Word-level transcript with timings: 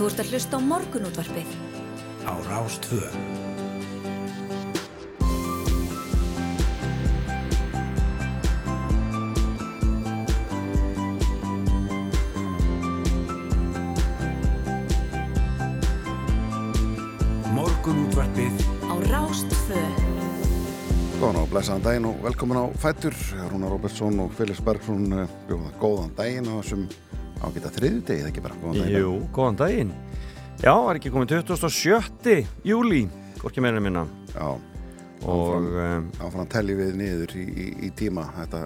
Þú 0.00 0.06
ert 0.08 0.20
að 0.22 0.30
hlusta 0.32 0.56
á 0.56 0.60
morgunútvarpið. 0.64 1.48
Á 2.24 2.32
Rástvö. 2.48 3.00
Morgunútvarpið 17.52 18.56
Á 18.88 18.96
Rástvö. 19.12 19.84
Góðan 21.20 21.42
og 21.42 21.52
blessaðan 21.52 21.84
daginn 21.84 22.08
og 22.08 22.24
velkomin 22.24 22.56
á 22.56 22.64
Fætur 22.80 23.20
Rúnar 23.52 23.76
Róbertsson 23.76 24.24
og 24.24 24.32
Felix 24.32 24.64
Bergson 24.64 25.12
eh, 25.12 25.38
bjóða 25.44 25.76
góðan 25.76 26.16
daginn 26.16 26.48
á 26.48 26.56
þessum 26.56 26.88
ágita 27.44 27.72
þriðu 27.74 28.02
degi, 28.08 28.24
það 28.24 28.30
ekki 28.30 28.44
bara 28.44 28.58
góðan 28.60 28.80
daginn 28.80 29.00
Jú, 29.00 29.12
góðan 29.36 29.60
daginn. 29.60 29.92
Já, 30.60 30.72
það 30.74 30.90
er 30.90 31.00
ekki 31.00 31.12
komið 31.14 31.34
27. 31.48 32.36
júli 32.68 33.02
Hvorki 33.40 33.62
meira 33.64 33.80
minna. 33.80 34.04
Já, 34.34 34.48
Og 35.20 35.66
Áfram. 36.20 36.42
um, 36.44 36.46
telli 36.48 36.76
við 36.76 36.94
niður 36.96 37.34
í, 37.36 37.44
í, 37.44 37.66
í 37.86 37.90
tíma. 37.96 38.24
Þetta 38.38 38.62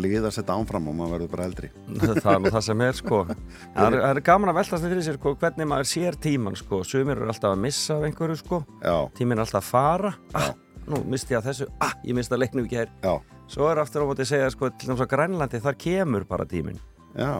liðast 0.00 0.40
þetta 0.40 0.56
áfram 0.56 0.88
og 0.90 0.96
maður 0.96 1.14
verður 1.16 1.30
bara 1.32 1.46
eldri. 1.48 1.70
Það 2.24 2.30
er 2.34 2.40
nú 2.40 2.52
það 2.52 2.64
sem 2.66 2.84
er 2.84 2.98
sko. 2.98 3.20
Það 3.76 3.86
er, 3.86 3.98
er 4.08 4.20
gaman 4.24 4.52
að 4.52 4.58
veltast 4.60 4.86
fyrir 4.88 5.04
sér 5.06 5.18
sko, 5.20 5.34
hvernig 5.40 5.68
maður 5.68 5.90
sér 5.92 6.18
tíman 6.24 6.56
sko. 6.60 6.82
Sumir 6.88 7.20
eru 7.20 7.28
alltaf 7.32 7.52
að 7.52 7.64
missa 7.64 7.96
af 7.98 8.06
einhverju 8.08 8.40
sko. 8.40 8.62
Já, 8.80 8.96
Tíminn 9.16 9.38
er 9.40 9.44
alltaf 9.46 9.60
að 9.62 9.70
fara. 9.70 10.14
Ah. 10.36 10.52
Nú 10.88 11.02
misti 11.06 11.36
ég 11.36 11.40
að 11.40 11.52
þessu, 11.52 11.68
ah, 11.84 11.92
ég 12.02 12.16
misti 12.16 12.34
að 12.34 12.42
leiknum 12.42 12.66
ekki 12.66 12.80
hér 12.80 12.88
já, 13.04 13.12
Svo 13.52 13.68
er 13.70 13.78
aftur 13.82 14.02
á 14.02 14.06
móti 14.08 14.24
að 14.24 14.32
segja 14.32 14.48
sko, 14.50 14.70
til 14.74 14.90
að 14.90 15.04
Grænlandi, 15.12 15.60
þar 15.62 15.76
kemur 15.78 16.24
bara 16.26 16.46
tíminn 16.48 16.80
já, 17.16 17.32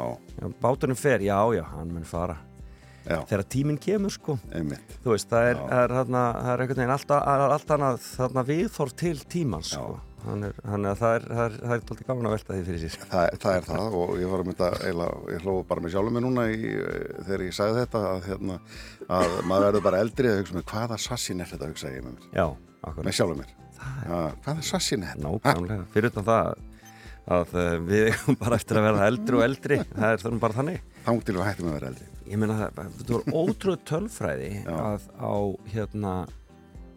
Bátunum 0.63 0.99
fer, 0.99 1.23
já, 1.25 1.39
já, 1.57 1.65
hann 1.75 1.93
mun 1.95 2.05
fara. 2.09 2.39
Já, 3.03 3.19
Þegar 3.27 3.43
tíminn 3.51 3.79
kemur 3.83 4.13
sko. 4.15 4.37
Einmitt. 4.55 4.95
Þú 5.03 5.17
veist, 5.17 5.27
það 5.31 5.49
er, 5.51 5.61
er, 5.75 5.95
þarna, 5.99 6.21
það 6.37 6.53
er 6.53 6.61
einhvern 6.63 6.81
veginn 6.83 6.95
allt 7.57 7.73
annað 7.75 8.05
þarna 8.07 8.45
viðþorf 8.47 8.95
til 9.03 9.17
tímans 9.33 9.73
sko. 9.75 9.97
Þannig 10.23 10.87
að 10.87 11.01
það 11.01 11.17
er, 11.17 11.25
er, 11.43 11.55
er 11.75 11.81
tólti 11.87 12.05
gaman 12.07 12.29
að 12.29 12.35
velta 12.37 12.55
því 12.55 12.65
fyrir 12.69 12.83
sér. 12.85 13.07
Það, 13.11 13.25
það 13.43 13.57
er 13.57 13.65
það 13.67 13.97
og 13.99 14.13
ég 14.21 14.31
var 14.31 14.43
að 14.45 14.51
mynda 14.53 14.69
ég 14.87 15.43
hlóðu 15.43 15.65
bara 15.73 15.83
með 15.83 15.95
sjálfum 15.97 16.15
mig 16.15 16.25
núna 16.29 16.45
í, 16.53 16.61
þegar 17.27 17.45
ég 17.49 17.57
sagði 17.57 17.81
þetta 17.83 18.03
að, 18.13 18.21
hérna, 18.29 18.59
að 19.19 19.35
maður 19.51 19.67
verður 19.67 19.87
bara 19.89 20.03
eldri 20.07 20.31
að 20.31 20.39
hugsa 20.39 20.59
með 20.61 20.67
hvaða 20.71 21.01
sassin 21.03 21.43
er 21.43 21.51
þetta? 21.51 21.71
hugsa 21.73 21.91
ég 21.91 22.07
með 22.07 22.15
mér, 22.21 22.29
Já, 22.39 22.47
með 23.03 23.17
sjálfum 23.19 23.43
mér. 23.43 23.57
Ja, 23.83 24.21
hvaða 24.47 24.69
sassin 24.71 25.03
er 25.03 25.17
þetta? 25.17 25.27
Nákvæmlega. 25.27 25.89
Fyrir 25.97 26.13
utan 26.15 26.29
það 26.31 26.53
að 27.31 27.55
uh, 27.55 27.75
við 27.87 28.09
erum 28.11 28.39
bara 28.41 28.59
eftir 28.59 28.81
að 28.81 28.87
verða 28.89 29.09
eldri 29.13 29.39
og 29.39 29.45
eldri. 29.47 29.79
Það 29.93 30.15
er 30.17 30.39
bara 30.43 30.59
þannig. 30.59 30.85
Þá 31.03 31.13
til 31.13 31.37
við 31.37 31.47
hættum 31.47 31.71
að 31.71 31.77
vera 31.79 31.91
eldri 31.93 32.09
Ég 32.33 32.39
meina 32.39 32.55
það, 32.57 32.93
þetta 32.99 33.17
var 33.19 33.41
ótrúð 33.43 33.81
tölfræði 33.91 34.51
að 34.73 35.09
á 35.21 35.35
hérna, 35.73 36.13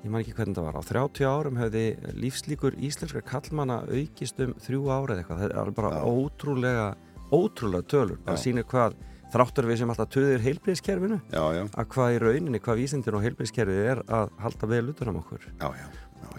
ég 0.04 0.14
man 0.14 0.22
ekki 0.22 0.36
hvernig 0.38 0.56
það 0.60 0.68
var, 0.68 0.78
á 0.78 0.84
30 0.92 1.28
árum 1.28 1.58
hefði 1.60 1.84
lífslíkur 2.22 2.78
íslenskar 2.88 3.26
kallmanna 3.26 3.82
aukist 3.90 4.40
um 4.46 4.54
þrjú 4.64 4.86
árið 4.94 5.24
eitthvað. 5.24 5.42
Það 5.42 5.58
er 5.64 5.74
bara 5.82 5.92
Já. 5.96 6.06
ótrúlega, 6.06 6.88
ótrúlega 7.34 7.90
tölur. 7.92 8.22
Já. 8.22 8.44
sýnir 8.46 8.70
hvað 8.70 8.96
þráttur 9.34 9.68
við 9.68 9.82
sem 9.82 9.92
alltaf 9.92 10.12
töðir 10.14 10.44
já, 11.58 11.64
að 11.66 11.88
hvað 11.96 12.16
í 12.16 12.20
rauninni, 12.24 12.62
hvað 12.64 12.82
vísindin 12.82 13.18
og 13.18 13.26
heilbriðskerfið 13.26 13.88
er 13.92 14.02
að 14.06 14.34
halda 14.44 14.70
vel 14.72 14.84
utan 14.94 15.12
um 15.12 15.20
okkur 15.22 15.48
já, 15.50 15.68
já. 15.82 15.88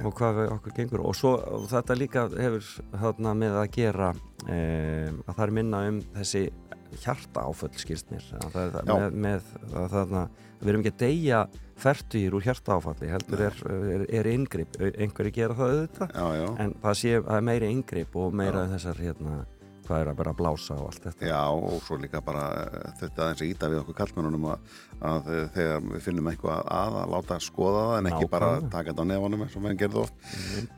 Og 0.05 0.15
hvað 0.17 0.41
við 0.41 0.55
okkur 0.57 0.77
gengur. 0.77 1.05
Og 1.09 1.17
svo 1.17 1.35
og 1.39 1.69
þetta 1.71 1.99
líka 1.99 2.27
hefur 2.33 2.71
þarna 2.93 3.35
með 3.39 3.61
að 3.63 3.69
gera 3.77 4.13
um, 4.13 5.21
að 5.27 5.35
það 5.35 5.45
er 5.47 5.55
minna 5.61 5.85
um 5.91 6.01
þessi 6.17 6.47
hjarta 7.03 7.47
áföll 7.47 7.73
Já. 8.87 8.93
með, 8.93 9.17
með 9.27 9.49
að 9.75 9.89
þarna 9.95 10.27
við 10.61 10.71
erum 10.73 10.85
ekki 10.85 10.93
að 10.95 11.03
deyja 11.03 11.41
færtugir 11.77 12.37
úr 12.37 12.47
hjarta 12.47 12.79
áfalli 12.79 13.11
heldur 13.13 13.43
er, 13.49 13.59
er, 13.69 14.05
er 14.21 14.29
yngripp 14.31 14.79
einhverju 14.87 15.35
gera 15.37 15.57
það 15.59 15.75
auðvitað 15.75 16.15
já, 16.15 16.27
já. 16.41 16.47
en 16.65 16.73
það 16.85 16.99
sé 17.03 17.13
að 17.19 17.35
er 17.37 17.47
meiri 17.51 17.71
yngripp 17.75 18.17
og 18.23 18.39
meira 18.41 18.65
þessar 18.71 19.03
hérna 19.03 19.35
hvað 19.87 20.03
er 20.03 20.11
að 20.11 20.19
bara 20.19 20.35
blása 20.37 20.77
og 20.77 20.91
allt 20.91 21.07
þetta. 21.07 21.27
Já, 21.31 21.41
og 21.51 21.81
svo 21.87 21.99
líka 22.01 22.21
bara 22.25 22.45
eh, 22.61 22.93
þetta 23.01 23.25
aðeins 23.25 23.43
að 23.43 23.51
íta 23.51 23.71
við 23.73 23.81
okkur 23.83 23.99
kallmennunum 24.01 24.47
að, 24.53 24.73
að 25.11 25.31
þegar 25.55 25.85
við 25.87 26.05
finnum 26.07 26.31
eitthvað 26.33 26.71
að 26.77 26.99
að 27.01 27.13
láta 27.15 27.39
skoða 27.47 27.83
það 27.87 27.99
en 27.99 28.11
ekki 28.11 28.31
bara 28.33 28.51
Nákvæmlega. 28.53 28.73
taka 28.77 28.93
þetta 28.93 29.07
á 29.07 29.11
nefanum 29.13 29.45
eins 29.47 29.57
og 29.57 29.67
menn 29.67 29.81
gerðu 29.83 30.03
oft. 30.05 30.31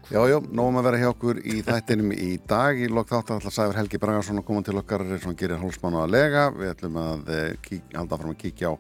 Já, 0.08 0.20
já, 0.32 0.38
nógum 0.60 0.80
að 0.80 0.88
vera 0.88 1.02
hjá 1.02 1.08
okkur 1.12 1.42
í 1.44 1.56
þættinum 1.68 2.12
í 2.16 2.30
dag. 2.54 2.82
Í 2.82 2.90
lok 2.92 3.12
þátt 3.12 3.32
að 3.32 3.38
alltaf 3.38 3.56
Sæður 3.58 3.80
Helgi 3.82 4.02
Bragarsson 4.02 4.42
að 4.42 4.48
koma 4.50 4.66
til 4.66 4.76
okkar 4.80 5.06
sem 5.22 5.38
gerir 5.38 5.62
hálfsmánu 5.62 6.02
að 6.02 6.12
lega. 6.16 6.48
Við 6.56 6.74
ætlum 6.74 7.00
að 7.02 7.32
eh, 7.36 7.48
kík, 7.64 7.88
halda 7.96 8.20
fram 8.20 8.34
að 8.34 8.42
kíkja 8.44 8.72
á 8.72 8.74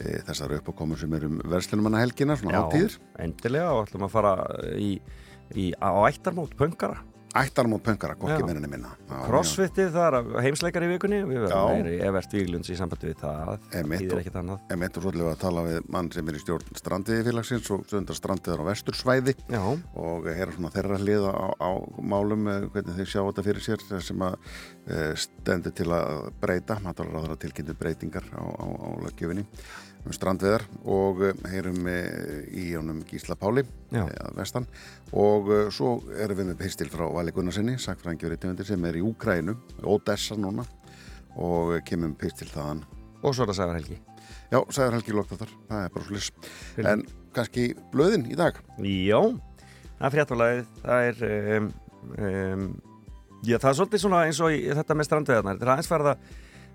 e, 0.00 0.20
þessar 0.28 0.56
uppákomur 0.60 1.00
sem 1.00 1.14
eru 1.18 1.30
um 1.30 1.40
verslunumanna 1.50 2.02
helgina, 2.02 2.36
svona 2.38 2.64
hátíðir. 2.64 2.98
endilega 3.20 3.74
og 3.76 3.86
ætlum 3.86 4.06
að 4.06 4.14
fara 4.14 4.34
í, 4.78 4.90
í, 5.54 5.70
á 5.76 5.90
ættarmót 6.08 6.56
pöngara 6.58 7.02
Ættar 7.30 7.68
mót 7.70 7.82
pöngara, 7.86 8.16
kokki 8.18 8.42
minna. 8.42 8.88
Já, 9.06 9.18
Crossfitið, 9.28 9.92
það 9.94 10.16
er 10.18 10.44
heimsleikar 10.46 10.82
í 10.82 10.88
vikunni 10.90 11.20
við 11.28 11.44
verðum 11.44 11.76
meiri 11.76 11.92
Evert 12.02 12.32
Víglunds 12.34 12.70
í 12.72 12.78
sambandi 12.78 13.06
við 13.06 13.20
það. 13.20 13.52
Og- 13.52 13.68
ekkert 14.24 14.38
annað. 14.40 14.64
En 14.70 14.80
mitt 14.80 14.96
og 14.98 15.04
svolítið 15.04 15.28
að 15.30 15.38
tala 15.44 15.62
við 15.68 15.78
mann 15.94 16.10
sem 16.10 16.28
er 16.28 16.34
í 16.34 16.42
stjórn 16.42 16.80
strandiði 16.80 17.26
félagsins 17.28 17.70
og 17.70 17.84
stundar 17.86 18.18
strandiðar 18.18 18.64
á 18.66 18.70
vestursvæði. 18.70 19.36
Já, 19.46 19.62
og 19.94 20.26
heyra 20.26 20.56
svona 20.56 20.72
þeirra 20.74 20.98
hliða 20.98 21.30
á, 21.30 21.46
á 21.54 21.70
málum 22.02 22.48
eh, 22.50 22.66
hvernig 22.74 22.98
þeir 22.98 23.12
sjá 23.14 23.22
þetta 23.22 23.46
fyrir 23.46 23.66
sér 23.68 23.86
eh, 23.90 24.02
sem 24.02 24.26
að 24.26 24.34
e, 24.90 24.98
stendur 25.14 25.76
til 25.76 25.86
að 25.94 26.32
breyta. 26.42 26.80
Matalara 26.82 27.22
aðra 27.22 27.38
tilkynntu 27.38 27.78
breytingar 27.78 28.26
á, 28.34 28.42
á, 28.42 28.66
á 28.66 28.88
lögjöfinni 29.06 29.46
um 30.06 30.14
strandveðar 30.16 30.64
og 30.88 31.22
e, 31.26 31.32
heyrum 31.52 31.88
e, 31.90 31.96
í 32.56 32.66
honum 32.74 33.02
Gísla 33.08 33.36
Páli 33.38 33.64
að 33.92 34.36
vestan. 34.38 34.68
Og 35.12 35.50
e, 35.52 35.60
svo 35.74 35.98
erum 36.16 36.40
við 36.40 36.50
með 36.52 36.60
pistil 36.62 36.88
frá 36.92 37.06
Vali 37.12 37.34
Gunnarsinni 37.36 37.76
sagfræðingjur 37.80 38.36
í 38.36 38.40
tjóðundir 38.40 38.70
sem 38.70 38.86
er 38.88 39.00
í 39.00 39.04
Úkrænu 39.04 39.56
Odessa 39.84 40.38
núna 40.40 40.64
og 41.40 41.76
kemum 41.86 42.16
pistil 42.18 42.48
þaðan. 42.50 42.84
Og 43.20 43.34
svo 43.36 43.44
er 43.44 43.52
það 43.52 43.60
Sævar 43.60 43.80
Helgi. 43.80 44.00
Já, 44.50 44.58
sagður 44.74 44.96
Helgi 44.98 45.14
Lókþáttar, 45.14 45.50
það 45.68 45.84
er 45.84 45.92
bara 45.94 46.06
svo 46.06 46.16
lis 46.16 46.28
en 46.90 47.02
kannski 47.36 47.70
blöðin 47.92 48.26
í 48.30 48.36
dag? 48.38 48.56
Já, 48.82 49.18
það 50.00 50.06
er 50.08 50.14
fréttalæðið 50.16 50.70
það 50.82 51.08
er 51.10 51.20
um, 51.58 51.68
um, 52.16 52.64
já, 53.46 53.56
það 53.58 53.68
er 53.70 53.76
svolítið 53.78 54.02
svona 54.04 54.22
eins 54.26 54.40
og 54.42 54.54
í, 54.56 54.62
þetta 54.80 54.96
með 54.96 55.08
strandveðarnar, 55.08 55.58
þetta 55.60 55.68
er 55.68 55.72
aðeins 55.76 55.92
verða 55.92 56.16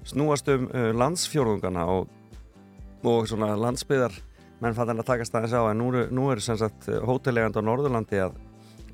snúast 0.06 0.52
um 0.54 0.70
uh, 0.70 0.92
landsfjórðungana 0.96 1.86
og, 1.92 2.08
og 3.04 3.28
svona 3.30 3.52
landsbyðar 3.60 4.16
menn 4.64 4.76
fann 4.78 4.96
að 4.96 5.08
takast 5.10 5.36
aðeins 5.36 5.56
á 5.56 5.62
en 5.70 5.82
nú, 5.82 5.92
nú 6.16 6.32
er 6.32 6.42
sem 6.44 6.58
sagt 6.60 6.88
hótelegand 6.88 7.58
á 7.60 7.62
Norðurlandi 7.66 8.22
að, 8.24 8.38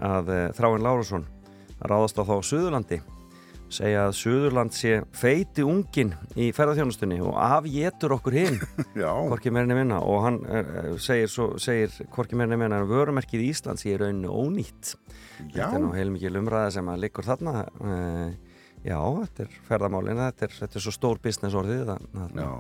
að 0.02 0.32
uh, 0.34 0.44
Þráin 0.58 0.86
Lárusson 0.86 1.28
ráðast 1.82 2.18
á 2.18 2.24
þá 2.26 2.36
Suðurlandi 2.46 3.02
segja 3.72 4.06
að 4.08 4.16
Suðurland 4.20 4.76
sé 4.76 5.00
feiti 5.16 5.64
ungin 5.64 6.12
í 6.36 6.50
ferðarþjónustunni 6.56 7.22
og 7.24 7.38
afétur 7.40 8.18
okkur 8.18 8.36
hinn 8.36 8.60
Já, 9.02 9.12
Hvorki 9.32 9.54
meirinni 9.54 9.78
minna. 9.78 10.02
Og 10.04 10.26
hann 10.26 10.40
uh, 10.44 10.94
segir, 11.02 11.32
svo, 11.32 11.54
segir 11.62 11.94
hvorki 12.12 12.38
meirinni 12.38 12.60
minna 12.60 12.82
að 12.82 12.92
vörumerkið 12.92 13.46
Íslands 13.48 13.86
í 13.88 13.96
rauninu 14.00 14.34
ónýtt. 14.34 14.96
Já, 15.54 15.64
þetta 15.64 15.78
er 15.80 15.86
nú 15.86 15.94
heilmikið 15.96 16.40
umræða 16.42 16.74
sem 16.78 16.92
að 16.92 17.04
liggur 17.06 17.28
þarna 17.28 17.56
uh, 17.64 18.26
já, 18.86 18.98
þetta 19.22 19.46
er 19.46 19.56
ferðamálin 19.70 20.20
þetta 20.24 20.48
er, 20.48 20.58
þetta 20.64 20.80
er 20.80 20.86
svo 20.88 20.96
stór 20.96 21.22
business 21.24 21.58
orðið 21.58 21.94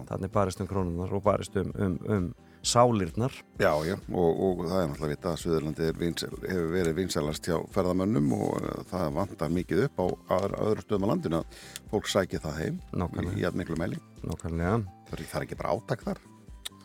þannig 0.09 0.33
barist 0.33 0.63
um 0.63 0.69
krónunar 0.69 1.13
og 1.17 1.25
barist 1.25 1.57
um, 1.61 1.73
um, 1.75 1.99
um 2.11 2.31
sálirnar. 2.61 3.33
Já, 3.57 3.73
já, 3.85 3.95
og, 4.13 4.41
og 4.45 4.59
það 4.69 4.81
er 4.83 4.89
náttúrulega 4.91 5.15
vita 5.15 5.31
að 5.31 5.39
Suðurlandi 5.41 5.87
vinsæl, 5.97 6.29
hefur 6.45 6.67
verið 6.75 6.97
vinsælast 6.99 7.49
hjá 7.49 7.57
ferðamönnum 7.73 8.27
og 8.37 8.59
uh, 8.61 8.83
það 8.91 9.15
vantar 9.17 9.53
mikið 9.55 9.83
upp 9.87 10.01
á 10.01 10.05
aðra, 10.37 10.61
öðru 10.67 10.85
stöðum 10.85 11.07
á 11.09 11.11
landinu 11.11 11.39
að 11.41 11.63
fólk 11.93 12.11
sæki 12.11 12.41
það 12.43 12.59
heim 12.61 12.77
í 12.77 13.01
nákvæmlega, 13.01 13.49
að 13.49 13.59
miklu 13.61 13.79
mæli. 13.81 13.97
nákvæmlega. 14.21 14.77
Það 15.09 15.17
er, 15.17 15.41
ekki 15.41 15.59
bara 15.63 15.73
átak 15.73 16.05
þar. 16.05 16.23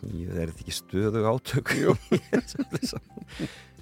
Í- 0.06 0.26
það 0.30 0.42
er 0.46 0.54
ekki 0.56 0.76
stöðu 0.80 1.26
átök. 1.32 1.76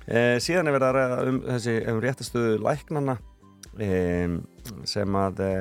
E, 0.05 0.37
síðan 0.37 0.69
er 0.69 0.75
verið 0.75 0.85
að 0.85 0.97
ræða 0.99 1.21
um 1.31 1.37
þessi 1.47 1.75
um 1.89 1.99
réttastöðu 2.05 2.57
læknana 2.61 3.15
sem 3.75 5.17
að 5.19 5.41
e, 5.45 5.53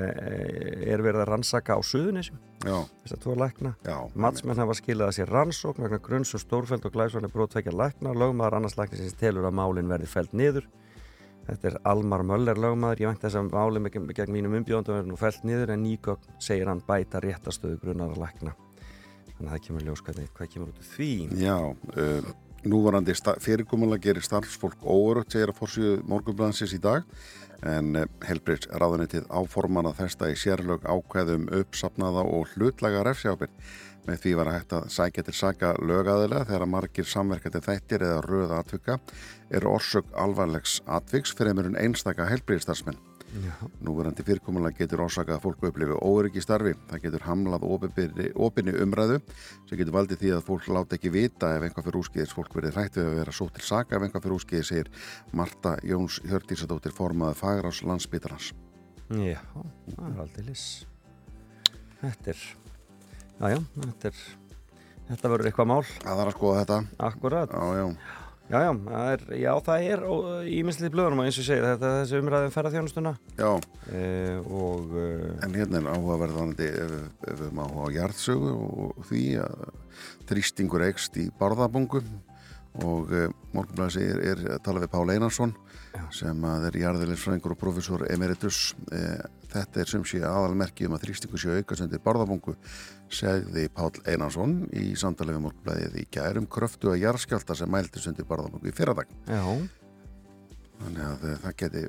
er 0.94 1.02
verið 1.02 1.24
að 1.24 1.30
rannsaka 1.32 1.76
á 1.76 1.82
suðunisum 1.82 2.38
Já, 2.64 2.78
þess 3.04 3.16
að 3.18 3.24
tvo 3.26 3.34
lækna. 3.36 3.74
Matsmenn 4.16 4.62
hafa 4.62 4.76
skilað 4.78 5.10
að 5.10 5.18
sér 5.18 5.32
rannsókn 5.34 5.84
vegna 5.84 6.00
grunns 6.04 6.32
og 6.38 6.44
stórfæld 6.44 6.86
og 6.88 6.94
glæsvarni 6.96 7.32
brotvekja 7.32 7.74
lækna. 7.76 8.14
Lögmaður 8.16 8.60
annars 8.60 8.78
lækni 8.80 9.02
sem 9.02 9.18
telur 9.20 9.50
að 9.50 9.58
málinn 9.60 9.92
verði 9.92 10.08
fælt 10.08 10.36
niður. 10.38 10.70
Þetta 11.44 11.70
er 11.70 11.76
Almar 11.92 12.24
Möller 12.24 12.60
lögmaður, 12.64 13.02
ég 13.04 13.12
vænti 13.12 13.26
þess 13.26 13.40
að 13.42 13.50
málinn 13.52 13.90
gegn, 13.92 14.32
mínum 14.32 14.56
umbjóðandum 14.62 14.96
verði 14.96 15.12
nú 15.12 15.20
fælt 15.20 15.44
niður 15.44 15.74
en 15.76 15.84
nýgögn 15.84 16.40
segir 16.40 16.72
hann 16.72 16.80
bæta 16.88 17.20
réttastöðu 17.20 17.82
grunnar 17.82 18.14
að 18.16 18.24
lækna. 18.24 18.56
Þannig 19.34 19.50
að 19.50 19.52
það 19.52 19.66
kemur 19.68 19.86
ljós 19.90 20.06
hvernig, 20.08 20.32
hvað 20.38 20.54
kemur 20.54 20.72
út 20.72 20.80
úr 20.80 20.90
því. 20.94 21.12
Já, 21.44 21.58
uh, 22.00 22.34
Núvarandi 22.64 23.12
fyrirkomulega 23.44 24.06
gerir 24.06 24.24
starfsfólk 24.24 24.86
óörugt, 24.88 25.34
segir 25.36 25.52
að 25.52 25.58
fórsíðu 25.58 25.98
morgunblansins 26.08 26.72
í 26.72 26.80
dag 26.80 27.04
en 27.70 28.04
helbriðs 28.28 28.68
ráðunitið 28.72 29.30
áforman 29.32 29.88
að 29.90 30.04
þesta 30.04 30.30
í 30.32 30.38
sérlög 30.40 30.86
ákveðum 30.86 31.48
uppsapnaða 31.62 32.26
og 32.28 32.52
hlutlaga 32.54 33.04
refsjáfinn. 33.08 33.54
Með 34.04 34.20
því 34.20 34.34
var 34.36 34.50
að 34.52 34.58
hægt 34.58 34.74
að 34.76 34.90
sækja 34.92 35.24
til 35.24 35.36
saka 35.38 35.70
lögaðilega 35.80 36.50
þegar 36.50 36.72
margir 36.74 37.08
samverkandi 37.08 37.64
þættir 37.64 38.04
eða 38.04 38.26
röða 38.26 38.60
atvika 38.60 39.00
er 39.48 39.68
orsök 39.70 40.12
alvarlegs 40.20 40.82
atviks 40.92 41.32
fyrir 41.38 41.56
einstaka 41.80 42.28
helbriðstarfsmenn. 42.28 43.00
Núverandi 43.84 44.24
fyrirkomulega 44.26 44.78
getur 44.84 45.02
orsakað 45.08 45.38
að 45.38 45.46
fólku 45.48 45.70
upplifi 45.70 45.96
óryggi 46.06 46.42
starfi. 46.44 46.74
Það 46.90 47.04
getur 47.08 47.26
hamlað 47.26 47.66
opinni 47.66 48.76
umræðu 48.84 49.20
sem 49.70 49.80
getur 49.80 49.96
valdið 49.96 50.22
því 50.22 50.34
að 50.36 50.46
fólk 50.50 50.68
láta 50.70 50.98
ekki 50.98 51.14
vita 51.14 51.50
ef 51.56 51.66
einhvað 51.66 51.88
fyrir 51.88 52.00
úskiðis 52.04 52.36
fólk 52.38 52.54
verið 52.58 52.78
hrætt 52.78 53.00
við 53.00 53.10
að 53.10 53.18
vera 53.22 53.34
svo 53.34 53.50
til 53.54 53.66
saka 53.66 53.98
ef 53.98 54.06
einhvað 54.06 54.26
fyrir 54.28 54.38
úskiðis 54.38 54.72
segir 54.74 54.92
Marta 55.34 55.76
Jóns 55.82 56.20
Hjördísadóttir 56.28 56.94
formaði 56.94 57.40
Fagrás 57.42 57.82
landsbytarnas. 57.88 58.52
Já, 59.14 59.42
það 59.96 60.10
er 60.12 60.24
aldrei 60.28 60.48
lis. 60.48 60.68
Þetta 62.04 62.34
er, 62.34 62.48
já 63.40 63.54
já, 63.54 63.60
þetta 63.80 64.10
er, 64.12 64.24
þetta 65.10 65.34
verður 65.34 65.50
eitthvað 65.50 65.72
mál. 65.74 65.84
Það 66.04 66.22
er 66.22 66.30
að 66.30 66.38
skoða 66.38 66.62
þetta. 66.62 66.80
Akkurat. 67.10 67.58
Já, 67.58 67.82
já. 67.82 68.22
Já, 68.52 68.58
já, 68.60 68.72
það 68.76 69.06
er, 69.14 69.22
já, 69.40 69.52
það 69.64 69.86
er 69.94 70.02
íminnslið 70.52 70.92
blöðunum 70.94 71.22
eins 71.24 71.38
og 71.40 71.46
segir 71.48 71.64
þetta 71.64 71.92
þessi 72.02 72.20
umræðum 72.20 72.52
ferðarþjónustuna 72.54 73.14
Já, 73.40 73.52
e, 73.88 74.02
og 74.44 74.92
e, 75.00 75.06
en 75.48 75.56
hérna 75.56 75.80
er 75.80 75.88
áhugaverðanandi 75.94 76.68
ef, 76.84 76.98
ef 77.32 77.40
við 77.40 77.56
má 77.56 77.64
á 77.64 77.86
jarðsögu 77.96 78.52
og 78.58 79.08
því 79.08 79.24
að 79.46 79.64
þrýstingur 80.30 80.86
eikst 80.90 81.18
í 81.24 81.30
barðabungu. 81.40 82.04
Og 82.84 83.12
e, 83.14 83.28
morgunblæsi 83.54 84.02
er, 84.10 84.22
er 84.34 84.40
að 84.56 84.64
tala 84.66 84.82
við 84.82 84.92
Pál 84.96 85.06
Einarsson 85.14 85.52
Já. 85.94 86.04
sem 86.20 86.46
að 86.50 86.68
er 86.72 86.80
jarðilegsfræðingur 86.82 87.54
og 87.54 87.60
professor 87.62 88.06
emeritus 88.10 88.72
e, 88.90 89.04
þetta 89.54 89.84
er 89.84 89.92
sem 89.92 90.06
sé 90.08 90.22
aðalmerki 90.26 90.88
um 90.88 90.96
að 90.98 91.06
þrýstingu 91.08 91.40
sé 91.42 91.58
aukast 91.60 91.86
undir 91.86 92.02
barðabungu 92.04 92.56
segði 93.14 93.68
Pál 93.74 93.92
Einarsson 94.10 94.56
í 94.74 94.94
samtalið 95.00 95.38
við 95.38 95.46
morgunblæðið 95.48 96.00
í 96.02 96.08
gærum 96.14 96.48
kröftu 96.50 96.94
að 96.94 97.04
jarðskjálta 97.04 97.58
sem 97.60 97.72
mæltist 97.72 98.10
undir 98.12 98.28
barðabungu 98.30 98.72
í 98.72 98.76
fyrradag 98.76 99.14
já, 99.28 99.44
þannig 100.82 101.06
að 101.10 101.30
eh, 101.30 101.38
það 101.46 101.56
geti 101.64 101.86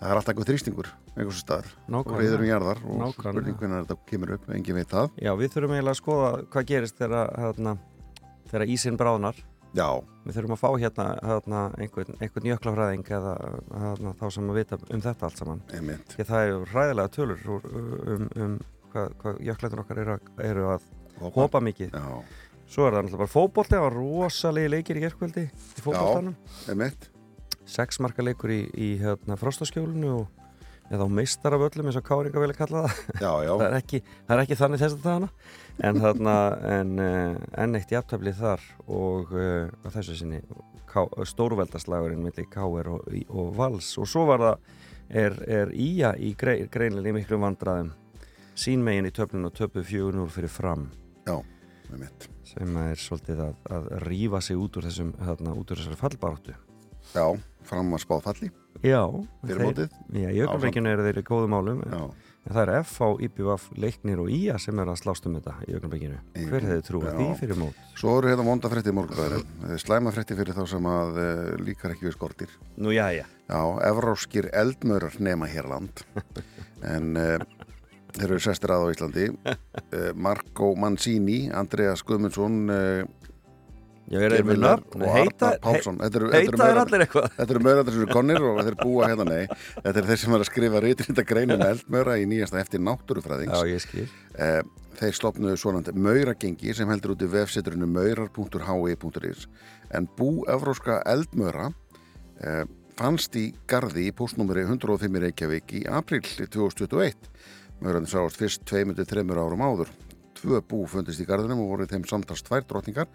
það 0.00 0.08
er 0.08 0.16
alltaf 0.16 0.32
eitthvað 0.32 0.50
þrýstingur 0.50 0.90
einhversu 1.16 1.42
staðar 1.44 1.70
og 1.92 2.12
reyður 2.16 2.44
um 2.44 2.48
jarðar 2.48 2.82
og 2.86 3.00
Nákvæmlega. 3.02 3.34
spurningin 3.34 3.76
er 3.76 3.86
þetta 3.86 4.10
kemur 4.10 4.34
upp, 4.36 4.50
engin 4.56 4.78
veit 4.78 4.92
það 4.94 5.08
Já, 5.20 5.32
við 5.36 5.54
þurfum 5.54 5.74
eiginlega 5.76 5.96
að 5.96 6.00
skoða 6.00 6.30
hvað 6.54 6.68
gerist 6.70 7.00
þegar, 7.00 7.32
hérna, 7.42 7.74
þegar 8.50 8.72
ísinn 8.76 8.98
bráðnar. 9.00 9.40
Já, 9.76 9.88
Við 10.20 10.36
þurfum 10.36 10.52
að 10.54 10.60
fá 10.60 10.68
hérna, 10.82 11.04
hérna 11.24 11.60
einhvern, 11.80 12.16
einhvern 12.20 12.48
jöklafræðing 12.50 13.06
eða 13.16 13.30
hérna, 13.72 14.12
þá 14.20 14.26
sem 14.34 14.50
að 14.52 14.58
vita 14.60 14.78
um 14.82 15.02
þetta 15.06 15.28
allt 15.28 15.40
saman. 15.40 15.62
einmitt 15.72 16.12
Því 16.16 16.26
það 16.28 16.48
eru 16.48 16.58
ræðilega 16.74 17.12
tölur 17.16 17.46
um, 17.54 18.26
um 18.36 18.58
hvað, 18.92 19.14
hvað 19.22 19.40
jöklætur 19.48 19.82
okkar 19.84 20.02
eru 20.02 20.18
eru 20.50 20.66
að 20.74 20.88
hopa 21.36 21.62
mikið. 21.64 21.96
já, 21.96 22.22
Svo 22.70 22.84
er 22.86 22.94
það 22.94 23.00
náttúrulega 23.02 23.22
bara 23.24 23.32
fótbolti, 23.32 23.74
það 23.74 23.86
var 23.86 23.96
rosalegi 23.98 24.70
leikir 24.70 24.98
í 25.00 25.00
gerkvöldi 25.06 25.46
í 25.48 25.82
fótboltanum. 25.82 26.36
einmitt 26.70 27.08
Sex 27.70 28.00
marka 28.02 28.22
leikur 28.22 28.50
í, 28.50 28.60
í 28.74 28.90
hérna, 29.00 29.38
frostaskjólinu 29.38 30.12
og 30.20 30.39
eða 30.90 31.06
meistar 31.10 31.54
af 31.54 31.64
öllum 31.68 31.88
eins 31.88 31.98
og 32.00 32.06
Káringa 32.06 32.42
vilja 32.42 32.58
kalla 32.58 32.82
það. 32.84 32.98
já, 33.20 33.32
já, 33.46 33.52
það, 33.52 33.66
er 33.68 33.76
ekki, 33.78 34.00
það 34.26 34.34
er 34.36 34.42
ekki 34.44 34.58
þannig 34.60 34.82
þess 34.82 34.96
að 34.96 35.04
það 35.04 35.16
hana. 35.18 35.30
En 35.88 36.02
þarna, 36.04 36.34
en, 36.74 36.92
uh, 37.00 37.38
en 37.62 37.78
eitt 37.78 37.94
jafntefli 37.94 38.34
þar 38.36 38.66
og 38.86 39.32
uh, 39.36 39.90
þessu 39.94 40.18
sinni 40.18 40.42
stórveldaslægurinn 41.30 42.24
millir 42.24 42.48
Káir 42.50 42.90
og, 42.90 43.06
og 43.30 43.52
Vals. 43.58 43.92
Og 44.02 44.08
svo 44.10 44.26
var 44.28 44.42
það 44.42 44.72
er, 45.22 45.38
er 45.46 45.74
Ía 45.74 46.14
í 46.18 46.32
grei, 46.38 46.64
greinlega 46.72 47.14
í 47.14 47.20
miklu 47.20 47.38
vandraðum 47.40 47.92
sínmegin 48.58 49.08
í 49.08 49.14
töflun 49.14 49.46
og 49.48 49.54
töpu 49.56 49.84
4-0 49.86 50.26
fyrir 50.34 50.52
fram. 50.52 50.88
Einmitt. 51.90 52.28
Sem 52.46 52.76
er 52.82 52.98
svolítið 52.98 53.44
að, 53.46 53.54
að 53.70 53.86
rífa 54.04 54.40
sig 54.42 54.58
út 54.58 54.78
úr 54.78 54.86
þessum, 54.86 55.14
hérna, 55.22 55.54
út 55.58 55.70
úr 55.70 55.80
þessari 55.80 55.98
fallbaráttu. 55.98 56.56
Já, 57.14 57.24
fram 57.66 57.94
að 57.96 58.04
spáð 58.04 58.26
falli 58.26 58.50
Já, 58.80 59.02
fyrir 59.44 59.60
mótið? 59.66 59.94
Já, 60.16 60.28
í 60.32 60.40
augnablikinu 60.40 60.88
eru 60.94 61.04
þeir 61.04 61.18
í 61.20 61.24
góðum 61.28 61.52
málum 61.52 61.80
já, 61.84 61.98
en 62.40 62.54
það 62.54 62.60
er 62.62 62.70
F 62.78 62.94
á 63.04 63.08
IPVF, 63.26 63.66
Leiknir 63.76 64.22
og 64.22 64.30
IA 64.32 64.56
sem 64.62 64.80
er 64.80 64.88
að 64.88 65.00
slást 65.02 65.26
um 65.28 65.34
þetta 65.36 65.52
í 65.68 65.74
augnablikinu 65.76 66.16
Hver 66.48 66.64
hefði 66.70 66.86
trúið 66.88 67.18
því 67.18 67.26
fyrir 67.42 67.60
mót? 67.60 67.82
svo 68.00 68.14
eru 68.16 68.30
hérna 68.32 68.46
vonda 68.48 68.70
frétti 68.72 68.88
í 68.88 68.96
morgunbæðinu 68.96 69.78
slæma 69.84 70.14
frétti 70.16 70.38
fyrir 70.38 70.56
þá 70.56 70.62
sem 70.72 70.88
að 70.88 71.20
uh, 71.20 71.44
líkar 71.60 71.92
ekki 71.92 72.08
við 72.08 72.16
skortir. 72.16 72.54
Nú, 72.80 72.94
já, 72.96 73.10
já. 73.12 73.26
Já, 73.50 73.60
evróskir 73.90 74.48
eldmörar 74.56 75.20
nema 75.20 75.50
hérland 75.52 76.00
en 76.94 77.12
uh, 77.20 77.36
þeir 78.16 78.30
eru 78.30 78.40
sestir 78.42 78.72
að 78.72 78.88
á 78.88 78.92
Íslandi. 78.96 79.28
Uh, 79.92 80.10
Marco 80.16 80.72
Mancini 80.80 81.50
Andreas 81.52 82.00
Guðmundsson 82.08 82.64
nöfn? 84.64 85.04
og 85.06 85.14
Heita, 85.14 85.46
Arnar 85.52 85.60
Pálsson. 85.62 85.98
Þetta 86.02 86.18
eru- 86.20 86.30
þetta 86.32 86.40
eru 86.40 86.58
heita 86.58 86.68
er 86.70 86.80
allir 86.82 87.04
eitthvað. 87.06 87.28
Þetta 87.36 87.54
eru 87.54 87.62
mauratar 87.66 87.92
sem 87.94 88.02
eru 88.02 88.12
konir 88.12 88.42
og 88.50 88.60
þeir 88.66 88.76
búa 88.82 89.08
hérna 89.10 89.26
nei. 89.28 89.46
Þetta 89.84 89.96
er 90.02 90.08
þeir 90.10 90.18
sem 90.24 90.34
er 90.34 90.40
að 90.44 90.48
skrifa 90.50 90.80
reytrinda 90.82 91.24
greinin 91.30 91.62
eldmaura 91.62 92.16
í 92.18 92.26
nýjasta 92.26 92.58
eftir 92.60 92.82
náttúrufræðings. 92.82 93.54
Já, 93.54 93.70
ég 93.70 93.80
skil. 93.86 94.08
Eh, 94.38 94.62
Þeir 95.00 95.14
stopnuðu 95.16 95.56
svonandi 95.56 95.92
mauragengi 95.96 96.74
sem 96.76 96.88
heldur 96.90 97.14
út 97.14 97.22
í 97.24 97.28
vefseturinu 97.32 97.86
maurar.hi.is 97.88 99.46
en 99.96 100.08
bú 100.18 100.44
evróska 100.50 100.98
eldmaura 101.08 101.70
eh, 102.44 102.64
fannst 102.98 103.32
í 103.40 103.46
gardi 103.70 104.08
í 104.10 104.12
postnúmeri 104.12 104.66
105 104.66 105.16
í 105.16 105.22
Reykjavík 105.24 105.72
í 105.78 105.82
april 105.88 106.20
2021 106.20 107.14
Maurarnir 107.80 108.10
sáast 108.12 108.36
fyrst 108.36 108.66
2-3 108.68 109.24
árum 109.40 109.62
áður. 109.64 109.88
Tvö 110.36 110.60
bú 110.68 110.82
fundist 110.90 111.22
í 111.22 111.24
gardinum 111.24 111.62
og 111.64 111.70
voru 111.72 111.86
þeim 111.88 112.04
samtals 112.04 112.42
tvær 112.44 112.66
drotningar 112.68 113.08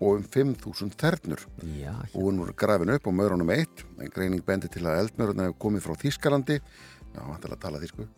og 0.00 0.16
um 0.16 0.24
5.000 0.24 0.96
þernur. 1.00 1.44
Já, 1.76 1.92
Búin 2.14 2.40
voru 2.40 2.56
grafin 2.56 2.94
upp 2.94 3.04
á 3.04 3.12
maurunum 3.12 3.52
eitt 3.52 3.84
en 4.00 4.12
greining 4.14 4.44
bendi 4.46 4.70
til 4.72 4.86
að 4.88 5.04
eldmauruna 5.04 5.50
hefur 5.50 5.60
komið 5.66 5.86
frá 5.86 6.00
Þískalandi 6.00 6.60
Já, 6.60 7.20
hann 7.20 7.40
til 7.42 7.52
að 7.52 7.62
tala 7.66 7.82
þísku 7.82 8.08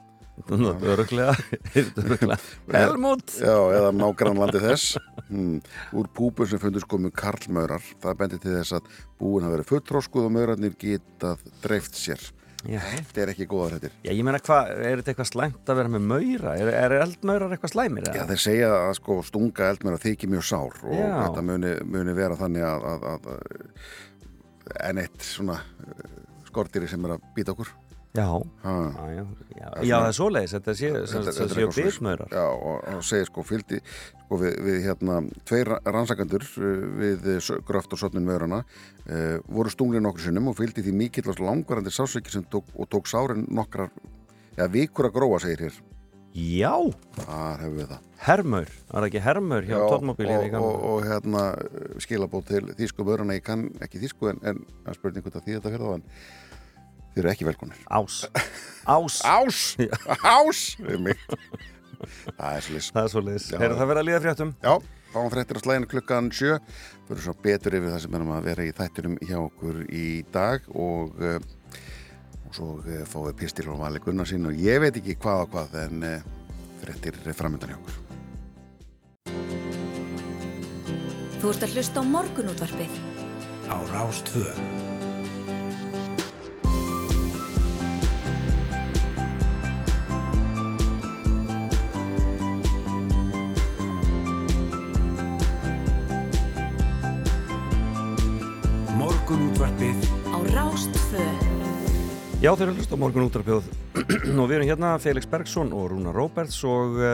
öruglega 0.40 1.34
Öruglega 2.02 2.38
Helmut 2.73 3.34
Já, 3.37 3.56
eða 3.76 3.90
nágrannlandi 3.94 4.62
þess. 4.62 4.96
Hmm. 5.29 5.58
Úr 5.96 6.08
púpum 6.14 6.49
sem 6.49 6.61
fundust 6.61 6.88
komu 6.88 7.12
karlmaurar. 7.14 7.84
Það 8.02 8.19
bendi 8.20 8.38
til 8.40 8.55
þess 8.56 8.79
að 8.79 8.88
búin 9.20 9.44
hafa 9.44 9.58
verið 9.58 9.70
fulltróskuð 9.73 10.29
og 10.29 10.34
maurarnir 10.37 10.79
getað 10.81 11.44
dreift 11.64 11.99
sér 11.99 12.23
Já, 12.68 12.78
Þetta 12.78 13.22
er 13.24 13.32
ekki 13.32 13.46
góðar 13.50 13.76
hættir 13.76 13.94
Já, 14.06 14.12
ég 14.12 14.22
meina 14.26 14.38
hvað, 14.42 14.68
er 14.78 15.00
þetta 15.00 15.12
eitthvað 15.12 15.30
slæmt 15.32 15.72
að 15.72 15.78
vera 15.80 15.90
með 15.90 16.04
maura? 16.12 16.54
Er, 16.60 16.70
er 16.78 16.94
eldmaurar 17.00 17.54
eitthvað 17.56 17.72
slæmir? 17.74 18.06
Já, 18.14 18.22
þeir 18.28 18.42
segja 18.44 18.70
að 18.76 18.94
sko 19.00 19.18
stunga 19.26 19.70
eldmaura 19.72 19.98
þykir 20.02 20.31
mjög 20.36 20.46
sár 20.46 20.78
og 20.86 20.94
Já. 20.94 21.10
þetta 21.24 21.44
muni, 21.48 21.74
muni 21.96 22.14
vera 22.16 22.38
þannig 22.38 22.66
að, 22.69 22.86
að, 22.92 23.06
að, 23.12 23.31
að 23.34 24.86
en 24.92 25.02
eitt 25.02 25.26
svona 25.26 25.58
eh, 25.58 26.04
skordýri 26.48 26.90
sem 26.90 27.08
er 27.08 27.16
að 27.16 27.24
býta 27.36 27.56
okkur 27.56 27.72
Já, 28.12 28.26
já, 28.60 29.04
já, 29.16 29.22
já, 29.56 29.69
já 29.88 29.94
það 29.96 30.06
er 30.10 30.16
svoleiðis, 30.19 30.52
þetta 30.52 30.72
sé, 30.76 30.88
Þetta- 30.92 31.06
þetta, 31.12 31.20
þetta 31.32 31.44
þetta 31.54 31.54
séu 31.56 31.86
bitmaurar. 31.86 32.32
Já, 32.36 32.42
og, 32.52 32.82
og 32.92 33.04
segir 33.08 33.28
sko 33.31 33.44
fylgdi 33.48 33.78
sko 34.26 34.38
við, 34.42 34.56
við 34.66 34.76
hérna 34.84 35.14
tveir 35.48 35.70
rannsakandur 35.86 36.44
við 37.00 37.31
s- 37.38 37.56
gröft 37.64 37.96
og 37.96 38.02
sötnun 38.02 38.26
meðurana 38.28 38.58
uh, 38.66 39.38
voru 39.48 39.72
stunglið 39.72 40.04
nokkur 40.04 40.26
sinnum 40.26 40.50
og 40.52 40.58
fylgdi 40.60 40.84
því 40.84 40.92
mikill 40.98 41.31
og 41.32 41.40
langvarandi 41.40 41.94
sásveiki 41.96 42.34
sem 42.36 42.44
tók, 42.52 42.69
og 42.76 42.90
tók 42.92 43.08
sárin 43.08 43.46
nokkrar 43.48 43.88
já, 44.60 44.66
vikur 44.69 45.08
að 45.08 45.16
gróa 45.16 45.40
segir 45.40 45.64
hér. 45.70 45.81
Já, 46.36 46.72
þar 47.16 47.58
hefur 47.64 47.74
við 47.81 47.88
það. 47.94 48.04
Hermur, 48.28 48.69
var 48.92 49.02
það 49.02 49.08
ekki 49.10 49.20
hermur 49.24 49.66
hjá 49.69 49.74
Já, 49.76 49.82
tónmóbílið 49.88 50.31
í 50.32 50.36
og, 50.36 50.44
og, 50.44 50.52
gamla? 50.52 50.92
og 50.92 51.08
hérna 51.08 51.42
skilabót 52.00 52.46
til 52.48 52.62
þýsku 52.78 53.04
meðurana 53.08 53.36
ég 53.40 53.44
kann 53.48 53.66
ekki 53.84 54.00
þýsku 54.04 54.31
en, 54.31 54.38
en 54.52 54.62
að 54.88 54.96
spurning 55.00 55.24
hvort 55.26 55.36
að 55.40 55.44
því 55.48 55.56
þetta 55.58 55.72
fyrir 55.74 55.84
þá 55.88 55.96
en 55.98 56.06
þið 57.12 57.22
eru 57.22 57.32
ekki 57.32 57.48
velkonir 57.48 57.84
Ás, 57.92 58.22
ás, 58.88 59.20
Ás! 59.28 59.62
Ás! 60.22 60.62
Það 62.02 62.56
er 62.56 62.64
svolítið 62.66 62.88
það 62.90 63.04
er 63.04 63.10
svoleiðis. 63.12 63.46
Já. 63.52 63.58
Heyrðu 63.62 63.78
það 63.78 63.90
verið 63.92 64.00
að 64.02 64.06
líða 64.08 64.20
fréttum? 64.24 64.52
Já, 64.64 64.72
fáum 65.12 65.32
fréttir 65.32 65.58
á 65.58 65.62
slæðinu 65.62 65.90
klukkan 65.92 66.31
sjö 66.34 66.56
fyrir 67.06 67.24
svo 67.26 67.34
betur 67.44 67.76
yfir 67.78 67.92
það 67.92 68.04
sem 68.04 68.16
erum 68.19 68.32
að 68.34 68.46
vera 68.48 68.66
í 68.66 68.72
þættinum 68.78 69.19
hjá 69.22 69.36
okkur 69.38 69.82
í 69.86 70.06
dag 70.34 70.66
og, 70.72 71.19
uh, 71.22 71.38
og 72.48 72.56
svo 72.56 72.70
uh, 72.81 73.02
fáum 73.10 73.28
við 73.28 73.36
pistil 73.42 73.69
og 73.72 73.82
vali 73.84 74.02
Gunnarsinn 74.02 74.48
og 74.50 74.58
ég 74.58 74.82
veit 74.82 74.98
ekki 74.98 75.19
hvað 75.22 75.44
og 75.46 75.52
hvað 75.54 75.76
en 75.84 76.08
uh, 76.08 76.31
fréttir 76.82 77.20
er 77.22 77.38
framöndan 77.38 77.74
hjá 77.74 77.78
okkur 77.78 78.00
Þú 81.42 81.50
ert 81.50 81.64
að 81.66 81.72
hlusta 81.74 81.98
á 81.98 82.04
morgunútvarpið. 82.06 82.92
á 83.66 84.92
Rástvö 101.12 101.52
Já, 102.42 102.50
þeir 102.58 102.64
eru 102.64 102.74
hlust 102.74 102.90
á 102.90 102.98
morgun 102.98 103.26
útrapjóð 103.28 103.66
og 104.40 104.46
við 104.48 104.54
erum 104.56 104.66
hérna 104.66 104.88
Felix 104.98 105.28
Bergsson 105.31 105.69
og 105.76 105.92
Rúna 105.92 106.10
Róberts 106.10 106.56
og 106.66 106.96
e, 106.98 107.10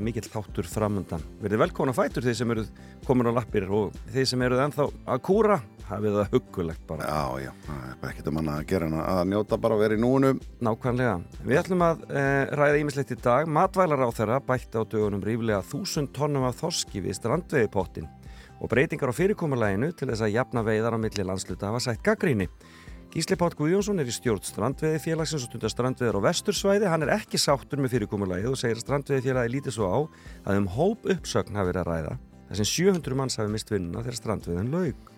mikill 0.00 0.26
þáttur 0.26 0.66
framöndan. 0.66 1.22
Verðið 1.38 1.60
velkona 1.62 1.94
fætur 1.94 2.24
þeir 2.26 2.38
sem 2.40 2.54
eru 2.54 2.64
komin 3.06 3.30
á 3.30 3.36
lappir 3.36 3.68
og 3.70 3.94
þeir 4.10 4.26
sem 4.26 4.42
eru 4.42 4.58
ennþá 4.64 4.88
að 4.90 5.22
kúra, 5.28 5.60
hafið 5.86 6.18
það 6.18 6.34
huggulegt 6.34 6.82
bara. 6.88 7.06
Já, 7.06 7.44
já, 7.44 7.52
það 7.68 7.86
er 7.92 8.00
bara 8.00 8.10
ekkert 8.10 8.32
um 8.32 8.42
annað 8.42 8.58
að 8.58 8.66
gera 8.72 8.90
en 8.90 8.98
að 9.04 9.22
njóta 9.30 9.60
bara 9.62 9.78
að 9.78 9.84
vera 9.84 9.98
í 10.00 10.02
núinu. 10.02 10.34
Nákvæmlega. 10.66 11.14
Við 11.44 11.62
ætlum 11.62 11.86
að 11.86 12.04
e, 12.10 12.26
ræða 12.58 12.82
ímislegt 12.82 13.14
í 13.14 13.20
dag. 13.28 13.54
Matvælar 13.60 14.02
á 14.02 14.10
þeirra 14.18 14.42
bætti 14.50 14.82
á 14.82 14.82
dögunum 14.82 15.22
ríflega 15.28 15.62
þúsund 15.70 16.10
tónnum 16.16 16.48
af 16.48 16.58
þorski 16.64 17.04
við 17.06 17.20
strandveiðipottin 17.20 18.10
og 18.64 18.70
breytingar 18.72 19.12
á 19.12 19.14
fyrirkomuleginu 19.14 19.90
til 19.92 20.08
þess 20.08 20.24
að 20.24 20.34
jafna 20.38 20.62
veiðar 20.64 20.96
á 20.96 20.98
milli 20.98 21.26
landsluta 21.26 21.68
hafa 21.68 21.82
sætt 21.84 22.02
gaggríni. 22.02 22.48
Gísli 23.14 23.36
Pátt 23.38 23.54
Guðjónsson 23.54 24.02
er 24.02 24.08
í 24.10 24.12
stjórn 24.12 24.42
strandveði 24.42 24.98
félagsins 24.98 25.44
og 25.46 25.52
stundar 25.52 25.70
strandveðar 25.70 26.16
á 26.18 26.26
vestursvæði. 26.26 26.88
Hann 26.90 27.04
er 27.06 27.12
ekki 27.14 27.38
sáttur 27.38 27.78
með 27.78 27.92
fyrirkomulagið 27.92 28.48
og 28.50 28.58
segir 28.58 28.80
að 28.80 28.82
strandveði 28.82 29.22
félagi 29.28 29.52
lítið 29.52 29.76
svo 29.76 29.86
á 29.86 29.98
að 30.50 30.58
um 30.58 30.66
hóp 30.74 31.06
uppsögn 31.14 31.54
hafi 31.54 31.70
verið 31.70 31.82
að 31.84 31.90
ræða. 31.92 32.16
Það 32.48 32.58
sem 32.58 32.68
700 32.72 33.18
manns 33.20 33.38
hafi 33.38 33.52
mist 33.54 33.70
vinnuna 33.70 34.02
þegar 34.02 34.18
strandveðin 34.18 34.74
laug. 34.74 35.12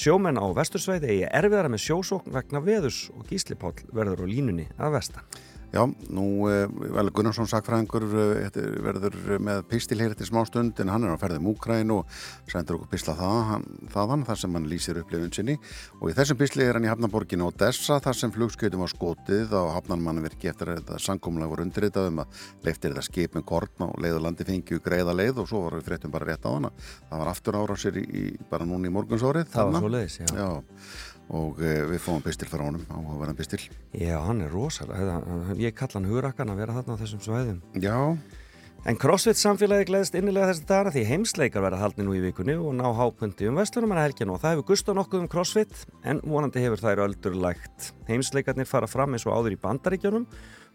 Sjómenn 0.00 0.40
á 0.40 0.46
vestursvæði 0.56 1.12
eigi 1.12 1.28
erfiðara 1.28 1.74
með 1.74 1.84
sjósókn 1.84 2.32
vegna 2.38 2.64
veðus 2.64 3.02
og 3.12 3.28
Gísli 3.28 3.58
Pátt 3.60 3.84
verður 3.92 4.24
á 4.24 4.32
línunni 4.32 4.64
að 4.80 4.96
vestan. 4.96 5.28
Já, 5.76 5.82
nú 6.08 6.46
eh, 6.48 6.64
Vel 6.96 7.10
Gunnarsson 7.12 7.48
sakfræðingur 7.50 8.06
eh, 8.40 8.58
verður 8.84 9.16
með 9.44 9.62
pistil 9.68 9.98
hér 10.00 10.14
eftir 10.14 10.30
smá 10.30 10.40
stund 10.48 10.78
en 10.80 10.88
hann 10.92 11.04
er 11.04 11.12
á 11.12 11.20
ferðum 11.20 11.50
Úkræn 11.50 11.92
og 11.92 12.06
sendur 12.48 12.78
okkur 12.78 12.92
pisla 12.94 13.16
það, 13.18 13.40
hann, 13.50 13.66
þaðan 13.92 14.24
þar 14.28 14.40
sem 14.40 14.56
hann 14.56 14.68
lýsir 14.70 15.00
upplifun 15.02 15.34
sinni. 15.36 15.58
Og 16.00 16.12
í 16.12 16.16
þessum 16.16 16.38
pisli 16.40 16.64
er 16.64 16.78
hann 16.78 16.86
í 16.86 16.90
Hafnaborginu 16.90 17.50
Odessa 17.50 17.98
þar 18.00 18.16
sem 18.16 18.32
flugskautum 18.32 18.84
var 18.86 18.92
skotið 18.94 19.52
og 19.58 19.74
Hafnarmannverki 19.74 20.48
eftir 20.52 20.72
að 20.72 20.80
þetta 20.80 21.00
sangkomlega 21.08 21.52
voru 21.52 21.66
undirritað 21.66 22.08
um 22.12 22.22
að 22.24 22.46
leiftir 22.64 22.94
þetta 22.94 23.04
skip 23.04 23.36
með 23.36 23.46
kortn 23.50 23.86
og 23.88 23.98
leiðalandi 24.00 24.46
fengju 24.48 24.80
greiða 24.84 25.16
leið 25.16 25.42
og 25.42 25.50
svo 25.50 25.66
var 25.66 25.76
við 25.76 25.90
fréttum 25.90 26.14
bara 26.14 26.30
rétt 26.30 26.48
á 26.48 26.50
hana 26.54 26.72
það 26.78 27.20
var 27.20 27.32
aftur 27.34 27.60
ára 27.60 27.76
á 27.76 27.82
sér 27.84 28.00
í, 28.00 28.06
í, 28.06 28.24
bara 28.48 28.68
núni 28.68 28.88
í 28.88 28.96
morgunsórið 28.96 29.52
Það 29.52 29.70
var 29.74 29.84
svo 29.84 29.92
leiðis, 29.92 30.18
já. 30.22 30.32
já 30.32 30.48
og 31.34 31.60
e, 31.60 31.74
við 31.90 32.02
fáum 32.04 32.24
pistil 32.24 32.48
frá 32.50 32.64
honum 32.64 32.86
áhugaverðan 32.86 33.38
pistil 33.38 33.62
Já, 33.92 34.18
hann 34.22 34.42
er 34.46 34.52
rosalega, 34.54 35.20
ég 35.58 35.74
kalla 35.76 35.98
hann 35.98 36.10
hugrakkan 36.10 36.52
að 36.52 36.60
vera 36.62 36.76
þarna 36.78 36.98
á 36.98 37.00
þessum 37.02 37.24
svæðum 37.24 37.62
Já 37.82 37.96
En 38.86 38.94
CrossFit 38.94 39.34
samfélagi 39.34 39.88
gleðist 39.88 40.14
innilega 40.14 40.52
þessi 40.52 40.66
dara 40.68 40.90
því 40.94 41.02
heimsleikar 41.08 41.64
verða 41.64 41.80
haldni 41.80 42.04
nú 42.06 42.12
í 42.14 42.20
vikunni 42.22 42.54
og 42.54 42.76
ná 42.78 42.84
hápundi 42.94 43.48
um 43.50 43.56
vestlunum 43.58 43.96
en 43.96 43.98
helginu 43.98 44.36
og 44.36 44.44
það 44.44 44.52
hefur 44.54 44.66
gust 44.68 44.86
á 44.86 44.94
nokkuð 44.94 45.24
um 45.24 45.30
CrossFit 45.32 45.80
en 46.06 46.20
vonandi 46.22 46.62
hefur 46.62 46.84
þær 46.84 47.02
öldur 47.08 47.34
lægt. 47.34 47.88
Heimsleikarnir 48.06 48.68
fara 48.70 48.86
fram 48.86 49.16
eins 49.16 49.26
og 49.26 49.34
áður 49.34 49.56
í 49.56 49.58
bandaríkjónum 49.64 50.28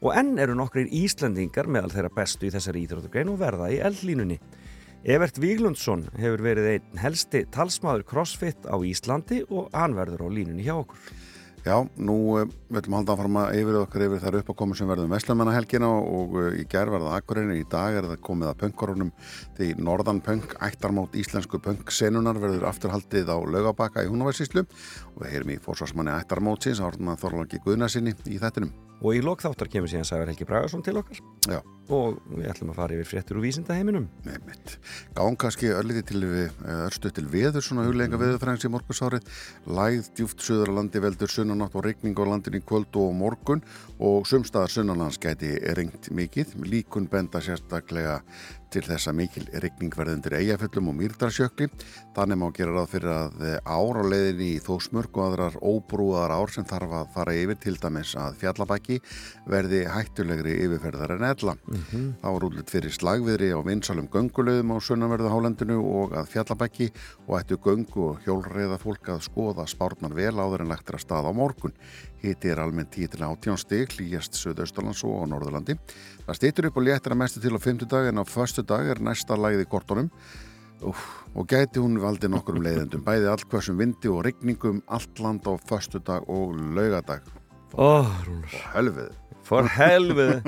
og 0.03 0.11
enn 0.19 0.33
eru 0.43 0.57
nokkrir 0.59 0.91
Íslandingar 0.91 1.71
meðal 1.71 1.93
þeirra 1.93 2.11
bestu 2.17 2.49
í 2.49 2.51
þessari 2.51 2.83
íþróttugrein 2.83 3.31
og 3.31 3.39
verða 3.39 3.71
í 3.71 3.79
eldlínunni. 3.79 4.41
Evert 5.01 5.39
Víglundsson 5.41 6.03
hefur 6.13 6.43
verið 6.45 6.67
einn 6.75 6.99
helsti 7.01 7.39
talsmaður 7.49 8.03
CrossFit 8.05 8.67
á 8.69 8.77
Íslandi 8.85 9.39
og 9.49 9.71
hann 9.73 9.95
verður 9.97 10.27
á 10.29 10.33
línunni 10.37 10.61
hjá 10.67 10.75
okkur. 10.75 10.99
Já, 11.65 11.75
nú 11.97 12.37
ætlum 12.37 12.93
að 12.93 12.99
halda 12.99 13.13
að 13.13 13.21
fara 13.21 13.41
yfir 13.57 13.77
okkar 13.79 14.03
yfir 14.05 14.21
þar 14.21 14.37
uppákomi 14.39 14.77
sem 14.77 14.89
verðum 14.89 15.13
Veslumannahelgina 15.13 15.89
og 15.89 16.37
uh, 16.37 16.47
í 16.57 16.67
gerð 16.69 16.95
verða 16.95 17.15
Akureyri, 17.17 17.57
í 17.61 17.67
dag 17.69 17.97
er 17.97 18.07
það 18.11 18.21
komið 18.29 18.49
að 18.51 18.61
pönkorunum 18.61 19.11
því 19.57 19.71
Norðan 19.81 20.21
Pönk, 20.25 20.55
ættarmátt 20.61 21.17
íslensku 21.21 21.61
pönksenunar 21.65 22.37
verður 22.41 22.69
afturhaldið 22.69 23.29
á 23.29 23.37
laugabaka 23.41 24.05
í 24.05 24.09
Húnaværsíslu 24.09 24.65
og 24.65 25.19
við 25.21 25.35
heyrum 25.35 25.53
í 25.53 25.59
fórsvarsmanni 25.65 26.13
ættarmáttsins, 26.17 26.81
Árna 26.81 27.17
Þorlóki 27.17 27.61
Guðnarsinni 27.65 28.13
í 28.29 28.41
þettinum. 28.41 28.73
Og 29.01 29.17
í 29.17 29.25
lokþáttar 29.25 29.69
kemur 29.69 29.89
síðan 29.89 30.09
Sævar 30.09 30.29
Helgi 30.29 30.49
Bragarsson 30.49 30.85
til 30.85 30.97
okkar 31.01 31.21
Já. 31.49 31.61
Og 31.95 32.19
við 32.29 32.47
ætlum 32.51 32.71
að 32.73 32.79
fara 32.79 32.95
yfir 32.97 33.09
fréttur 33.09 33.39
úr 33.39 33.45
vísindaheiminum. 33.45 34.07
Nei, 34.27 34.37
mitt. 34.47 34.77
Gáum 35.17 35.37
kannski 35.39 35.71
ölliti 35.75 36.03
til 36.11 36.21
við, 36.23 36.61
örstu 36.85 37.11
til 37.13 37.25
veður, 37.31 37.65
svona 37.65 37.87
hugleika 37.87 38.15
mm. 38.15 38.23
veðurfræðings 38.23 38.67
í 38.67 38.71
morgunsárið. 38.75 39.27
Læð 39.79 40.11
djúft 40.19 40.45
söðurlandi 40.45 41.03
veldur 41.03 41.31
sunnanátt 41.31 41.75
og 41.75 41.85
regning 41.87 42.17
á 42.17 42.23
landin 42.27 42.59
í 42.59 42.63
kvöld 42.63 42.95
og 43.01 43.13
morgun 43.17 43.65
og 43.99 44.25
sumstaðar 44.29 44.73
sunnanlands 44.73 45.19
gæti 45.21 45.53
ringt 45.77 46.11
mikið. 46.15 46.57
Líkun 46.65 47.09
benda 47.11 47.43
sérstaklega 47.43 48.21
til 48.71 48.83
þess 48.85 49.09
að 49.11 49.17
mikil 49.19 49.47
regning 49.63 49.91
verði 49.95 50.15
undir 50.17 50.37
eigaföllum 50.39 50.91
og 50.91 50.97
mýrdarsjökli. 51.01 51.67
Þannig 52.15 52.39
má 52.39 52.47
gera 52.55 52.75
ráð 52.77 52.93
fyrir 52.93 53.11
að 53.11 53.41
ár 53.67 53.99
á 53.99 54.03
leiðinni 54.07 54.51
í 54.55 54.61
þósmörk 54.63 55.17
og 55.19 55.25
aðrar 55.25 55.57
óbrúaðar 55.59 56.35
ár 56.39 56.53
sem 56.55 56.67
þarf 56.67 56.95
að 57.01 57.09
fara 57.15 57.35
yfir 57.35 57.59
til 57.59 57.75
dæmis 57.81 58.15
að 58.19 58.39
fjallabæki 58.45 59.01
verði 59.51 59.83
hættulegri 59.91 60.55
yfirferðar 60.67 61.17
en 61.17 61.27
ella. 61.33 61.57
Mm 61.67 61.80
-hmm. 61.81 62.13
Þá 62.21 62.27
er 62.31 62.45
útlut 62.47 62.69
fyrir 62.69 62.93
slagviðri 62.93 63.49
á 63.55 63.59
vinsalum 63.65 64.07
göngulöðum 64.07 64.73
á 64.73 64.77
sunnanverðu 64.79 65.29
hálendinu 65.31 65.77
og 65.81 66.13
að 66.13 66.29
fjallabæki 66.33 66.91
og 67.27 67.39
ættu 67.39 67.57
göngu 67.57 68.01
og 68.09 68.19
hjólreiða 68.25 68.77
fólk 68.77 69.09
að 69.09 69.25
skoða 69.29 69.65
spárnar 69.67 70.13
vel 70.13 70.35
áður 70.35 70.61
en 70.61 70.71
er 70.71 70.95
að 70.95 71.01
staða 71.01 71.29
á 71.29 71.33
morgun. 71.33 71.73
Hiti 72.21 72.49
er 72.49 72.59
almennt 72.59 72.93
10-18 72.93 73.57
stig, 73.57 73.89
hlýjast 73.97 74.37
Suðausturlands 74.37 75.03
og 75.03 75.25
á 75.25 75.25
Norðurlandi. 75.25 75.77
Það 76.25 76.37
stýtur 76.37 76.69
upp 76.69 76.77
og 76.77 76.85
léttir 76.85 77.11
að 77.11 77.21
mestu 77.21 77.41
til 77.41 77.55
á 77.57 77.59
50 77.59 77.89
dag 77.89 78.07
en 78.07 78.21
á 78.21 78.25
förstu 78.25 78.63
dag 78.63 78.87
er 78.87 79.01
næsta 79.01 79.35
lægið 79.35 79.65
í 79.65 79.69
kortunum 79.69 80.09
Úf, 80.81 80.97
og 81.37 81.45
gæti 81.45 81.77
hún 81.77 81.99
valdi 82.01 82.25
nokkur 82.31 82.57
um 82.57 82.63
leiðendum, 82.65 83.03
bæði 83.05 83.29
allkvæmsum 83.29 83.77
vindi 83.77 84.09
og 84.09 84.23
regningum 84.25 84.81
allt 84.89 85.21
land 85.21 85.45
á 85.45 85.53
förstu 85.61 86.01
dag 86.01 86.25
og 86.27 86.57
laugadag. 86.57 87.21
Oh, 87.77 88.09
For 88.49 88.73
helvið. 88.73 89.20
For 89.51 89.67
helvið. 89.67 90.45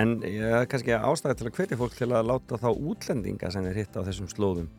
en 0.00 0.16
ég 0.26 0.54
er 0.60 0.70
kannski 0.70 0.96
ástæði 0.96 1.38
til 1.38 1.50
að 1.50 1.58
hvetja 1.58 1.80
fólk 1.80 1.98
til 1.98 2.08
að 2.10 2.30
láta 2.32 2.58
þá 2.58 2.70
útlendinga 2.74 3.50
sem 3.54 3.68
er 3.70 3.78
hitt 3.78 3.94
á 3.94 4.02
þessum 4.02 4.30
slóðum. 4.30 4.70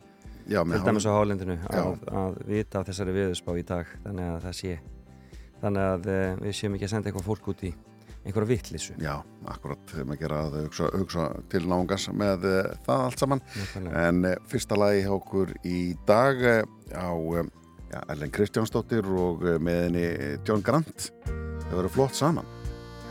Já, 0.50 0.60
til 0.66 0.82
dæmis 0.82 1.06
á 1.06 1.12
hálendinu 1.14 1.56
að, 1.70 2.02
að 2.10 2.36
vita 2.50 2.82
þessari 2.84 3.14
viðspá 3.14 3.54
í 3.60 3.62
dag 3.66 3.88
þannig 4.02 4.28
að 4.28 4.38
það 4.42 4.56
sé 4.58 4.76
þannig 5.62 5.86
að 5.86 6.08
eh, 6.10 6.36
við 6.42 6.56
séum 6.58 6.76
ekki 6.76 6.88
að 6.88 6.92
senda 6.96 7.10
eitthvað 7.10 7.28
fólk 7.28 7.50
út 7.52 7.62
í 7.62 7.70
einhverja 8.22 8.50
vittlissu. 8.50 8.96
Já, 9.02 9.14
akkurat 9.50 9.82
þegar 9.90 10.08
maður 10.10 10.20
gera 10.22 10.40
að 10.46 10.56
hugsa, 10.60 10.90
hugsa 10.94 11.26
til 11.50 11.62
náungas 11.70 12.06
með 12.14 12.46
uh, 12.50 12.60
það 12.86 13.04
allt 13.08 13.22
saman 13.24 13.42
Nákvæmlega. 13.48 14.04
en 14.06 14.28
uh, 14.28 14.34
fyrsta 14.50 14.78
lagi 14.78 15.04
hjá 15.06 15.12
okkur 15.16 15.54
í 15.66 15.80
dag 16.06 16.44
uh, 16.52 16.62
á 16.94 17.10
Ellen 18.14 18.32
Kristjánsdóttir 18.32 19.08
og 19.10 19.42
með 19.60 19.86
henni 19.88 20.06
John 20.46 20.62
Grant 20.64 21.10
það 21.26 21.74
verður 21.74 21.94
flott 21.98 22.18
saman 22.18 22.46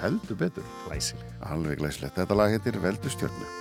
heldur 0.01 0.39
betur. 0.39 0.65
Glæsileg. 0.88 1.34
Alveg 1.48 1.81
glæsilegt. 1.84 2.17
Þetta 2.17 2.38
lag 2.38 2.55
heitir 2.55 2.81
Veldustjörnu 2.84 3.51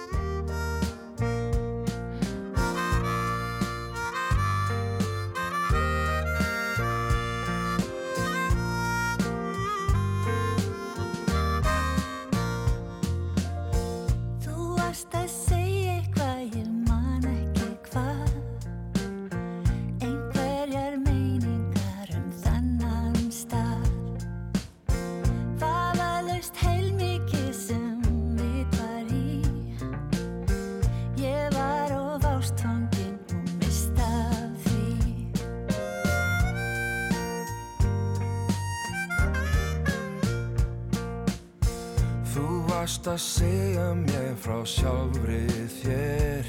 varst 42.91 43.07
að 43.07 43.21
segja 43.23 43.83
mér 43.95 44.33
frá 44.43 44.57
sjálfri 44.67 45.45
þér. 45.79 46.49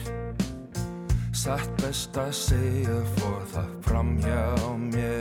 Satt 1.38 1.70
best 1.78 2.18
að 2.18 2.32
segja 2.34 2.98
fór 3.20 3.44
það 3.54 3.76
fram 3.86 4.10
hjá 4.24 4.42
mér 4.90 5.21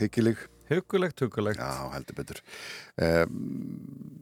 Hyggileg, 0.00 0.40
hugulegt, 0.70 1.20
hugulegt 1.24 1.60
Já, 1.60 1.90
heldur 1.94 2.20
betur. 2.22 2.42
Um, 2.96 4.20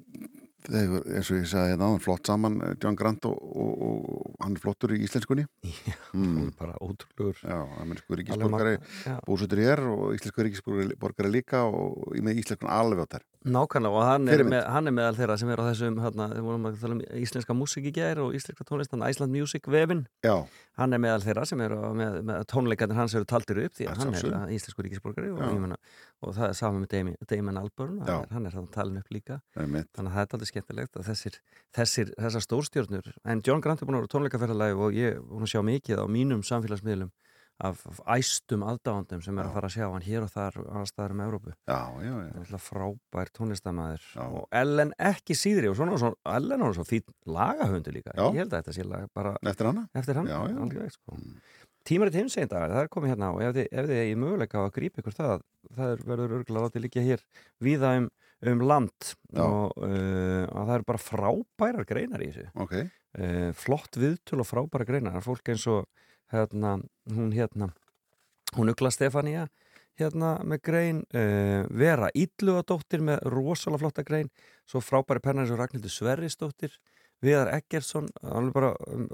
Þegar, 0.69 1.05
eins 1.17 1.31
og 1.33 1.39
ég 1.39 1.47
sagði 1.49 1.73
hérna 1.73 1.87
áðan, 1.89 2.03
flott 2.05 2.29
saman 2.29 2.57
eh, 2.61 2.75
John 2.83 2.97
Grant 2.99 3.25
og, 3.25 3.37
og, 3.41 3.85
og 3.89 4.28
hann 4.39 4.55
er 4.55 4.63
flottur 4.63 4.95
í 4.95 5.01
íslenskunni. 5.07 5.47
Já, 5.67 5.97
mm. 6.15 6.53
bara 6.59 6.77
ótrúlegur. 6.79 7.41
Já, 7.43 7.59
amerísku 7.83 8.13
Alveg 8.13 8.21
ríkisborgari 8.23 8.77
magna- 8.79 9.09
já. 9.09 9.17
búsutur 9.27 9.63
ég 9.63 9.73
er 9.75 9.83
og 9.91 10.15
íslensku 10.15 10.47
ríkisborgari 10.47 11.33
líka 11.33 11.65
og 11.67 12.15
með 12.23 12.43
íslenskun 12.43 12.71
alveg 12.71 13.03
á 13.03 13.07
þær. 13.17 13.27
Nákvæmlega 13.49 13.95
og 13.95 14.03
hann 14.03 14.29
er, 14.29 14.43
með, 14.45 14.65
hann 14.67 14.91
er 14.91 14.95
meðal 14.95 15.15
þeirra 15.15 15.37
sem 15.39 15.51
er 15.55 15.61
á 15.63 15.65
þessum 15.71 15.99
hérna, 16.03 16.27
um 16.43 17.03
íslenska 17.23 17.55
músík 17.55 17.87
í 17.87 17.93
gær 17.95 18.19
og 18.25 18.35
íslenska 18.35 18.67
tónlist, 18.67 18.91
hann 18.91 19.05
Iceland 19.07 19.33
Music 19.33 19.69
vefin 19.71 20.07
Já, 20.27 20.43
hann 20.81 20.93
er 20.93 21.03
meðal 21.03 21.23
þeirra 21.23 21.47
sem 21.47 21.63
er 21.63 21.71
með, 21.71 22.19
með 22.27 22.43
tónleikarnir 22.51 22.99
hans 22.99 23.15
eru 23.15 23.29
taldir 23.31 23.63
upp 23.65 23.79
því 23.79 23.87
Að 23.93 24.03
hann 24.03 24.19
er 24.19 24.55
íslensku 24.59 24.83
ríkisborgari 24.83 25.31
og, 25.31 25.39
ég 25.39 25.63
meina, 25.63 25.79
og 26.25 26.35
það 26.35 26.49
er 26.49 26.57
saman 26.59 26.85
með 26.85 27.15
Damon, 27.31 27.61
Albarn 27.61 28.01
hann 28.03 28.11
er, 28.15 28.33
hann 28.35 28.49
er 28.49 28.57
þannig 28.57 28.73
talin 28.75 29.01
upp 29.01 29.13
líka 29.15 29.39
það 29.55 29.63
er 29.79 29.87
þannig 29.95 30.11
að 30.11 30.17
það 30.17 30.25
er 30.25 30.37
aldrei 30.39 30.51
skemmtilegt 30.51 30.99
að 30.99 31.09
þessir, 31.13 31.39
þessir, 31.79 32.13
þessar 32.19 32.47
stórstjórnur 32.47 33.13
en 33.25 33.43
John 33.47 33.63
Grant 33.65 33.83
er 33.83 33.89
búin 33.89 33.99
að 33.99 34.05
vera 34.05 34.15
tónleikaferðalagi 34.17 34.79
og 34.79 34.99
ég 34.99 35.15
er 35.15 35.23
búin 35.23 35.47
að 35.47 35.55
sjá 35.55 35.63
mikið 35.69 36.03
á 36.03 36.07
mínum 36.11 36.43
samfélagsmiðlum 36.47 37.13
af, 37.59 37.81
af 37.91 38.01
æstum 38.15 38.63
aðdáðandum 38.67 39.23
sem 39.25 39.39
er 39.39 39.47
Já. 39.47 39.49
að 39.49 39.57
fara 39.57 39.69
að 39.69 39.75
sjá 39.75 39.87
hann 39.87 40.05
hér 40.07 40.25
og 40.27 40.33
þar 40.33 40.59
annars 40.63 40.93
staðar 40.93 41.15
um 41.15 41.23
Já, 41.23 41.81
já, 42.05 42.13
já, 42.13 42.33
Það 42.39 42.55
er 42.59 42.65
frábær 42.65 43.33
tónlistamæður 43.39 44.05
og 44.25 44.59
Ellen 44.61 44.93
ekki 45.11 45.37
síðri 45.39 45.71
og 45.71 45.79
svona, 45.79 45.99
svona 45.99 46.37
Ellen 46.37 46.63
er 46.63 46.77
svo 46.77 46.87
fín 46.87 47.15
lagahöndu 47.27 47.95
líka 47.95 48.15
Já. 48.15 48.29
ég 48.31 48.43
held 48.45 48.53
að 48.53 48.61
þetta 48.63 48.77
sé 48.77 48.87
lag 48.87 49.09
bara 49.15 49.35
eftir 49.43 49.71
hana 49.71 49.89
eftir 49.99 50.21
hann 50.21 50.31
já. 50.31 50.39
alveg, 50.39 50.95
sko. 50.95 51.19
Mm. 51.19 51.41
Tímarið 51.89 52.19
hinsegin 52.21 52.51
dagar, 52.51 52.75
það 52.75 52.85
er 52.85 52.91
komið 52.93 53.13
hérna 53.15 53.31
og 53.35 53.43
ef 53.45 53.55
þið, 53.57 53.69
ef 53.73 53.89
þið 53.89 54.01
eigi 54.03 54.19
möguleika 54.23 54.61
á 54.61 54.63
að 54.65 54.75
grípa 54.77 55.03
ykkur 55.03 55.17
það 55.17 55.35
það 55.79 55.93
er, 55.93 56.03
verður 56.11 56.35
örgulega 56.39 56.67
látið 56.67 56.85
líka 56.85 57.05
hér 57.05 57.25
víða 57.65 57.93
um, 58.01 58.09
um 58.53 58.65
land. 58.69 59.13
Já. 59.33 59.43
og 59.45 59.79
uh, 59.83 60.45
að 60.47 60.71
það 60.71 60.75
eru 60.77 60.89
bara 60.93 61.05
frábærar 61.05 61.89
greinar 61.89 62.25
í 62.25 62.31
þessu. 62.33 62.49
Ok, 62.65 62.77
uh, 62.79 63.49
flott 63.57 64.01
viðtöl 64.01 64.43
og 64.45 64.49
frábæra 64.49 64.89
greinar. 64.89 65.19
Er 65.19 65.25
fólk 65.25 65.53
eins 65.53 65.67
og 65.71 65.89
hérna, 66.33 66.77
hún 67.15 67.33
hérna 67.37 67.73
hún 68.57 68.73
Ugla 68.73 68.93
Stefania 68.93 69.49
hérna 69.99 70.37
með 70.47 70.63
grein. 70.69 71.03
Uh, 71.13 71.65
Vera 71.75 72.13
Íllugadóttir 72.17 73.03
með 73.05 73.25
rosalega 73.33 73.83
flotta 73.83 74.07
grein. 74.07 74.31
Svo 74.69 74.83
frábæri 74.85 75.25
pennar 75.25 75.45
eins 75.45 75.55
og 75.55 75.61
Ragnhildur 75.61 75.93
Sverrisdóttir 75.93 76.79
Viðar 77.25 77.49
Eggertsson 77.57 78.09
alveg 78.23 78.53
bara 78.55 78.73
um, 78.95 79.07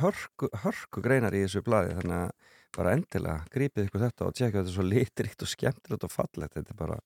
hörku, 0.00 0.48
hörku 0.64 1.02
greinar 1.04 1.34
í 1.38 1.44
þessu 1.44 1.62
blaði 1.66 1.94
þannig 2.00 2.20
að 2.24 2.54
bara 2.74 2.94
endilega 2.96 3.44
grípið 3.54 3.86
ykkur 3.88 4.02
þetta 4.08 4.26
og 4.26 4.34
tjekka 4.34 4.58
þetta 4.62 4.72
er 4.72 4.78
svo 4.78 4.86
litrikt 4.88 5.44
og 5.46 5.50
skemmtilegt 5.52 6.06
og 6.08 6.10
fallegt 6.10 6.56
þetta 6.58 6.74
er 6.74 6.80
bara 6.80 6.96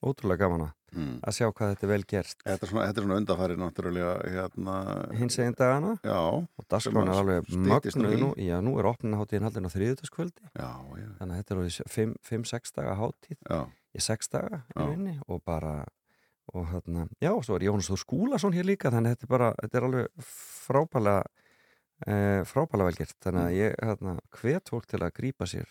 ótrúlega 0.00 0.40
gaman 0.46 0.62
að- 0.64 0.96
mm. 0.96 1.16
að 1.28 1.34
sjá 1.36 1.46
hvað 1.52 1.74
þetta 1.74 1.84
er 1.84 1.90
vel 1.92 2.04
gerst 2.08 2.38
Þetta 2.46 2.64
er 2.64 2.70
svona, 2.70 2.86
þetta 2.88 3.02
er 3.02 3.04
svona 3.04 3.18
undarfæri 3.20 3.56
náttúrulega 3.60 4.14
hérna, 4.32 4.76
hins 5.20 5.36
eginn 5.38 5.58
dagana. 5.58 5.90
Já, 6.00 6.16
og 6.40 6.64
dagskráin 6.72 7.12
er 7.12 7.20
alveg 7.20 7.50
styttist 7.52 8.00
nú 8.00 8.30
já, 8.40 8.56
nú 8.64 8.72
er 8.80 8.88
opninaháttíðin 8.88 9.44
haldin 9.50 9.68
á 9.68 9.74
þriðutaskvöldi 9.76 10.48
þannig 11.20 11.36
að 11.36 11.42
þetta 11.42 11.52
er 11.52 11.60
orðið 11.60 12.16
5-6 12.32 12.72
daga 12.80 12.96
háttíð 12.96 13.38
í 13.92 14.00
6 14.08 14.32
daga 14.32 14.62
og 15.28 15.44
bara 15.44 15.84
og 16.54 16.66
hérna, 16.72 17.06
já, 17.22 17.30
svo 17.44 17.56
er 17.56 17.66
Jónas 17.68 17.90
Þór 17.90 18.02
Skúlason 18.02 18.56
hér 18.56 18.66
líka, 18.66 18.90
þannig 18.90 19.12
að 19.12 19.16
þetta 19.16 19.26
er 19.26 19.34
bara 19.34 19.50
þetta 19.60 19.78
er 19.78 19.86
alveg 19.88 20.30
frábælega 20.66 21.22
e, 22.06 22.14
frábælega 22.48 22.86
velgert, 22.90 23.14
þannig 23.20 23.40
Mm. 23.40 23.46
að 23.46 23.56
ég 23.60 23.74
hérna, 23.84 24.12
hvet 24.40 24.70
fólk 24.70 24.86
til 24.86 24.98
að 25.00 25.12
grípa 25.16 25.46
sér 25.46 25.66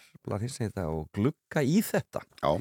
og 0.89 1.07
glugga 1.13 1.61
í 1.65 1.79
þetta. 1.81 2.21
Já. 2.43 2.51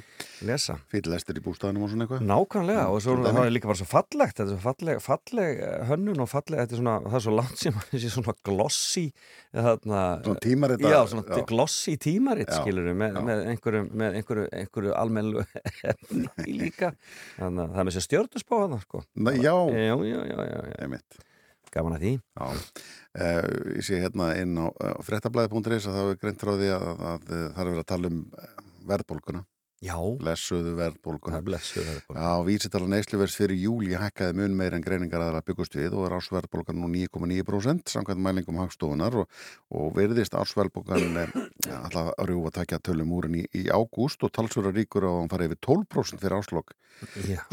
Lesa. 0.48 0.78
Fyrir 0.88 1.10
lestir 1.12 1.36
í 1.36 1.42
bústæðanum 1.44 1.82
og 1.84 1.90
svona 1.90 2.06
eitthvað. 2.06 2.24
Nákvæmlega 2.28 2.84
Mm, 2.88 2.94
og 2.94 3.02
svo 3.02 3.16
það 3.18 3.46
er 3.46 3.50
líka 3.52 3.68
bara 3.68 3.80
svo 3.80 3.88
fallegt 3.90 4.36
þetta 4.38 4.46
er 4.46 4.52
svo 4.54 4.62
falleg, 4.64 5.00
falleg 5.04 5.60
eh, 5.60 5.84
hönnun 5.90 6.20
og 6.24 6.28
falleg 6.28 6.60
þetta 6.62 6.72
er 6.72 6.80
svona, 6.82 6.96
það 7.04 7.18
er 7.18 7.24
svo 7.26 7.34
langt 7.36 7.58
sem 7.58 7.72
að 7.74 7.88
þessi 7.92 8.10
svona 8.14 8.34
glossy 8.48 9.06
þarna, 9.52 10.02
Svona 10.24 10.40
tímarit 10.40 10.80
Já, 10.80 10.98
svona 11.08 11.24
já. 11.28 11.44
glossy 11.46 11.96
tímarit 11.96 12.48
Já, 12.48 12.62
skilur 12.62 12.88
með, 12.94 13.14
já. 13.18 13.24
með 13.28 13.44
einhverju, 13.52 13.84
með 13.92 14.18
einhverju, 14.22 14.48
einhverju 14.62 14.94
almennu 14.96 15.44
efni 15.92 16.58
líka. 16.58 16.92
Þannig 17.38 17.64
að 17.64 17.72
það 17.74 17.80
er 17.84 17.88
með 17.90 17.96
sér 17.98 18.06
stjörnusbá 18.08 18.60
hann 18.64 18.80
sko. 18.84 19.04
Já, 19.18 19.56
já, 19.74 19.94
já, 20.08 20.20
já, 20.32 20.44
já, 20.48 21.27
gaman 21.74 21.96
að 21.96 22.04
því. 22.04 22.12
Já, 22.38 22.46
uh, 22.48 23.48
ég 23.74 23.86
sé 23.86 24.00
hérna 24.02 24.30
inn 24.40 24.56
á 24.58 24.66
uh, 24.68 24.96
frettablaði.is 25.06 25.88
að 25.88 25.98
það 25.98 26.10
er 26.12 26.20
greint 26.22 26.42
frá 26.42 26.52
því 26.54 26.72
að, 26.76 26.88
að, 26.88 27.04
að 27.08 27.22
það 27.28 27.62
er 27.64 27.70
verið 27.70 27.82
að 27.82 27.90
tala 27.92 28.12
um 28.12 28.20
eh, 28.24 28.52
verðbólguna, 28.88 29.44
Já, 29.78 29.94
lesuðu 30.26 30.72
það 30.72 30.78
verðbólguna. 30.80 31.36
er 31.38 31.42
blessuð 31.46 31.84
verðbólga. 31.86 32.22
Já, 32.24 32.32
vísitala 32.48 32.88
neysluvers 32.90 33.36
fyrir 33.38 33.60
júli 33.62 33.92
hækkaði 33.94 34.34
mun 34.40 34.56
meir 34.58 34.74
en 34.74 34.82
greiningar 34.82 35.22
aðra 35.22 35.42
byggust 35.46 35.76
við 35.78 35.94
og 35.94 36.08
er 36.08 36.16
ásverðbólgan 36.18 36.80
nú 36.82 36.88
9,9% 36.90 37.92
samkvæmt 37.92 38.24
mælingum 38.26 38.58
hagstofunar 38.58 39.14
og, 39.22 39.28
og 39.70 39.92
verðist 39.94 40.34
ásverðbólgan 40.34 41.14
ja, 41.14 41.78
alltaf 41.78 42.10
rjúfa 42.26 42.50
að 42.50 42.56
takja 42.58 42.80
tölum 42.90 43.12
úrin 43.14 43.38
í, 43.38 43.44
í 43.54 43.68
ágúst 43.70 44.26
og 44.26 44.32
talsverða 44.34 44.74
ríkur 44.74 45.06
á 45.06 45.10
að 45.14 45.20
hann 45.22 45.30
fara 45.30 45.46
yfir 45.46 45.60
12% 45.62 46.24
fyrir 46.26 46.38
áslokk. 46.40 46.74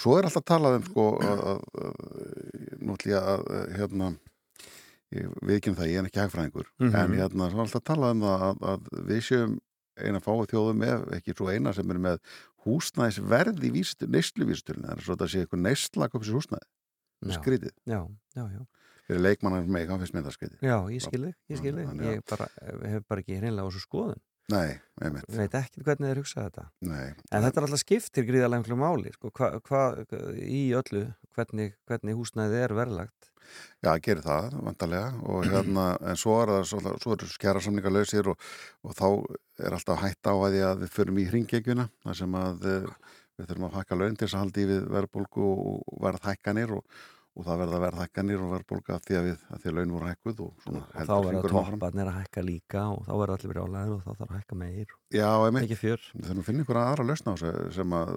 Svo 0.01 0.17
er 0.17 0.25
alltaf 0.31 0.47
talað 0.49 0.79
um 0.79 0.87
sko 0.89 1.05
að, 1.21 1.45
að, 1.51 1.61
að 1.85 2.79
nú 2.81 2.97
ætlum 2.97 3.13
ég 3.13 3.21
að 3.21 3.45
að, 3.53 3.75
hérna 3.77 4.09
við 5.15 5.53
ekki 5.59 5.69
um 5.71 5.77
það, 5.77 5.89
ég 5.93 5.99
er 6.01 6.07
ekki 6.09 6.19
hagfræðingur 6.25 6.67
Mhm. 6.81 6.95
en 6.97 7.13
hérna, 7.21 7.51
svo 7.53 7.61
er 7.61 7.67
alltaf 7.69 7.83
talað 7.85 8.15
um 8.17 8.25
það 8.25 8.45
að, 8.49 8.65
að 8.73 8.89
við 9.13 9.21
séum 9.29 9.53
eina 10.01 10.21
fáið 10.23 10.49
þjóðum 10.53 10.83
ef 10.87 11.03
ekki 11.19 11.35
svo 11.37 11.49
eina 11.53 11.73
sem 11.75 11.91
er 11.95 11.99
með 12.07 12.19
húsnæðisverð 12.65 13.63
í 13.67 13.71
neysluvísutölinu, 14.11 14.95
svo 15.03 15.15
að 15.15 15.21
það 15.23 15.31
sé 15.33 15.43
eitthvað 15.43 15.63
neysla 15.65 16.09
kopis 16.11 16.31
húsnæði, 16.35 16.67
já, 17.25 17.35
skrítið 17.37 17.73
já, 17.85 17.99
já, 18.35 18.43
já. 18.55 18.61
fyrir 19.07 19.21
leikmannar 19.21 19.67
með, 19.69 19.87
hann 19.91 20.01
finnst 20.03 20.15
mér 20.17 20.25
það 20.27 20.37
skrítið 20.39 20.65
Já, 20.65 20.77
ég 20.95 21.05
skil 21.05 21.21
þig, 21.27 21.35
ég 21.53 21.61
skil 21.61 21.75
þig. 21.77 21.89
Þannig 21.91 22.07
að- 22.09 22.15
Ég 22.15 22.25
bara, 22.31 22.47
hef 22.95 23.05
bara 23.07 23.21
ekki 23.23 23.37
hreinlega 23.39 23.65
á 23.65 23.69
þessu 23.69 23.83
skoðun. 23.85 24.21
Nei, 24.53 24.75
einmitt, 25.01 25.25
Ég 25.31 25.39
veit 25.41 25.55
ekki 25.57 25.81
hvernig 25.85 26.11
þeir 26.11 26.19
hugsa 26.21 26.43
þetta. 26.45 26.65
nei 26.85 27.05
En 27.33 27.41
þetta 27.45 27.61
er 27.61 27.65
alltaf 27.65 27.81
skiptir 27.81 28.27
gríðarlega 28.27 28.61
einhverju 28.61 28.77
máli, 28.77 29.13
sko, 29.15 29.31
hvað 29.33 29.55
hva, 29.65 29.85
í 30.45 30.67
öllu, 30.77 31.01
hvernig, 31.33 31.73
hvernig 31.89 32.19
húsnæði 32.19 32.59
er 32.61 32.75
verðlagt. 32.77 33.31
Já, 33.85 33.91
gerir 34.05 34.21
það, 34.25 34.53
vantarlega 34.67 35.09
og 35.25 35.47
hérna, 35.53 35.87
en 35.97 36.21
svo 36.21 36.37
er 36.43 36.53
það 36.53 36.69
svo, 36.69 36.95
svo 37.01 37.17
er 37.17 37.27
skjara 37.33 37.65
samningar 37.65 37.95
lausir 37.95 38.29
og, 38.29 38.47
og 38.85 38.95
þá 38.97 39.07
er 39.65 39.77
alltaf 39.79 40.01
hætta 40.03 40.33
á 40.33 40.37
að 40.37 40.55
því 40.57 40.63
að 40.69 40.85
við 40.85 40.95
förum 40.99 41.21
í 41.21 41.27
hringekjuna, 41.31 41.89
þar 42.05 42.21
sem 42.21 42.39
að 42.41 42.69
eh, 42.69 42.87
við 43.35 43.49
þurfum 43.49 43.67
að 43.69 43.77
hækka 43.79 43.99
laun 43.99 44.15
til 44.15 44.27
þess 44.27 44.37
að 44.37 44.43
haldi 44.45 44.69
við 44.69 44.87
verðbólgu 44.93 45.49
og 45.49 46.01
verð 46.05 46.29
hækkanir 46.29 46.77
og, 46.77 46.85
og 47.35 47.43
það 47.43 47.57
verða 47.61 47.79
verð 47.83 47.97
hækkanir 47.99 48.41
og 48.45 48.51
verðbólga 48.53 48.95
af 48.95 49.01
því 49.05 49.15
að, 49.19 49.25
við, 49.27 49.41
að 49.51 49.59
því 49.63 49.69
að 49.71 49.75
laun 49.77 49.93
voru 49.95 50.07
hækkuð 50.09 50.37
og 50.45 50.67
Og 50.71 50.77
þá 50.95 51.15
verða 51.25 51.41
topparnir 51.51 52.09
að 52.11 52.17
hækka 52.21 52.43
líka 52.47 52.83
og 52.93 53.01
þá 53.05 53.11
verða 53.19 53.35
allir 53.35 53.51
brjálæðir 53.51 53.95
og 53.95 54.03
þá 54.05 54.11
þarf 54.11 54.29
að 54.29 54.37
hækka 54.39 54.57
meir. 54.61 54.93
Já, 55.15 55.29
Ekki 55.65 55.77
fjör. 55.81 56.05
þurfum 56.15 56.39
að 56.41 56.47
finna 56.47 56.63
einhverja 56.63 56.85
aðra 56.93 57.07
lausna 57.09 57.33
á 57.33 57.35
þessu 57.41 57.67
sem 57.75 57.95
að 57.99 58.13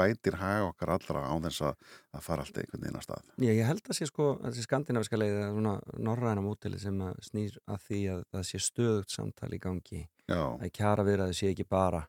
bætir 0.00 0.38
haga 0.40 0.68
okkar 0.68 0.94
allra 0.96 1.24
á 1.24 1.34
þess 1.46 1.64
að, 1.70 1.90
að 2.12 2.24
fara 2.28 2.44
allt 2.46 2.60
einhvern 2.60 2.84
veginn 2.84 3.00
að 3.00 3.06
stað. 3.08 3.32
Já, 3.40 3.50
ég 3.56 3.66
held 3.70 3.82
að 3.90 3.98
sé 4.00 4.10
sko, 4.10 4.28
þessi 4.44 4.66
skandinaviska 4.68 5.20
leið 5.20 5.40
norræna 6.04 6.44
mótili 6.44 6.78
sem 6.80 7.00
snýr 7.24 7.56
að 7.70 7.84
því 7.88 8.00
að 8.14 8.24
það 8.34 8.48
sé 8.52 8.62
stöðugt 8.68 9.14
samtal 9.16 9.52
í 9.56 9.60
gangi. 9.62 10.04
Já, 10.30 10.42
Að 10.60 10.72
kjara 10.76 11.04
við 11.08 11.16
að 11.20 11.30
það 11.32 11.38
sé 11.40 11.50
ekki 11.54 11.66
bara 11.66 12.04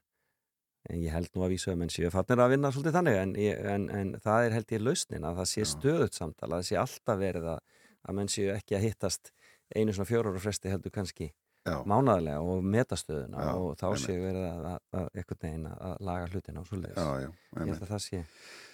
en 0.89 1.03
ég 1.03 1.13
held 1.13 1.29
nú 1.35 1.45
að 1.45 1.53
vísa 1.53 1.75
um 1.75 1.83
en 1.85 1.93
séu 1.93 2.09
fannir 2.13 2.41
að 2.41 2.55
vinna 2.55 2.71
svolítið 2.73 2.97
þannig 2.97 3.19
en, 3.21 3.35
en, 3.75 3.85
en 3.99 4.15
það 4.23 4.47
er 4.47 4.55
held 4.57 4.73
ég 4.73 4.81
lausnin 4.81 5.27
að 5.27 5.41
það 5.41 5.51
sé 5.51 5.61
Já. 5.61 5.69
stöðugt 5.75 6.17
samtal 6.17 6.49
að 6.49 6.57
það 6.57 6.67
sé 6.71 6.79
alltaf 6.81 7.21
verið 7.21 7.47
að, 7.53 7.61
að 8.01 8.17
menn 8.17 8.31
séu 8.33 8.49
ekki 8.55 8.77
að 8.77 8.87
hittast 8.87 9.31
einu 9.75 9.93
svona 9.93 10.09
fjórar 10.09 10.35
og 10.35 10.43
fresti 10.43 10.71
heldur 10.71 10.93
kannski 10.95 11.29
já, 11.29 11.75
mánaðarlega 11.87 12.41
og 12.41 12.63
metastöðuna 12.65 13.43
Já, 13.45 13.51
og 13.55 13.75
þá 13.79 13.85
séu 14.01 14.23
verið 14.23 14.47
að, 14.47 14.65
að, 14.71 14.79
að 14.97 15.19
einhvern 15.21 15.41
veginn 15.45 15.67
að, 15.69 15.77
að 15.87 16.07
laga 16.09 16.31
hlutina 16.31 16.63
og 16.63 16.69
svoleiðis. 16.69 16.97
já, 17.21 17.29
Ég 17.61 17.71
held 17.71 17.85
að 17.85 17.93
það 17.93 18.03
sé. 18.07 18.23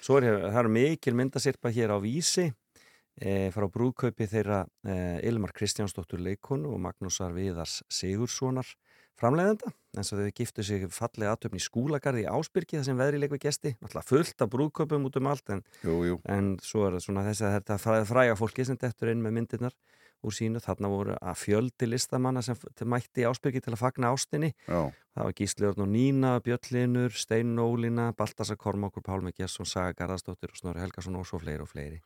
Svo 0.08 0.20
er 0.22 0.28
það 0.46 0.62
eru 0.64 0.74
mikil 0.78 1.16
myndasirpa 1.20 1.74
hér 1.76 1.94
á 1.94 1.98
Vísi 2.04 2.48
e, 2.48 3.34
frá 3.54 3.68
brúðkaupi 3.74 4.30
þeirra 4.32 4.62
e, 4.88 4.98
Ilmar 5.28 5.54
Kristjánsdóttur 5.58 6.24
leikonu 6.24 6.74
og 6.76 6.82
Magnúsar 6.88 7.36
Viðars 7.36 7.82
Sigurssonar 7.92 8.72
framleiðenda, 9.18 9.72
eins 9.98 10.12
og 10.14 10.22
þau 10.22 10.32
giftu 10.38 10.66
sig 10.66 10.88
fallið 10.94 11.32
aðtöfni 11.32 11.62
í 11.62 11.66
skúlagarði 11.66 12.26
í 12.26 12.32
Ásbyrgi 12.32 12.78
þar 12.80 12.88
sem 12.88 13.00
veðri 13.02 13.22
leik 13.24 13.34
við 13.34 13.44
gesti, 13.48 13.76
alltaf 13.82 14.10
fullt 14.12 14.46
af 14.46 14.52
brúðkaupum 14.54 15.08
út 15.10 15.18
um 15.20 15.30
allt 15.32 15.54
en, 15.56 15.64
Jú, 15.84 16.00
jú, 16.06 16.20
en 16.30 16.56
svo 16.64 16.88
er 16.90 17.00
svona 17.04 17.26
þessi 17.26 17.48
að 17.48 17.56
þetta 17.60 17.80
fræ, 17.82 18.02
fræga 18.10 18.38
fólki 18.40 18.68
sem 18.68 18.78
dettur 18.78 19.14
inn 19.14 19.24
með 19.26 19.40
myndirnar 19.40 19.78
úr 20.26 20.34
sínu, 20.34 20.62
þarna 20.62 20.90
voru 20.90 21.18
að 21.18 21.36
fjöldi 21.38 21.90
listamanna 21.90 22.42
sem 22.42 22.58
mætti 22.90 23.22
í 23.22 23.28
Ásbyrgi 23.30 23.62
til 23.62 23.76
að 23.76 23.84
fagna 23.84 24.10
ástinni. 24.10 24.50
Já, 24.66 24.90
Það 25.18 25.26
var 25.26 25.34
Gísli 25.34 25.66
Örn 25.66 25.82
og 25.82 25.88
Nína, 25.90 26.32
Bjöllinur, 26.46 27.14
Steinn 27.18 27.58
Ólína, 27.58 28.12
Baltasar 28.18 28.58
Kormákur, 28.58 29.02
Pálmi 29.02 29.32
Gesson, 29.34 29.66
Saga 29.66 29.96
Garðarsdóttir 29.98 30.52
og 30.54 30.60
Snorri 30.60 30.84
Helgason 30.84 31.18
og 31.18 31.26
svo 31.26 31.40
fleiri 31.42 31.66
og 31.66 31.72
fleiri. 31.72 31.98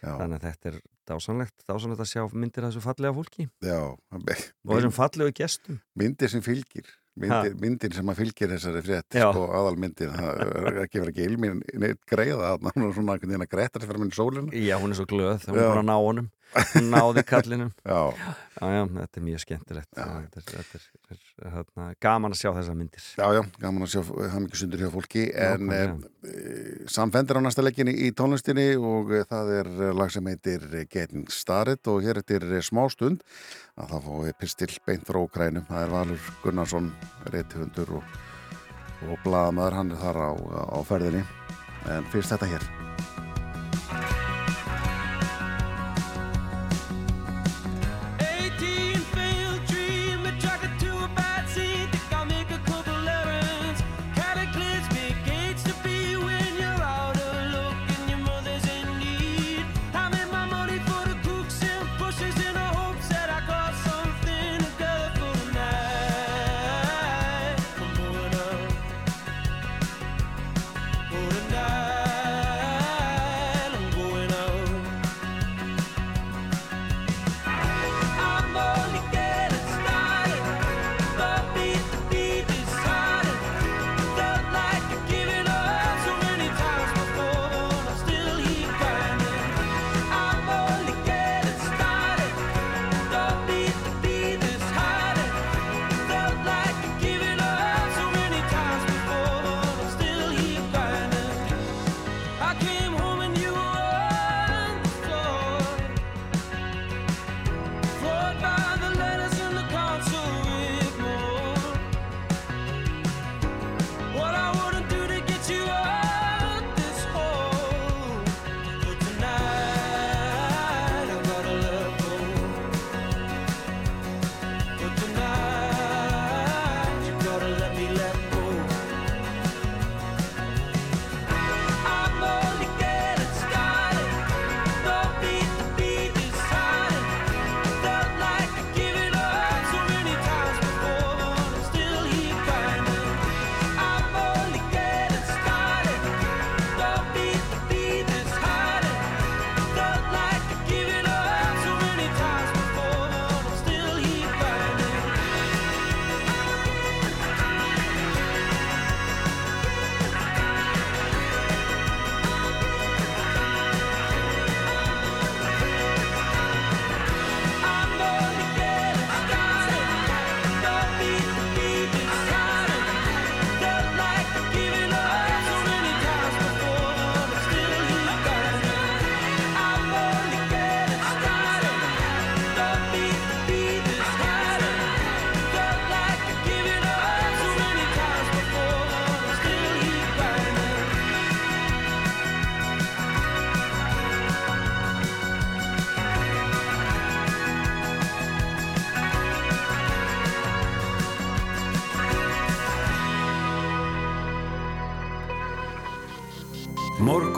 Já, 0.00 0.10
Þannig 0.16 0.38
að 0.40 0.46
þetta 0.48 0.72
er 0.72 0.80
dásanlegt, 1.10 1.66
dásanlegt 1.68 2.04
að 2.04 2.10
sjá 2.12 2.24
myndir 2.32 2.66
af 2.66 2.72
þessu 2.72 2.84
fallega 2.84 3.16
fólki. 3.16 3.48
Já, 3.64 3.80
og 3.90 4.74
þessum 4.74 4.96
fallegu 4.96 5.36
gestum. 5.40 5.80
myndir 5.98 6.32
sem 6.32 6.44
fylgir 6.44 6.88
myndir, 7.20 7.54
myndir 7.60 7.94
sem 7.94 8.10
að 8.10 8.20
fylgir 8.22 8.52
þessari 8.54 8.82
frétt 8.86 9.16
sko, 9.16 9.46
aðalmyndir, 9.58 10.12
það 10.14 10.42
er 10.70 10.78
ekki 10.84 11.02
verið 11.02 11.12
ekki 11.12 11.26
ilmin 11.26 11.62
greiða, 12.08 12.52
það 12.62 12.84
er 12.86 12.94
svona 12.96 13.16
að 13.18 13.48
greita 13.50 13.80
sér 13.80 13.88
fyrir 13.90 14.02
minni 14.04 14.16
sólinu 14.16 14.54
Já, 14.54 14.76
hún 14.80 14.94
er 14.94 15.00
svo 15.00 15.08
glöð, 15.10 15.46
Já. 15.46 15.52
var 15.56 15.72
bara 15.74 15.82
að 15.82 15.88
ná 15.90 15.96
honum, 15.98 16.28
hún 16.30 16.39
náði 16.90 17.22
kallinum. 17.28 17.70
já, 17.86 18.00
Já, 18.60 18.68
já, 18.76 18.82
þetta 18.92 19.16
er 19.20 19.22
mjög 19.24 19.40
skemmtilegt. 19.40 19.88
Þetta 19.96 20.16
er, 20.20 20.24
þetta 20.50 20.78
er, 20.80 21.20
er, 21.48 21.68
er 21.86 21.94
gaman 22.04 22.34
að 22.34 22.40
sjá 22.42 22.50
þessar 22.58 22.74
myndir. 22.76 23.04
já, 23.16 23.26
já, 23.38 23.40
gaman 23.62 23.86
að 23.86 23.92
sjá 23.94 24.02
hann 24.34 24.48
ekki 24.48 24.58
sundur 24.60 24.82
hjá 24.82 24.90
fólki 24.92 25.22
en 25.32 25.64
e, 25.72 25.78
Nákvæmlega. 25.80 26.90
samfendur 26.92 27.40
á 27.40 27.42
næsta 27.46 27.64
leikinni 27.64 27.94
í 28.04 28.10
tónlistinni 28.18 28.66
og 28.76 29.14
e, 29.16 29.22
það 29.30 29.52
er 29.60 29.70
eh, 29.86 29.94
lag 29.96 30.12
sem 30.12 30.28
heitir 30.28 30.66
Getting 30.92 31.30
Started 31.32 31.88
og 31.88 32.02
hér 32.04 32.20
eftir 32.20 32.44
eh, 32.50 32.60
smá 32.60 32.84
stund 32.92 33.24
að 33.80 33.94
það 33.94 34.10
fái 34.10 34.36
pistil 34.42 34.70
beint 34.84 35.08
frá 35.08 35.22
Ukrænum, 35.24 35.64
það 35.70 35.86
er 35.86 35.94
Valur 35.96 36.28
Gunnarsson 36.44 36.92
reythundur 37.32 37.96
og, 38.02 38.20
og 39.08 39.16
blaðamaður, 39.24 39.78
hann 39.80 39.94
er 39.96 40.04
þar 40.04 40.20
á, 40.20 40.30
á 40.76 40.78
ferðinni 40.84 41.24
en 41.88 42.04
fyrst 42.12 42.34
þetta 42.36 42.52
hér 42.52 42.68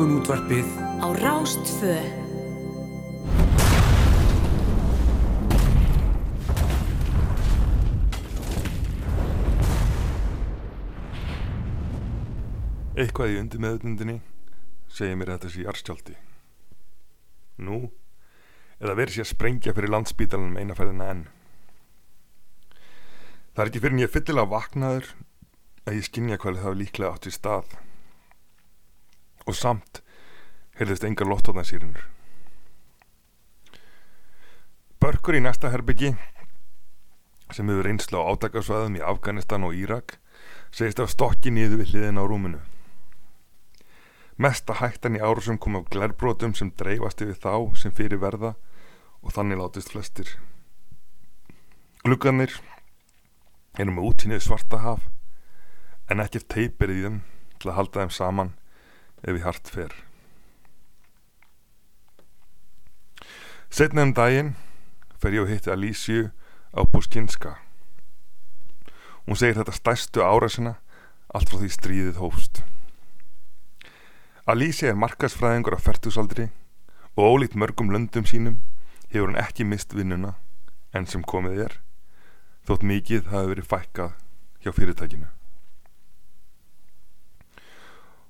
Morgun 0.02 0.18
útvarpið 0.18 0.70
á 0.98 1.14
Rástfö. 1.14 1.94
Eitthvað 12.98 13.30
í 13.30 13.38
undir 13.38 13.62
meðutundinni 13.62 14.16
segir 14.90 15.14
mér 15.20 15.30
að 15.30 15.38
þetta 15.38 15.52
sé 15.54 15.62
jarðskjálti. 15.68 16.16
Nú, 17.62 17.78
eða 18.82 18.98
verið 18.98 19.20
sé 19.20 19.22
að 19.22 19.30
sprengja 19.36 19.76
fyrir 19.78 19.94
landsbítalanum 19.94 20.58
einaferðina 20.58 21.12
enn. 21.14 21.24
Það 23.54 23.62
er 23.68 23.70
ekki 23.70 23.86
fyrir 23.86 24.00
en 24.00 24.02
ég 24.02 24.10
er 24.10 24.16
fyllilega 24.18 24.54
vaknaður 24.56 25.14
að 25.86 26.02
ég 26.02 26.10
skinja 26.10 26.42
hvað 26.42 26.58
það 26.58 26.70
hafi 26.72 26.82
líklega 26.82 27.14
átt 27.14 27.30
í 27.30 27.38
stað. 27.38 27.76
Og 29.42 29.58
samt 29.58 29.91
heyrðist 30.78 31.04
engar 31.06 31.28
lottóðnarsýrunur. 31.30 32.04
Börkur 35.02 35.36
í 35.36 35.42
næsta 35.42 35.72
herbyggi 35.72 36.12
sem 37.52 37.68
hefur 37.68 37.88
reynslu 37.88 38.20
á 38.22 38.30
átakasvæðum 38.32 39.00
í 39.00 39.02
Afganistan 39.04 39.66
og 39.66 39.74
Írak 39.76 40.16
segist 40.72 41.02
af 41.02 41.10
stokki 41.12 41.50
niður 41.52 41.82
við 41.82 41.92
hliðin 41.92 42.20
á 42.20 42.24
rúminu. 42.24 42.60
Mesta 44.40 44.78
hættan 44.78 45.18
í 45.18 45.20
árusum 45.22 45.58
kom 45.60 45.76
af 45.76 45.90
glerbrotum 45.92 46.54
sem 46.56 46.70
dreifast 46.78 47.20
yfir 47.20 47.36
þá 47.36 47.76
sem 47.82 47.92
fyrir 47.94 48.22
verða 48.22 48.54
og 49.20 49.34
þannig 49.36 49.60
látist 49.60 49.92
flestir. 49.92 50.30
Glugganir 52.02 52.56
eru 53.78 53.92
með 53.92 54.08
útínnið 54.08 54.46
svarta 54.46 54.80
haf 54.82 55.04
en 56.10 56.24
ekkert 56.24 56.48
teipir 56.50 56.90
í 56.90 57.02
þeim 57.04 57.20
til 57.58 57.70
að 57.70 57.78
halda 57.78 58.00
þeim 58.00 58.16
saman 58.16 58.54
ef 59.22 59.36
í 59.36 59.44
hart 59.44 59.70
fer. 59.70 59.92
Setna 63.72 64.02
um 64.04 64.10
daginn 64.12 64.50
fer 65.16 65.32
ég 65.32 65.46
og 65.46 65.48
hitti 65.48 65.70
Alísiu 65.72 66.26
á 66.76 66.84
Buskinska. 66.84 67.54
Hún 69.24 69.38
segir 69.40 69.56
þetta 69.56 69.72
stærstu 69.72 70.20
árasina 70.20 70.74
allt 71.32 71.48
frá 71.48 71.56
því 71.62 71.70
stríðið 71.72 72.20
hófst. 72.20 72.60
Alicia 74.44 74.92
er 74.92 75.00
markasfræðingur 75.00 75.78
á 75.80 75.84
fertusaldri 75.88 76.50
og 77.16 77.24
ólíkt 77.24 77.56
mörgum 77.56 77.88
löndum 77.96 78.28
sínum 78.28 78.60
hefur 79.08 79.32
hann 79.32 79.40
ekki 79.40 79.64
mist 79.64 79.96
vinnuna 79.96 80.34
enn 80.92 81.08
sem 81.08 81.24
komið 81.24 81.64
er 81.70 81.80
þótt 82.68 82.84
mikið 82.84 83.32
hafi 83.32 83.54
verið 83.54 83.72
fækkað 83.72 84.16
hjá 84.60 84.76
fyrirtækinu. 84.76 85.32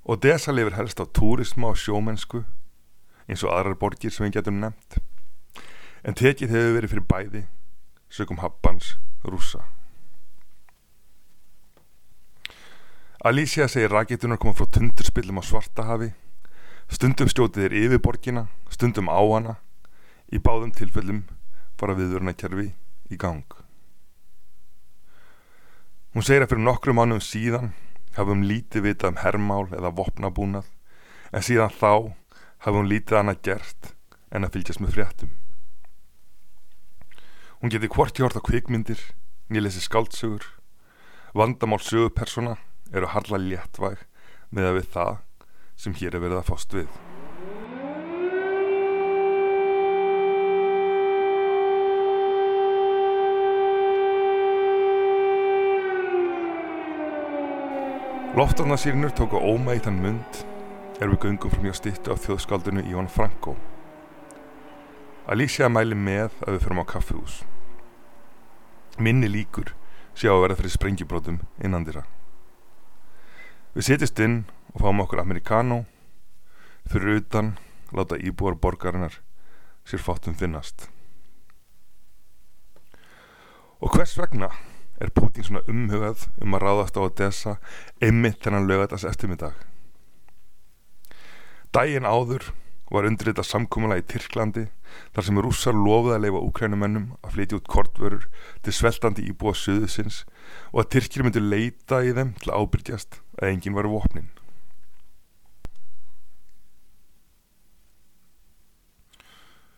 Og 0.07 0.23
Desa 0.23 0.55
lifir 0.55 0.79
helst 0.79 1.03
á 1.03 1.05
túrisma 1.11 1.75
og 1.75 1.83
sjómennsku 1.83 2.45
eins 3.27 3.43
og 3.43 3.51
aðrar 3.51 3.75
borgir 3.83 4.15
sem 4.15 4.31
við 4.31 4.39
getum 4.39 4.63
nefnt 4.63 5.03
en 6.03 6.19
tekið 6.19 6.51
hefur 6.51 6.77
verið 6.77 6.93
fyrir 6.93 7.07
bæði 7.09 7.43
sögum 8.13 8.43
happans 8.43 8.97
rúsa. 9.25 9.63
Alicia 13.25 13.69
segir 13.71 13.93
rakitunar 13.95 14.41
koma 14.43 14.57
frá 14.59 14.67
tundurspillum 14.67 15.39
á 15.39 15.43
Svartahafi. 15.47 16.11
Stundum 16.91 17.31
stjótið 17.31 17.69
er 17.69 17.77
yfir 17.79 18.03
borgina 18.03 18.49
stundum 18.69 19.09
á 19.09 19.23
hana. 19.23 19.55
Í 20.33 20.43
báðum 20.43 20.73
tilfellum 20.75 21.23
fara 21.79 21.95
viðvörunarkerfi 21.95 22.73
í 23.13 23.19
gang. 23.21 23.47
Hún 26.13 26.27
segir 26.27 26.45
að 26.45 26.53
fyrir 26.53 26.67
nokkrum 26.67 26.99
mánum 26.99 27.23
síðan 27.23 27.73
hafum 28.19 28.43
lítið 28.45 28.89
vitað 28.89 29.15
um 29.15 29.23
hermál 29.23 29.69
eða 29.71 29.95
vopnabúnað 29.97 30.67
en 31.33 31.47
síðan 31.47 31.73
þá 31.73 32.13
hafum 32.67 32.91
lítið 32.91 33.23
annað 33.23 33.41
gert 33.49 33.95
en 34.35 34.45
að 34.45 34.59
fylgjast 34.59 34.83
með 34.83 34.99
fréttum 34.99 35.33
Hún 37.63 37.71
geti 37.71 37.87
hvort 37.87 38.19
hjort 38.19 38.35
á 38.35 38.43
kvikmyndir 38.43 38.99
nýlesi 39.47 39.79
skáldsögur 39.85 40.43
vandamál 41.31 41.79
sögupersona 41.79 42.57
eru 42.91 43.07
harla 43.07 43.39
léttvæg 43.39 44.01
með 44.51 44.67
að 44.67 44.75
við 44.81 44.89
það 44.97 45.13
sem 45.85 45.95
hér 46.01 46.17
er 46.19 46.25
verið 46.25 46.41
að 46.41 46.49
fást 46.49 46.75
við. 46.75 46.89
Loftarnasýrinur 58.35 59.15
tóku 59.15 59.39
óma 59.39 59.79
í 59.79 59.85
þann 59.87 60.03
mund 60.03 60.43
er 60.99 61.15
við 61.15 61.29
göngum 61.29 61.55
frá 61.55 61.63
mjög 61.63 61.79
stittu 61.79 62.11
á 62.11 62.19
þjóðskaldinu 62.27 62.83
Íván 62.91 63.07
Franko. 63.07 63.55
Alicia 65.31 65.71
mæli 65.71 65.95
með 65.95 66.35
að 66.43 66.57
við 66.57 66.63
förum 66.67 66.83
á 66.83 66.91
kaffihús. 66.91 67.41
Minni 68.99 69.29
líkur 69.31 69.73
sjá 70.13 70.33
að 70.35 70.43
verða 70.43 70.59
fyrir 70.61 70.75
sprengjubrótum 70.75 71.39
innandira. 71.65 72.03
Við 73.73 73.87
setjast 73.89 74.21
inn 74.21 74.43
og 74.75 74.83
fáum 74.85 75.01
okkur 75.05 75.23
amerikano 75.23 75.85
fyrir 76.93 77.23
utan 77.23 77.55
láta 77.97 78.19
íbúar 78.21 78.59
borgarinnar 78.61 79.17
sér 79.89 80.03
fátum 80.05 80.37
finnast. 80.37 80.89
Og 83.81 83.97
hvers 83.97 84.15
vegna 84.19 84.51
er 85.03 85.11
Putin 85.11 85.47
svona 85.47 85.65
umhugað 85.71 86.29
um 86.45 86.55
að 86.55 86.63
ráðast 86.67 86.99
á 86.99 87.03
Odessa 87.03 87.57
einmitt 88.05 88.45
þennan 88.45 88.69
lögatast 88.69 89.09
eftirmiddag? 89.09 89.57
Dægin 91.73 92.07
áður 92.07 92.53
var 92.91 93.07
undirritað 93.09 93.49
samkómula 93.49 93.97
í 94.01 94.05
Tyrklandi 94.09 94.67
þar 95.15 95.27
sem 95.27 95.41
rússar 95.45 95.77
lofuð 95.77 96.17
að 96.17 96.25
leifa 96.27 96.43
úkrænumennum 96.49 97.07
að 97.23 97.37
flytja 97.37 97.59
út 97.61 97.71
kortvörur 97.75 98.27
til 98.65 98.75
sveltandi 98.77 99.25
íbúa 99.31 99.55
söðusins 99.57 100.23
og 100.73 100.83
að 100.83 100.91
Tyrkir 100.97 101.25
myndi 101.25 101.43
leita 101.45 102.03
í 102.05 102.13
þeim 102.17 102.35
til 102.43 102.53
að 102.53 102.67
ábyrgjast 102.67 103.21
að 103.41 103.49
enginn 103.53 103.79
var 103.79 103.89
vopnin. 103.93 104.29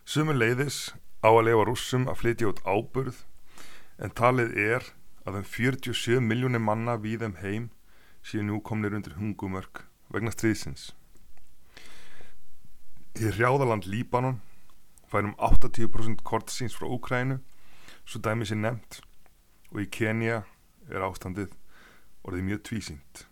Sumur 0.04 0.36
leiðis 0.36 0.92
á 1.24 1.30
að 1.30 1.46
leifa 1.48 1.68
rússum 1.68 2.10
að 2.10 2.20
flytja 2.20 2.50
út 2.50 2.60
ábyrð 2.66 3.22
en 4.02 4.12
talið 4.18 4.58
er 4.58 4.90
að 5.24 5.40
um 5.40 5.46
47 5.48 6.20
miljónir 6.20 6.60
manna 6.60 6.98
við 7.00 7.24
þeim 7.24 7.38
heim 7.40 7.70
séu 8.24 8.44
nú 8.44 8.60
komnir 8.60 8.96
undir 8.96 9.16
hungumörk 9.20 9.86
vegna 10.12 10.32
stríðsins. 10.34 10.92
Í 13.14 13.28
hrjáðaland 13.30 13.84
Líbanon 13.86 14.40
færum 15.06 15.36
80% 15.38 16.24
kortsins 16.26 16.74
frá 16.74 16.88
Úkrænu 16.90 17.36
svo 18.02 18.18
dæmi 18.18 18.48
sér 18.48 18.58
nefnt 18.58 18.96
og 19.70 19.84
í 19.84 19.86
Kenya 19.86 20.40
er 20.90 21.04
ástandið 21.06 21.52
orðið 22.26 22.48
mjög 22.48 22.64
tvísýnt. 22.66 23.22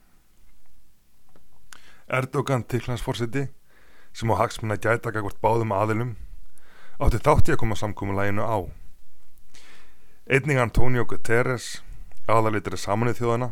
Erdogan 2.06 2.62
tiklansforseti 2.62 3.48
sem 4.14 4.30
á 4.30 4.38
hagsmunna 4.38 4.78
gæta 4.78 5.10
gagvart 5.10 5.42
báðum 5.42 5.74
aðilum 5.74 6.14
átti 7.02 7.18
þátti 7.18 7.56
að 7.56 7.60
koma 7.64 7.80
samkómulæginu 7.82 8.46
á. 8.46 8.58
Einning 10.30 10.62
Antonio 10.62 11.02
Guterres 11.10 11.80
aðalitri 12.30 12.78
samanuð 12.78 13.18
þjóðana 13.18 13.50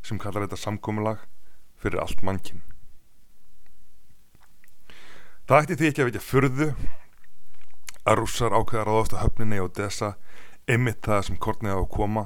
sem 0.00 0.16
kallar 0.16 0.48
þetta 0.48 0.64
samkómulag 0.64 1.28
fyrir 1.76 2.00
allt 2.00 2.24
mannkinn. 2.24 2.64
Það 5.50 5.64
ætti 5.64 5.74
því 5.74 5.86
ekki 5.90 6.02
að 6.02 6.06
vekja 6.06 6.20
furðu 6.22 6.66
að 8.06 8.18
rússar 8.20 8.52
ákveða 8.54 8.82
ráðast 8.86 9.14
á 9.18 9.22
höfninni 9.24 9.56
og 9.58 9.72
dessa 9.74 10.10
einmitt 10.70 11.00
það 11.02 11.22
sem 11.26 11.38
kortnið 11.42 11.72
á 11.74 11.78
að 11.80 11.88
koma 11.90 12.22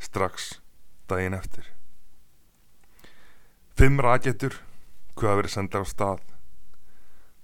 strax 0.00 0.46
daginn 1.12 1.36
eftir. 1.36 1.66
Fimm 3.76 4.00
raketur 4.00 4.56
hvað 5.20 5.36
verið 5.42 5.52
sendar 5.52 5.84
á 5.84 5.86
stað. 5.90 6.22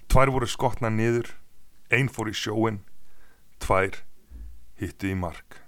Tvær 0.08 0.32
voru 0.32 0.48
skotna 0.48 0.88
niður, 0.88 1.28
ein 1.92 2.08
fór 2.08 2.30
í 2.32 2.32
sjóin, 2.32 2.78
tvær 3.60 3.98
hittu 4.80 5.10
í 5.10 5.18
mark. 5.26 5.58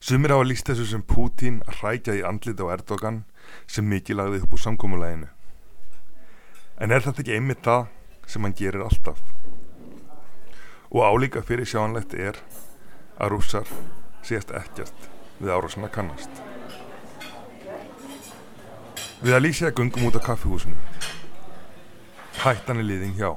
Sumir 0.00 0.32
hafa 0.32 0.48
líst 0.48 0.72
þessu 0.72 0.88
sem 0.88 1.04
Putin 1.04 1.60
að 1.68 1.82
hrækja 1.82 2.16
í 2.16 2.24
andlit 2.24 2.64
á 2.64 2.72
Erdogan 2.72 3.20
sem 3.68 3.84
mikið 3.84 4.22
lagði 4.22 4.40
upp 4.40 4.56
úr 4.56 4.64
samkómulæginu. 4.64 5.28
En 6.80 6.88
er 6.88 7.02
þetta 7.04 7.20
ekki 7.20 7.34
einmitt 7.36 7.60
það 7.66 7.88
sem 8.30 8.46
hann 8.46 8.56
gerir 8.56 8.86
alltaf? 8.86 9.18
Og 10.88 11.02
álíka 11.04 11.42
fyrir 11.44 11.68
sjáanlegt 11.68 12.14
er 12.16 12.38
að 13.20 13.34
rússar 13.34 13.68
sést 14.24 14.54
ekkert 14.56 15.10
við 15.40 15.52
árásana 15.52 15.90
kannast. 15.92 16.40
Við 19.20 19.36
að 19.36 19.44
lýsja 19.44 19.74
gungum 19.76 20.08
út 20.08 20.16
á 20.16 20.24
kaffihúsinu. 20.24 20.80
Hættan 22.40 22.80
er 22.80 22.88
liðin 22.88 23.16
hjá. 23.20 23.36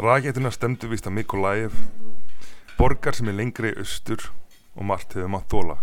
Raketuna 0.00 0.48
stemdu 0.56 0.88
vist 0.88 1.04
að 1.04 1.18
Mikolæf, 1.18 1.76
borgar 2.78 3.12
sem 3.12 3.28
er 3.28 3.36
lengri 3.36 3.74
í 3.74 3.80
austur 3.84 4.30
og 4.72 4.88
margt 4.88 5.12
hefur 5.18 5.28
maður 5.28 5.50
þóla. 5.52 5.80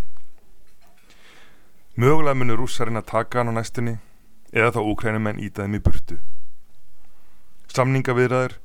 Mögulega 1.93 2.41
munur 2.41 2.63
rússarinn 2.63 2.97
að 2.97 3.12
taka 3.13 3.43
hann 3.43 3.53
á 3.53 3.62
næstunni 3.62 3.99
eða 4.53 4.73
þá 4.75 4.81
úkrænumenn 4.81 5.41
íta 5.43 5.65
þeim 5.65 5.77
í 5.77 5.83
burtu. 5.83 6.17
Samningaviðræður 7.69 8.57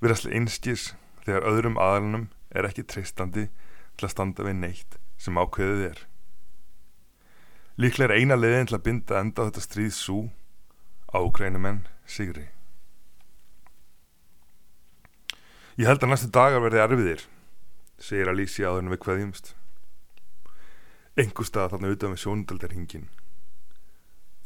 virðast 0.00 0.28
einskis 0.30 0.90
þegar 1.26 1.48
öðrum 1.50 1.78
aðalunum 1.80 2.28
er 2.56 2.68
ekki 2.68 2.86
treystandi 2.88 3.48
til 3.96 4.08
að 4.08 4.14
standa 4.14 4.46
við 4.46 4.60
neitt 4.62 4.98
sem 5.20 5.36
ákveðið 5.36 5.84
er. 5.90 6.02
Líklega 7.76 8.14
er 8.14 8.22
eina 8.22 8.38
leiðin 8.38 8.70
til 8.70 8.78
að 8.78 8.84
binda 8.86 9.20
enda 9.20 9.44
á 9.44 9.46
þetta 9.48 9.64
stríð 9.64 9.92
svo 9.96 10.20
á 11.12 11.20
úkrænumenn 11.20 11.84
sigri. 12.08 12.48
Ég 15.76 15.90
held 15.90 16.00
að 16.00 16.12
næstu 16.14 16.30
dagar 16.32 16.62
verði 16.64 16.80
erfiðir, 16.80 17.26
segir 18.00 18.32
Alicia 18.32 18.70
áður 18.70 18.86
en 18.86 18.92
við 18.94 19.02
kveðjumst. 19.04 19.52
Engu 21.20 21.44
stað 21.44 21.74
þarna 21.74 21.92
utan 21.92 22.14
við 22.14 22.22
sjóndaldarhingin 22.24 23.08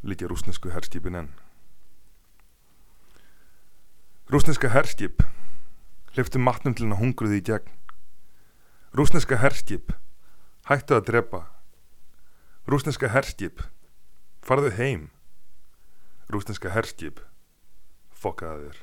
líkja 0.03 0.29
rúsnesku 0.29 0.71
herskipin 0.73 1.17
enn. 1.19 1.31
Rúsneska 4.31 4.71
herskip 4.71 5.23
hliftu 6.15 6.39
matnum 6.39 6.75
til 6.75 6.85
hennar 6.87 7.01
hungruði 7.01 7.41
í 7.41 7.45
gegn. 7.51 7.71
Rúsneska 8.95 9.39
herskip 9.39 9.93
hættu 10.69 10.97
að 10.97 11.07
drepa. 11.09 11.41
Rúsneska 12.67 13.11
herskip 13.11 13.65
farðu 14.45 14.71
heim. 14.77 15.09
Rúsneska 16.31 16.71
herskip 16.71 17.21
fokkaði 18.11 18.69
þér. 18.69 18.79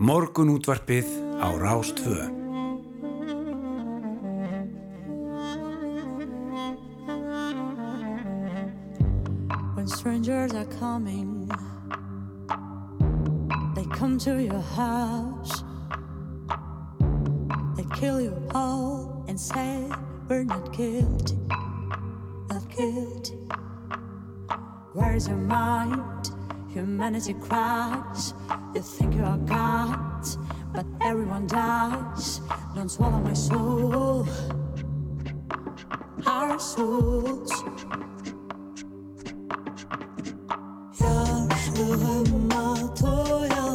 Morgun 0.00 0.54
útvarpið 0.56 1.10
á 1.44 1.48
Rástvö. 1.60 2.49
When 9.80 9.88
strangers 9.88 10.52
are 10.52 10.66
coming. 10.78 11.50
They 13.74 13.86
come 13.96 14.18
to 14.18 14.42
your 14.42 14.60
house. 14.60 15.64
They 17.78 17.86
kill 17.94 18.20
you 18.20 18.36
all 18.54 19.24
and 19.26 19.40
say, 19.40 19.90
We're 20.28 20.44
not 20.44 20.76
guilty, 20.76 21.38
not 22.50 22.68
guilty. 22.76 23.38
Where's 24.92 25.26
your 25.26 25.38
mind? 25.38 26.30
Humanity 26.74 27.32
cries. 27.32 28.34
You 28.74 28.82
think 28.82 29.14
you 29.14 29.24
are 29.24 29.38
God, 29.38 30.26
but 30.74 30.84
everyone 31.00 31.46
dies. 31.46 32.42
Don't 32.74 32.90
swallow 32.90 33.20
my 33.20 33.32
soul, 33.32 34.28
our 36.26 36.58
souls. 36.58 37.50
Bağıma 41.90 42.94
toya 42.94 43.69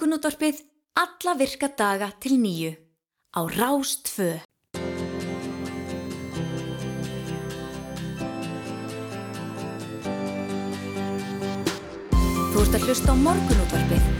Morgunútvarpið 0.00 0.60
alla 0.96 1.34
virka 1.36 1.68
daga 1.76 2.06
til 2.24 2.38
nýju 2.40 2.70
á 3.36 3.40
Rástvö. 3.52 4.30
Þú 12.48 12.64
ert 12.64 12.80
að 12.80 12.88
hlusta 12.88 13.12
á 13.12 13.16
morgunútvarpið 13.28 14.12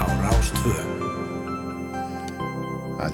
Á 0.00 0.06
Rástvö. 0.24 0.95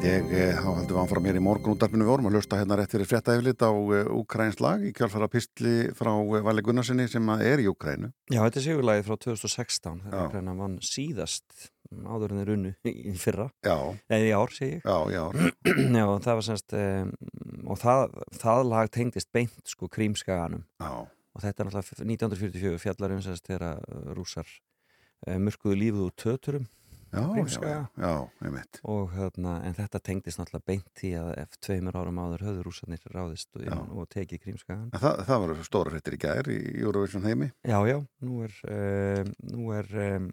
Ég, 0.03 0.33
eh, 0.35 0.57
þá 0.59 0.81
heldum 0.81 0.97
við 0.97 0.99
áfram 0.99 1.27
hér 1.29 1.37
í 1.39 1.41
morgun 1.47 1.77
útarpinu 1.77 2.03
við 2.03 2.09
vorum 2.11 2.27
að 2.27 2.35
hlusta 2.35 2.57
hérna 2.59 2.75
rétt 2.75 2.91
fyrir 2.91 3.07
frétta 3.07 3.37
yfirlit 3.37 3.63
á 3.63 3.71
Úkræns 3.71 4.59
lag 4.59 4.83
í 4.83 4.91
kjálfara 4.91 5.29
pistli 5.31 5.93
frá 5.95 6.11
eh, 6.11 6.43
Vali 6.43 6.65
Gunnarsinni 6.67 7.07
sem 7.07 7.31
er 7.37 7.63
í 7.63 7.69
Úkrænu. 7.71 8.11
Já, 8.27 8.41
þetta 8.41 8.59
er 8.59 8.65
sigurlagið 8.65 9.07
frá 9.07 9.21
2016 9.23 10.01
Já. 10.03 10.09
þegar 10.09 10.27
Ukraina 10.27 10.57
vann 10.59 10.75
síðast 10.83 11.69
áður 12.03 12.35
en 12.35 12.43
þeir 12.43 12.51
runnu 12.51 12.75
í 12.91 13.15
fyrra. 13.23 13.47
Já, 13.63 13.77
eða 14.11 14.27
í 14.27 14.35
ár, 14.41 14.57
segi 14.59 14.73
ég. 14.73 14.83
Já, 14.83 14.99
já, 15.15 15.25
Já, 16.01 16.05
það 16.27 16.35
var 16.41 16.47
semst 16.51 16.77
um, 16.83 17.15
og 17.63 17.83
það, 17.87 18.21
það 18.43 18.67
lag 18.75 18.93
tengdist 18.99 19.31
beint 19.31 19.75
sko 19.77 19.87
krímskaganum. 19.87 20.67
Já, 20.83 20.93
og 21.07 21.47
þetta 21.47 21.63
er 21.63 21.71
náttúrulega 21.71 22.11
1944 22.11 22.85
fjallar 22.89 23.15
um 23.21 23.23
semst 23.23 23.47
þegar 23.47 23.79
rússar 24.19 24.51
uh, 24.51 25.39
mörkuðu 25.39 25.79
lífið 25.87 26.09
úr 26.11 26.17
töturum 26.27 26.71
já, 27.13 27.21
já, 27.21 27.27
Krímskaga. 27.35 27.81
já, 27.99 28.13
einmitt. 28.47 28.81
og 28.89 29.13
hérna, 29.13 29.55
en 29.69 29.75
þetta 29.77 30.01
tengdist 30.01 30.41
náttúrulega 30.41 30.67
beint 30.73 30.89
því 30.99 31.11
að 31.21 31.31
ef 31.43 31.59
tveimur 31.61 31.99
árum 32.01 32.21
áður 32.23 32.45
höfðu 32.49 32.65
rússarnir 32.67 33.03
ráðist 33.13 33.51
og, 33.57 33.67
Já. 33.67 33.77
og 33.77 34.09
tekið 34.13 34.43
krímskagan 34.47 34.89
En 34.93 35.03
Það, 35.03 35.25
það 35.29 35.45
var 35.45 35.65
stóra 35.69 35.93
fréttir 35.95 36.17
í 36.17 36.21
gær 36.23 36.49
í 36.53 36.59
Eurovision 36.83 37.27
heimi. 37.29 37.51
Já, 37.69 37.79
já, 37.89 37.99
nú 38.25 38.43
er, 38.47 38.57
uh, 38.65 39.33
nú 39.53 39.73
er 39.77 39.93
um, 40.17 40.31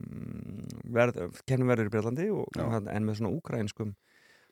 verð, 0.95 1.19
kennum 1.45 1.67
verður 1.71 1.89
í 1.89 1.93
Breitlandi 1.95 2.29
og, 2.31 2.47
en 2.59 3.05
með 3.07 3.19
svona 3.19 3.33
úkrænskum 3.35 3.95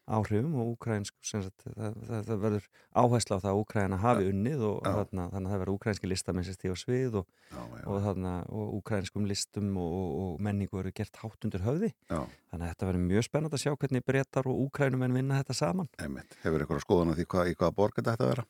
áhrifum 0.08 0.54
og 0.62 0.70
úkrænsk 0.74 1.14
það, 1.28 1.48
það, 1.76 2.22
það 2.28 2.38
verður 2.44 2.68
áhersla 3.02 3.38
á 3.38 3.44
það 3.44 3.50
að 3.52 3.60
Úkræna 3.62 3.98
hafi 4.00 4.28
unnið 4.32 4.62
og 4.70 4.78
Já. 4.86 4.92
þarna, 4.98 5.26
þannig 5.34 5.50
að 5.50 5.54
það 5.54 5.62
verður 5.64 5.74
úkrænski 5.76 6.10
listamenn 6.12 6.48
sem 6.48 6.56
stíð 6.56 6.74
á 6.74 6.78
svið 6.80 7.18
og, 7.22 7.28
Já, 7.52 7.60
já, 7.60 7.84
og, 7.92 7.98
þarna, 8.08 8.34
og 8.48 8.72
úkrænskum 8.80 9.28
listum 9.28 9.70
og, 9.84 9.98
og, 10.24 10.32
menningu 10.48 10.80
verður 10.80 10.96
gert 11.02 11.20
hátt 11.22 11.48
undir 11.50 11.66
höfði 11.68 11.92
já, 11.92 12.22
þannig 12.24 12.64
að 12.64 12.72
þetta 12.72 12.90
verður 12.92 13.06
mjög 13.12 13.28
spennandi 13.28 13.60
að 13.60 13.64
sjá 13.66 13.76
hvernig 13.76 14.08
breytar 14.08 14.48
og 14.52 14.64
úkrænumenn 14.68 15.18
vinna 15.20 15.42
þetta 15.42 15.58
saman 15.60 15.92
einmitt. 16.00 16.40
Hefur 16.46 16.64
ykkur 16.66 16.80
að 16.80 16.86
skoðan 16.88 17.16
því 17.20 17.28
hvað, 17.34 17.52
í 17.52 17.58
hvaða 17.60 17.78
borg 17.82 18.00
þetta 18.00 18.16
ætti 18.16 18.28
að 18.28 18.34
vera? 18.34 18.48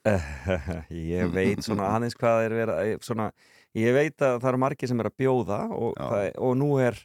ég 1.18 1.34
veit 1.34 1.66
svona 1.66 1.90
aðeins 1.98 2.18
hvað 2.18 2.46
er 2.46 2.58
verið 2.62 3.02
að- 3.18 3.32
ég 3.78 3.94
veit 3.94 4.22
að 4.26 4.40
það 4.42 4.50
eru 4.54 4.60
margir 4.64 4.90
sem 4.90 5.00
er 5.04 5.10
að 5.12 5.18
bjóða 5.22 5.60
og, 5.74 5.92
Já. 5.98 6.06
það, 6.10 6.30
og 6.48 6.54
nú 6.58 6.70
er 6.82 6.98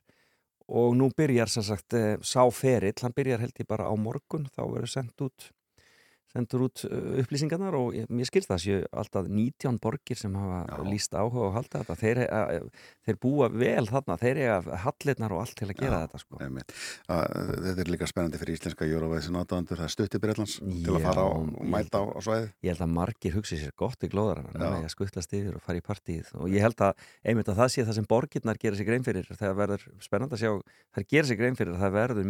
og 0.72 0.94
nú 0.96 1.10
byrjar 1.16 1.50
sem 1.52 1.64
sagt 1.66 1.96
eh, 1.98 2.14
sá 2.24 2.44
ferill, 2.54 2.96
hann 3.02 3.16
byrjar 3.16 3.44
held 3.44 3.58
ég 3.60 3.68
bara 3.68 3.90
á 3.90 3.94
morgun 3.98 4.48
þá 4.54 4.62
verður 4.64 4.94
sendt 4.94 5.24
út 5.24 5.50
sendur 6.32 6.64
út 6.66 6.82
upplýsingarnar 7.22 7.74
og 7.76 7.96
ég, 7.96 8.08
mér 8.12 8.28
skilst 8.28 8.48
það 8.50 8.60
séu 8.62 8.78
alltaf 8.88 9.28
19 9.28 9.78
borgir 9.82 10.18
sem 10.18 10.34
hafa 10.36 10.60
Já. 10.68 10.76
líst 10.88 11.12
áhuga 11.12 11.48
og 11.48 11.52
halda 11.58 11.82
þetta 11.82 11.96
þeir, 12.00 12.16
uh, 12.24 12.66
þeir 13.06 13.16
búa 13.20 13.46
vel 13.52 13.86
þarna 13.90 14.16
þeir 14.20 14.36
eiga 14.40 14.56
hallirnar 14.86 15.34
og 15.36 15.40
allt 15.42 15.56
til 15.60 15.68
að 15.68 15.76
gera 15.80 15.98
Já. 16.00 16.02
þetta 16.06 16.18
sko. 16.22 16.34
Að, 16.40 17.22
þetta 17.66 17.80
er 17.84 17.90
líka 17.92 18.08
spennandi 18.08 18.40
fyrir 18.40 18.54
íslenska 18.56 18.88
Eurovision 18.88 19.40
áttaðandur, 19.42 19.76
það 19.82 19.88
er 19.88 19.94
stutt 19.96 20.16
í 20.16 20.22
Breitlands 20.22 20.54
til 20.62 20.96
að 20.96 21.04
fara 21.08 21.22
á, 21.22 21.30
og 21.36 21.42
mælta 21.76 21.96
á, 22.00 22.04
á 22.08 22.20
svæði. 22.24 22.46
ég 22.62 22.68
held 22.72 22.84
að 22.86 22.92
margir 22.96 23.32
hugsi 23.36 23.56
sér 23.60 23.72
gott 23.76 24.00
í 24.00 24.08
glóðarana 24.12 24.50
núna 24.56 24.80
ég 24.80 24.88
að 24.88 24.94
skuttlast 24.96 25.36
yfir 25.36 25.54
og 25.58 25.64
fara 25.64 25.78
í 25.82 25.84
partíð 25.84 26.26
og 26.38 26.46
ég 26.52 26.64
held 26.64 26.78
að 26.80 26.92
einmitt 27.26 27.50
að 27.52 27.58
það 27.60 27.68
sé 27.74 27.80
það 27.84 27.96
sem 27.98 28.08
borgirnar 28.08 28.56
gera 28.62 28.76
sér 28.78 28.88
grein 28.88 29.04
fyrir 29.04 29.26
þegar 29.28 29.56
verður 29.58 29.82
spennandi 30.00 30.34
að 30.38 30.42
sjá 30.42 30.52
þær 30.96 31.04
gera 31.12 31.26
sér 31.28 31.38
grein 31.40 31.58
fyrir 31.58 31.74
að 31.76 31.82
það 31.82 31.92
verður 31.98 32.20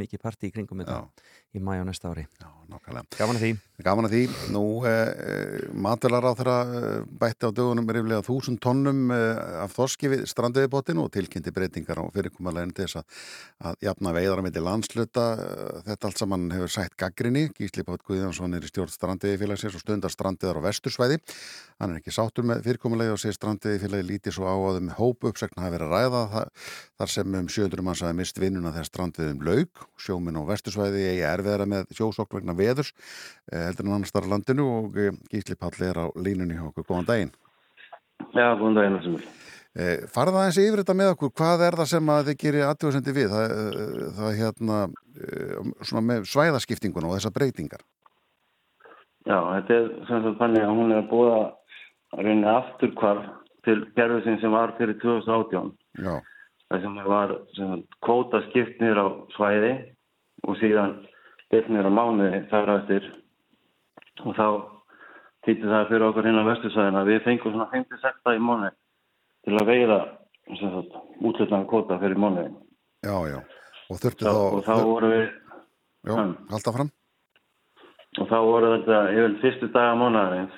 Gaman 3.92 4.06
að 4.08 4.14
því. 4.14 4.20
Nú 4.54 4.64
eh, 4.88 5.64
matvelar 5.76 6.24
á 6.24 6.32
þeirra 6.32 6.54
eh, 6.64 6.92
bætti 7.20 7.44
á 7.44 7.52
dögunum 7.52 7.90
riflega 7.92 8.24
þúsund 8.24 8.56
tonnum 8.64 9.10
eh, 9.12 9.40
af 9.60 9.74
þorski 9.76 10.08
við 10.08 10.22
strandiðibotinu 10.30 11.02
og 11.04 11.10
tilkynnti 11.12 11.52
breytingar 11.52 12.00
á 12.00 12.08
fyrirkomalegin 12.14 12.72
til 12.72 12.86
þess 12.86 13.02
að, 13.02 13.18
að 13.68 13.84
jafna 13.84 14.14
veiðar 14.16 14.40
á 14.40 14.44
milli 14.46 14.62
landsluta 14.64 15.26
eh, 15.36 15.82
þetta 15.90 16.08
allt 16.08 16.22
saman 16.22 16.46
hefur 16.54 16.72
sætt 16.72 16.96
gaggrinni 16.96 17.42
Gísli 17.58 17.84
Pátt 17.84 18.06
Guðjónsson 18.08 18.56
er 18.56 18.64
í 18.64 18.70
stjórn 18.70 18.94
strandiðifélagsins 18.94 19.76
og 19.76 19.84
stundar 19.84 20.14
strandiðar 20.14 20.62
á 20.64 20.66
vestursvæði. 20.70 21.20
Hann 21.82 21.92
er 21.92 22.00
ekki 22.00 22.16
sáttur 22.16 22.48
með 22.48 22.64
fyrirkomulegi 22.64 23.12
og 23.12 23.20
segir 23.20 23.36
strandiðifélagi 23.36 24.08
lítið 24.08 24.38
svo 24.38 24.48
á 24.48 24.56
að 24.56 24.80
um 24.80 24.90
hóp 24.96 25.28
uppsækna 25.28 25.66
hafi 25.66 25.76
verið 25.76 25.92
að 25.92 25.96
ræða 25.98 26.24
það, 26.32 26.66
þar 27.02 27.14
sem 27.18 27.38
um 27.42 27.52
700 27.58 27.84
manns 27.84 28.04
hafi 28.06 28.18
mist 28.22 28.40
vinnuna 28.40 28.72
þegar 28.72 28.88
strandiðum 28.88 29.44
lauk. 29.50 29.84
Sjóminn 30.00 30.40
á 30.40 30.42
vestursvæði 30.48 31.04
heldur 33.82 33.90
en 33.90 33.98
annars 33.98 34.12
þar 34.14 34.28
á 34.30 34.32
landinu 34.32 34.66
og 34.70 34.98
eh, 34.98 35.12
Gísli 35.30 35.56
Páll 35.58 35.82
er 35.82 35.98
á 35.98 36.06
línunni 36.14 36.56
hjá 36.56 36.68
okkur, 36.70 36.86
góðan 36.86 37.08
daginn. 37.08 37.32
Já, 38.32 38.54
góðan 38.56 38.76
daginn 38.78 38.98
þessum 38.98 39.16
við. 39.16 39.30
Eh, 39.72 40.04
farið 40.12 40.36
aðeins 40.38 40.60
yfir 40.60 40.82
þetta 40.82 40.96
með 40.96 41.12
okkur, 41.14 41.32
hvað 41.32 41.64
er 41.66 41.76
það 41.80 41.88
sem 41.90 42.10
að 42.12 42.26
þið 42.28 42.38
gerir 42.42 42.66
aðtjóðsendi 42.68 43.14
við? 43.16 43.32
Það, 43.32 43.54
eh, 43.56 44.10
það 44.18 44.38
hérna 44.40 44.78
eh, 44.82 45.70
svona 45.82 46.04
með 46.10 46.26
svæðaskiptinguna 46.32 47.08
og 47.08 47.16
þessar 47.16 47.36
breytingar. 47.36 47.86
Já, 49.26 49.38
þetta 49.38 49.78
er 49.78 49.88
sem 50.08 50.26
sagt 50.26 50.42
þannig 50.42 50.66
að 50.66 50.76
hún 50.76 50.92
er 50.92 51.00
að 51.00 51.08
búa 51.12 51.38
að 52.12 52.26
reyna 52.26 52.58
afturkvarf 52.58 53.30
til 53.66 53.78
gerðusinn 53.96 54.40
sem 54.42 54.52
var 54.52 54.74
fyrir 54.78 54.98
2018. 55.02 55.72
Já, 56.02 56.14
Það 56.72 56.84
sem 56.86 56.94
var 57.04 57.32
sem 57.52 57.68
sagt, 57.68 57.96
kvóta 58.00 58.38
skipt 58.46 58.78
niður 58.80 58.98
á 59.04 59.06
svæði 59.34 59.72
og 60.48 60.56
síðan 60.56 60.94
niður 61.52 61.90
á 61.92 61.92
mánuði 61.92 62.38
þar 62.48 62.70
á 62.72 62.74
eftir. 62.80 63.10
Og 64.22 64.36
þá 64.36 64.46
týtti 65.46 65.66
það 65.66 65.88
fyrir 65.90 66.06
okkur 66.08 66.28
hérna 66.28 66.44
á 66.44 66.50
vestursvæðina. 66.52 67.04
Við 67.08 67.22
fengum 67.26 67.54
svona 67.56 67.70
56 67.72 68.20
dag 68.26 68.38
í 68.38 68.42
mánuði 68.42 68.72
til 69.42 69.56
að 69.58 69.70
veiða 69.72 70.00
útlutnaðan 71.22 71.68
kvóta 71.70 72.00
fyrir 72.02 72.18
mánuði. 72.20 72.50
já, 73.02 73.16
já. 73.32 73.38
Og 73.90 73.98
þurftu 74.00 74.24
Þá, 74.24 74.34
og 74.56 74.64
þá 74.66 74.74
voru 74.86 75.08
við 75.12 75.24
Já, 76.02 76.18
og 78.18 78.26
þá 78.28 78.38
voru 78.44 78.72
þetta 78.74 78.96
yfir 79.14 79.36
fyrstu 79.42 79.68
daga 79.72 79.92
mánaðarins 80.00 80.56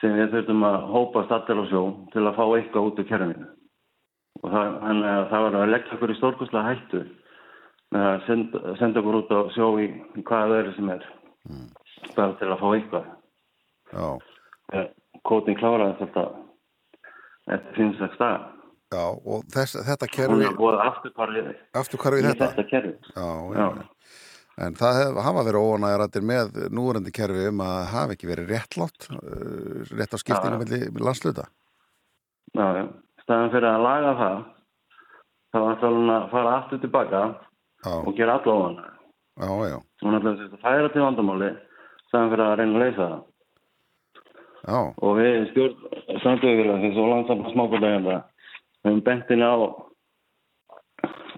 sem 0.00 0.12
við 0.16 0.34
þurftum 0.34 0.66
að 0.68 0.76
hópast 0.92 1.32
allir 1.34 1.62
á 1.64 1.64
sjó 1.70 1.82
til 2.12 2.24
að 2.26 2.36
fá 2.36 2.44
eitthvað 2.44 2.90
út 2.90 3.00
úr 3.00 3.08
kerfinu 3.08 3.48
og 4.40 4.52
það, 4.52 4.76
það 5.32 5.46
var 5.46 5.56
að 5.60 5.72
leggja 5.72 5.96
okkur 5.96 6.12
í 6.12 6.18
stórkustlega 6.18 6.68
hættu 6.68 7.02
með 7.90 8.06
að 8.10 8.26
senda, 8.28 8.62
senda 8.78 9.02
okkur 9.02 9.18
út 9.22 9.32
á 9.32 9.40
sjó 9.56 9.70
í, 9.80 9.88
hvaða 10.20 10.60
öðru 10.60 10.76
sem 10.76 10.92
er 10.94 11.08
bara 12.16 12.36
til 12.40 12.48
að 12.50 12.60
fá 12.62 12.68
eitthvað 12.76 13.08
Já, 13.90 14.06
Þegar 14.70 14.88
kótin 15.26 15.58
kláraði 15.58 15.96
þetta 16.00 16.24
eftir 17.50 17.76
finnst 17.78 18.02
það 18.02 18.14
stað 18.16 18.48
já, 18.90 19.02
og 19.32 19.44
þess, 19.54 19.78
þetta 19.86 20.06
hún 20.08 20.14
kerfi, 20.16 20.46
er 20.50 20.58
búið 20.58 20.82
afturparið 20.86 21.50
aftur 21.80 22.02
hverfi 22.04 22.22
í 22.22 22.26
þetta? 22.28 22.50
þetta 22.52 22.68
kerfi 22.70 22.94
Já, 23.16 23.28
já. 23.58 23.86
En 24.60 24.74
það 24.76 24.96
hef, 24.98 25.18
hafa 25.24 25.42
verið 25.46 25.66
óanægjarættir 25.70 26.24
með 26.28 26.56
núverandi 26.76 27.12
kerfi 27.16 27.46
um 27.48 27.62
að 27.64 27.78
hafa 27.94 28.12
ekki 28.16 28.28
verið 28.28 28.50
réttlátt, 28.52 29.06
uh, 29.14 29.84
rétt 29.96 30.12
á 30.12 30.18
skiptingu 30.20 30.58
Já. 30.58 30.60
melli 30.60 30.80
landsluta. 31.00 31.46
Já, 32.58 32.66
já. 32.76 32.82
Stæðan 33.22 33.52
fyrir 33.54 33.68
að 33.70 33.84
laga 33.86 34.12
það 34.18 34.40
þá 35.54 35.58
ætla 35.72 35.92
hún 35.94 36.12
að 36.14 36.26
fara 36.34 36.52
aftur 36.60 36.82
tilbaka 36.82 37.22
Já, 37.80 37.94
og 38.04 38.12
gera 38.18 38.36
allavega 38.38 38.84
já, 39.40 39.50
já, 39.70 39.78
hún 40.04 40.18
ætla 40.18 40.34
að 40.36 40.58
færa 40.62 40.90
til 40.92 41.04
vandamáli 41.06 41.50
fyrir 42.12 42.44
að 42.46 42.56
reyna 42.60 42.78
að 42.78 42.84
leysa 42.84 43.02
það. 43.02 43.20
Já, 44.60 44.80
og 45.00 45.12
við 45.16 45.36
stjórn 45.50 45.76
samtöðufélagsins 46.20 46.98
og 47.00 47.10
landsamband 47.14 47.54
smábúrlegenda 47.54 48.16
við 48.20 48.90
höfum 48.90 49.04
bentin 49.06 49.44
á 49.44 49.54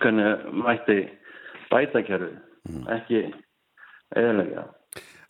hvernig 0.03 0.47
mætti 0.65 0.99
bæta 1.71 2.03
kerfi 2.07 2.33
ekki 2.97 3.21
eðalega 4.19 4.67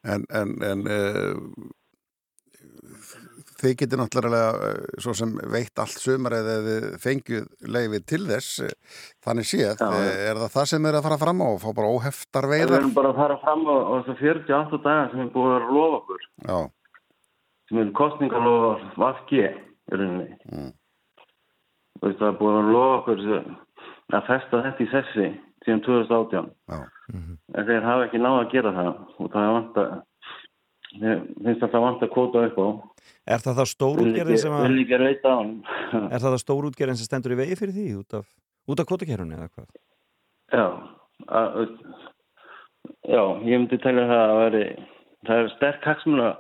En, 0.02 0.24
en, 0.34 0.56
en 0.66 0.80
uh, 0.90 1.36
þið 3.62 3.74
getur 3.82 4.00
náttúrulega 4.00 4.50
uh, 4.68 5.00
svo 5.02 5.14
sem 5.16 5.32
veitt 5.52 5.82
allt 5.82 6.02
sumar 6.02 6.36
eða 6.38 6.56
þið 6.66 6.86
fengjuð 7.02 7.46
leiði 7.76 8.00
til 8.12 8.20
þess 8.28 8.60
eh, 8.66 8.74
þannig 9.24 9.48
séð, 9.48 9.72
Já, 9.80 9.88
eh, 10.02 10.22
er 10.30 10.40
það 10.42 10.54
það 10.56 10.68
sem 10.72 10.88
er 10.90 10.98
að 10.98 11.06
fara 11.08 11.18
fram 11.22 11.42
á 11.42 11.46
og 11.48 11.58
fá 11.62 11.68
bara 11.78 11.92
óheftar 11.96 12.48
við 12.50 12.64
veiðar? 12.66 12.78
erum 12.80 12.94
bara 12.98 13.12
að 13.12 13.20
fara 13.22 13.38
fram 13.44 13.64
á, 13.70 13.76
á 13.78 13.92
þessu 14.08 14.16
48 14.20 14.82
daga 14.86 15.08
sem 15.12 15.24
er 15.24 15.32
búið 15.36 15.56
að 15.56 15.72
lofa 15.78 16.00
okkur. 16.02 16.28
Já, 16.48 16.58
sem 17.70 17.82
er 17.82 17.92
kostningarlofa 18.02 18.92
Vafki 19.02 19.42
í 19.42 19.50
rauninni. 19.96 20.28
Mm. 20.52 20.70
og 22.02 22.16
það 22.18 22.28
er 22.28 22.38
búið 22.42 22.60
að 22.60 22.72
lofa 22.76 22.98
okkur 23.00 23.26
að 24.12 24.28
festa 24.28 24.62
þetta 24.66 24.84
í 24.84 24.90
sessi 24.92 25.28
síðan 25.62 25.84
2018 25.86 26.48
já, 26.72 26.80
en 27.14 27.68
þeir 27.68 27.84
hafa 27.86 28.06
ekki 28.08 28.20
náða 28.22 28.40
að 28.42 28.50
gera 28.52 28.72
það 28.76 28.90
og 29.22 29.28
það 29.30 29.44
er 29.44 29.54
vant 29.56 29.78
að 29.82 29.92
þeir 30.98 31.20
finnst 31.44 31.66
alltaf 31.66 31.84
vant 31.86 32.04
að 32.04 32.12
kvóta 32.14 32.44
upp 32.48 32.60
á. 32.60 32.68
Er 33.32 33.42
það 33.42 33.60
vil 33.60 33.66
stórútgerðin 33.70 34.40
sem, 34.42 34.54
vil 34.54 34.72
að, 34.72 34.80
ekki 34.84 35.00
reyta 35.00 35.32
á 35.32 35.36
hann 35.38 35.52
er 36.10 36.22
það 36.22 36.34
þá 36.34 36.42
stórútgerðin 36.42 36.98
sem 36.98 37.08
stendur 37.08 37.34
í 37.34 37.38
vegi 37.38 37.58
fyrir 37.58 37.76
því 37.76 37.86
út 38.00 38.16
af, 38.18 38.26
út 38.66 38.82
af 38.82 38.88
kvotakerunni 38.90 39.38
eða 39.38 39.50
hvað? 39.52 39.68
já 40.52 40.66
að, 41.28 41.76
já, 43.06 43.22
ég 43.46 43.62
myndi 43.62 43.78
telja 43.82 44.08
það 44.10 44.24
að 44.24 44.40
veri 44.42 44.64
það 45.28 45.42
er 45.42 45.52
sterk 45.56 45.86
hagsmuna 45.86 46.32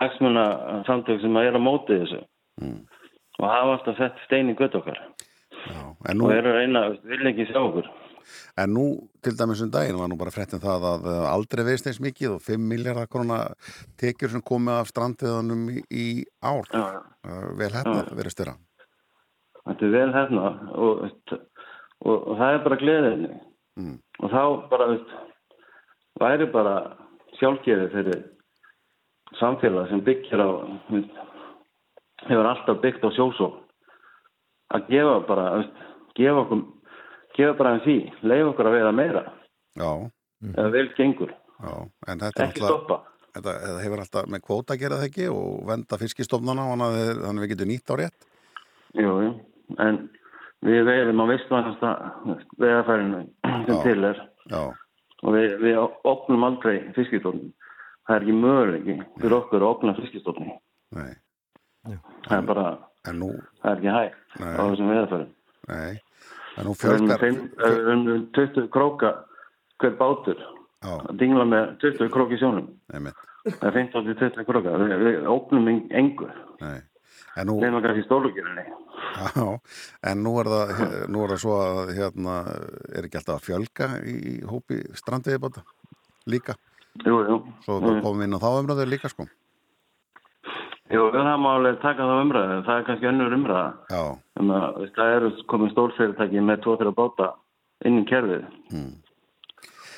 hagsmuna 0.00 0.44
samtök 0.88 1.20
sem 1.22 1.36
að 1.36 1.48
er 1.48 1.58
á 1.58 1.62
móti 1.62 1.98
þessu. 2.00 2.20
Mm, 2.60 2.78
og 3.40 3.48
hafa 3.48 3.74
alltaf 3.76 3.98
sett 4.00 4.22
stein 4.26 4.52
í 4.52 4.56
gött 4.58 4.76
okkar. 4.76 5.00
Já. 5.60 5.82
En, 6.08 6.16
nú, 6.16 6.28
og 6.28 6.34
eru 6.34 6.52
að 6.52 6.60
reyna, 6.60 6.84
vil 7.08 7.32
ekki 7.32 7.48
sjá 7.50 7.60
okkur 7.60 7.88
en 8.56 8.74
nú 8.74 8.86
til 9.24 9.36
dæmis 9.38 9.62
um 9.64 9.70
daginn 9.74 9.98
var 10.00 10.08
nú 10.10 10.18
bara 10.20 10.34
fréttin 10.34 10.62
það 10.62 10.86
að 10.92 11.06
uh, 11.10 11.28
aldrei 11.32 11.64
veist 11.66 11.86
eins 11.90 12.00
mikið 12.00 12.36
og 12.38 12.42
5 12.46 12.66
miljardar 12.72 13.10
krona 13.10 13.42
tekjur 14.00 14.34
sem 14.34 14.42
komið 14.42 14.80
af 14.80 14.90
strandiðanum 14.92 15.68
í, 15.74 15.84
í 15.90 16.08
ár. 16.42 16.66
já, 16.72 16.84
já. 16.96 17.00
Uh, 17.26 17.46
vel 17.60 17.72
hefnað 17.74 18.14
verið 18.16 18.36
styrra. 18.36 18.56
þetta 19.68 19.86
er 19.86 19.94
vel 19.98 20.10
hefna 20.16 20.48
og, 20.72 21.06
og, 22.00 22.16
og 22.16 22.34
það 22.40 22.54
er 22.54 22.66
bara 22.66 22.80
gleðinni 22.84 23.32
Mm. 23.78 23.96
og 24.20 24.32
þá 24.32 24.42
bara 24.68 24.86
væri 26.20 26.46
bara 26.52 26.74
sjálfgefi 27.38 27.86
fyrir 27.94 28.24
samfélag 29.38 29.88
sem 29.88 30.02
byggir 30.04 30.42
á 30.42 30.48
hefur 32.26 32.48
alltaf 32.50 32.80
byggt 32.82 33.06
á 33.06 33.10
sjósó 33.14 33.48
að 34.74 34.90
gefa 34.90 35.14
bara 35.28 35.46
veist, 35.60 35.78
gefa 36.18 36.42
okkur 36.42 36.64
gefa 37.36 37.54
bara 37.58 37.74
en 37.76 37.82
því, 37.84 37.96
leiða 38.22 38.48
okkur 38.52 38.68
að 38.70 38.76
veiða 38.78 38.92
meira 38.96 39.22
Já, 39.78 39.90
eða 40.50 40.70
vel 40.74 40.88
gengur, 40.96 41.30
já, 41.60 41.74
en 42.08 42.22
þetta 42.24 42.46
er 42.48 42.56
stoppa 42.58 43.00
Þetta, 43.30 43.52
þetta 43.62 43.82
hefur 43.84 44.00
alltaf 44.02 44.26
með 44.26 44.40
kvóta 44.42 44.74
að 44.74 44.80
gera 44.82 44.96
það 44.98 45.06
ekki 45.06 45.26
og 45.30 45.60
venda 45.68 45.98
fiskistofnana 46.00 46.64
og 46.66 46.80
þannig 46.80 47.28
að 47.30 47.44
við 47.44 47.50
getum 47.52 47.68
nýtt 47.70 47.92
á 47.92 47.94
rétt. 48.00 48.24
jú, 48.98 49.12
jú. 49.22 49.28
en 49.78 50.00
við 50.66 50.80
veiðum 50.88 51.22
á 51.22 51.26
vistvænasta 51.30 51.92
veiðafærinu 52.58 53.20
sem 53.46 53.70
Já. 53.70 53.82
til 53.84 54.04
er 54.10 54.18
Já, 54.50 54.62
og 55.22 55.36
við, 55.36 55.54
við 55.62 55.78
opnum 56.10 56.44
aldrei 56.48 56.80
fiskistofnum. 56.98 57.52
Það 58.08 58.16
er 58.16 58.24
ekki 58.26 58.34
möguleiki 58.40 58.94
fyrir 59.20 59.36
okkur 59.38 59.62
að 59.62 59.70
opna 59.76 59.94
fiskistofni. 60.00 60.54
Nei, 60.98 61.12
Það 62.26 62.34
er 62.40 62.46
bara, 62.50 62.64
en 63.06 63.20
nú, 63.22 63.28
það 63.62 63.70
er 63.70 63.78
ekki 63.78 63.94
hægt 63.94 64.40
á 64.42 64.62
þessum 64.66 64.90
veðarfærum. 64.90 65.30
nei, 65.70 66.00
með 66.64 68.30
20 68.36 68.68
króka 68.72 69.10
hver 69.80 69.96
bátur 69.98 70.36
já, 70.36 70.92
að 71.08 71.16
dingla 71.20 71.44
með 71.48 71.74
20 71.82 72.10
krók 72.12 72.30
í 72.34 72.38
sjónum. 72.40 72.68
Það 72.90 73.66
er 73.70 73.72
15 73.72 74.04
til 74.04 74.16
20 74.20 74.44
króka. 74.48 74.74
Við, 74.76 74.94
við 75.06 75.26
opnum 75.32 75.68
en- 75.72 75.88
engu. 75.90 76.28
nei, 76.60 76.80
en 77.40 77.46
nú, 77.48 77.58
Nefnum 77.60 77.82
kannski 77.82 78.04
stólugjörunni. 78.04 78.64
já, 79.34 79.60
en 80.10 80.22
nú 80.24 80.34
er 80.40 80.44
það, 80.52 81.08
nú 81.08 81.22
er 81.24 81.28
það 81.34 81.40
svo 81.44 81.54
að, 81.64 81.94
hérna, 81.96 82.34
er 82.94 83.04
ekki 83.08 83.16
alltaf 83.20 83.40
að 83.40 83.46
fjölga 83.48 83.88
í 84.04 84.42
hópi 84.44 84.82
strandveiðibáta 84.94 85.62
líka, 86.28 86.54
Jú, 87.06 87.16
jú. 87.24 87.36
svo 87.64 87.80
Mm. 87.80 88.02
komum 88.02 88.18
við 88.20 88.24
inn 88.28 88.36
á 88.36 88.40
þá 88.44 88.50
umröðu 88.60 88.86
líka, 88.90 89.08
sko, 89.08 89.26
Jú, 90.90 91.04
það 91.14 91.36
má 91.38 91.50
alveg 91.56 91.76
taka 91.84 92.06
það 92.08 92.22
umræðu. 92.24 92.56
Það 92.66 92.78
er 92.80 92.86
kannski 92.88 93.08
önnur 93.12 93.36
umræða. 93.36 93.66
já, 93.90 94.02
Um 94.40 94.50
að, 94.56 94.64
veist, 94.80 94.94
það 94.96 95.12
eru 95.16 95.28
komið 95.52 95.70
stórfyrirtæki 95.74 96.40
með 96.48 96.62
2-3 96.64 96.92
báta 96.96 97.28
inn 97.84 98.00
í 98.00 98.06
kerfið. 98.08 98.46
mm. 98.72 98.90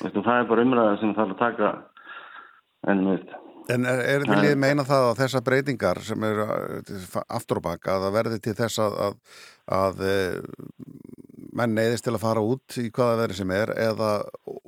Veist, 0.03 0.17
og 0.19 0.25
það 0.25 0.37
er 0.41 0.49
bara 0.51 0.65
umræða 0.67 0.99
sem 0.99 1.13
þarf 1.15 1.33
að 1.33 1.39
taka 1.39 1.71
en 2.91 3.05
veist, 3.07 3.33
En 3.71 3.85
er, 3.87 4.01
er 4.03 4.23
Nei. 4.27 4.35
viljið 4.35 4.57
meina 4.59 4.83
það 4.83 5.05
að 5.13 5.19
þessar 5.21 5.43
breytingar 5.47 5.99
sem 6.03 6.23
eru 6.27 6.43
uh, 6.43 7.21
aftur 7.31 7.61
og 7.61 7.63
baka 7.63 7.93
að 7.95 8.01
það 8.03 8.15
verði 8.17 8.39
til 8.43 8.53
þess 8.57 8.79
að, 8.83 8.97
að, 9.05 9.13
að 9.77 10.01
eh, 10.03 10.35
menn 11.55 11.71
neyðist 11.77 12.03
til 12.03 12.11
að 12.17 12.25
fara 12.25 12.43
út 12.43 12.75
í 12.81 12.89
hvaða 12.91 13.21
verið 13.21 13.39
sem 13.39 13.53
er 13.55 13.71
eða 13.85 14.09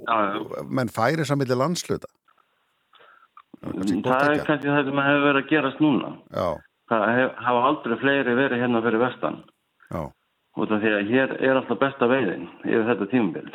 Já, 0.07 0.15
já. 0.31 0.63
menn 0.79 0.87
færi 0.95 1.25
samilli 1.27 1.57
landsluta 1.59 2.07
Kannski 3.65 4.01
það 4.05 4.29
er 4.31 4.43
kannski 4.45 4.69
það 4.71 4.85
sem 4.89 4.99
hefur 5.05 5.25
verið 5.25 5.41
að 5.43 5.49
gerast 5.51 5.79
núna. 5.83 6.13
Já, 6.35 6.47
Það 6.85 7.03
hef, 7.17 7.31
hafa 7.41 7.61
aldrei 7.65 7.95
fleiri 7.97 8.33
verið 8.37 8.59
hérna 8.61 8.81
fyrir 8.85 9.01
vestan. 9.01 9.37
já, 9.91 10.01
Út 10.55 10.71
af 10.71 10.79
því 10.83 10.91
að 10.95 11.07
hér 11.09 11.31
er 11.43 11.55
alltaf 11.59 11.79
besta 11.81 12.07
veiðin 12.07 12.45
yfir 12.63 12.85
þetta 12.87 13.07
tímabil. 13.11 13.49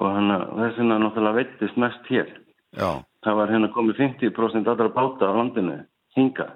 Og 0.00 0.08
hann, 0.16 0.32
þess 0.56 0.78
vegna 0.80 0.96
náttúrulega 0.98 1.36
veittist 1.36 1.76
mest 1.76 2.08
hér. 2.10 2.30
já, 2.74 2.90
Það 3.22 3.36
var 3.38 3.52
hérna 3.52 3.68
komið 3.74 4.00
50% 4.00 4.66
allra 4.72 4.88
báta 4.88 5.28
á 5.28 5.32
landinu 5.36 5.76
hinga. 6.16 6.48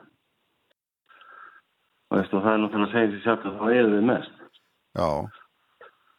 Og 2.11 2.23
það 2.31 2.49
er 2.55 2.61
náttúrulega 2.63 2.87
að 2.89 2.95
segja 2.95 3.11
sér 3.13 3.23
sjálf 3.27 3.45
að 3.47 3.59
það 3.61 3.71
veiðum 3.75 3.95
við 3.99 4.07
mest. 4.11 4.33
já, 4.97 5.09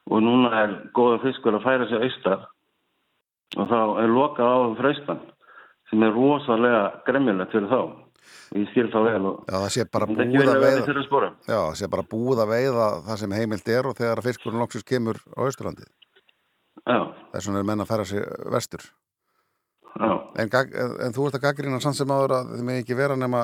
Og 0.07 0.21
núna 0.23 0.51
er 0.63 0.75
góða 0.95 1.17
fiskur 1.25 1.57
að 1.57 1.65
færa 1.65 1.87
sig 1.89 2.03
austar 2.05 2.45
og 3.57 3.67
þá 3.67 3.79
er 4.03 4.07
lokað 4.11 4.47
á 4.47 4.59
freistan 4.79 5.19
sem 5.89 6.03
er 6.03 6.13
rosalega 6.15 6.83
gremmilegt 7.07 7.55
fyrir 7.55 7.71
þá. 7.71 7.81
Ég 8.55 8.67
skil 8.71 8.87
þá 8.91 8.99
vel 9.03 9.27
og 9.27 9.39
já, 9.47 9.55
það 9.55 9.69
sé 9.75 9.83
bara 9.91 10.07
verða 10.07 10.53
veiða. 10.61 11.29
Já, 11.47 11.57
það 11.57 11.77
sé 11.79 11.89
bara 11.91 12.03
búið 12.07 12.41
að 12.43 12.51
veiða 12.53 12.87
það 13.07 13.19
sem 13.21 13.35
heimilt 13.35 13.71
er 13.71 13.89
og 13.89 13.97
þegar 13.97 14.21
fiskurinn 14.23 14.63
loksins 14.63 14.87
kemur 14.87 15.19
á 15.35 15.39
Austurlandi 15.43 15.87
Já, 16.87 16.99
þess 17.33 17.49
vegna 17.49 17.61
er 17.61 17.67
menn 17.67 17.83
að 17.83 17.89
færa 17.89 18.05
sig 18.07 18.23
vestur 18.53 18.85
já. 19.97 20.11
En, 20.39 20.47
en, 20.47 21.15
þú 21.15 21.27
ert 21.27 21.39
að 21.39 21.45
gaggrina 21.47 21.81
samt 21.83 21.99
sem 21.99 22.13
áður 22.13 22.37
að 22.37 22.53
þið 22.55 22.65
með 22.69 22.81
ekki 22.83 22.99
vera 22.99 23.19
nema 23.19 23.43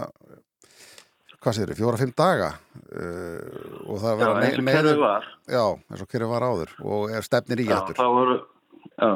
hvað 1.44 1.58
séður, 1.58 1.80
fjóra-fimm 1.82 2.14
daga 2.16 2.52
uh, 2.54 3.88
og 3.92 3.98
það 4.04 4.14
Já, 4.14 4.20
vera 4.22 4.36
eins 4.48 4.60
og 4.60 4.70
kerfið 4.72 5.02
var. 5.04 5.32
Já, 5.52 5.64
eins 5.92 6.06
og 6.06 6.12
kerfið 6.14 6.32
var 6.32 6.48
áður 6.48 6.76
og 6.88 7.18
stefnir 7.28 7.64
í 7.64 7.68
Já, 7.68 7.76
aftur 7.82 8.00
já, 8.00 9.10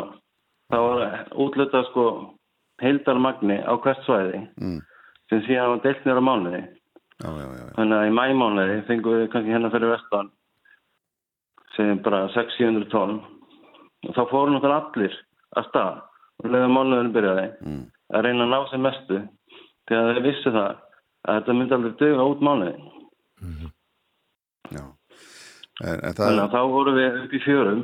þá 0.67 0.79
voru 0.83 1.11
útluta 1.47 1.85
sko 1.93 2.09
heildarmagni 2.83 3.57
á 3.63 3.73
hvert 3.83 4.03
svæði 4.05 4.41
mm. 4.61 4.79
sem 5.31 5.43
síðan 5.47 5.71
var 5.73 5.83
deilt 5.85 6.05
nýra 6.05 6.23
mánuði. 6.23 6.63
Já, 7.17 7.29
já, 7.33 7.47
já. 7.57 7.65
Þannig 7.77 7.97
að 7.97 8.07
í 8.07 8.15
mæmánuði 8.17 8.81
fengum 8.89 9.15
við 9.17 9.29
kannski 9.33 9.53
hérna 9.55 9.71
fyrir 9.73 9.93
vestan 9.95 10.27
sem 11.77 12.01
bara 12.05 12.25
600-700 12.35 12.89
tonn 12.93 13.15
og 14.07 14.11
þá 14.13 14.21
fóru 14.29 14.53
náttúrulega 14.53 14.91
allir 14.91 15.15
að 15.57 15.67
stað 15.71 15.97
og 16.43 16.51
leiða 16.53 16.69
mánuðinu 16.73 17.13
byrjaði 17.15 17.47
Mm. 17.65 17.81
að 18.13 18.23
reyna 18.27 18.45
að 18.45 18.51
ná 18.53 18.59
sem 18.69 18.81
mestu 18.85 19.17
þegar 19.89 20.13
þeir 20.13 20.23
vissu 20.27 20.53
það 20.53 20.69
að 21.27 21.39
þetta 21.39 21.55
myndi 21.57 21.75
aldrei 21.77 21.95
döga 22.01 22.27
út 22.31 22.45
mánuði. 22.45 22.75
já. 24.71 24.83
En, 25.83 25.97
en 26.03 26.13
það 26.13 26.23
Þannig 26.23 26.43
að 26.43 26.53
þá 26.53 26.61
vorum 26.73 26.95
við 26.97 27.17
upp 27.23 27.33
í 27.33 27.41
fjörum 27.45 27.81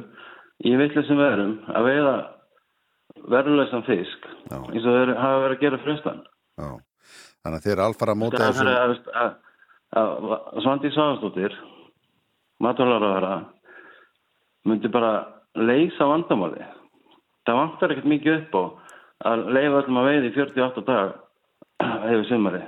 í 0.63 0.75
villisum 0.79 1.19
veðrum 1.19 1.53
að 1.73 1.89
veiða 1.89 2.13
verðurleysan 3.31 3.83
fisk 3.87 4.25
Já. 4.51 4.57
eins 4.59 4.85
og 4.85 4.97
þeir 4.97 5.13
hafa 5.19 5.41
verið 5.45 5.57
að 5.57 5.63
gera 5.65 5.81
fristan. 5.85 6.21
já. 6.59 6.69
Þannig 7.43 7.57
að 7.59 7.71
er 7.73 7.81
alfara 7.83 8.15
móta 8.15 8.39
þessu 8.39 8.63
Svandi 10.63 10.89
Svagastóttir 10.95 11.53
matvalaröðara 12.63 13.33
myndi 14.65 14.89
bara 14.93 15.11
leysa 15.59 16.07
vandamáli. 16.09 16.63
Það 17.45 17.57
vantar 17.59 17.91
ekkert 17.93 18.07
mikið 18.09 18.37
upp 18.39 18.55
á 18.55 18.63
að 19.33 19.43
leifa 19.55 19.81
öllum 19.83 19.99
að 20.01 20.07
veiði 20.09 20.29
í 20.31 20.35
48 20.37 20.85
dag 20.87 21.11
hefur 22.07 22.25
sumari. 22.29 22.61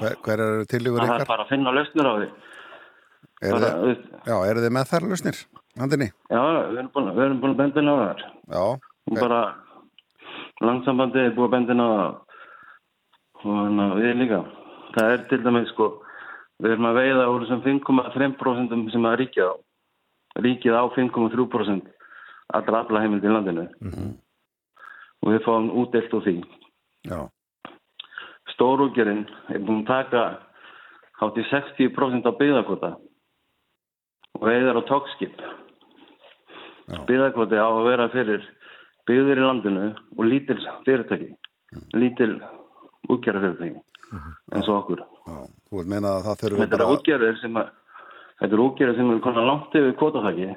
hver, 0.00 0.16
hver 0.24 0.40
eru 0.40 0.64
tillögur 0.66 1.02
Það 1.04 1.10
er 1.12 1.20
ykkar? 1.20 1.28
bara 1.28 1.44
að 1.44 1.52
finna 1.52 1.74
lausnir 1.76 2.08
á 2.08 2.14
því. 2.16 2.28
Er 3.42 3.52
Bara, 3.52 3.70
þið, 3.82 4.02
já, 4.30 4.36
eru 4.50 4.62
þið 4.64 4.72
með 4.78 4.90
þær 4.92 5.06
lausnir? 5.10 5.38
Handinni? 5.82 6.08
já, 6.30 6.42
við 6.72 6.78
erum 6.78 6.90
búin, 6.94 7.10
við 7.16 7.24
erum 7.26 7.40
búin 7.42 7.52
að 7.54 7.60
benda 7.62 7.80
inn 7.82 7.92
á 7.92 7.96
það. 8.00 8.24
Já, 8.48 8.64
Og 9.12 9.18
bara 9.18 9.40
langsambandið 10.62 11.28
er 11.28 11.34
búið 11.36 11.48
að 11.48 11.54
benda 11.56 11.76
á 11.82 11.90
og 13.42 13.80
að 13.82 13.98
við 13.98 14.16
líka. 14.20 14.40
Það 14.94 15.12
er 15.12 15.22
til 15.30 15.40
dæmis 15.42 15.70
sko, 15.72 15.88
við 16.62 16.74
erum 16.74 16.88
að 16.90 16.98
veiða 17.00 17.28
úr 17.32 17.44
þessum 17.44 17.62
5,3% 17.66 18.92
sem 18.92 19.08
að 19.08 19.18
ríkja 19.22 19.48
á. 19.50 19.54
Ríkið 20.42 20.78
á 20.78 20.84
5,3% 20.94 21.92
allra 22.56 22.82
afla 22.82 23.02
heimild 23.02 23.24
í 23.24 23.32
landinu. 23.32 23.66
Og 25.22 25.32
við 25.32 25.44
fáum 25.46 25.70
útdelt 25.82 26.14
úr 26.14 26.26
því. 26.26 26.36
já, 27.08 27.28
Stórúgerinn 28.52 29.24
er 29.50 29.62
búin 29.64 29.82
að 29.82 29.90
taka 29.90 30.22
hátt 31.20 31.38
í 31.38 31.44
60% 31.48 32.28
af 32.28 32.38
byggðakvota 32.38 32.94
og 34.38 34.46
veiðar 34.46 34.80
á 34.80 34.82
tókskip. 34.90 35.34
Já. 36.90 36.98
Byggðakvoti 37.08 37.58
á 37.58 37.68
að 37.68 37.86
vera 37.88 38.08
fyrir 38.12 38.44
byggðir 39.08 39.40
í 39.40 39.46
landinu 39.46 39.86
og 40.18 40.24
lítil 40.28 40.58
fyrirtæki, 40.86 41.30
lítil 41.98 42.34
útgerðarfyrirtæki 43.10 43.80
eins 44.52 44.68
og 44.68 44.76
okkur. 44.82 45.00
já. 45.26 45.38
Þú 45.68 45.78
veit 45.80 45.88
meina 45.88 46.16
að 46.18 46.26
það 46.26 46.42
þurfum 46.42 46.62
Þetta 46.62 46.78
er 46.78 46.92
útgerðir 46.96 47.40
sem 47.40 47.56
að 47.56 47.70
þetta 48.42 48.56
er 48.56 48.62
útgerðir 48.66 48.98
sem 48.98 49.10
er 49.14 49.22
konar 49.24 49.48
langt 49.48 49.76
yfir 49.80 49.96
kvotafæki 50.00 50.48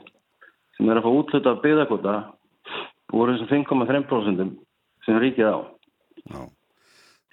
sem 0.75 0.89
er 0.91 0.99
að 0.99 1.05
fá 1.05 1.11
útluta 1.21 1.53
af 1.55 1.61
byggðakvota 1.63 2.15
úr 3.15 3.31
þessum 3.31 3.51
5,3% 3.53 4.53
sem 5.05 5.19
ríkið 5.21 5.47
á. 5.55 5.57
Já, 6.25 6.41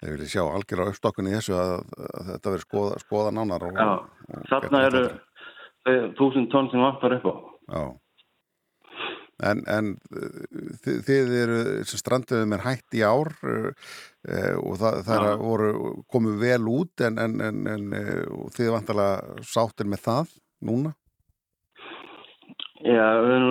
þeir 0.03 0.15
vilja 0.15 0.31
sjá 0.35 0.43
algjör 0.47 0.85
á 0.85 0.91
uppstokkun 0.93 1.31
í 1.31 1.35
þessu 1.35 1.57
að, 1.59 1.73
að 2.13 2.31
þetta 2.31 2.53
verður 2.53 2.67
skoða, 2.69 3.01
skoða 3.03 3.35
nánar 3.35 3.67
og, 3.67 3.81
Já, 3.81 3.91
og 4.37 4.47
þarna 4.53 4.83
eru 4.87 5.03
betra. 5.09 5.19
eh, 5.91 6.07
þúsund 6.21 6.51
tonn 6.53 6.71
sem 6.71 6.85
vantar 6.85 7.17
upp 7.19 7.27
á. 7.27 7.35
Já 7.73 7.83
En, 9.43 9.63
en 9.67 9.93
uh, 10.15 10.41
þið, 10.85 10.99
þið 11.09 11.37
eru 11.43 11.61
stranduðum 11.91 12.57
er 12.57 12.65
hætt 12.67 12.97
í 12.99 13.03
ár 13.03 13.33
uh, 13.43 13.69
uh, 14.29 14.57
og 14.63 14.81
það, 14.81 14.99
það 15.09 15.29
er, 15.29 15.39
voru 15.43 15.93
komið 16.13 16.41
vel 16.45 16.63
út 16.71 17.07
en, 17.09 17.21
en, 17.23 17.39
en, 17.75 17.87
þið 18.55 18.75
vantarlega 18.77 19.47
sáttir 19.53 19.91
með 19.91 20.05
það 20.07 20.37
núna 20.63 20.95
Já, 22.83 23.07
við, 23.23 23.45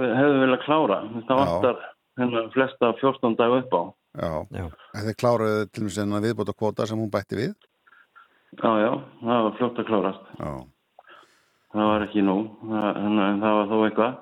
við 0.00 0.12
hefðum 0.16 0.42
viljað 0.42 0.62
klára. 0.64 0.98
Það 1.28 1.40
Já. 1.40 1.40
vantar 1.42 1.80
hérna 2.18 2.42
flesta 2.54 2.92
14 3.00 3.34
dag 3.36 3.56
upp 3.58 3.74
á. 3.76 3.82
Já, 4.18 4.30
Já. 4.56 4.64
En 4.96 5.04
þið 5.04 5.16
kláruðu 5.20 5.66
til 5.68 5.84
og 5.84 5.84
með 5.84 5.94
senna 5.94 6.20
viðbóta 6.24 6.54
kvota 6.56 6.86
sem 6.88 6.98
hún 6.98 7.12
bætti 7.12 7.38
við 7.38 7.52
Já, 8.56 8.70
já, 8.80 8.92
það 9.20 9.42
var 9.44 9.56
fljótt 9.58 9.82
að 9.82 9.88
klárast. 9.90 10.30
Já, 10.40 10.52
Það 11.68 11.90
var 11.90 12.04
ekki 12.06 12.22
nú, 12.24 12.36
það, 12.64 12.86
hérna, 12.96 13.24
en 13.28 13.42
það 13.42 13.56
var 13.58 13.66
þó 13.68 13.76
eitthvað. 13.84 14.14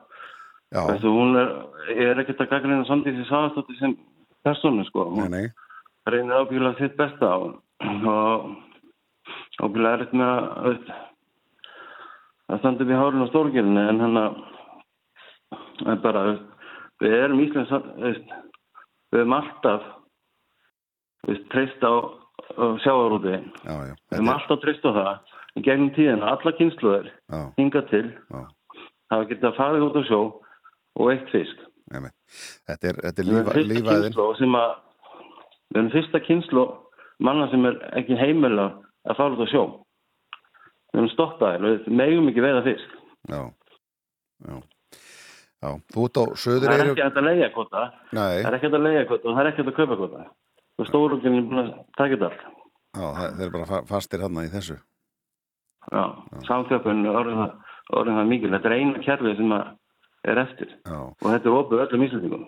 Veistu, 0.75 1.11
hún 1.15 1.37
er, 1.39 1.51
er 1.95 2.21
ekkert 2.21 2.43
að 2.43 2.51
gagna 2.51 2.81
samtíð 2.89 3.21
sem 3.21 3.29
sagastótti 3.29 3.77
sem 3.79 3.93
persónu, 4.47 4.85
sko. 4.89 5.05
Hún 5.15 5.37
reynir 6.11 6.41
ábyggilega 6.41 6.79
sitt 6.81 6.97
besta 6.99 7.31
og, 7.39 7.61
og 7.83 8.49
ábyggilega 9.63 9.93
er 9.93 10.03
eitthvað 10.05 10.21
með 10.21 10.33
að, 10.33 10.91
að 12.51 12.61
standa 12.63 12.85
upp 12.85 12.91
í 12.91 12.99
hárun 13.01 13.27
á 13.27 13.31
stórgjörinu, 13.31 13.85
en 13.93 14.03
hann 14.05 14.21
að, 14.23 14.41
það 15.85 15.93
er 15.95 16.03
bara, 16.03 16.25
við 17.05 17.17
erum 17.21 17.45
íslensk, 17.47 17.89
veist, 18.03 18.35
við 19.15 19.23
erum 19.23 19.37
alltaf, 19.39 19.87
veist, 21.31 21.47
treyst 21.55 21.87
á, 21.87 21.95
já, 23.87 23.95
Við 24.11 24.19
erum 24.19 24.35
alltaf 24.35 24.63
treyst 24.65 24.87
á 24.87 24.91
það. 24.99 25.15
Í 25.57 25.63
gegnum 25.65 25.95
tíðina, 25.97 26.35
alla 26.35 26.53
kynsluður 26.59 27.07
já, 27.09 27.39
hingað 27.57 27.87
til 27.95 28.07
hafa 29.11 29.29
getað 29.31 29.55
farið 29.57 29.87
út 29.87 29.97
á 29.97 30.03
sjó 30.05 30.21
og 30.97 31.11
eitt 31.13 31.31
fisk 31.35 31.63
Nei, 31.93 32.11
þetta 32.67 32.89
er, 32.91 32.97
þetta 33.07 33.23
er 33.23 33.27
lífa, 33.29 33.53
lífaðin. 33.63 34.17
að 34.59 34.73
við 35.71 35.77
erum 35.79 35.91
fyrsta 35.93 36.21
kynslu 36.27 36.65
manna 37.23 37.47
sem 37.53 37.63
er 37.69 37.77
ekki 38.01 38.17
heimila 38.19 38.65
að 39.07 39.17
fara 39.21 39.37
út 39.37 39.45
á 39.47 39.49
sjó. 39.53 39.63
Við 40.91 40.99
erum 40.99 41.13
stoppaðir 41.13 41.63
við 41.67 41.87
megum 42.01 42.27
ekki 42.33 42.43
veiða 42.43 42.65
fisk. 42.67 42.97
Já, 43.31 43.39
já. 44.49 44.57
Já, 45.63 45.71
þú 45.95 46.03
út 46.09 46.19
á 46.21 46.25
söður 46.37 46.67
Það 46.69 46.75
er 46.83 46.91
ekki 46.91 47.07
hægt 47.07 47.21
að 47.23 47.29
leiða 47.31 47.49
kvota. 47.55 47.85
Nei, 48.13 48.35
Það 48.43 48.51
er 48.51 48.59
ekki 48.59 48.67
hægt 48.67 48.77
að 48.81 48.87
leiða 48.89 49.07
kvota 49.13 49.29
og 49.31 49.37
það 49.39 49.43
er 49.45 49.51
ekki 49.53 49.63
hægt 49.63 49.71
að 49.73 49.79
kaupa 49.81 49.99
kvota. 50.03 50.27
Og 50.77 50.91
stóruginn 50.91 51.39
er 51.39 51.47
búin 51.49 51.63
að 51.63 51.73
taka 51.97 52.13
þetta 52.17 52.29
allt. 52.33 52.45
já, 52.97 53.07
það, 53.17 53.41
eru 53.47 53.55
bara 53.55 53.71
fa- 53.71 53.85
fastir 53.95 54.27
hann 54.27 54.43
í 54.43 54.51
þessu. 54.53 54.77
Já, 55.95 56.05
samþjöppun 56.51 57.07
er 57.07 57.17
orðin 57.23 58.19
það, 58.19 58.29
mikil. 58.35 58.51
Þetta 58.59 58.69
er 58.73 58.77
eina 58.81 59.03
kerfið 59.07 59.37
sem 59.41 59.55
að 59.57 59.67
er 60.33 60.41
eftir. 60.43 60.69
Já, 60.87 60.99
Og 61.13 61.27
þetta 61.33 61.49
er 61.51 61.57
opið 61.61 61.83
öllum 61.87 62.05
íslendingum. 62.07 62.45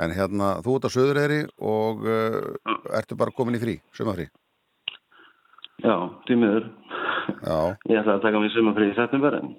en 0.00 0.10
hérna, 0.14 0.48
þú 0.64 0.76
út 0.78 0.86
á 0.86 0.90
söður 0.94 1.18
eru 1.24 1.40
og 1.58 2.04
uh, 2.06 2.76
ertu 2.98 3.16
bara 3.18 3.34
komin 3.34 3.56
í 3.58 3.62
frí, 3.62 3.74
sumafrí. 3.96 4.28
Já, 5.82 5.96
því 6.28 6.36
miður. 6.42 6.68
Já, 7.46 7.58
Ég 7.90 7.98
ætla 8.02 8.14
að 8.18 8.22
taka 8.26 8.40
mér 8.42 8.52
sumafrí 8.54 8.90
í 8.90 8.94
september 8.98 9.38
en 9.40 9.50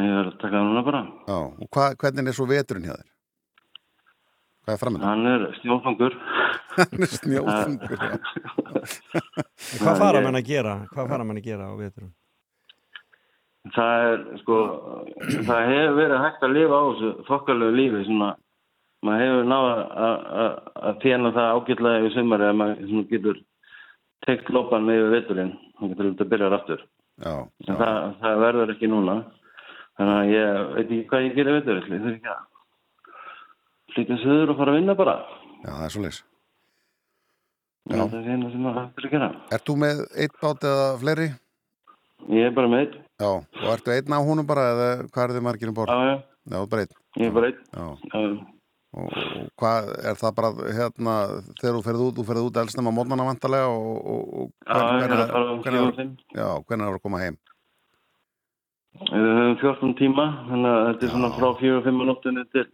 ég 0.00 0.12
verður 0.14 0.32
að 0.34 0.40
taka 0.42 0.54
það 0.56 0.66
núna 0.70 0.82
bara. 0.86 1.00
já. 1.28 1.38
Og 1.60 1.68
hva, 1.74 1.88
hvernig 1.98 2.28
er 2.30 2.36
svo 2.38 2.46
veturinn 2.50 2.86
hjá 2.88 2.94
þér? 2.98 3.08
Hvað 4.60 4.74
er 4.76 4.80
framöndan? 4.82 5.08
Hann 5.08 5.26
er 5.26 5.42
snjófangur. 5.62 6.14
Hann 6.76 7.78
er. 7.80 8.20
En 8.70 9.80
Hvað 9.80 9.98
fara 10.02 10.20
menn 10.24 10.38
að 10.38 10.46
gera? 10.50 10.74
Hvað 10.92 11.08
fara 11.14 11.24
menn 11.26 11.40
að 11.40 11.46
gera 11.48 11.70
á 11.70 11.74
veturum? 11.80 12.10
Það 13.70 14.04
er, 14.10 14.22
sko, 14.40 14.56
það 15.46 15.60
hefur 15.70 15.96
verið 16.00 16.22
hægt 16.24 16.42
að 16.46 16.54
lifa 16.56 16.78
á 16.80 16.82
þessu 16.90 17.10
þokkalegu 17.28 17.74
lífi, 17.78 18.00
svona, 18.08 18.30
maður 19.06 19.20
hefur 19.24 19.44
náða 19.50 19.74
að- 20.06 20.24
að 20.42 20.54
að 20.90 21.00
tjena 21.04 21.30
það 21.36 21.50
ágætlega 21.54 22.00
yfir 22.00 22.14
sumari 22.16 22.48
að 22.48 22.56
maður 22.60 23.04
getur 23.12 23.36
teikt 24.26 24.50
lópan 24.50 24.84
með 24.88 24.98
yfir 25.00 25.12
veturinn, 25.16 25.52
hann 25.78 25.88
getur 25.92 26.08
þetta 26.10 26.28
byrjar 26.32 26.56
aftur. 26.58 26.80
Já, 27.20 27.34
En 27.68 27.76
það, 27.76 27.98
það 28.24 28.40
verður 28.46 28.72
ekki 28.74 28.88
núna, 28.90 29.14
þannig 29.98 30.16
að 30.18 30.32
ég 30.34 30.74
veit 30.74 30.86
ekki 30.90 31.06
hvað 31.10 31.24
ég 31.28 31.34
gerir 31.36 31.56
vetur, 31.60 31.80
ég 31.80 32.02
þurfi 32.02 32.16
ekki 32.16 32.32
að 32.34 32.42
flytja 33.94 34.16
söður 34.24 34.50
og 34.50 34.56
fara 34.60 34.72
að 34.74 34.78
vinna 34.80 34.94
bara. 34.98 35.14
já, 35.64 35.70
það 35.70 35.84
er 35.84 35.94
svo 35.94 36.02
leys. 36.02 36.22
Já. 37.90 37.96
Það 38.06 38.14
er 38.20 38.30
eina 38.34 38.50
sem 38.50 38.60
maður 38.62 38.80
hættur 38.84 39.06
að 39.08 39.10
gera. 39.14 39.30
Ert 39.52 39.64
þú 39.66 39.74
með 39.82 40.02
eitt 40.22 40.34
bát 40.42 40.66
eða 40.68 40.88
fleiri? 41.00 41.28
Ég 42.30 42.46
er 42.46 42.50
bara 42.54 42.68
með 42.68 42.82
einn, 42.84 42.98
Já, 43.20 43.28
og 43.36 43.68
ertu 43.74 43.92
einn 43.94 44.16
á 44.16 44.20
húnum 44.24 44.48
bara 44.48 44.64
eða 44.74 44.88
hvað 45.10 45.24
er 45.26 45.34
þið 45.36 45.44
margir 45.48 45.70
um 45.70 45.76
já, 45.76 45.80
borð? 45.80 45.92
já, 45.92 46.16
Já, 46.50 46.56
þú 46.56 46.62
ert 46.64 46.70
bara 46.72 46.86
einn. 46.86 46.96
ég 47.20 47.26
er 47.28 47.36
bara 47.36 47.50
einn. 47.50 47.60
Já, 47.70 47.84
Já, 48.14 48.22
og, 48.90 49.12
og 49.12 49.50
hvað 49.60 49.90
er 50.10 50.18
það 50.18 50.34
bara 50.40 50.50
hérna 50.78 51.14
þegar 51.60 51.76
þú 51.76 51.84
ferð 51.86 52.04
út, 52.06 52.16
þú 52.16 52.24
ferð 52.30 52.46
út 52.48 52.60
elsnum 52.64 52.90
á 52.90 52.92
mótnana 52.96 53.28
vantarlega 53.28 53.68
og, 53.70 54.00
og, 54.00 54.34
og 54.40 54.48
já, 54.66 54.80
er 55.04 55.14
að 55.14 55.54
hvernig 55.62 56.00
er 56.00 56.10
já, 56.40 56.48
er 56.80 56.88
að 56.88 57.00
koma 57.04 57.22
heim? 57.22 57.38
Við 59.00 59.28
höfum 59.30 59.56
14 59.62 59.94
tíma, 60.00 60.26
þannig 60.48 60.74
að 60.74 60.86
þetta 60.88 61.06
er 61.06 61.12
svona 61.14 61.30
frá 61.36 61.48
4-5 61.60 62.00
nóttunni 62.08 62.44
til 62.52 62.66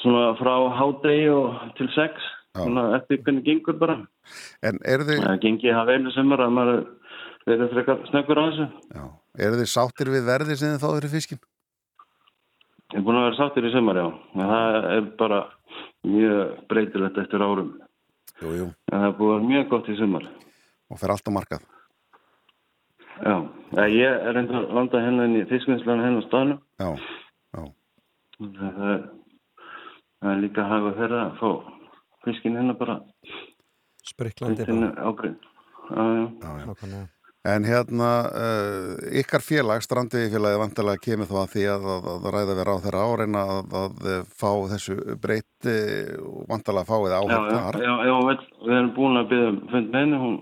svona 0.00 0.24
frá 0.40 0.54
hádegi 0.80 1.28
og 1.32 1.58
til 1.78 1.88
6, 1.94 2.28
Já. 2.50 2.64
svona 2.64 2.84
eftir 2.98 3.20
hvernig 3.22 3.44
gengur 3.46 3.78
bara. 3.78 3.96
En 4.66 4.80
eru 4.82 5.06
þið, 5.06 5.22
Það 5.22 5.40
gengi 5.44 5.74
það 5.76 5.90
vel 5.92 6.00
í 6.02 6.14
sumar 6.16 6.42
að 6.44 6.56
maður 6.56 6.80
verður 7.46 7.70
frekar 7.74 8.02
snöggur 8.10 8.40
á 8.40 8.44
þessu. 8.50 8.66
já, 8.94 9.04
eru 9.46 9.60
þið 9.62 9.70
sáttir 9.74 10.10
við 10.12 10.26
verði 10.28 10.56
sem 10.60 10.74
þið 10.74 10.82
þáður 10.84 11.06
í 11.08 11.12
fiskin? 11.14 11.40
Ég 12.90 12.98
er 12.98 13.04
búin 13.06 13.16
að 13.20 13.26
vera 13.28 13.38
sáttir 13.38 13.66
í 13.68 13.72
sumar, 13.72 13.96
já. 14.00 14.06
En 14.34 14.48
það 14.50 14.88
er 14.96 15.04
bara 15.20 15.40
mjög 16.04 16.54
breytilegt 16.70 17.18
eftir 17.22 17.44
árum. 17.46 17.68
Jú, 18.40 18.50
jú, 18.56 18.66
En 18.90 18.98
það 18.98 19.08
er 19.10 19.18
búin 19.20 19.30
að 19.30 19.36
vera 19.38 19.50
mjög 19.52 19.68
gott 19.70 19.88
í 19.92 19.96
sumar. 19.98 20.24
og 20.90 20.98
fer 20.98 21.10
allt 21.14 21.28
á 21.28 21.32
markað. 21.32 21.62
Já, 23.20 23.34
ég 23.86 24.08
er 24.26 24.32
reyndar 24.34 24.64
að 24.64 24.74
landa 24.74 25.00
hennar 25.04 25.28
inn 25.28 25.36
í 25.42 25.44
fiskvinnslan 25.50 26.00
hennar 26.02 26.24
staðnum. 26.26 26.60
Já, 26.80 26.88
já, 27.54 27.62
Það 28.40 28.78
er, 28.90 29.02
það 30.22 30.30
er 30.32 30.38
líka 30.40 30.64
hafa 30.64 30.92
þeirra 30.96 31.20
að 31.26 31.34
fá 31.38 31.50
fiskin 32.24 32.56
hennar 32.56 32.78
bara 32.80 32.94
Spriklandi 34.08 34.64
bara. 34.64 34.90
ágrinn. 35.10 35.36
Já, 35.90 36.02
já. 36.16 36.24
já, 36.40 36.74
já. 36.88 37.02
En 37.48 37.64
hérna, 37.64 38.08
uh, 38.36 38.96
ykkar 39.16 39.40
félag, 39.40 39.80
strandviðfélagi 39.86 40.58
vantarlega 40.60 41.00
kemur 41.00 41.28
þá 41.30 41.36
að 41.40 41.52
því 41.54 41.62
að, 41.72 41.86
að, 41.94 42.08
að 42.12 42.26
ræða 42.34 42.56
við 42.58 42.66
ráð 42.68 42.80
þeirra 42.84 43.04
áreina 43.08 43.44
að, 43.54 43.76
að 43.80 43.94
fá 44.36 44.50
þessu 44.74 44.96
breytti 45.22 45.76
og 46.20 46.42
vantarlega 46.50 46.90
fáið 46.90 47.14
Já, 47.14 47.16
áhægt 47.22 47.54
já, 47.54 47.60
þar. 47.64 47.78
já, 47.86 47.94
já, 48.10 48.14
við, 48.28 48.42
við 48.66 48.74
erum 48.76 48.90
búin 48.98 49.20
að 49.22 49.30
byggja 49.30 49.46
um 49.54 49.60
fund 49.72 49.88
með 49.94 50.04
henni, 50.04 50.18
hún 50.20 50.36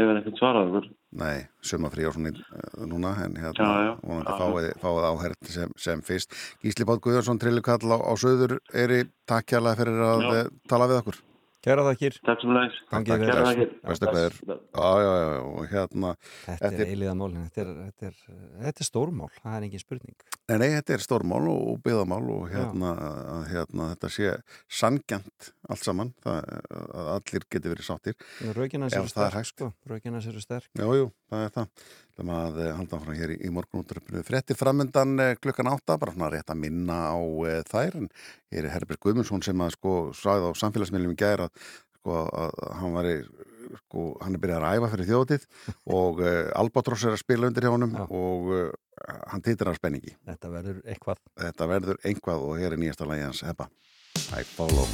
hefur 0.00 0.20
ekkert 0.22 0.40
svarað 0.40 0.70
okkur. 0.70 0.86
Nei, 1.20 1.36
sumafrí 1.68 2.06
og 2.08 2.14
svona 2.16 2.32
uh, 2.32 2.86
núna, 2.88 3.10
en 3.26 3.36
hérna, 3.36 3.66
Já, 3.68 3.84
já. 3.84 3.92
vonandi 4.00 4.32
Já. 4.32 4.38
fáið, 4.40 4.70
fáið 4.86 5.08
áhægt 5.10 5.52
sem, 5.52 5.74
sem 5.84 6.00
fyrst. 6.06 6.32
Gísli 6.64 6.88
Bátt 6.88 7.04
Guðjónsson, 7.04 7.42
trillukall 7.44 7.92
á, 7.92 7.98
á 8.00 8.12
söður, 8.16 8.56
er 8.72 8.96
í 8.96 9.02
takkjala 9.28 9.76
fyrir 9.76 10.00
að 10.08 10.24
Já. 10.30 10.40
tala 10.72 10.88
við 10.88 11.02
okkur. 11.02 11.20
Kæra 11.62 11.84
þakkir. 11.86 12.16
Takk 12.26 12.40
sem 12.42 12.52
leiðis. 12.56 12.78
Kæra 12.90 13.42
þakkir. 13.46 13.68
Bestu 13.86 14.08
kveður. 14.08 14.38
Já, 14.42 14.88
já, 14.98 15.10
já, 15.22 15.36
og 15.46 15.68
hérna, 15.70 16.10
Þetta 16.42 16.58
Þetta 16.62 16.82
er 16.82 16.90
eiliða 16.90 17.14
málin. 17.20 17.44
Þetta 17.46 17.62
er, 17.62 17.70
þetta, 17.78 18.08
er, 18.08 18.40
þetta 18.64 18.82
er 18.82 18.88
stórmál. 18.88 19.28
Það 19.36 19.54
er 19.58 19.66
engin 19.68 19.82
spurning. 19.84 20.16
nei, 20.50 20.56
nei, 20.58 20.68
þetta 20.74 20.96
er 20.96 21.04
stórmál 21.06 21.40
og, 21.52 21.62
og 21.70 21.78
byggðamál 21.86 22.26
og 22.34 22.48
hérna, 22.50 22.92
að, 23.06 23.44
hérna, 23.52 23.88
þetta 23.94 24.10
sé 24.16 24.32
sangjant 24.80 25.52
allt 25.70 25.86
saman, 25.86 26.10
það, 26.26 26.50
að 26.82 27.10
allir 27.14 27.46
geti 27.54 27.72
verið 27.72 27.88
sáttir. 27.92 28.18
Rökina 28.58 28.90
Ef 28.90 28.96
sér 28.96 29.14
það 29.14 29.28
er 29.28 29.36
sterk. 29.36 29.52
Sko. 29.52 29.70
Rökina 29.92 30.24
sér 30.24 30.42
sterk. 30.42 30.70
Já, 30.74 30.88
jú, 30.98 31.12
það 31.30 31.46
er 31.46 31.54
það. 31.60 31.86
Það 32.12 32.26
maður 32.28 32.66
að 32.66 32.74
halda 32.78 32.98
frá 33.02 33.14
hér 33.16 33.30
í, 33.32 33.36
í 33.46 33.52
morgunútröfnu. 33.56 34.24
Frettir 34.26 34.58
framöndan 34.58 35.14
eh, 35.22 35.36
klukkan 35.40 35.70
átta, 35.72 35.96
bara 36.00 36.12
svona 36.12 36.28
rétt 36.34 36.52
að 36.52 36.60
minna 36.60 36.98
á 37.08 37.16
e, 37.48 37.54
þær, 37.70 37.96
en 38.02 38.10
hér 38.52 38.68
er 38.68 38.74
Herbert 38.74 39.00
Guðmundsson 39.00 39.44
sem 39.46 39.64
að 39.64 39.72
sko 39.78 39.94
svæði 40.16 40.52
á 40.52 40.60
samfélagsmiðlum 40.60 41.14
í 41.16 41.18
gæra 41.22 41.48
sko 42.02 42.18
að 42.26 42.60
hann 42.82 42.98
var 42.98 43.08
sko, 43.78 44.06
hann 44.20 44.36
er 44.36 44.42
byrjað 44.42 44.66
að 44.68 44.76
æfa 44.76 44.92
fyrir 44.92 45.10
þjóðatið 45.12 45.48
og 46.00 46.20
e, 46.20 46.34
Albatross 46.60 47.06
er 47.08 47.16
að 47.16 47.22
spila 47.24 47.48
undir 47.48 47.68
hjá 47.68 47.72
Já. 47.72 48.04
og 48.04 48.52
e, 48.58 48.62
hann 49.32 49.46
titrar 49.48 49.72
af 49.72 49.80
spenningi. 49.80 50.16
Þetta 50.28 50.52
verður 50.52 50.84
eitthvað. 50.84 51.24
Þetta 51.46 51.72
verður 51.72 52.04
einhvað 52.04 52.46
og 52.50 52.60
hér 52.60 52.76
er 52.76 52.84
nýjasta 52.84 53.08
lagi 53.08 53.26
hans 53.30 53.44
Heppa. 53.48 53.70
I 54.36 54.44
follow 54.44 54.88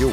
you. 0.00 0.12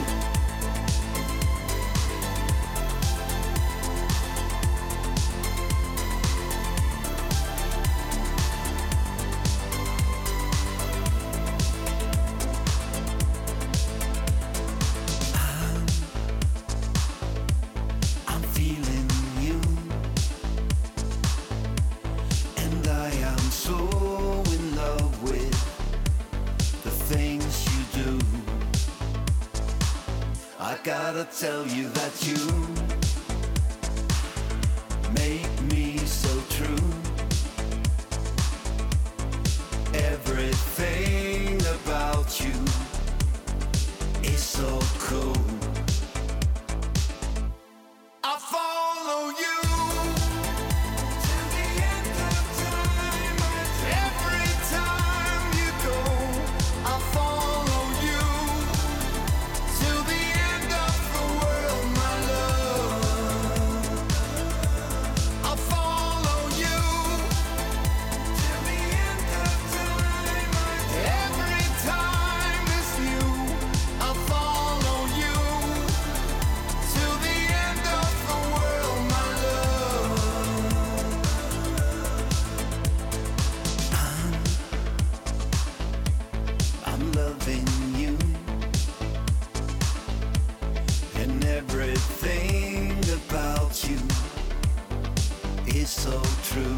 True. 96.63 96.75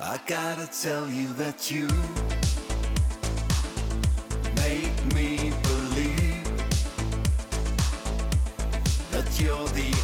I 0.00 0.18
gotta 0.26 0.66
tell 0.66 1.08
you 1.08 1.28
that 1.34 1.70
you 1.70 1.88
make 4.56 4.96
me 5.14 5.52
believe 5.62 6.44
that 9.12 9.40
you're 9.40 9.68
the 9.68 9.95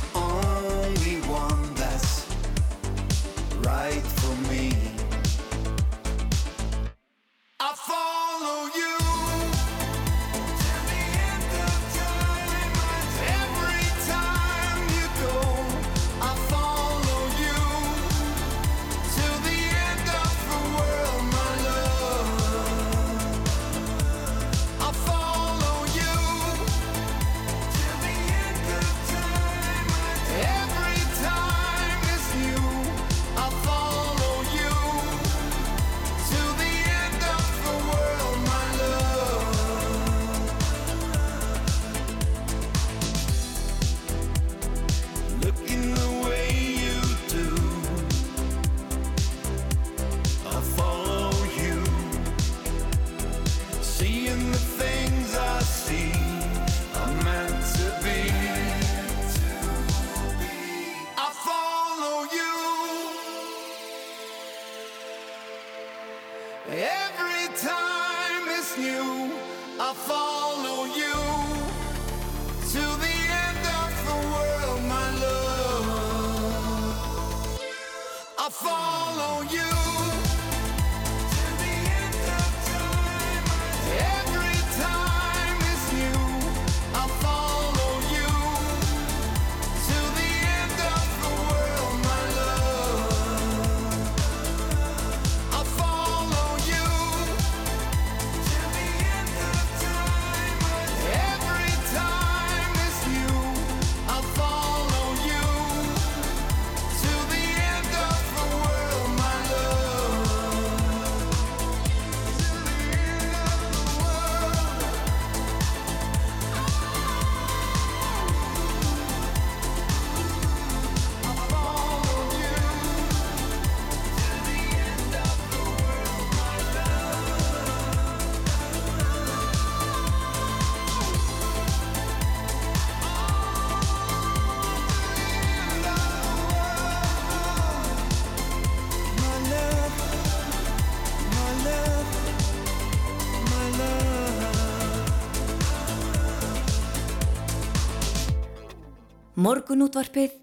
Morgunútvarpið 149.43 150.34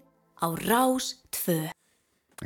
á 0.44 0.46
Rás 0.60 1.14
2. 1.32 1.70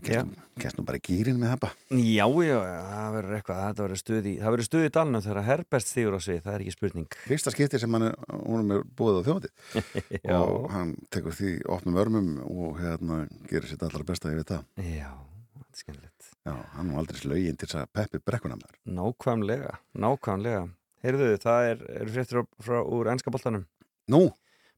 Gæst 0.04 0.76
nú 0.78 0.84
bara 0.86 1.00
gýrin 1.02 1.38
með 1.40 1.50
hapa 1.54 1.70
Já, 1.90 2.26
já, 2.46 2.58
það 2.62 3.08
verður 3.16 3.34
eitthvað, 3.38 3.58
þetta 3.64 3.82
verður 3.84 4.00
stuð 4.00 4.28
í, 4.30 4.34
það 4.38 4.54
verður 4.54 4.68
stuð 4.68 4.84
í 4.86 4.92
dalnum 4.94 5.24
þegar 5.24 5.46
Herbert 5.48 5.86
stígur 5.88 6.14
á 6.14 6.20
svið, 6.22 6.38
það 6.44 6.54
er 6.58 6.64
ekki 6.64 6.74
spurning. 6.74 7.16
Fyrsta 7.24 7.52
skipti 7.54 7.80
sem 7.82 7.96
hann 7.96 8.06
er, 8.10 8.14
hún 8.44 8.70
er 8.76 8.84
búið 8.98 9.18
á 9.18 9.22
þjóðið 9.28 9.50
Já. 10.30 10.36
og 10.44 10.68
hann 10.74 10.92
tekur 11.14 11.34
því 11.40 11.50
opnum 11.78 11.98
örmum 12.04 12.30
og 12.44 12.78
hérna 12.82 13.18
gerir 13.50 13.66
sitt 13.72 13.82
allra 13.88 14.06
besta 14.12 14.30
yfir 14.34 14.46
það 14.52 14.86
Já, 14.94 15.10
þetta 15.56 15.66
er 15.74 15.82
skemmilegt. 15.82 16.30
Já, 16.44 16.54
hann 16.76 16.94
var 16.94 17.02
aldrei 17.02 17.22
slögin 17.24 17.58
til 17.58 17.70
þess 17.70 17.80
að 17.82 17.92
peppi 17.98 18.22
brekkuna 18.22 18.60
með 18.60 18.70
þar 18.70 18.94
Nákvæmlega, 19.00 19.74
nákvæmlega. 20.06 20.62
Heyrðu, 21.02 21.32
það 21.42 21.72
er, 21.72 21.84
eru 21.98 22.14
fréttir 22.14 22.38
frá, 22.44 22.46
frá 22.68 22.78
úr 22.86 23.10
ennska 23.14 23.34
boltanum. 23.34 23.66
Nú? 24.14 24.26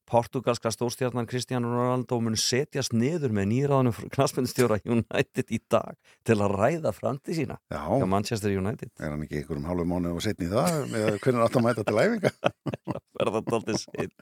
Portugalska 0.07 0.71
stórstjarnan 0.71 1.27
Cristiano 1.27 1.71
Ronaldo 1.73 2.19
mun 2.23 2.37
setjast 2.39 2.95
niður 2.95 3.35
með 3.35 3.49
nýraðanum 3.53 4.11
knastmennstjóra 4.15 4.79
United 4.87 5.51
í 5.51 5.59
dag 5.73 5.97
til 6.27 6.37
að 6.39 6.55
ræða 6.55 6.93
framtíð 6.95 7.41
sína. 7.41 7.59
Já. 7.73 7.83
Hjá 7.91 8.07
Manchester 8.11 8.55
United. 8.55 8.93
Er 9.01 9.13
hann 9.15 9.25
ekki 9.27 9.43
ykkur 9.43 9.59
um 9.59 9.67
hálfu 9.67 9.87
mánu 9.91 10.15
og 10.15 10.23
setni 10.25 10.47
í 10.47 10.53
það 10.53 10.79
með 10.93 11.09
hvernig 11.25 11.45
átt 11.47 11.59
að 11.59 11.67
mæta 11.67 11.87
til 11.89 11.99
æfinga? 12.05 12.33
Verða 13.17 13.43
daldið 13.51 13.81
seitt. 13.83 14.15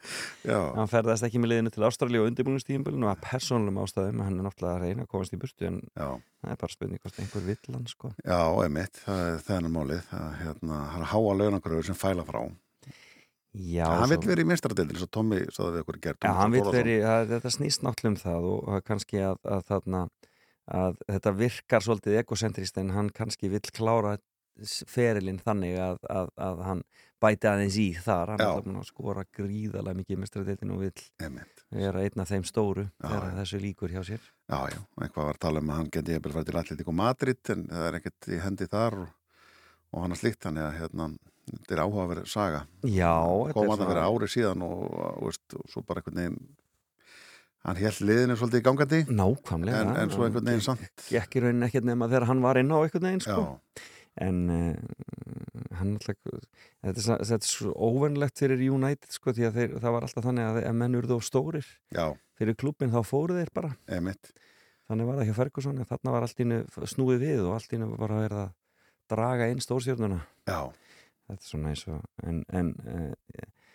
Já. 0.47 0.59
Hann 0.79 0.91
ferðast 0.91 1.27
ekki 1.29 1.43
með 1.43 1.53
liðinu 1.53 1.75
til 1.75 1.87
Ástralíu 1.89 2.25
og 2.25 2.31
undirbúinustíðinbölinu 2.31 3.09
og 3.09 3.13
að 3.13 3.25
persónulegum 3.27 3.81
ástæðum, 3.85 4.25
hann 4.25 4.39
er 4.39 4.47
náttúrulega 4.47 4.75
að 4.79 4.85
reyna 4.87 5.05
að 5.05 5.11
komast 5.13 5.35
í 5.35 5.41
burtu 5.43 5.69
en 5.69 5.81
Já. 5.93 6.09
það 6.45 6.55
er 6.55 6.61
bara 6.63 6.77
spurning 6.77 7.03
hvort 7.03 7.23
einhver 7.25 7.49
vill 7.49 7.75
hann 7.75 7.89
sko. 7.91 8.13
Já, 8.23 8.41
emitt, 8.65 9.01
það 9.05 9.25
er 9.33 9.43
þennan 9.49 9.75
málið 9.75 10.05
það, 10.13 10.29
hérna, 10.45 10.83
er 10.95 11.09
háa 11.11 11.35
launakröður 11.43 11.91
sem 11.91 11.99
fæla 11.99 12.27
frá 12.29 12.45
Já, 13.55 13.87
Hann 13.87 14.11
vill 14.11 14.25
verið 14.27 14.43
í 14.43 14.51
mistradildin 14.51 14.99
svo 14.99 15.07
Tommy 15.15 15.45
saði 15.55 15.77
við 15.77 15.83
okkur 15.85 15.99
í 16.03 16.03
hann 16.27 16.55
að, 16.59 17.29
þetta 17.31 17.53
snýst 17.55 17.85
náttúrulega 17.87 18.11
um 18.11 18.21
það 18.25 18.47
og, 18.51 18.63
og 18.67 18.87
kannski 18.89 19.21
að, 19.23 19.37
að 19.47 19.67
þarna 19.69 20.01
að 20.75 20.97
þetta 21.07 21.33
virkar 21.39 21.85
svolítið 21.85 22.21
ekocentrist 22.23 22.81
en 22.81 22.95
hann 22.97 23.11
kannski 23.15 23.51
vill 23.53 23.63
klára 23.75 24.17
ferilinn 24.89 25.41
þannig 25.43 25.79
að, 25.83 25.99
að, 26.11 26.31
að 26.47 26.63
hann 26.69 26.83
bæti 27.23 27.49
aðeins 27.51 27.79
í 27.81 27.87
þar. 27.99 28.35
Hann 28.35 28.45
er 28.45 28.63
búin 28.67 28.79
að 28.79 28.89
skora 28.89 29.25
gríðarlega 29.35 29.99
mikið 29.99 30.21
mestradildin 30.23 30.75
og 30.75 30.85
vill 30.85 31.05
Einmitt. 31.23 31.65
vera 31.75 32.05
einn 32.05 32.23
af 32.23 32.31
þeim 32.31 32.47
stóru 32.47 32.87
þegar 33.03 33.37
þessu 33.41 33.61
líkur 33.63 33.95
hjá 33.95 34.03
sér. 34.07 34.31
Já, 34.51 34.59
já, 34.71 34.81
eitthvað 35.01 35.29
var 35.31 35.39
að 35.39 35.45
tala 35.47 35.63
um 35.63 35.73
að 35.73 35.81
hann 35.81 35.93
geti 35.97 36.17
jafnvel 36.17 36.35
farið 36.37 36.51
til 36.51 36.61
Atletico 36.63 36.97
Madrid 37.01 37.53
en 37.55 37.67
það 37.71 37.89
er 37.89 37.99
ekkert 38.01 38.31
í 38.31 38.41
hendi 38.45 38.71
þar 38.71 38.99
og, 39.03 39.15
og 39.91 40.05
hann 40.05 40.15
er 40.15 40.23
slíkt 40.23 40.47
þannig 40.47 40.67
að 40.69 40.77
hérna, 40.83 41.09
þetta 41.51 41.75
er 41.77 41.83
áhugaverð 41.85 42.29
saga 42.33 42.61
Já, 42.85 43.15
þetta 43.21 43.57
kom 43.59 43.73
að 43.75 43.81
það 43.83 43.91
fyrir 43.93 44.05
ári 44.11 44.29
síðan 44.35 44.63
og, 44.69 44.85
veist, 45.25 45.57
og 45.59 45.67
svo 45.73 45.83
bara 45.89 46.03
einhvern 46.03 46.21
veginn 46.23 46.39
hann 47.65 47.79
held 47.81 48.01
liðinu 48.05 48.37
svolítið 48.37 48.61
í 48.61 48.65
gangandi 48.67 49.01
Nákvæmlega 49.09 49.81
en, 49.87 49.93
en 50.03 50.11
svo 50.13 50.27
einhvern 50.27 50.49
veginn 50.51 50.65
samt 50.67 51.05
Gekk 51.09 51.39
í 51.39 51.43
rauninni 51.45 51.69
ekkert 51.71 51.87
nema 51.89 52.09
þegar 52.13 52.27
hann 52.31 52.43
var 52.45 52.61
inn 52.61 52.73
á 52.73 52.79
einhvern 52.83 53.07
veginn 53.09 53.25
sko. 53.25 53.45
En 54.25 54.37
uh, 54.47 54.75
hann 55.81 55.95
alltaf 55.97 56.15
þetta 56.23 56.93
er, 56.93 57.01
svo- 57.03 57.17
þetta 57.25 57.39
er 57.41 57.49
svo 57.51 57.73
óvennlegt 57.89 58.39
fyrir 58.39 58.61
United 58.71 59.11
sko, 59.17 59.33
því 59.35 59.47
að 59.49 59.57
þeir, 59.59 59.73
það 59.83 59.95
var 59.97 60.07
alltaf 60.07 60.27
þannig 60.29 60.45
að 60.53 60.59
ef 60.69 60.77
menn 60.85 60.99
urðu 61.01 61.17
of 61.19 61.25
stórir 61.27 61.67
Já. 61.97 62.05
fyrir 62.39 62.55
klubin 62.61 62.93
þá 62.95 63.01
fóru 63.09 63.41
þeir 63.41 63.51
bara 63.57 63.73
Einmitt. 63.91 64.31
þannig 64.87 65.09
var 65.09 65.19
það 65.19 65.31
hjá 65.33 65.37
Ferguson 65.41 65.83
þarna 65.89 66.15
var 66.15 66.29
allt 66.29 66.45
innu 66.45 66.61
snúið 66.93 67.25
við 67.25 67.43
og 67.49 67.57
allt 67.57 67.75
innu 67.75 67.89
var 67.91 68.05
bara 68.05 68.21
verið 68.23 68.43
að 68.45 68.53
draga 69.17 69.49
inn 69.51 69.65
stórstjörnuna 69.67 70.21
Já. 70.47 70.61
Þetta 71.29 71.41
er 71.41 71.51
svona 71.51 71.75
eins 71.75 71.85
og 71.91 72.27
en, 72.29 72.43
en 72.53 72.73
uh, 72.85 73.13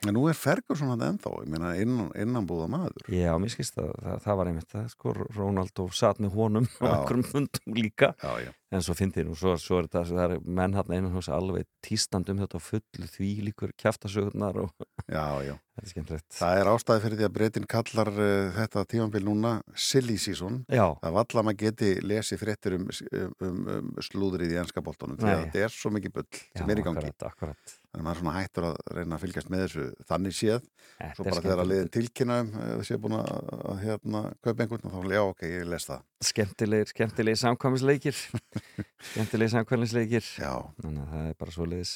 En 0.08 0.16
nú 0.16 0.22
er 0.32 0.38
Ferguson 0.38 0.94
hann 0.94 1.02
ennþá, 1.04 1.32
meina 1.52 1.74
innan, 1.76 2.08
innanbúða 2.16 2.70
maður. 2.72 3.10
Já, 3.12 3.34
mér 3.42 3.52
skist 3.52 3.76
að 3.82 3.90
það, 4.00 4.22
það 4.24 4.38
var 4.40 4.50
einmitt 4.52 4.70
það, 4.72 4.86
sko, 4.94 5.14
Ronaldo 5.36 5.88
satt 6.00 6.22
með 6.24 6.38
honum 6.40 6.70
á 6.80 6.88
einhverjum 6.94 7.26
fundum 7.28 7.76
líka. 7.76 8.14
Já, 8.24 8.46
já. 8.46 8.54
En 8.70 8.84
svo 8.86 8.94
fyndi 8.98 9.24
nú, 9.26 9.34
svo, 9.38 9.56
svo 9.58 9.80
er 9.80 9.88
þetta 9.88 10.04
það 10.12 10.36
er 10.36 10.44
menn 10.46 10.76
hann 10.78 10.94
einan 10.94 11.14
hús 11.16 11.30
alveg 11.34 11.66
tístand 11.86 12.30
um 12.30 12.38
þetta 12.44 12.60
og 12.60 12.66
fullu 12.68 13.08
því 13.10 13.30
líkur 13.48 13.74
kjaftasögurnar 13.82 14.60
og 14.62 14.74
Já, 15.10 15.42
já. 15.42 15.56
þetta 15.80 15.88
er 15.88 15.94
skemmtilegt 15.94 16.38
Það 16.38 16.60
er 16.60 16.70
ástæði 16.70 17.04
fyrir 17.06 17.20
því 17.20 17.26
að 17.26 17.34
breytin 17.38 17.68
kallar 17.70 18.12
uh, 18.14 18.52
þetta 18.60 18.84
tímanbíl 18.92 19.24
núna 19.26 19.54
silly 19.74 20.18
season. 20.22 20.62
Já, 20.70 20.86
Það 21.02 21.16
var 21.16 21.26
alltaf 21.26 21.48
maður 21.48 21.60
geti 21.64 21.92
lesið 22.06 22.42
fréttir 22.44 22.76
um, 22.78 22.86
um, 23.48 23.60
um 23.78 23.90
slúðrið 24.06 24.54
í 24.54 24.60
ennska 24.62 24.84
boltanum 24.86 25.18
því 25.18 25.32
að 25.34 25.44
þetta 25.48 25.64
er 25.66 25.74
svo 25.74 25.94
mikið 25.96 26.16
bull 26.20 26.28
sem 26.60 26.74
er 26.74 26.84
í 26.84 26.86
gangi. 26.86 27.06
akkurat, 27.10 27.30
akkurat 27.32 27.76
Þannig 27.90 28.04
að 28.04 28.06
maður 28.06 28.20
er 28.20 28.22
svona 28.22 28.36
hættur 28.38 28.68
að 28.70 28.78
reyna 29.00 29.18
að 29.18 29.24
fylgjast 29.26 29.50
með 29.50 29.64
þessu 29.66 29.88
þannig 30.12 30.38
séð. 30.38 30.68
Þetta 31.00 31.16
Svo 31.18 31.26
bara 31.26 31.44
þegar 31.48 31.64
að 31.64 31.72
liðin 31.72 31.92
tilkynna 31.96 32.40
um 32.44 32.54
uh, 32.54 32.70
þessi 32.84 32.96
er 32.96 33.04
búin 33.08 33.18
að 33.18 33.84
hérna, 33.86 34.24
kaupa 34.46 34.66
einhvern 34.68 34.90
og 34.92 34.94
þá 34.94 35.02
Skemmtilegir, 36.20 36.90
skemmtilegir 36.92 37.40
samkvæmisleikir. 37.40 38.18
Skemmtilegir 39.14 39.54
samkvæmisleikir. 39.54 40.26
Já, 40.36 40.52
Þannig 40.82 41.06
að 41.06 41.14
það 41.14 41.28
er 41.30 41.38
bara 41.40 41.54
svo 41.56 41.68
leiðis 41.72 41.94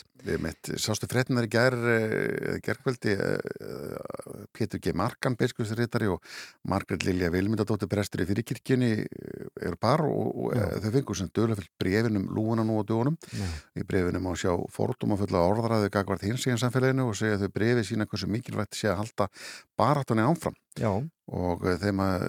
sástu 0.79 1.09
fréttinar 1.11 1.43
í 1.43 1.49
gær, 1.51 1.75
uh, 1.75 2.53
gerkvöldi, 2.63 3.17
uh, 3.19 4.45
Pétur 4.55 4.79
G. 4.79 4.93
Markan, 4.95 5.35
beiskursriðari 5.35 6.07
og 6.13 6.23
Margret 6.71 7.03
Lilja 7.03 7.27
Vilmyndadóttir 7.33 7.91
prestur 7.91 8.23
í 8.23 8.29
fyrirkirkjunni 8.29 8.93
eru 9.03 9.75
par 9.81 10.05
og, 10.07 10.31
og 10.31 10.55
uh, 10.55 10.79
þau 10.85 10.89
fengur 10.95 11.19
sem 11.19 11.31
dölufell 11.35 11.67
brefinum 11.83 12.29
lúuna 12.31 12.63
nú 12.63 12.79
á 12.79 12.83
dögunum. 12.87 13.19
Já. 13.27 13.49
Í 13.75 13.87
brefinum 13.89 14.23
má 14.23 14.31
sjá 14.39 14.53
fordóma 14.71 15.19
fulla 15.19 15.43
orðraðu 15.49 15.91
gagvart 15.91 16.23
hins 16.23 16.47
í 16.47 16.55
samfélaginu 16.55 17.09
og 17.11 17.19
segja 17.19 17.41
þau 17.43 17.51
brefi 17.59 17.89
sína 17.91 18.07
hversu 18.07 18.31
mikilvægt 18.31 18.79
sé 18.79 18.87
að 18.93 19.03
halda 19.03 19.27
barátunni 19.75 20.23
áfram. 20.23 20.55
Já, 20.79 20.89
og 21.29 21.67
þeim 21.83 21.99
að 22.01 22.23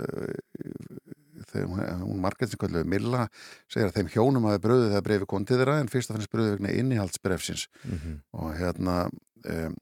þeim, 1.54 1.78
hún 2.02 2.20
Margrét 2.22 2.52
sem 2.52 2.60
kalluði 2.60 2.90
Milla 2.90 3.28
segir 3.70 3.88
að 3.88 3.96
þeim 3.98 4.12
hjónum 4.14 4.48
hafi 4.50 4.62
bröðið 4.66 4.92
þegar 4.92 5.06
brefi 5.08 5.30
kom 5.30 5.46
til 5.48 5.60
þeirra 5.60 5.78
en 5.80 5.90
fyrst 5.92 6.10
og 6.12 6.18
fannst 6.18 6.34
bröðið 6.34 6.56
vegna 6.58 6.76
innihaldsbrefsins 6.82 7.66
mhm, 7.82 8.18
og 8.36 8.54
hérna 8.58 8.96
um, 9.08 9.76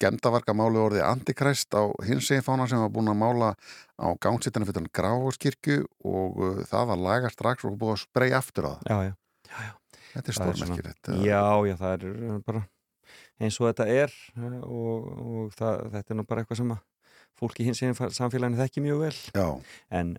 gemdavarka 0.00 0.54
máli 0.54 0.78
orðið 0.78 1.06
Antikræst 1.08 1.74
á 1.74 1.90
hins 2.06 2.30
eginn 2.30 2.46
fána 2.46 2.68
sem 2.70 2.78
var 2.78 2.92
búin 2.94 3.10
að 3.10 3.18
mála 3.18 3.50
á 3.98 4.08
gangsitana 4.22 4.68
fyrir 4.68 4.86
Gráhúskirkju 4.94 5.82
og 6.06 6.38
uh, 6.38 6.62
það 6.70 6.92
var 6.92 7.04
laga 7.08 7.32
strax 7.34 7.66
og 7.66 7.78
búið 7.80 7.96
að 7.96 8.02
spreyja 8.04 8.38
aftur 8.38 8.70
á 8.70 8.72
það. 8.78 8.90
já, 8.90 9.14
já 9.66 9.76
Þetta 10.10 10.26
er 10.26 10.34
er 10.34 10.38
stórmerkilegt. 10.38 11.10
Já, 11.22 11.42
já, 11.68 11.74
það 11.78 11.92
er 11.92 12.38
bara 12.46 12.62
eins 13.40 13.58
og 13.60 13.70
þetta 13.70 13.86
er 13.88 14.14
og, 14.66 15.10
og 15.24 15.52
það, 15.56 15.84
þetta 15.94 16.12
er 16.12 16.18
nú 16.18 16.24
bara 16.28 16.42
eitthvað 16.42 16.60
sem 16.60 16.72
að 16.74 16.80
fólki 17.38 17.64
hins 17.66 17.80
eginn 17.82 17.96
samfélaginu 17.96 18.58
þekki 18.58 18.82
mjög 18.84 19.02
vel. 19.04 19.14
Já, 19.36 19.46
en 20.00 20.12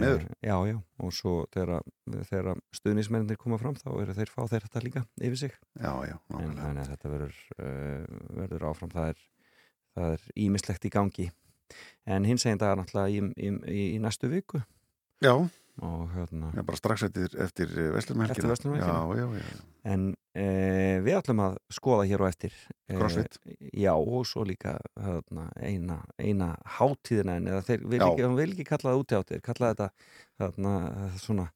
miður. 0.00 0.26
Já, 0.44 0.56
já, 0.68 0.76
og 1.04 1.14
svo 1.16 1.34
þegar, 1.54 2.60
stuðnismennir 2.76 3.40
koma 3.40 3.60
fram 3.60 3.76
þá 3.78 3.90
eru 4.02 4.16
þeir 4.18 4.32
fá 4.32 4.42
þeir 4.50 4.66
þetta 4.66 4.84
líka 4.84 5.04
yfir 5.20 5.42
sig. 5.44 5.58
En 6.40 6.56
þannig 6.58 6.82
að 6.84 6.90
þetta 6.94 7.12
verður, 7.14 7.42
uh, 7.58 8.18
verður 8.40 8.66
áfram. 8.70 8.92
Það 8.94 9.12
er, 9.14 9.22
það 9.98 10.16
er 10.16 10.26
ímislegt 10.48 10.88
í 10.88 10.92
gangi. 10.94 11.30
En 12.08 12.28
hins 12.28 12.46
eginn 12.48 12.60
dagar 12.60 12.80
náttúrulega 12.80 13.12
í, 13.12 13.32
í, 13.36 13.54
í, 13.68 13.86
í 13.96 14.02
næstu 14.02 14.30
viku. 14.32 14.60
Já, 15.24 15.34
og 15.82 16.08
hérna 16.14 16.50
já, 16.54 16.62
bara 16.66 16.78
strax 16.78 17.02
eftir, 17.08 17.34
eftir 17.38 17.74
Vestlumhelgina. 17.94 18.56
Já, 18.78 19.16
já. 19.18 19.42
En 19.88 20.08
uh, 20.12 20.96
við 21.04 21.18
ætlum 21.18 21.42
að 21.44 21.58
skoða 21.72 22.06
hér 22.10 22.24
og 22.24 22.30
eftir 22.30 22.54
eh, 22.88 22.96
Crossfit. 22.96 23.38
Já, 23.72 23.92
og 23.94 24.26
svo 24.28 24.44
líka 24.48 24.76
hérna, 24.98 25.48
eina, 25.62 26.00
eina 26.18 26.54
hátíðina 26.78 27.38
en 27.38 27.52
eða 27.52 27.62
þeir 27.68 27.86
vil 27.94 28.02
Já. 28.02 28.08
ekki, 28.48 28.66
kalla 28.68 28.90
það 28.90 29.04
úti 29.04 29.18
áttir 29.18 29.44
kalla 29.46 29.72
þetta 29.72 29.88
hérna, 30.42 30.74
svona 31.22 31.48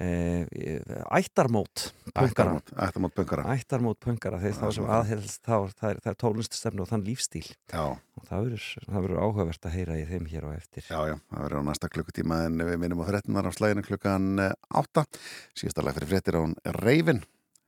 ættarmót 0.00 1.92
pöngara 2.14 2.62
Ættarmót, 2.80 3.12
pöngara. 3.12 3.44
Ættarmót 3.52 3.98
pöngara 4.00 4.38
þeir 4.40 4.54
Það 4.56 4.64
er 4.64 4.72
sem 4.72 4.84
svona. 4.84 4.98
aðhelst 5.02 5.42
þá, 5.44 5.56
það 5.76 5.90
er, 5.90 5.98
það 6.00 6.10
er 6.12 6.18
tólunststefnu 6.22 6.80
og 6.84 6.88
þann 6.88 7.04
lífstíl 7.04 7.44
Já, 7.44 7.82
og 7.92 8.24
það 8.30 8.46
verður, 8.46 9.16
áhugavert 9.20 9.68
að 9.68 9.76
heyra 9.76 9.98
í 10.00 10.06
þeim 10.08 10.26
hér 10.32 10.48
og 10.48 10.54
eftir 10.56 10.86
já, 10.88 10.96
já, 11.12 11.16
það 11.28 11.44
verður 11.44 11.60
á 11.60 11.68
næsta 11.68 11.92
klukkutíma 11.92 12.40
en 12.48 12.64
við 12.64 12.80
minnum 12.80 13.04
á 13.04 13.08
fréttinar 13.10 13.48
á 13.48 13.52
slæginu 13.52 13.84
klukkan 13.84 14.30
eh, 14.46 14.56
átta. 14.80 15.04
Síðasta 15.52 15.84
lag 15.84 15.96
fyrir 16.00 16.12
fréttir 16.14 16.40
á 16.40 16.44
hún 16.44 16.56
Reifin, 16.80 17.20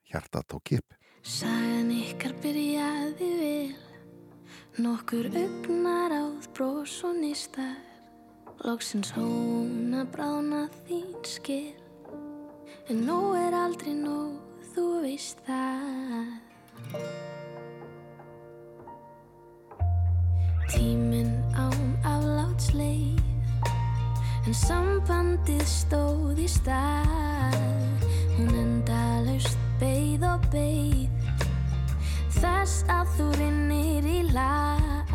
hjarta 0.08 0.40
tók 0.48 0.64
kip. 0.72 0.96
Sagan 1.24 1.92
ykkar 1.92 2.32
byrjaði 2.40 3.30
vel 3.40 3.76
Nokkur 4.80 5.28
augnar 5.28 6.12
áð 6.16 6.48
brós 6.56 6.96
og 7.06 7.14
nýstar 7.20 7.76
Lóksins 8.64 9.12
hóna 9.14 10.02
brána 10.08 10.66
þín 10.88 11.20
skil 11.28 11.83
En 12.90 13.04
nóg 13.06 13.36
er 13.40 13.54
aldrei 13.56 13.94
nóg, 13.96 14.38
þú 14.74 14.84
veist 15.04 15.40
það. 15.46 16.32
Tíminn 20.74 21.36
án 21.54 21.94
afláts 22.02 22.72
leið 22.74 23.22
En 24.44 24.52
sambandið 24.52 25.64
stóð 25.64 26.40
í 26.44 26.48
stað. 26.50 27.56
Hún 28.36 28.50
endalaust 28.52 29.60
beið 29.80 30.26
og 30.28 30.44
beið 30.52 31.14
Þess 32.34 32.82
að 32.92 33.12
þú 33.16 33.26
rinnir 33.38 34.04
í 34.04 34.20
lag. 34.34 35.14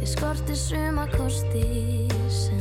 Þið 0.00 0.08
skortir 0.10 0.58
suma 0.58 1.06
kosti 1.14 1.64
sem 2.28 2.59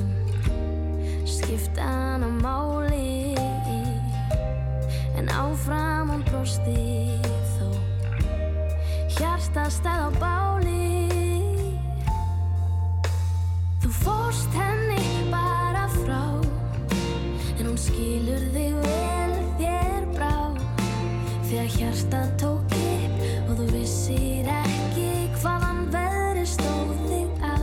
skipta 1.49 1.81
hann 1.81 2.23
á 2.23 2.29
máli. 2.45 3.33
En 5.17 5.25
áfram 5.29 6.09
hún 6.11 6.23
brosti 6.29 7.17
þó. 7.55 7.67
Hjartastað 9.17 9.99
á 10.05 10.09
báli. 10.21 11.09
Þú 13.81 13.89
fórst 14.03 14.53
henni 14.53 15.01
bara 15.33 15.87
frá. 15.89 16.21
En 17.57 17.65
hún 17.65 17.79
skilur 17.81 18.45
þig 18.53 18.77
vel 18.85 19.33
þér 19.57 20.05
brá. 20.13 20.37
Þegar 21.49 21.69
hjartað 21.79 22.29
tók 22.37 22.77
upp 22.77 23.17
Og 23.49 23.57
þú 23.57 23.65
vissir 23.73 24.45
ekki 24.59 25.09
hvaðan 25.41 25.81
veðri 25.89 26.45
stóð 26.45 26.93
þig 27.09 27.41
á. 27.41 27.57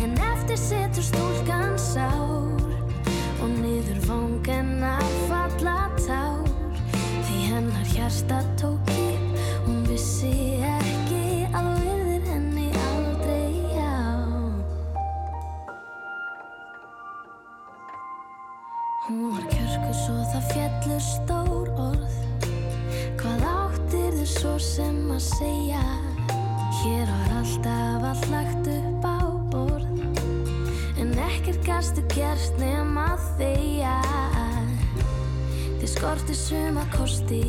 En 0.00 0.16
eftir 0.32 0.56
setur 0.56 1.10
stúlkan 1.12 1.65
vangan 4.46 4.82
að 4.84 5.14
falla 5.28 5.76
tár 5.98 6.46
Því 7.26 7.38
hennar 7.50 7.86
hjartað 7.90 8.46
tók 8.60 8.90
upp 8.94 9.40
Hún 9.66 9.80
vissi 9.88 10.60
ekki 10.62 11.48
að 11.50 11.70
yrðir 11.90 12.28
henni 12.30 12.68
aldrei 12.92 13.74
á 13.74 14.06
Hún 19.08 19.34
var 19.34 19.48
kjörku 19.50 19.92
svo 20.04 20.16
það 20.32 20.48
fjallur 20.52 21.02
stór 21.02 21.68
orð. 21.78 22.16
Hvað 23.18 23.44
áttir 23.50 24.16
þau 24.20 24.30
svo 24.36 24.56
sem 24.62 25.02
að 25.14 25.22
segja? 25.26 25.84
Hér 26.84 27.10
var 27.10 27.36
alltaf 27.42 28.10
allt 28.12 28.30
lagt 28.34 28.74
upp 28.78 29.06
En 29.06 29.15
ekkert 31.36 31.64
gastu 31.66 32.02
gert 32.14 32.56
nema 32.60 33.10
þegja 33.36 33.96
Þið 35.76 35.90
skorti 35.92 36.36
suma 36.36 36.84
kosti 36.94 37.40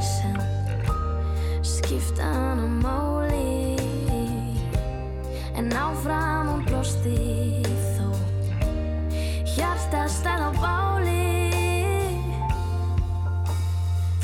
sem 0.00 0.38
skipta 1.66 2.24
hann 2.24 2.62
á 2.64 2.68
máli. 2.80 3.76
En 5.54 5.68
áfram 5.76 6.48
hún 6.54 6.64
brosti 6.66 7.60
þó 7.98 8.08
Hjartastað 9.52 10.48
á 10.48 10.50
báli. 10.56 11.52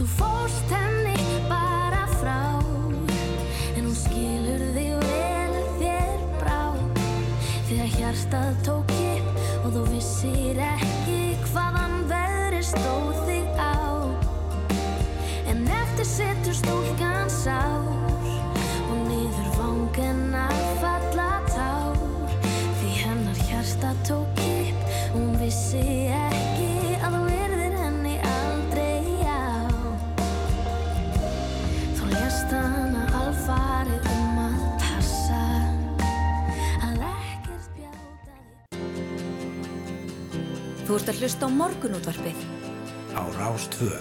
Þú 0.01 0.09
fórst 0.17 0.73
henni 0.73 0.92
sár 17.43 17.83
Og 18.93 18.99
niður 19.09 19.49
vangan 19.57 20.35
að 20.39 20.61
falla 20.83 21.31
tár. 21.49 21.97
Því 22.79 22.91
hennar 23.01 23.39
hjarta 23.49 23.91
tók 24.07 24.43
upp 24.47 24.79
Hún 25.13 25.33
vissi 25.41 25.83
ekki 26.15 26.71
að 27.03 27.17
þú 27.17 27.23
yrðir 27.37 27.75
henni 27.81 28.15
aldrei 28.29 29.27
á. 29.27 29.35
Þú 31.99 32.05
lést 32.15 32.55
hana 32.55 33.05
alfarið 33.23 34.11
um 34.15 34.37
að 34.47 34.59
passa 34.85 35.43
Að 36.89 37.07
ekkert 37.11 37.67
bjáta 37.77 38.35
þig 38.63 39.27
Þú 40.87 41.01
ert 41.01 41.09
að 41.15 41.19
hlusta 41.23 41.43
á 41.49 41.51
morgunútvarpið. 41.59 42.39
Á 43.13 43.23
Rástvö. 43.37 43.93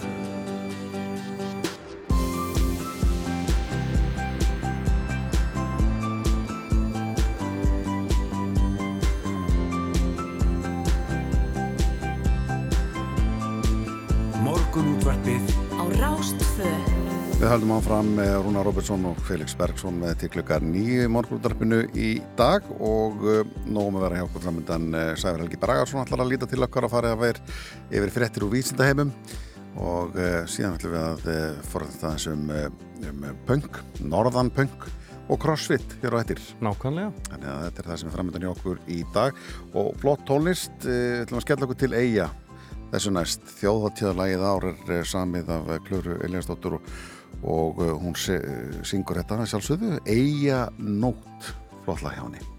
Við 17.42 17.50
höldum 17.50 17.72
áfram 17.74 18.10
með 18.14 18.36
Rúna 18.44 18.60
Robertsson 18.62 19.06
og 19.10 19.16
Felix 19.26 19.56
Bergsson 19.58 19.96
með 19.98 20.12
til 20.20 20.28
klukkar 20.30 20.62
nýju 20.62 21.08
morgunúttarpinu 21.10 21.80
í 21.98 22.10
dag 22.38 22.68
og 22.78 23.24
uh, 23.26 23.40
nógum 23.66 23.96
að 23.98 24.04
vera 24.04 24.18
hjá 24.20 24.26
okkur 24.28 24.44
framöndan 24.44 24.84
uh, 24.94 25.00
Sævar 25.18 25.40
Helgi 25.42 25.58
Bragarsson 25.58 26.04
ætlar 26.04 26.20
að 26.22 26.28
líta 26.30 26.46
til 26.46 26.60
okkar 26.62 26.86
að 26.86 26.92
fara 26.92 27.10
að 27.16 27.24
vera 27.24 27.56
yfir 27.90 28.12
fréttir 28.14 28.44
úr 28.46 28.52
vísindaheimum 28.52 29.10
og 29.74 30.14
uh, 30.14 30.36
síðan 30.46 30.76
ætlum 30.78 30.94
við 30.94 31.02
að 31.02 31.64
forða 31.72 31.96
þessum 32.04 32.52
uh, 32.54 32.68
um 33.08 33.24
punk, 33.48 33.80
norðan 34.04 34.52
punk 34.54 34.86
og 35.26 35.40
crossfit 35.42 35.96
hér 36.04 36.14
á 36.14 36.22
ettir. 36.22 36.42
Nákvæmlega. 36.62 37.10
Þannig 37.26 37.50
að 37.56 37.64
þetta 37.64 37.82
er 37.82 37.88
það 37.88 37.98
sem 38.04 38.12
er 38.12 38.14
framöndan 38.20 38.44
hjá 38.46 38.52
okkur 38.52 38.78
í 38.86 39.00
dag 39.16 39.40
og 39.72 39.88
flott 40.04 40.22
tónlist, 40.30 40.78
uh, 40.86 41.24
ætlum 41.24 41.42
að 41.42 41.48
skella 41.48 41.66
okkur 41.66 41.80
til 41.82 41.90
Eyja 42.04 42.28
þessu 42.92 43.16
næst. 43.16 43.50
Þjóðháttíðalagið 43.58 44.46
ár 44.46 44.68
er 44.70 44.94
uh, 45.00 45.02
samið 45.10 45.52
af 45.56 45.74
Klöru 45.88 46.20
Eliasdóttur 46.22 46.78
og 46.78 46.94
og 47.42 47.82
uh, 47.82 47.92
hún 47.98 48.16
syngur 48.18 49.22
þetta 49.22 49.46
sjálfsögðu. 49.46 50.00
Eyja 50.06 50.66
nótt 50.78 51.52
flottla 51.84 52.14
hjá 52.14 52.24
henni 52.26 52.51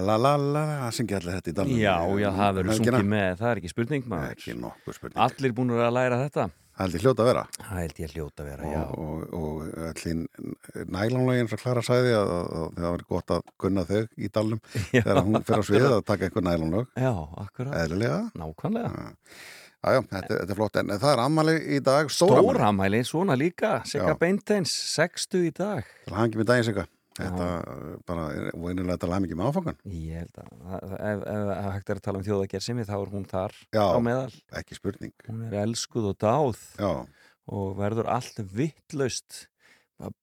La 0.00 0.16
la 0.16 0.32
la 0.36 0.52
la, 0.54 0.62
það 0.86 0.94
syngi 1.00 1.16
allir 1.18 1.36
þetta 1.38 1.50
í 1.52 1.56
dalnum 1.58 1.80
Já, 1.80 1.94
já, 2.22 2.30
það 2.38 2.56
verður 2.60 2.78
sungið 2.80 3.06
með, 3.10 3.30
það 3.40 3.50
er 3.52 3.60
ekki 3.60 3.70
spurning 3.74 4.08
maður. 4.10 4.32
Ekki 4.36 4.56
nokkuð 4.60 4.96
spurning 4.98 5.22
Allir 5.26 5.54
búin 5.60 5.72
að 5.76 5.92
læra 5.96 6.18
þetta. 6.24 6.48
Það 6.80 6.86
held 6.86 6.94
ég 6.96 7.02
hljóta 7.04 7.20
að 7.24 7.28
vera 7.28 7.42
Það 7.60 7.78
held 7.80 7.98
ég 8.00 8.12
hljóta 8.14 8.42
að 8.44 8.46
vera, 8.50 8.68
já. 8.72 8.82
og, 8.96 9.24
og, 9.36 9.40
og 9.40 9.88
allir 9.90 10.84
nælánlegin 10.94 11.50
sem 11.50 11.60
Klara 11.60 11.82
sagði 11.84 12.12
að, 12.16 12.30
að, 12.36 12.46
að 12.60 12.78
það 12.78 12.94
var 12.94 13.02
gott 13.10 13.34
að 13.36 13.42
kunna 13.60 13.84
þau 13.90 13.98
í 14.00 14.30
dalnum 14.32 14.60
Já. 14.96 15.02
þegar 15.02 15.20
hún 15.26 15.44
fer 15.50 15.60
á 15.60 15.64
svið 15.68 15.88
að 15.90 16.04
taka 16.08 16.28
einhver 16.28 16.46
nælánlög 16.46 16.86
Já, 17.04 17.10
akkurat. 17.44 17.74
eðlilega 17.82 18.20
Nákvæmlega. 18.40 19.10
Jájá, 19.80 20.00
þetta, 20.12 20.30
þetta 20.38 20.52
er 20.54 20.58
flott 20.60 20.78
en 20.80 20.94
það 20.94 21.10
er 21.14 21.22
ammali 21.24 21.54
í 21.76 21.82
dag, 21.84 22.10
stóramali 22.12 22.48
Stóramæli, 22.56 23.02
svona 23.08 23.36
líka. 23.40 23.70
Sigga. 23.88 24.16
Beinteins, 24.20 24.72
60 24.96 25.46
í 25.48 25.52
dag. 25.56 25.84
til 26.04 26.16
hangi 26.16 26.40
með 26.40 26.50
daginn 26.52 26.68
sig 26.68 26.80
Þetta 27.20 27.48
bara 28.08 28.24
er 28.34 28.50
voinilega 28.56 28.96
að 28.96 29.02
tala 29.04 29.20
mikið 29.24 29.38
með 29.40 29.50
áfangan 29.50 29.78
Ég 29.94 30.18
held 30.22 30.40
að, 30.42 30.50
að- 30.78 30.96
ef, 30.96 31.22
ef, 31.34 31.52
ef 31.56 31.70
hægt 31.76 31.90
er 31.94 32.00
að 32.00 32.04
tala 32.08 32.18
um 32.22 32.26
þjóðagersimi 32.30 32.86
þá 32.88 32.94
er 33.00 33.12
hún 33.14 33.26
þar 33.30 33.54
Já. 33.76 33.84
á 33.92 33.98
meðal. 34.00 34.34
ekki 34.60 34.78
spurning 34.80 35.14
Hún 35.28 35.46
er 35.50 35.56
elskuð 35.64 36.10
og 36.12 36.18
dáð 36.24 36.60
Já, 36.80 36.92
og 37.50 37.72
verður 37.80 38.10
allt 38.16 38.42
vittlaust 38.56 39.46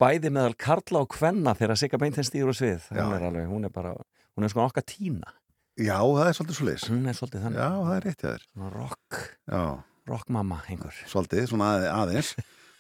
bæði 0.02 0.32
meðal 0.34 0.56
karla 0.58 1.04
og 1.06 1.12
kvenna 1.14 1.54
þegar 1.54 1.78
Sigga 1.78 2.00
Beinteins 2.02 2.32
stýr 2.32 2.50
og 2.50 2.56
svið. 2.58 2.88
Já. 2.90 3.04
Hún 3.04 3.14
er 3.14 3.26
alveg, 3.28 3.50
hún 3.52 3.68
er 3.68 3.74
bara, 3.76 3.92
hún 4.34 4.48
er 4.48 4.50
sko 4.50 4.64
okkar 4.66 4.82
tína. 4.90 5.36
Já 5.78 6.00
það 6.02 6.30
er 6.32 6.34
svolítið 6.34 6.58
svo 6.58 6.66
leis 6.66 6.86
Hún 6.90 7.04
er 7.06 7.14
svolítið 7.14 7.44
þannig. 7.46 7.60
Já, 7.62 7.70
það 7.86 7.92
er 8.00 8.06
rétt 8.08 8.24
hjá 8.24 8.30
þér 8.32 8.46
Svona 8.48 8.70
rock, 8.74 9.20
Já, 9.54 9.62
rockmamma 10.10 10.58
einhver. 10.72 10.96
svolítið, 11.06 11.44
svona 11.52 11.68
aðe- 11.76 11.92
aðeins 11.94 12.32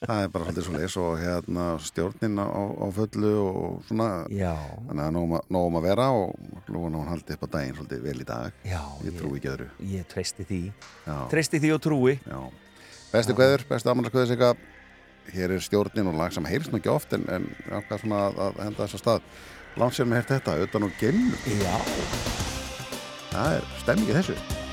það 0.05 0.19
er 0.23 0.29
bara 0.29 0.45
svolítið 0.45 0.65
svo 0.67 0.75
leis 0.77 0.95
og 1.01 1.13
hérna 1.21 1.65
stjórnin 1.81 2.37
á, 2.37 2.45
á 2.53 2.85
fullu 2.93 3.31
og 3.41 3.79
svona. 3.87 4.09
Já. 4.29 4.53
þannig 4.87 5.03
að 5.07 5.13
nógum 5.15 5.33
að- 5.39 5.47
nógum 5.55 5.77
að 5.79 5.87
vera 5.87 6.07
og 6.13 6.35
lúan 6.69 6.93
hann 6.99 7.07
haldi 7.09 7.33
upp 7.33 7.43
á 7.43 7.53
daginn 7.57 7.75
svolítið 7.79 8.01
vel 8.05 8.21
í 8.21 8.27
dag. 8.27 8.51
Já, 8.63 8.81
ég 9.03 9.17
trúi 9.17 9.39
ekki 9.39 9.49
öðru. 9.55 9.69
Ég 9.81 10.05
treysti 10.07 10.45
því. 10.45 10.61
Já. 11.07 11.17
Treysti 11.33 11.59
því 11.59 11.73
og 11.73 11.81
trúi. 11.81 12.19
Já. 12.27 12.39
Besti 13.11 13.33
kveður, 13.33 13.65
besti 13.69 13.89
ammálskveður 13.89 14.27
sig 14.27 14.37
að 14.39 14.57
hér 15.33 15.51
er 15.57 15.59
stjórnin 15.65 16.07
og 16.07 16.15
lag 16.15 16.31
sem 16.31 16.45
heyrst 16.45 16.71
nú 16.71 16.77
ekki 16.77 16.91
oft 16.93 17.13
en, 17.13 17.25
en 17.29 17.49
ákvað 17.71 18.01
svona 18.03 18.21
að, 18.27 18.37
að 18.45 18.61
henda 18.67 18.83
þess 18.85 18.99
að 18.99 19.03
stað. 19.05 19.21
Langt 19.77 19.93
sér 19.97 20.05
með 20.09 20.21
heyrt 20.21 20.31
þetta, 20.35 20.59
utan 20.67 20.83
og 20.83 20.91
geimnum. 20.99 21.33
Já. 21.57 21.75
Það 23.33 23.57
er 23.57 23.67
stemmingi 23.81 24.13
þessu 24.21 24.66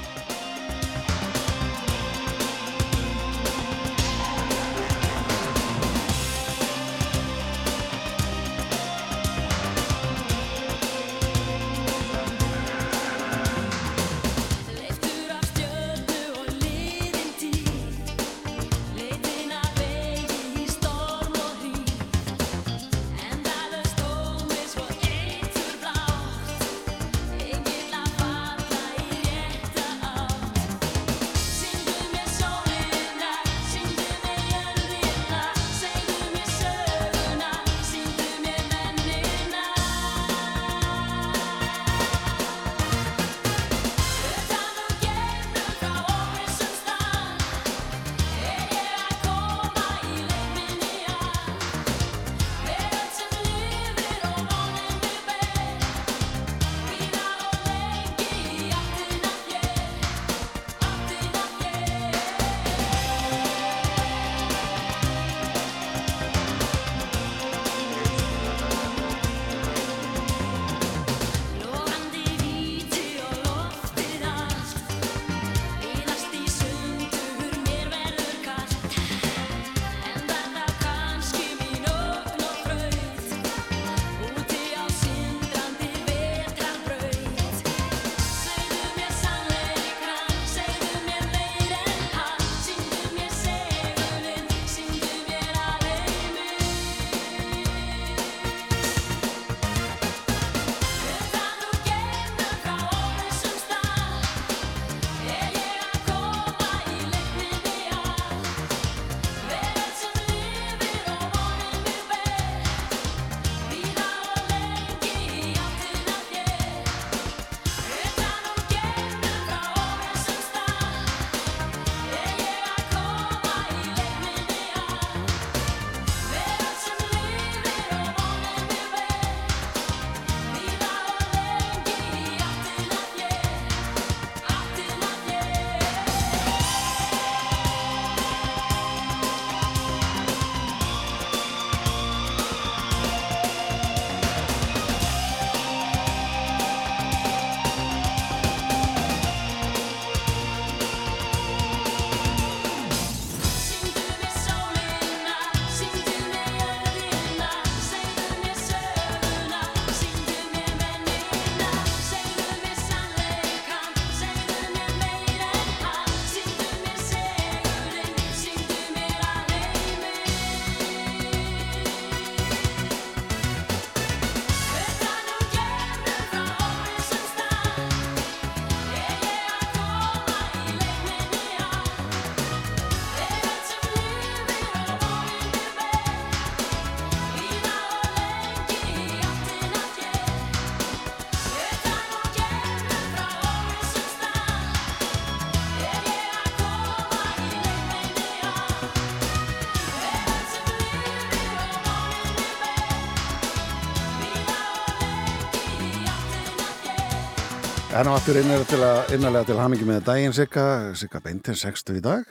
En 207.94 208.08
á 208.10 208.12
aftur 208.16 208.36
innlega 208.40 208.64
til, 208.66 208.80
að- 208.82 209.12
innarlega 209.14 209.46
til 209.52 209.60
hamingi 209.60 209.86
með 209.86 210.00
daginn 210.08 210.34
Sigga, 210.34 210.64
Sigga 210.98 211.20
beintin 211.22 211.54
60 211.58 212.00
í 212.00 212.02
dag 212.04 212.24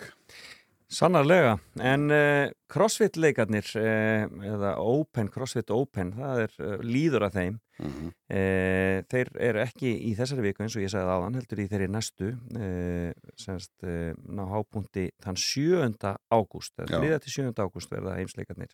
Sannarlega, 0.94 1.56
en 1.82 2.04
uh, 2.14 2.52
CrossFit 2.70 3.16
leikarnir 3.18 3.66
uh, 3.80 4.28
eða 4.46 4.76
Open, 4.84 5.32
CrossFit 5.34 5.72
Open 5.74 6.12
það 6.14 6.42
er 6.44 6.58
uh, 6.62 6.76
líður 6.86 7.30
að 7.30 7.40
þeim 7.40 7.60
Mhm. 7.84 8.10
uh, 8.30 9.00
þeir 9.10 9.30
eru 9.42 9.60
ekki 9.64 9.90
í 10.06 10.12
þessari 10.14 10.44
viku 10.46 10.62
eins 10.62 10.76
og 10.78 10.84
ég 10.84 10.92
sagði 10.94 11.16
áðan, 11.16 11.40
heldur 11.40 11.62
í 11.64 11.66
þeirri 11.72 11.88
næstu 11.90 12.28
semst 13.42 13.88
ná 14.30 14.44
hápunkti 14.52 15.08
þann 15.26 15.40
7. 15.42 16.14
ágúst 16.30 16.76
Já. 16.78 16.86
eða 16.86 17.02
3. 17.02 17.20
til 17.26 17.34
7. 17.50 17.64
ágúst 17.66 17.90
verða 17.90 18.14
heimsleikarnir 18.20 18.70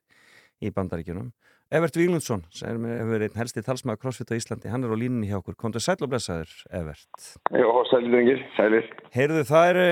í 0.60 0.74
bandaríkjunum 0.76 1.32
Evert 1.70 1.94
Víglundsson, 1.94 2.42
sem 2.50 2.86
hefur 2.90 3.24
einn 3.28 3.36
helsti 3.38 3.62
talsmaður 3.62 4.00
CrossFit 4.02 4.32
á 4.34 4.40
Íslandi, 4.40 4.72
hann 4.74 4.82
er 4.88 4.90
á 4.90 4.98
línunni 4.98 5.28
hjá 5.30 5.38
okkur 5.38 5.54
komdu 5.54 5.78
sæll 5.78 6.02
og 6.02 6.10
blessaður, 6.10 6.50
Evert 6.74 7.26
Jó, 7.54 7.68
sælir 7.92 8.10
drengir, 8.10 8.40
sælir. 8.56 8.88
Heyrðu, 9.14 9.44
það 9.46 9.70
eru, 9.74 9.84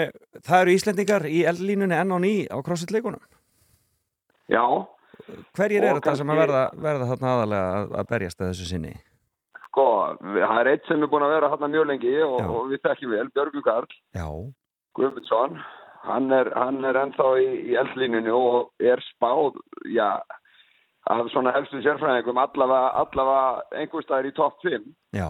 það 0.48 0.64
eru 0.64 0.74
Íslendingar 0.74 1.28
í 1.30 1.44
eldlínunni 1.52 2.00
enn 2.00 2.16
á 2.16 2.18
ný 2.24 2.32
á 2.50 2.58
CrossFit 2.66 2.96
leikunum 2.96 3.22
Já. 4.50 4.64
Hverjir 5.54 5.86
eru 5.86 6.00
þetta 6.00 6.16
sem 6.18 6.34
að 6.34 6.42
verða, 6.42 6.64
verða 6.88 7.10
þarna 7.12 7.36
aðalega 7.36 7.70
að, 7.76 7.94
að 8.02 8.10
berjast 8.16 8.42
að 8.42 8.50
þessu 8.52 8.68
sinni? 8.72 8.96
Sko, 9.68 9.86
það 10.24 10.62
er 10.64 10.72
eitt 10.72 10.90
sem 10.90 11.06
er 11.06 11.12
búin 11.14 11.28
að 11.28 11.36
vera 11.36 11.52
hann 11.54 11.76
mjög 11.76 11.88
lengi 11.92 12.16
og, 12.26 12.40
og 12.42 12.72
við 12.72 12.82
þekkjum 12.88 13.14
vel, 13.14 13.28
Björgur 13.38 13.66
Karl 13.68 13.94
Já. 14.18 14.28
Guðmundsson. 14.98 15.62
Hann 16.08 16.34
er, 16.34 16.50
hann 16.58 16.82
er 16.88 16.98
ennþá 17.04 17.30
í, 17.44 17.48
í 17.70 17.78
eldlínunni 17.78 18.34
og 18.34 18.72
er 18.82 19.04
spáð, 19.12 19.60
já, 19.94 20.24
af 21.14 21.30
svona 21.34 21.54
helstu 21.56 21.82
sérfræðingum 21.84 22.40
allavega, 22.42 22.90
allavega 23.04 23.80
einhver 23.82 24.06
staðar 24.06 24.30
í 24.30 24.34
topp 24.38 24.60
5. 24.66 24.90
Já, 25.18 25.30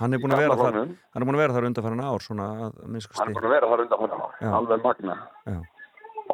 hann 0.00 0.16
er 0.16 0.22
búin 0.22 0.34
að 0.36 0.42
vera 0.44 0.58
þar 0.60 0.80
hann 0.80 1.22
er 1.22 1.28
búin 1.28 1.38
að 1.38 1.44
vera 1.44 1.56
þar 1.56 1.68
undanfæran 1.70 2.04
ár 2.08 2.24
svona 2.24 2.48
að 2.66 2.82
minnst 2.86 3.20
Hann 3.20 3.30
er 3.30 3.38
búin 3.38 3.48
að 3.48 3.56
vera 3.56 3.70
þar 3.72 3.84
undan 3.86 4.04
hann 4.04 4.26
Já. 4.40 4.50
alveg 4.60 4.84
magna. 4.84 5.16
Já. 5.46 5.58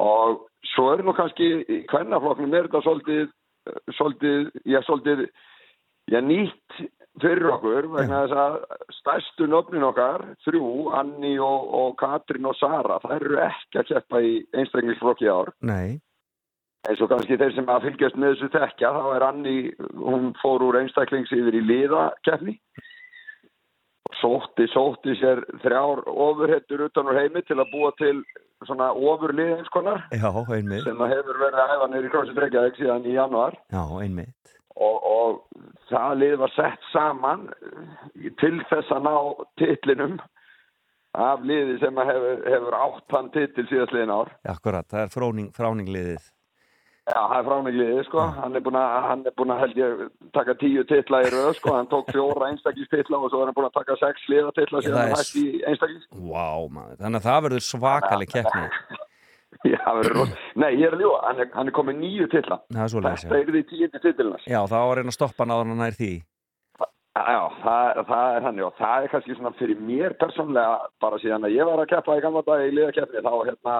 Og 0.03 0.43
svo 0.73 0.89
er 0.93 1.05
nú 1.05 1.13
kannski 1.17 1.49
í 1.69 1.79
kvennaflokknum 1.91 2.53
er 2.57 2.67
þetta 2.67 2.81
svolítið, 2.87 3.31
svolítið, 3.97 4.51
já, 4.65 4.79
svolítið, 4.87 5.27
já, 6.09 6.19
nýtt 6.25 6.83
fyrir 7.21 7.51
okkur 7.53 7.87
vegna 7.93 8.23
þess 8.23 8.39
að 8.41 8.55
stærstu 8.97 9.47
nöfnin 9.49 9.85
okkar, 9.85 10.23
þrjú, 10.47 10.69
Anni 10.97 11.35
og, 11.37 11.67
og 11.77 11.93
Katrin 11.99 12.49
og 12.49 12.57
Sara, 12.57 12.97
það 13.03 13.15
eru 13.19 13.37
ekki 13.45 13.81
að 13.81 13.91
keppa 13.91 14.23
í 14.25 14.33
einstaklingsflokki 14.57 15.27
í 15.27 15.31
ár. 15.33 15.53
Nei, 15.61 15.99
eins 16.89 17.01
og 17.03 17.11
kannski 17.11 17.37
þeir 17.39 17.53
sem 17.55 17.69
að 17.71 17.85
fylgjast 17.87 18.17
með 18.19 18.33
þessu 18.33 18.49
tekja 18.53 18.91
þá 18.95 19.03
er 19.15 19.25
Anni, 19.29 19.57
hún 19.99 20.31
fór 20.41 20.65
úr 20.67 20.79
einstaklings 20.81 21.31
yfir 21.35 21.55
í 21.55 21.63
liðakeppni. 21.63 22.57
Og 24.09 24.17
sótti, 24.19 24.67
sótti 24.71 25.15
sér 25.19 25.43
þrjár 25.63 26.03
ofurhettur 26.11 26.87
utan 26.89 27.11
úr 27.11 27.21
heimi 27.21 27.43
til 27.47 27.59
að 27.59 27.71
búa 27.71 27.93
til 27.99 28.17
svona 28.67 28.91
ofurlið 28.95 29.57
eins 29.57 29.71
konar 29.73 30.05
já, 30.11 30.29
sem 30.85 31.01
að 31.03 31.15
hefur 31.17 31.39
verið 31.41 31.57
að 31.59 31.73
æfa 31.73 31.87
neyri 31.91 32.11
CrossFit 32.11 32.43
Reykjavík 32.43 32.77
síðan 32.79 33.07
í 33.07 33.15
januar 33.17 33.57
Já, 33.73 33.81
einmitt. 33.99 34.53
Og, 34.73 34.95
og 35.03 35.65
það 35.89 36.13
lið 36.21 36.37
var 36.43 36.53
sett 36.55 36.85
saman 36.91 37.49
til 38.41 38.55
þess 38.69 38.93
að 38.95 39.09
ná 39.09 39.17
titlinum 39.59 40.15
af 41.13 41.43
liði 41.45 41.75
sem 41.83 41.99
að 42.01 42.09
hefur, 42.09 42.39
hefur 42.55 42.77
átt 42.79 43.17
hann 43.17 43.27
titil 43.35 43.67
síðastliðin 43.69 44.15
ár. 44.15 44.31
Akkurat, 44.49 44.87
það 44.89 45.03
er 45.03 45.13
fráning, 45.13 45.51
fráningliðið 45.53 46.31
Já, 47.03 47.19
það 47.19 47.37
er 47.37 47.47
fráningliði, 47.49 48.03
sko. 48.07 48.25
Hann 48.37 48.55
er 48.55 48.61
búin 48.63 48.77
að, 48.79 48.93
hann 49.09 49.23
er 49.27 49.33
búin 49.35 49.51
að 49.51 49.61
held 49.65 49.79
ég, 49.81 50.03
taka 50.35 50.53
tíu 50.61 50.83
titla 50.87 51.19
í 51.25 51.31
röð, 51.33 51.49
sko. 51.57 51.73
Hann 51.75 51.89
tók 51.91 52.11
fjóra 52.15 52.47
einstaklistitla 52.47 53.19
og 53.19 53.31
svo 53.33 53.41
er 53.43 53.49
hann 53.51 53.57
búin 53.57 53.67
að 53.67 53.75
taka 53.79 53.97
sex 53.99 54.27
liðatitla 54.31 54.83
það 54.85 54.95
hann 54.95 55.11
er 55.11 55.19
hætti 55.19 55.43
í 55.43 55.63
einstaklist. 55.67 56.07
Vá, 56.15 56.47
maður, 56.71 56.99
þannig 57.03 57.19
að 57.19 57.27
það 57.27 57.41
verður 57.47 57.65
svakalig 57.67 58.29
keppni 58.31 58.67
Já, 59.73 59.77
það 59.83 59.97
verður 59.99 60.17
rosa. 60.17 60.37
Nei, 60.59 60.69
ég 60.79 60.87
er 60.87 60.95
að 60.95 61.03
ljúa. 61.03 61.17
Hann 61.27 61.41
er, 61.43 61.49
hann 61.53 61.69
er 61.69 61.75
komið 61.75 61.99
nýju 61.99 62.29
titla. 62.31 62.57
Það 62.71 62.85
er 62.85 62.93
svoleiðis, 62.95 63.25
Þetta 63.27 63.41
er 63.41 63.51
því 63.53 63.63
tíundi 63.69 64.01
titilnars. 64.03 64.47
Já, 64.49 64.59
þá 64.71 64.79
var 64.79 65.01
einn 65.01 65.11
að 65.11 65.17
stoppa 65.19 65.43
hann 65.43 65.53
áður 65.53 65.67
en 65.67 65.73
hann 65.75 65.83
nær 65.85 65.99
því 65.99 66.13
Já, 67.13 67.41
það, 67.61 67.99
það 68.09 68.35
er 68.35 68.45
hann, 68.47 68.59
já. 68.59 68.67
Það 68.79 69.03
er 69.03 69.11
kannski 69.11 69.35
svona 69.37 69.51
fyrir 69.59 69.81
mér 69.85 70.15
persónlega, 70.17 70.87
bara 71.03 71.19
síðan 71.21 71.45
að 71.45 71.53
ég 71.53 71.67
var 71.69 71.81
að 71.83 71.91
keppa 71.91 72.15
í 72.17 72.23
gamla 72.23 72.41
dag 72.47 72.63
í 72.65 72.71
liðakeppni, 72.73 73.21
þá, 73.21 73.33
hérna, 73.49 73.75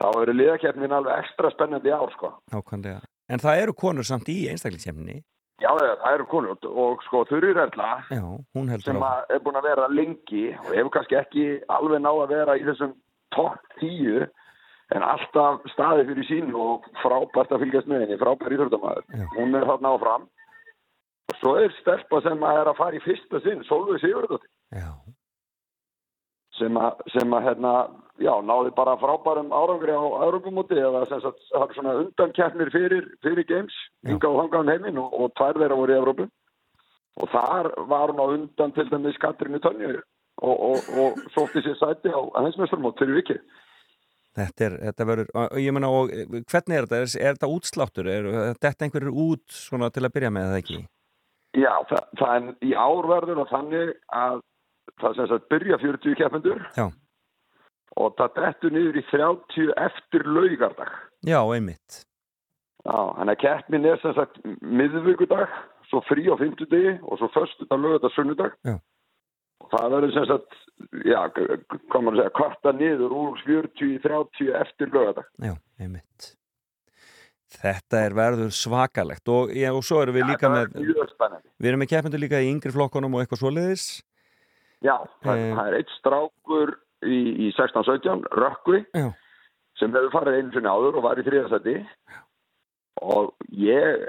þá 0.00 0.08
eru 0.22 0.34
liðakeppnin 0.34 0.96
alveg 0.96 1.22
ekstra 1.24 1.52
spennandi 1.54 1.92
ár, 1.94 2.10
sko. 2.16 2.32
Nákvæmlega. 2.52 3.04
En 3.32 3.40
það 3.40 3.62
eru 3.62 3.76
konur 3.78 4.06
samt 4.06 4.28
í 4.28 4.44
einstaklingskeppni 4.52 5.22
Já, 5.62 5.70
það 5.70 6.08
eru 6.10 6.24
konur. 6.28 6.56
Og 6.66 7.02
sko 7.06 7.22
Þurrir 7.30 7.60
Erla 7.62 7.90
Já, 8.10 8.22
hún 8.56 8.70
heldur 8.72 8.90
sem 8.90 9.04
er 9.30 9.42
búin 9.44 9.58
að 9.60 9.68
vera 9.70 9.90
lengi 9.92 10.48
og 10.58 10.72
hefur 10.72 10.90
kannski 10.96 11.18
ekki 11.20 11.44
alveg 11.72 12.02
náð 12.02 12.22
að 12.24 12.34
vera 12.34 12.56
í 12.58 12.64
þessum 12.66 12.96
topp 13.34 13.78
tíu 13.78 14.24
en 14.94 15.06
alltaf 15.06 15.64
staði 15.72 16.04
fyrir 16.10 16.28
sín 16.28 16.50
og 16.58 16.84
frábært 17.00 17.54
að 17.54 17.64
fylgjast 17.64 17.88
með 17.90 18.04
henni, 18.04 18.18
frábær 18.20 18.54
íþjóðdamaður. 18.54 19.06
Já. 19.14 19.26
Hún 19.38 19.56
er 19.56 19.66
þarna 19.70 19.94
áfram. 19.94 20.26
Og 21.32 21.38
svo 21.40 21.54
er 21.62 21.72
stelpa 21.78 22.20
sem 22.26 22.44
að 22.44 22.60
er 22.60 22.70
að 22.70 22.80
fara 22.82 22.98
í 22.98 23.02
fyrsta 23.06 23.40
sinn, 23.46 23.64
Solveig 23.64 24.02
Sigurðardóttir. 24.02 24.50
Sem 26.58 26.76
að, 26.78 27.00
sem 27.14 27.32
að 27.34 27.48
hérna, 27.48 27.72
já, 28.22 28.32
náði 28.46 28.70
bara 28.76 28.96
frábærum 29.00 29.52
árangri 29.54 29.94
á 29.94 30.04
Europamóti 30.26 30.78
eða 30.78 31.04
sem 31.10 31.20
sagt, 31.24 31.42
svona 31.74 31.96
undankeppnir 32.04 32.70
fyrir, 32.74 33.08
fyrir 33.22 33.46
games, 33.48 33.74
hinga 34.06 34.30
og 34.30 34.40
hanga 34.42 34.62
um 34.62 34.70
heiminn 34.70 35.00
og, 35.02 35.12
og 35.12 35.34
tvær 35.38 35.58
þeirra 35.58 35.78
voru 35.80 35.94
í 35.94 35.98
Európu 35.98 36.28
og 37.22 37.30
þar 37.30 37.70
var 37.90 38.12
hún 38.12 38.22
á 38.22 38.26
undan 38.36 38.74
til 38.74 38.88
dæmis 38.90 39.18
Katrínu 39.22 39.60
Tönju 39.62 39.98
og, 40.42 40.54
og, 40.54 40.88
og 40.98 41.20
sótti 41.34 41.62
sér 41.64 41.78
sæti 41.78 42.10
á 42.10 42.20
hensmestarmót 42.42 42.98
fyrir 42.98 43.20
vikið. 43.20 43.44
þetta 44.34 44.66
er, 44.66 44.78
þetta 44.88 45.06
verður 45.10 45.30
og 45.42 45.60
ég 45.62 45.74
meina, 45.74 45.90
og 45.90 46.10
hvernig 46.10 46.78
er 46.78 46.88
þetta? 46.88 47.02
Er, 47.02 47.12
er 47.20 47.38
þetta 47.38 47.52
útsláttur? 47.54 48.10
Er 48.10 48.26
þetta 48.58 48.86
einhverjur 48.86 49.22
út 49.28 49.46
svona 49.54 49.90
til 49.94 50.02
að 50.06 50.14
byrja 50.16 50.34
með 50.34 50.50
það 50.50 50.62
ekki? 50.62 50.80
Já, 51.54 51.70
það, 51.90 52.02
það 52.18 52.34
er 52.34 52.66
í 52.66 52.74
ár 52.74 53.08
verður 53.10 53.40
það 53.42 53.52
þannig 53.54 53.94
að 54.22 54.42
það 55.00 55.16
sem 55.18 55.30
sagt 55.30 55.50
byrja 55.52 55.80
40 55.82 56.18
keppendur 56.18 56.62
Já. 56.74 56.86
Og 58.00 58.16
það 58.18 58.34
dettur 58.40 58.74
niður 58.74 58.98
í 59.00 59.04
30 59.10 59.70
eftir 59.86 60.26
laugardag. 60.26 60.90
Já, 61.24 61.38
einmitt 61.54 62.00
Já, 62.84 62.96
þannig 63.16 63.32
að 63.38 63.40
keppnin 63.40 63.86
er 63.88 64.00
sem 64.02 64.12
sagt 64.18 64.40
miðvíkudag, 64.60 65.52
svo 65.88 66.02
frí 66.04 66.26
á 66.28 66.36
fimmtudegi 66.36 66.98
og 67.00 67.16
svo 67.16 67.30
föstudag, 67.32 67.80
lögadag, 67.80 68.12
sunnudag. 68.12 68.56
Já. 68.66 68.74
Og 69.64 69.70
það 69.72 69.94
verður 69.94 70.12
sem 70.12 70.26
sagt, 70.28 70.56
já, 71.08 71.20
maður 71.94 72.10
að 72.10 72.18
segja, 72.18 72.32
kvarta 72.36 72.72
niður 72.76 73.14
úr 73.16 73.38
40 73.46 73.88
í 73.88 74.00
30 74.04 74.50
eftir 74.60 74.92
lögadag. 74.92 75.30
Já, 75.40 75.54
einmitt 75.80 76.34
Þetta 77.54 78.00
er 78.02 78.14
verður 78.18 78.50
svakalegt 78.54 79.30
og, 79.30 79.52
já, 79.54 79.70
og 79.72 79.84
svo 79.86 80.00
erum 80.02 80.16
við 80.18 80.26
líka 80.32 80.48
það 80.50 80.56
með 80.56 80.64
er 80.64 81.36
við 81.62 81.68
erum 81.70 81.82
með 81.84 81.90
keppendur 81.92 82.22
líka 82.24 82.40
í 82.42 82.48
yngri 82.50 82.72
flokkunum 82.74 83.14
og 83.14 83.22
eitthvað 83.22 83.44
svoleiðis 83.44 83.84
Já, 84.84 84.96
það, 85.22 85.38
Eh. 85.38 85.52
það 85.54 85.68
er 85.70 85.76
eitt 85.78 85.92
strákur 86.00 86.72
í, 87.06 87.20
í 87.46 87.52
16-17, 87.56 88.26
Rökkvi, 88.40 88.84
Já. 88.96 89.08
sem 89.80 89.94
hefur 89.94 90.12
farið 90.14 90.38
einu 90.40 90.54
sinni 90.54 90.70
áður 90.70 91.00
og 91.00 91.06
var 91.08 91.20
í 91.20 91.26
þriðasæti. 91.26 91.76
Og 93.04 93.32
ég, 93.58 94.04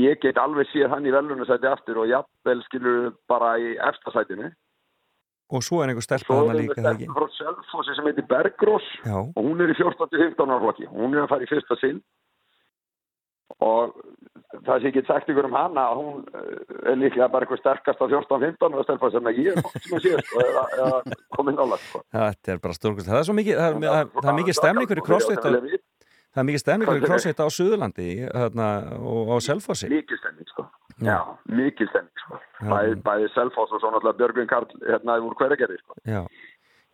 ég 0.00 0.18
get 0.22 0.38
alveg 0.40 0.66
séð 0.72 0.88
hann 0.94 1.06
í 1.06 1.12
velunasæti 1.12 1.68
aftur 1.68 2.00
og 2.02 2.08
jafnvel 2.08 2.62
skilur 2.66 3.10
bara 3.28 3.54
í 3.60 3.74
efstasætinu. 3.76 4.48
og 5.50 5.62
svo 5.66 5.80
er 5.82 5.90
einhver 5.90 6.04
stelpa 6.06 6.28
Svo 6.28 6.36
þarna 6.46 6.54
er 6.54 6.60
líka 6.62 6.82
það 6.82 6.92
ekki 6.94 7.06
frá 7.10 7.26
Selfossi 7.34 7.94
sem 7.96 8.06
heitir 8.06 8.26
Bergrós 8.30 8.86
Já, 9.02 9.16
og 9.18 9.40
hún 9.42 9.60
er 9.60 9.72
í 9.72 9.74
14-15 9.74 10.46
ára 10.46 10.60
flokki. 10.62 10.86
Hún 10.86 11.16
er 11.16 11.24
að 11.24 11.32
fara 11.32 11.42
í 11.42 11.50
fyrsta 11.50 11.76
sinn 11.80 11.98
og 13.60 13.96
það 14.66 14.74
sem 14.74 14.88
ég 14.88 14.96
get 14.96 15.08
sagt 15.10 15.30
ykkur 15.32 15.48
um 15.48 15.56
hana 15.58 15.86
hún 15.98 16.24
eh, 16.34 16.90
er 16.92 16.98
líklega 17.00 17.30
bara 17.32 17.46
eitthvað 17.46 17.62
sterkast 17.62 18.02
á 18.02 18.06
14-15 18.06 18.76
ára 18.76 18.86
stelpa 18.86 19.10
sem 19.14 19.30
ég 19.36 19.52
er 19.52 19.62
sem 19.84 19.96
að 19.98 20.04
sé 20.06 20.24
sko, 20.26 20.42
eða, 20.44 20.64
eða 20.78 21.20
komið 21.36 21.60
nála 21.60 21.80
sko. 21.84 22.02
þetta 22.16 22.54
er 22.54 22.60
bara 22.66 22.78
stórkvæmst 22.78 23.10
það 23.10 23.22
er 23.22 23.28
svo 23.30 23.38
mikið, 23.38 23.62
það 23.62 23.70
er, 23.70 23.80
það, 23.86 24.12
það 24.20 24.32
er 24.32 24.38
mikið 24.40 24.60
stemning 24.60 24.92
fyrir 24.92 25.06
crossfit 25.08 25.42
það 26.30 26.42
er 26.42 26.48
mikið 26.50 26.62
stemning 26.64 26.92
fyrir 26.92 27.08
crossfit 27.08 27.42
á 27.42 27.46
Suðurlandi 27.50 28.10
þarna, 28.28 28.68
og 29.02 29.34
á 29.34 29.36
Selfossi 29.42 29.90
Mikið 29.90 30.22
stemning 30.22 30.52
sko. 30.52 30.66
Já, 31.00 31.16
mikið 31.48 31.90
stemning 31.90 32.22
sko. 32.22 32.38
Já. 32.60 32.70
Bæði, 32.70 32.96
bæði 33.06 33.28
Selfoss 33.34 33.72
og 33.72 33.80
svo 33.82 33.90
náttúrulega 33.90 34.18
Björgvin 34.20 34.50
Karl 34.50 34.66
hérna 34.84 35.16
úr 35.24 35.34
hverjargerði 35.38 35.78
sko. 35.80 35.96
Já, 36.04 36.20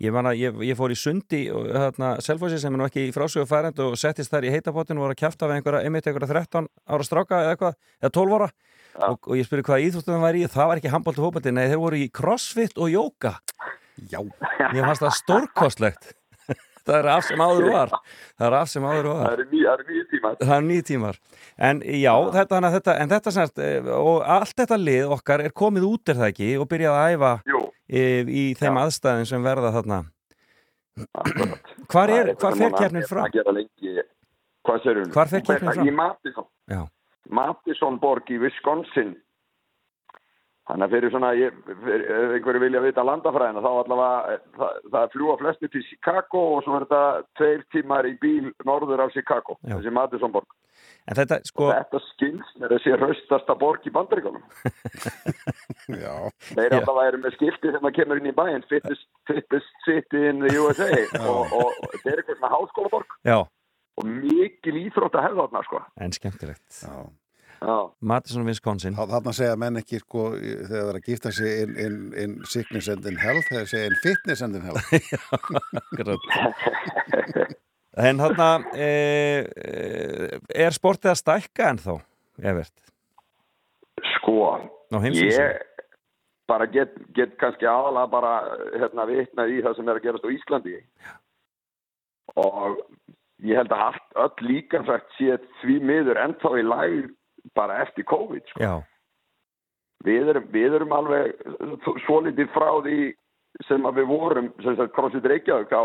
ég, 0.03 0.13
man 0.15 0.31
að, 0.31 0.39
ég, 0.43 0.61
ég 0.71 0.79
fór 0.79 0.95
í 0.95 0.99
sundi 0.99 1.43
og 1.55 1.69
þarna 1.73 2.13
Selfossi 2.25 2.61
sem 2.63 2.75
er 2.75 2.83
nú 2.83 2.89
ekki 2.89 3.09
í 3.09 3.15
frásögu 3.15 3.49
færend 3.49 3.81
og 3.85 3.97
settist 4.01 4.33
þar 4.33 4.49
í 4.49 4.55
heitapotinu 4.55 5.03
og 5.03 5.09
var 5.09 5.17
að 5.17 5.23
kjafta 5.25 5.51
við 5.51 5.61
einhverja, 5.61 5.85
einmitt 5.87 6.09
einhverja 6.11 6.33
13 6.35 6.69
ára 6.87 7.07
stráka 7.07 7.43
eða 7.45 7.57
eitthvað, 7.57 7.81
eða 8.03 8.15
12 8.21 8.37
ára. 8.39 8.51
Og, 9.07 9.19
og 9.29 9.37
ég 9.37 9.45
spurði 9.45 9.67
hvað 9.69 9.87
íþróttum 9.87 10.15
það 10.17 10.23
var 10.25 10.37
í 10.39 10.45
það 10.49 10.71
var 10.71 10.81
ekki 10.81 10.93
handbólt 10.93 11.19
og 11.21 11.27
fótbolti, 11.27 11.53
nei 11.53 11.67
þeir 11.69 11.83
voru 11.83 11.99
í 12.01 12.07
crossfit 12.17 12.79
og 12.81 12.93
jóka 12.93 13.35
Já, 14.13 14.21
Mér 14.75 14.85
fannst 14.85 15.03
það 15.05 15.15
stórkostlegt. 15.23 16.11
Það 16.87 16.99
er 17.01 17.07
af 17.11 17.25
sem 17.27 17.41
áður 17.43 17.65
var. 17.73 17.93
Það 18.37 18.47
er 18.47 18.57
af 18.61 18.69
sem 18.71 18.85
áður 18.87 19.09
var. 19.11 19.23
Það 19.25 19.73
eru 19.73 19.87
nýju 19.89 20.05
tímar. 20.11 20.37
Það 20.43 20.53
eru 20.57 20.67
nýju 20.69 20.85
tímar. 20.91 21.17
En 21.69 21.81
já, 21.83 22.13
þetta, 22.37 22.61
að 22.61 22.77
þetta, 22.77 22.97
en 23.03 23.13
þetta 23.15 23.47
eh, 23.65 23.89
og 23.97 24.21
allt 24.37 24.55
þetta 24.61 24.79
lið 24.79 25.15
okkar 25.17 25.43
er 25.49 25.55
komið 25.57 25.89
út 25.89 26.13
er 26.13 26.21
það 26.21 26.31
ekki 26.35 26.51
og 26.61 26.69
byrjað 26.71 26.99
að 27.01 27.17
æfa. 27.17 27.33
Í, 27.89 28.03
í 28.27 28.45
þeim 28.59 28.79
aðstæðin 28.83 29.29
sem 29.31 29.47
verða 29.47 29.73
þarna 29.79 30.05
Akkurat. 31.13 31.61
Hvar, 31.93 32.09
er, 32.11 32.33
hvar 32.41 32.57
fer 32.57 32.73
gera 33.35 33.53
lengi, 33.53 33.93
hvað 34.67 34.83
sér 34.85 35.01
hún? 35.03 35.13
Hvar 35.15 35.31
fer 35.31 35.45
keppnin 35.45 35.73
fram? 35.77 35.89
Í 35.89 35.95
Madison. 35.95 36.49
Já. 36.73 36.83
Madison 37.29 37.99
borg 38.03 38.31
í 38.33 38.41
Wisconsin. 38.43 39.15
Þannig 40.67 40.83
að 40.89 40.95
fyrir 40.97 41.13
svona, 41.15 41.29
einhverju 41.37 42.61
vilja 42.65 42.81
vita 42.83 43.05
landafræðina, 43.07 43.61
þá 43.63 43.69
allavega, 43.71 44.39
það, 44.57 44.81
það 44.97 45.13
fljúa 45.13 45.37
flesti 45.39 45.69
til 45.71 45.83
Chicago 45.87 46.41
og 46.57 46.65
svo 46.65 46.75
er 46.75 46.87
þetta 46.89 47.03
tveir 47.39 47.63
tímar 47.71 48.09
í 48.09 48.17
bíl 48.25 48.49
norður 48.67 49.05
af 49.05 49.15
Chicago, 49.15 49.55
Já. 49.61 49.77
þessi 49.77 49.93
Madison 49.95 50.35
borg. 50.35 50.57
En 51.07 51.21
þetta, 51.21 51.39
sko, 51.47 51.69
Þetta 51.71 52.01
skilst 52.09 52.59
með 52.59 52.75
þessi 52.75 52.99
raustasta 52.99 53.55
borg 53.61 53.87
í 53.87 53.95
bandaríkjónum. 53.95 54.43
já, 56.05 56.15
Þeir 56.53 56.79
allavega 56.81 57.11
eru 57.13 57.21
með 57.25 57.37
skilti 57.37 57.75
sem 57.75 57.89
að 57.91 57.97
kemur 57.99 58.21
inn 58.23 58.31
í 58.31 58.35
bæinn, 58.37 58.65
fittest, 58.71 59.07
fittest 59.29 59.85
city 59.87 60.25
in 60.31 60.41
the 60.45 60.51
USA 60.59 60.89
og, 61.21 61.53
og, 61.53 61.71
og 61.71 61.93
þetta 61.93 62.11
er 62.13 62.23
eitthvað 62.23 62.41
svona 62.41 62.55
háskólaborg 62.57 63.15
já, 63.29 63.39
og 63.97 64.11
mikil 64.11 64.77
íþrótt 64.87 65.17
að 65.21 65.29
hefða 65.29 65.47
þarna, 65.47 65.63
sko. 65.69 65.85
en 66.07 66.17
skemmtilegt 66.17 66.83
já. 66.83 66.97
Já. 67.57 67.77
Madison, 68.05 68.45
Wisconsin 68.45 68.93
Þa- 68.99 69.07
Þarna 69.15 69.33
segja 69.33 69.55
menn 69.57 69.81
ekki 69.81 69.97
sko, 70.03 70.27
þegar 70.37 70.67
það 70.69 70.91
er 70.91 70.99
að 70.99 71.07
gifta 71.09 71.31
sig 71.33 71.63
in, 71.63 71.71
in, 71.81 71.95
in 72.21 72.35
sickness 72.45 72.91
and 72.93 73.07
in 73.09 73.17
health, 73.17 73.49
þegar 73.49 73.71
segja 73.71 73.87
in 73.89 73.97
fitness 74.03 74.43
and 74.45 74.59
in 74.59 74.67
health. 74.69 74.85
En 77.97 78.19
þarna 78.21 78.49
e, 78.77 78.87
e, 79.57 80.39
er 80.53 80.75
sportið 80.77 81.15
að 81.15 81.21
stækka 81.23 81.71
ennþá, 81.73 81.95
Evert? 82.45 82.75
Sko, 84.19 84.35
ég 84.93 85.63
bara 86.47 86.67
get, 86.71 86.95
get 87.17 87.37
kannski 87.41 87.67
aðalega 87.67 88.11
bara 88.11 88.33
hérna 88.77 89.07
vitna 89.11 89.47
í 89.51 89.61
það 89.65 89.77
sem 89.77 89.89
er 89.89 89.99
að 89.99 90.07
gerast 90.07 90.27
á 90.27 90.35
Íslandi 90.37 90.77
og 92.37 92.81
ég 93.45 93.59
held 93.61 93.73
að 93.75 93.85
allt, 93.89 94.09
öll 94.25 94.49
líkansvægt 94.51 95.17
sé 95.19 95.39
því 95.61 95.79
miður 95.91 96.21
ennþá 96.23 96.53
í 96.61 96.65
lag 96.67 96.97
bara 97.57 97.83
eftir 97.85 98.07
COVID 98.09 98.49
sko. 98.51 98.73
Við, 100.07 100.29
erum, 100.33 100.49
við 100.53 100.75
erum 100.79 100.93
alveg 100.93 101.33
svo 102.05 102.21
litið 102.27 102.51
frá 102.55 102.69
því 102.85 102.99
sem 103.67 103.87
að 103.89 104.03
við 104.03 104.11
vorum 104.11 104.51
sem 104.65 104.77
sagt 104.77 104.95
CrossFit 104.97 105.29
Reykjavík 105.31 105.73
á 105.73 105.85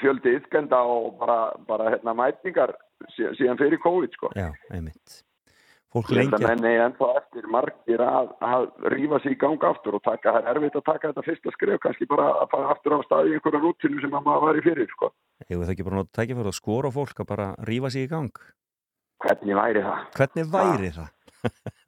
fjöldi 0.00 0.34
ytkenda 0.40 0.80
og 0.88 1.14
bara, 1.20 1.52
bara 1.68 1.92
hérna 1.94 2.14
mætningar 2.16 2.74
sí- 3.14 3.30
síðan 3.38 3.60
fyrir 3.60 3.80
COVID 3.84 4.16
sko. 4.16 4.32
já, 4.34 4.50
einmitt 4.72 5.22
Fólk 5.94 6.08
held 6.10 6.34
lengi 6.34 6.46
að 6.48 6.64
ennþá 6.88 7.08
eftir 7.20 7.44
margir 7.54 8.00
að, 8.02 8.32
að 8.42 8.64
rífa 8.90 9.20
sig 9.22 9.36
í 9.36 9.38
gang 9.38 9.66
aftur 9.68 9.94
og 10.00 10.02
taka, 10.02 10.32
það 10.34 10.40
er 10.40 10.58
erfitt 10.58 10.78
að 10.80 10.86
taka 10.88 11.10
þetta 11.12 11.26
fyrsta 11.28 11.52
skref, 11.54 11.80
kannski 11.84 12.08
bara 12.10 12.32
að 12.40 12.48
fara 12.50 12.72
aftur 12.74 12.96
á 12.98 13.00
stað 13.06 13.30
í 13.30 13.36
einhverja 13.36 13.62
rútinu 13.62 14.02
sem 14.02 14.16
að 14.18 14.26
maður 14.26 14.46
var 14.48 14.58
í 14.58 14.64
fyrir, 14.64 14.90
sko. 14.90 15.12
Hefur 15.44 15.62
það 15.62 15.74
ekki 15.76 15.86
bara 15.86 16.00
notið 16.00 16.16
tækifæri 16.18 16.50
að 16.50 16.58
skora 16.58 16.90
fólk 16.96 17.22
að 17.22 17.30
bara 17.30 17.46
rífa 17.70 17.92
sig 17.94 18.08
í 18.08 18.10
gang? 18.10 18.42
Hvernig 19.24 19.60
væri 19.60 19.84
það? 19.84 20.08
Hvernig 20.18 20.50
væri 20.52 20.90
það? 20.98 21.12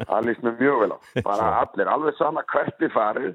Það 0.07 0.29
líst 0.29 0.45
mér 0.45 0.57
mjög 0.61 0.79
vel 0.83 0.93
á. 0.93 0.99
Bara 1.29 1.49
allir, 1.63 1.91
alveg 1.91 2.17
sama 2.19 2.45
hvert 2.53 2.77
þið 2.81 2.93
farið, 2.95 3.35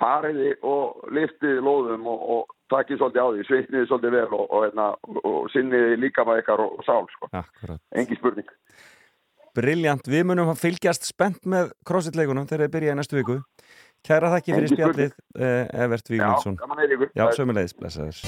fariði 0.00 0.52
og 0.66 1.02
liftið 1.12 1.60
lóðum 1.66 2.08
og, 2.10 2.24
og 2.34 2.54
takið 2.72 3.00
svolítið 3.02 3.22
á 3.22 3.28
því, 3.28 3.44
svitniði 3.48 3.90
svolítið 3.90 4.16
vel 4.16 4.38
og, 4.38 4.46
og, 4.48 4.80
og, 4.80 5.20
og, 5.22 5.38
sinniði 5.52 6.00
líka 6.00 6.24
með 6.28 6.42
ykkar 6.42 6.64
og, 6.64 6.80
sál, 6.88 7.04
sko. 7.12 7.30
Engi 8.00 8.18
spurning. 8.18 8.48
Briljant, 9.56 10.06
við 10.08 10.22
munum 10.30 10.48
að 10.48 10.62
fylgjast 10.62 11.04
spennt 11.04 11.42
með 11.44 11.72
crossfit-leikunum 11.88 12.46
þegar 12.48 12.64
þeir 12.64 12.72
byrja 12.76 12.94
í 12.94 12.98
næstu 13.00 13.18
viku. 13.18 13.36
Kæra 14.02 14.30
þakki 14.32 14.54
fyrir 14.56 14.72
spjallið, 14.72 15.12
eh, 15.38 15.68
Evert 15.84 16.08
Vígmundsson. 16.08 16.56
gaman 16.56 16.78
að 16.78 16.86
heyra 16.86 16.96
ykkur. 16.96 17.10
Já, 17.14 17.26
sömulegis, 17.36 17.74
blessaður. 17.76 18.22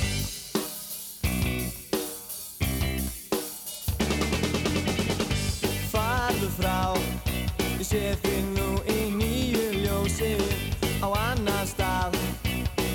Farðu 5.93 6.49
frá 6.59 6.79
Ég 7.79 7.85
sé 7.87 8.03
þig 8.23 8.47
nú 8.57 8.69
í 8.91 8.99
nýju 9.15 9.67
ljósi 9.85 10.33
Á 11.05 11.09
annan 11.31 11.67
stað 11.69 12.17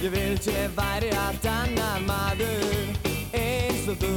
Ég 0.04 0.12
vildi 0.14 0.56
ég 0.56 0.74
væri 0.78 1.12
allt 1.26 1.46
annar 1.52 2.04
maður 2.08 2.68
Eins 3.38 3.88
og 3.94 4.02
þú 4.04 4.14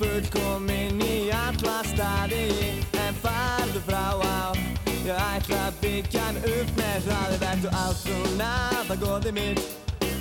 Fullkomin 0.00 0.81
ætla 5.42 5.58
að 5.66 5.78
byggja 5.82 6.22
hann 6.22 6.36
upp 6.46 6.68
með 6.78 7.06
hraði 7.06 7.38
Vertu 7.42 7.70
allt 7.74 7.98
svona. 7.98 8.50
Það 8.86 9.00
góði 9.02 9.32
mitt 9.34 9.62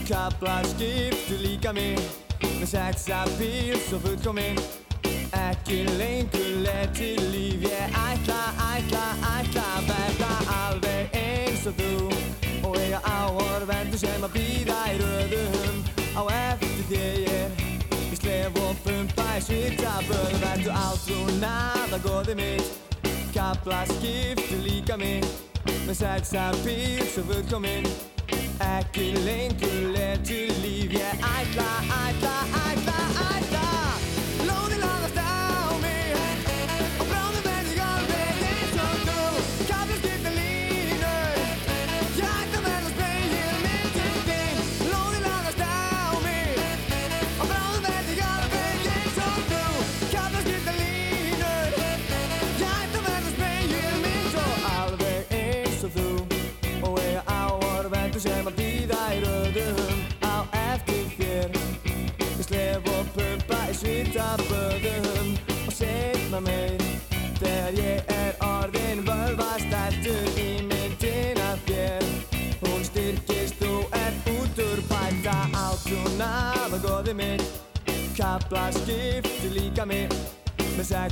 Kabla 0.07 0.55
skiptu 0.65 1.37
líka 1.41 1.73
mig 1.73 1.99
Með 2.41 2.67
sexa 2.71 3.21
bíl 3.37 3.77
svo 3.85 3.99
fullkomin. 4.01 4.57
Ekki 5.37 5.83
lengur 5.99 6.49
leti 6.65 7.13
líf 7.29 7.67
Ég 7.69 7.97
ætla, 8.01 8.39
ætla, 8.71 9.05
ætla 9.35 9.65
að 9.77 9.89
verða 9.91 10.31
alveg 10.57 11.17
eins 11.21 11.65
og 11.69 11.77
þú. 11.77 11.93
Og 12.65 12.77
eiga 12.81 13.01
áhorfendur 13.05 14.01
sem 14.01 14.25
að 14.25 14.37
býða 14.37 14.79
í 14.89 15.01
röðum 15.01 15.81
Á 16.17 16.21
eftir 16.33 16.85
þér 16.91 17.65
Í 18.11 18.19
slef 18.19 18.61
og 18.61 18.85
pumpa 18.85 19.27
í 19.37 19.43
svita 19.45 19.99
böð 20.09 20.39
Verðu 20.43 20.79
átrúna 20.85 21.57
það 21.91 22.07
góði 22.09 22.39
mitt 22.41 22.90
Kapla 23.33 23.85
skiptu 23.85 24.59
líka 24.65 24.97
mig 24.97 25.23
Með 25.87 25.95
sexa 26.03 26.49
bíl 26.65 27.05
svo 27.07 27.23
fullkomin 27.29 27.87
Ekki 28.61 29.11
lengur 29.25 29.93
leti 29.95 30.45
líf. 30.61 30.91
Ég 30.93 31.29
ætla, 31.35 31.69
ætla, 32.05 32.35
ætla 32.69 33.00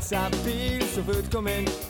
Með 0.09 0.17
sexa 0.17 0.41
bíl 0.41 0.81
svo 0.89 1.88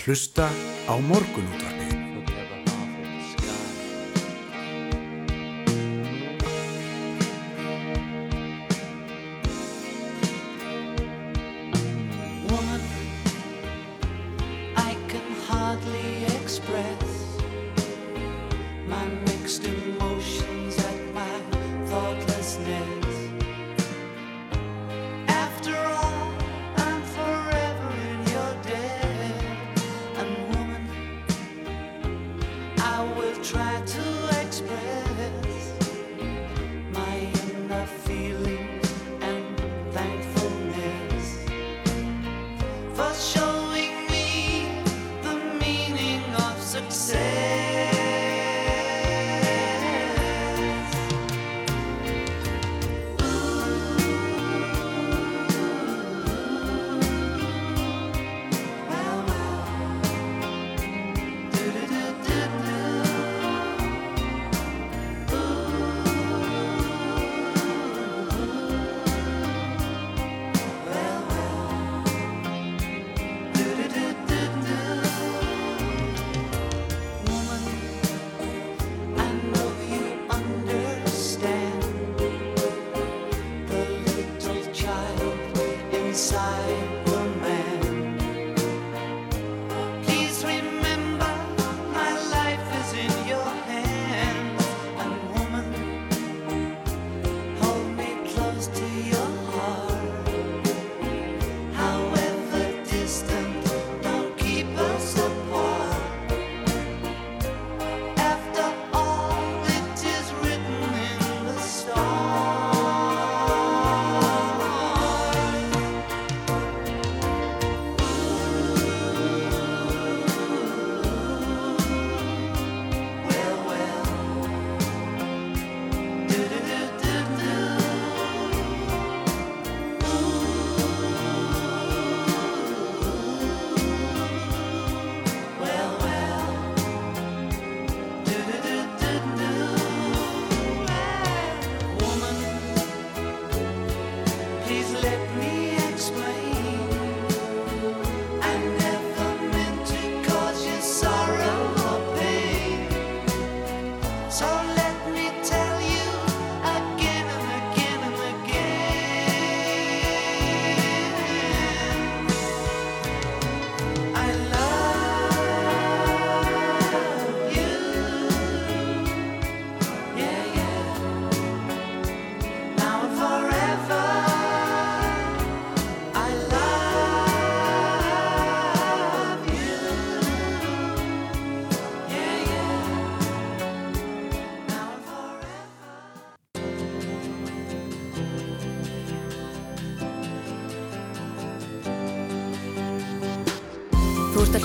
að 0.00 0.06
hlusta 0.06 0.48
á 0.88 0.94
morgunútvarpið. 0.96 1.69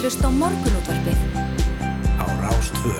Hlusta 0.05 0.29
á 0.29 0.37
morgunútvarpið 0.37 1.21
á 2.21 2.25
Rástvö. 2.45 2.91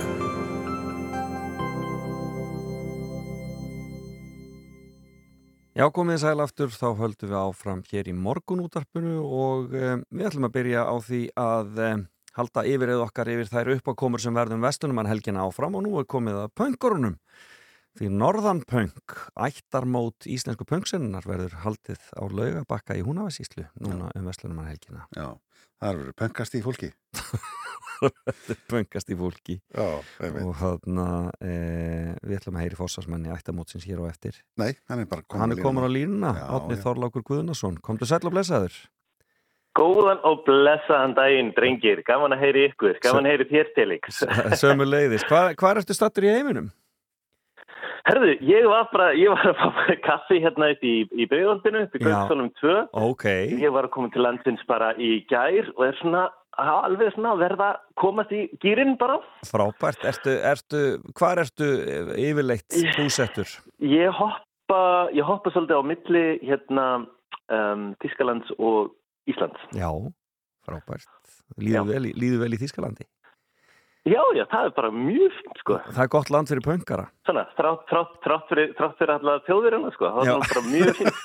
Já, 5.77 5.85
komið 5.93 6.17
sæl 6.23 6.41
aftur, 6.41 6.73
þá 6.73 6.97
höldum 6.97 7.29
við 7.29 7.37
áfram 7.37 7.85
hér 7.91 8.09
í 8.09 8.17
morgunútarpinu 8.17 9.21
og 9.21 9.77
um, 9.77 10.01
við 10.09 10.31
ætlum 10.31 10.49
að 10.49 10.55
byrja 10.57 10.87
á 10.89 10.95
því 11.05 11.21
að 11.45 11.83
um, 11.91 12.03
halda 12.41 12.65
yfirrið 12.73 13.05
okkar 13.05 13.33
yfir 13.35 13.53
þær 13.53 13.73
uppákomur 13.75 14.25
sem 14.25 14.41
verðum 14.41 14.65
vestunumann 14.65 15.13
helgina 15.13 15.45
áfram 15.45 15.77
og 15.77 15.85
nú 15.85 16.01
er 16.01 16.09
komið 16.09 16.41
að 16.47 16.53
pöngurunum. 16.57 17.19
Því 18.01 18.15
Norðan 18.17 18.65
Pöng, 18.65 18.97
ættarmót 19.37 20.25
íslensku 20.25 20.65
pöngsennar 20.65 21.29
verður 21.29 21.53
haldið 21.61 22.01
á 22.17 22.25
laugabakka 22.25 22.97
í 22.97 23.05
Húnavarsíslu 23.05 23.69
núna 23.77 24.09
um 24.09 24.25
vestunumann 24.25 24.73
helgina. 24.73 25.05
Já, 25.13 25.37
það 25.85 26.01
er 26.07 26.17
pöngast 26.19 26.57
í 26.57 26.63
fólki. 26.65 26.89
pöngast 28.71 29.11
í 29.11 29.17
fólki. 29.19 29.59
Já. 29.71 29.87
Og 30.41 30.51
þarna, 30.59 31.07
e, 31.39 31.53
við 32.25 32.39
ætlum 32.39 32.59
að 32.59 32.65
heyri 32.65 32.79
fórsvarsmanni 32.79 33.31
ættarmótsins 33.35 33.85
hér 33.87 34.03
og 34.03 34.09
eftir. 34.11 34.41
Nei, 34.61 34.73
hann 34.89 35.03
er 35.03 35.09
bara 35.09 35.23
komin 35.23 35.45
Hann 35.45 35.55
er 35.55 35.63
komin 35.63 35.87
á 35.87 35.91
línuna, 35.91 36.33
Átni. 36.57 36.79
Þorlákur 36.81 37.25
Guðnason. 37.27 37.79
Komdu 37.85 38.07
sæll 38.09 38.25
og 38.25 38.35
blessaður. 38.35 38.75
Góðan 39.75 40.21
og 40.23 40.45
blessaðan 40.47 41.17
daginn, 41.17 41.51
drengir. 41.55 41.99
Gaman 42.07 42.31
að 42.31 42.45
heyri 42.45 42.67
ykkur. 42.69 42.95
Gaman 43.03 43.27
að 43.27 43.33
heyri 43.33 43.47
þér, 43.49 43.71
Felix. 43.75 44.21
Sömu 44.61 44.87
leiðis. 44.87 45.25
Hvað 45.27 45.51
hva 45.59 45.73
ertu 45.75 45.97
stattur 45.97 46.27
í 46.27 46.31
heiminum? 46.31 46.69
Herðu, 48.05 48.31
ég 48.45 48.65
var 48.69 48.87
bara, 48.93 49.09
ég 49.17 49.29
var 49.33 49.47
að 49.51 49.59
fá 49.59 49.95
kaffi 50.05 50.39
hérna 50.43 50.71
í, 50.85 50.95
í 51.09 51.25
Já. 51.99 52.05
Gauksólum 52.05 52.49
2. 52.61 52.73
Ok. 53.09 53.25
Ég 53.61 53.71
var 53.73 53.87
að 53.87 53.93
koma 53.95 54.11
til 54.13 54.23
landsins 54.25 54.63
bara 54.69 54.91
í 55.01 55.23
gær 55.29 55.71
og 55.75 55.85
er 55.87 55.97
svona, 56.01 56.25
alveg 56.85 57.13
svona 57.15 57.33
að 57.35 57.41
verða 57.45 57.69
komast 58.01 58.31
í 58.35 58.43
gýrin 58.63 58.93
bara. 59.01 59.17
Frábært. 59.49 60.05
Ertu, 60.11 60.35
ertu, 60.53 60.83
hvar 61.17 61.41
ertu 61.43 61.71
yfirleitt 62.21 62.77
búsettur? 62.99 63.49
Ég 63.81 64.13
hoppa, 64.21 64.81
ég 65.15 65.25
hoppa 65.27 65.51
svolítið 65.55 65.81
á 65.81 65.83
milli 65.91 66.25
hérna 66.45 66.85
um, 67.49 67.89
Tískalands 68.03 68.53
og 68.59 68.93
Íslands. 69.29 69.59
Já, 69.75 69.89
frábært. 70.65 71.09
Líður 71.61 71.89
vel, 71.91 72.05
í- 72.09 72.15
líður 72.17 72.45
vel 72.45 72.55
í 72.57 72.61
Þískalandi? 72.61 73.05
Já, 74.05 74.21
já, 74.37 74.43
það 74.51 74.67
er 74.67 74.73
bara 74.77 74.89
mjög 74.93 75.31
fint, 75.39 75.55
sko. 75.63 75.75
Það 75.89 76.01
er 76.03 76.09
gott 76.13 76.27
land 76.29 76.49
fyrir 76.51 76.61
pöngara. 76.61 77.05
Svona, 77.25 77.43
þrátt, 77.57 77.85
þrátt, 77.89 78.11
þrátt 78.21 78.43
fyrir, 78.51 78.67
þrátt 78.77 78.99
fyrir 78.99 79.13
alla 79.15 79.33
þjóðirina, 79.47 79.89
sko. 79.95 80.09
Það 80.13 80.29
er 80.29 80.43
bara 80.51 80.61
mjög 80.69 80.91
fint. 80.99 81.15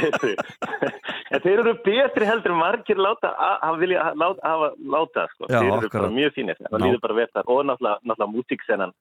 Þeir- 0.00 0.40
en 1.36 1.44
þeir 1.44 1.60
eru 1.60 1.74
betri 1.84 2.28
heldur 2.30 2.54
margir 2.56 2.96
láta, 3.04 3.34
að- 3.36 3.76
vilja 3.82 4.06
láta, 4.16 4.40
hafa 4.48 4.70
láta, 4.96 5.26
sko. 5.34 5.50
Já, 5.52 5.58
þeir 5.60 5.76
eru 5.76 5.92
bara 5.98 6.12
mjög 6.16 6.34
fínir. 6.38 6.62
Það 6.70 6.86
líður 6.86 7.02
bara 7.04 7.18
vel 7.20 7.28
þar. 7.36 7.52
Og 7.52 7.60
náttúrulega, 7.68 8.00
náttúrulega 8.08 8.32
músiksenan 8.38 8.96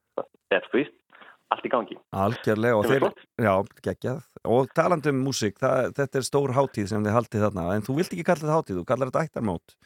er 0.60 0.70
fyrst, 0.76 0.96
allt 1.56 1.66
í 1.66 1.74
gangi. 1.78 2.00
Algjörlega. 2.28 2.78
Og 2.84 2.86
er 2.92 3.08
þeir, 3.08 3.26
já, 3.48 3.54
geggjað. 3.88 4.22
Og 4.60 4.70
talandi 4.76 5.16
um 5.16 5.24
músík, 5.24 5.56
þetta 5.64 6.20
er 6.20 6.28
stór 6.28 6.52
hátíð 6.60 6.92
sem 6.92 7.08
þið 7.08 7.16
haldið 7.16 7.48
þarna. 7.48 7.70
En 7.80 7.88
þú 7.88 7.96
vilt 8.04 8.12
ekki 8.12 8.28
kalla 8.28 8.44
þetta 8.44 8.60
hátíð, 8.60 8.84
þú 8.84 8.88
kallar 8.92 9.10
þetta 9.14 9.24
ættarmót. 9.32 9.78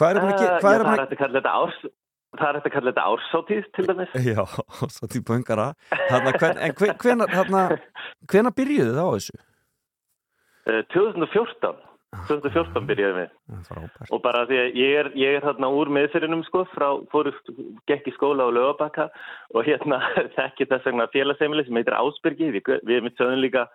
Hvað 0.00 0.10
er 0.14 0.16
að 0.16 0.24
Uh, 0.24 0.36
gera? 0.40 0.40
já, 0.40 0.60
Hvað 0.64 0.72
er 0.72 0.80
það 0.80 0.94
er 0.94 1.00
að 1.04 1.24
að 1.28 1.34
þetta 1.36 1.58
árs... 1.60 1.80
Það 2.38 2.46
er 2.46 2.56
hægt 2.56 2.66
að 2.68 2.74
kalla 2.76 2.90
þetta 2.92 3.04
ársáttíð 3.10 3.68
til 3.74 3.84
dæmis. 3.88 4.16
Já, 4.30 4.42
svo 4.94 5.10
til 5.10 5.22
pöngara. 5.26 5.68
Þarna, 5.90 6.32
hvern, 6.38 6.58
en 6.62 6.74
hven, 6.78 6.96
hvenar, 7.02 7.32
þarna, 7.34 7.62
hvenar 8.30 8.54
byrjuðu 8.54 8.92
það 8.94 9.08
á 9.10 9.14
þessu? 9.16 9.40
Uh, 10.70 10.82
2014. 10.94 11.80
2014 12.26 12.86
byrjaði 12.88 13.16
við. 13.16 13.34
Frábært. 13.66 14.08
Og 14.10 14.22
bara 14.22 14.42
því 14.46 14.56
að 14.58 14.78
ég 14.80 14.96
er, 15.00 15.10
ég 15.18 15.36
er 15.38 15.44
hérna 15.46 15.70
úr 15.74 15.90
meðfyrinum 15.94 16.42
sko, 16.46 16.64
frá, 16.72 16.88
fóru, 17.12 17.32
gekk 17.90 18.10
í 18.10 18.14
skóla 18.16 18.46
á 18.46 18.54
lögabakka 18.54 19.06
og 19.54 19.66
hérna 19.66 20.00
þekki 20.36 20.66
þess 20.70 20.86
vegna 20.86 21.10
félagsheimili 21.14 21.66
sem 21.66 21.78
heitir 21.78 21.98
Ásbyrgi. 21.98 22.50
Við, 22.56 22.74
við 22.86 23.06
mitt 23.06 23.18
sögum 23.18 23.42
líka 23.42 23.66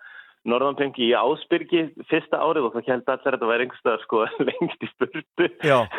Norðanpengi 0.46 1.08
í 1.08 1.14
Ásbyrgi 1.18 1.86
fyrsta 2.10 2.40
árið 2.42 2.68
og 2.68 2.76
það 2.76 2.92
held 2.92 3.08
allir 3.12 3.26
að 3.26 3.36
þetta 3.36 3.50
væri 3.52 3.66
einhverstaðar 3.66 4.04
sko 4.04 4.26
lengst 4.48 4.84
í 4.84 4.90
spurtu. 4.92 5.48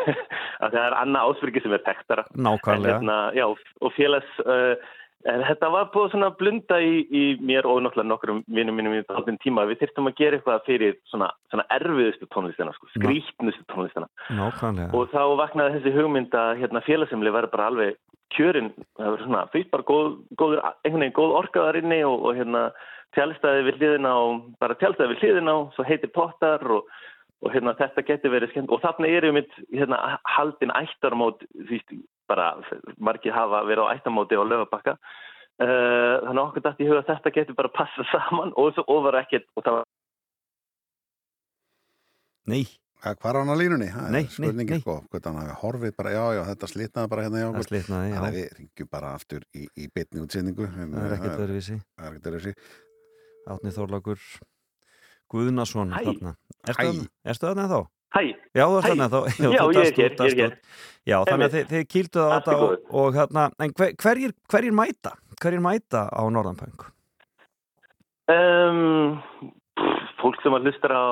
Að 0.63 0.69
það 0.75 0.83
er 0.83 0.99
annað 1.01 1.33
Ásbyrgi 1.33 1.65
sem 1.65 1.75
er 1.77 1.83
tektara. 1.85 2.27
Nákvæmlega. 2.35 3.01
Hérna, 3.01 3.19
já, 3.37 3.49
og 3.49 3.97
félags... 3.99 4.39
Uh, 4.45 4.95
En 5.27 5.41
þetta 5.43 5.67
var 5.73 5.87
búið 5.91 6.11
svona 6.13 6.27
blunda 6.39 6.77
í, 6.79 6.99
í 7.09 7.21
mér 7.43 7.65
og 7.67 7.81
náttúrulega 7.83 8.07
nokkrum 8.07 8.41
vinnum 8.53 8.77
mínum 8.77 8.93
í 8.95 9.01
þáttin 9.09 9.39
tíma. 9.43 9.65
Við 9.67 9.81
þyrftum 9.81 10.07
að 10.07 10.19
gera 10.21 10.37
eitthvað 10.37 10.67
fyrir 10.67 10.93
svona, 11.09 11.27
svona 11.51 11.65
erfiðustu 11.73 12.29
tónlistina, 12.31 12.75
sko, 12.77 12.87
skrítnustu 12.93 13.65
tónlistina. 13.73 14.07
Nákvæmlega. 14.37 14.93
Og 14.95 15.09
þá 15.11 15.23
vaknaði 15.41 15.79
þessi 15.79 15.95
hugmynd 15.97 16.37
að 16.37 16.61
hérna, 16.61 16.83
félagsemli 16.85 17.33
væri 17.33 17.51
bara 17.51 17.67
alveg 17.71 17.97
kjörin, 18.35 18.71
það 18.99 19.11
var 19.13 19.25
svona, 19.25 19.41
fyrst 19.55 19.73
bara 19.73 19.87
góð, 19.87 20.07
góður, 20.39 20.63
einhvern 20.85 21.05
veginn 21.05 21.17
góð 21.17 21.35
orkaðar 21.41 21.79
inni 21.81 21.99
og, 22.07 22.23
og 22.27 22.37
hérna 22.37 22.63
tjálstæði 23.17 23.65
við 23.67 23.79
hliðina 23.81 24.13
og 24.21 24.47
bara 24.61 24.77
tjálstæði 24.79 25.13
við 25.13 25.23
hliðina 25.23 25.55
og 25.59 25.71
svo 25.75 25.85
heitir 25.87 26.13
pottar 26.13 26.63
og, 26.77 26.87
og 27.43 27.53
hérna 27.53 27.75
þetta 27.79 28.05
getur 28.07 28.33
verið 28.35 28.53
skemmt 28.53 28.73
og 28.73 28.83
þarna 28.85 29.11
er 29.11 29.29
um 29.29 29.37
mitt 29.39 29.57
hérna 29.73 30.17
haldin 30.37 30.73
ættarmót, 30.77 31.43
því 31.69 31.81
bara 32.29 32.53
margir 33.01 33.35
hafa 33.35 33.63
verið 33.67 33.89
á 33.89 33.93
ættarmóti 33.95 34.37
á 34.37 34.43
löfabakka. 34.45 34.97
Uh, 35.57 36.21
þannig 36.21 36.37
að 36.37 36.43
okkur 36.43 36.63
dætt 36.67 36.81
í 36.83 36.85
huga 36.85 36.99
að 37.01 37.07
þetta 37.09 37.31
getur 37.33 37.55
bara 37.57 37.73
passa 37.73 38.03
saman 38.13 38.51
og 38.61 38.75
svo 38.75 38.83
ofar 38.93 39.23
ekkert 39.23 39.47
og 39.57 39.63
það 39.65 39.79
var 39.79 39.87
Nei. 42.47 42.67
Hvað 42.97 43.27
er 43.29 43.37
hann 43.37 43.53
á 43.53 43.57
línunni? 43.57 43.87
Það 43.93 44.05
er 44.07 44.13
Nei, 44.15 44.23
nei, 44.57 44.65
nei. 44.65 44.79
Sko, 44.81 44.95
hann 45.13 45.35
hafi 45.37 45.55
horfið 45.61 45.91
bara, 45.99 46.13
já, 46.15 46.23
já, 46.33 46.41
þetta 46.47 46.69
slitnaði 46.71 47.11
bara 47.11 47.25
hérna 47.25 47.41
hjá 47.41 47.47
okkur. 47.47 47.59
Það 47.59 47.67
slitnaði, 47.69 48.07
já. 48.07 48.15
Þannig 48.15 48.29
að 48.29 48.37
við 48.37 48.55
ringjum 48.57 48.89
bara 48.95 49.11
aftur 49.17 49.43
í, 49.53 49.65
í 49.77 49.89
bytni 49.93 50.23
útsendingu. 50.23 50.69
Það 50.77 51.03
er 51.03 51.15
ekkert 51.17 51.43
öðruvísi. 51.43 51.77
Það 51.93 52.07
er 52.07 52.15
ekkert 52.15 52.29
öðruvísi. 52.31 52.55
Átni 53.47 53.73
Þorlákur 53.75 54.23
Guðnason 55.31 55.93
Hæ. 55.95 56.01
þarna. 56.07 56.33
Þá? 56.67 57.79
Hæ. 58.15 58.21
Já, 58.55 58.63
þú 58.63 58.77
Hæ. 58.79 58.87
þarna 58.87 59.07
þá. 59.11 59.19
Já, 59.43 59.61
þú 59.61 59.71
ég 59.73 59.81
er 59.81 59.97
hér, 59.97 60.15
ég 60.17 60.43
er 60.43 60.51
út. 60.51 60.59
Já, 61.07 61.17
þannig 61.29 61.47
að 61.47 61.53
þið, 61.55 61.65
þið 61.71 61.85
kýlduð 61.93 62.27
á 62.27 62.31
þetta 62.35 62.55
og, 62.57 62.71
og 63.01 63.15
hérna, 63.15 63.47
en 63.63 63.73
hver, 63.79 63.93
hverjir, 64.03 64.33
hverjir 64.51 64.75
mæta? 64.75 65.13
Hverjir 65.39 65.63
mæta 65.63 66.07
á 66.11 66.21
Norðanpöng? 66.27 66.87
Um, 68.27 69.51
fólk 70.19 70.39
sem 70.43 70.55
að 70.57 70.67
hlustar 70.67 70.91
á, 70.91 71.07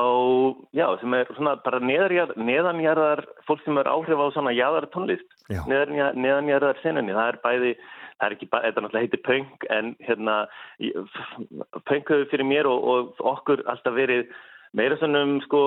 já, 0.75 0.85
sem 0.99 1.13
er 1.15 1.29
svona 1.37 1.53
bara 1.63 1.79
neðanjarðar, 1.83 2.39
neðanjarðar 2.47 3.21
fólk 3.47 3.63
sem 3.63 3.77
er 3.79 3.87
áhrif 3.91 4.19
á 4.19 4.27
svona 4.35 4.55
jaðar 4.55 4.89
tónlist, 4.91 5.27
Já. 5.47 5.61
neðanjarðar, 5.69 6.19
neðanjarðar 6.25 6.81
sinni, 6.81 7.15
það 7.15 7.29
er 7.31 7.39
bæði, 7.45 7.71
það 8.19 8.27
er 8.27 8.35
ekki 8.35 8.49
bara, 8.51 8.69
þetta 8.69 8.81
náttúrulega 8.81 9.05
heitir 9.05 9.23
punk, 9.25 9.65
en 9.69 9.95
hérna, 10.07 10.35
punk 11.85 12.11
hefur 12.11 12.29
fyrir 12.31 12.47
mér 12.47 12.69
og, 12.69 12.85
og 12.87 13.25
okkur 13.35 13.63
alltaf 13.71 13.95
verið 13.95 14.29
meira 14.75 14.97
svona 14.99 15.23
um, 15.23 15.39
sko, 15.45 15.61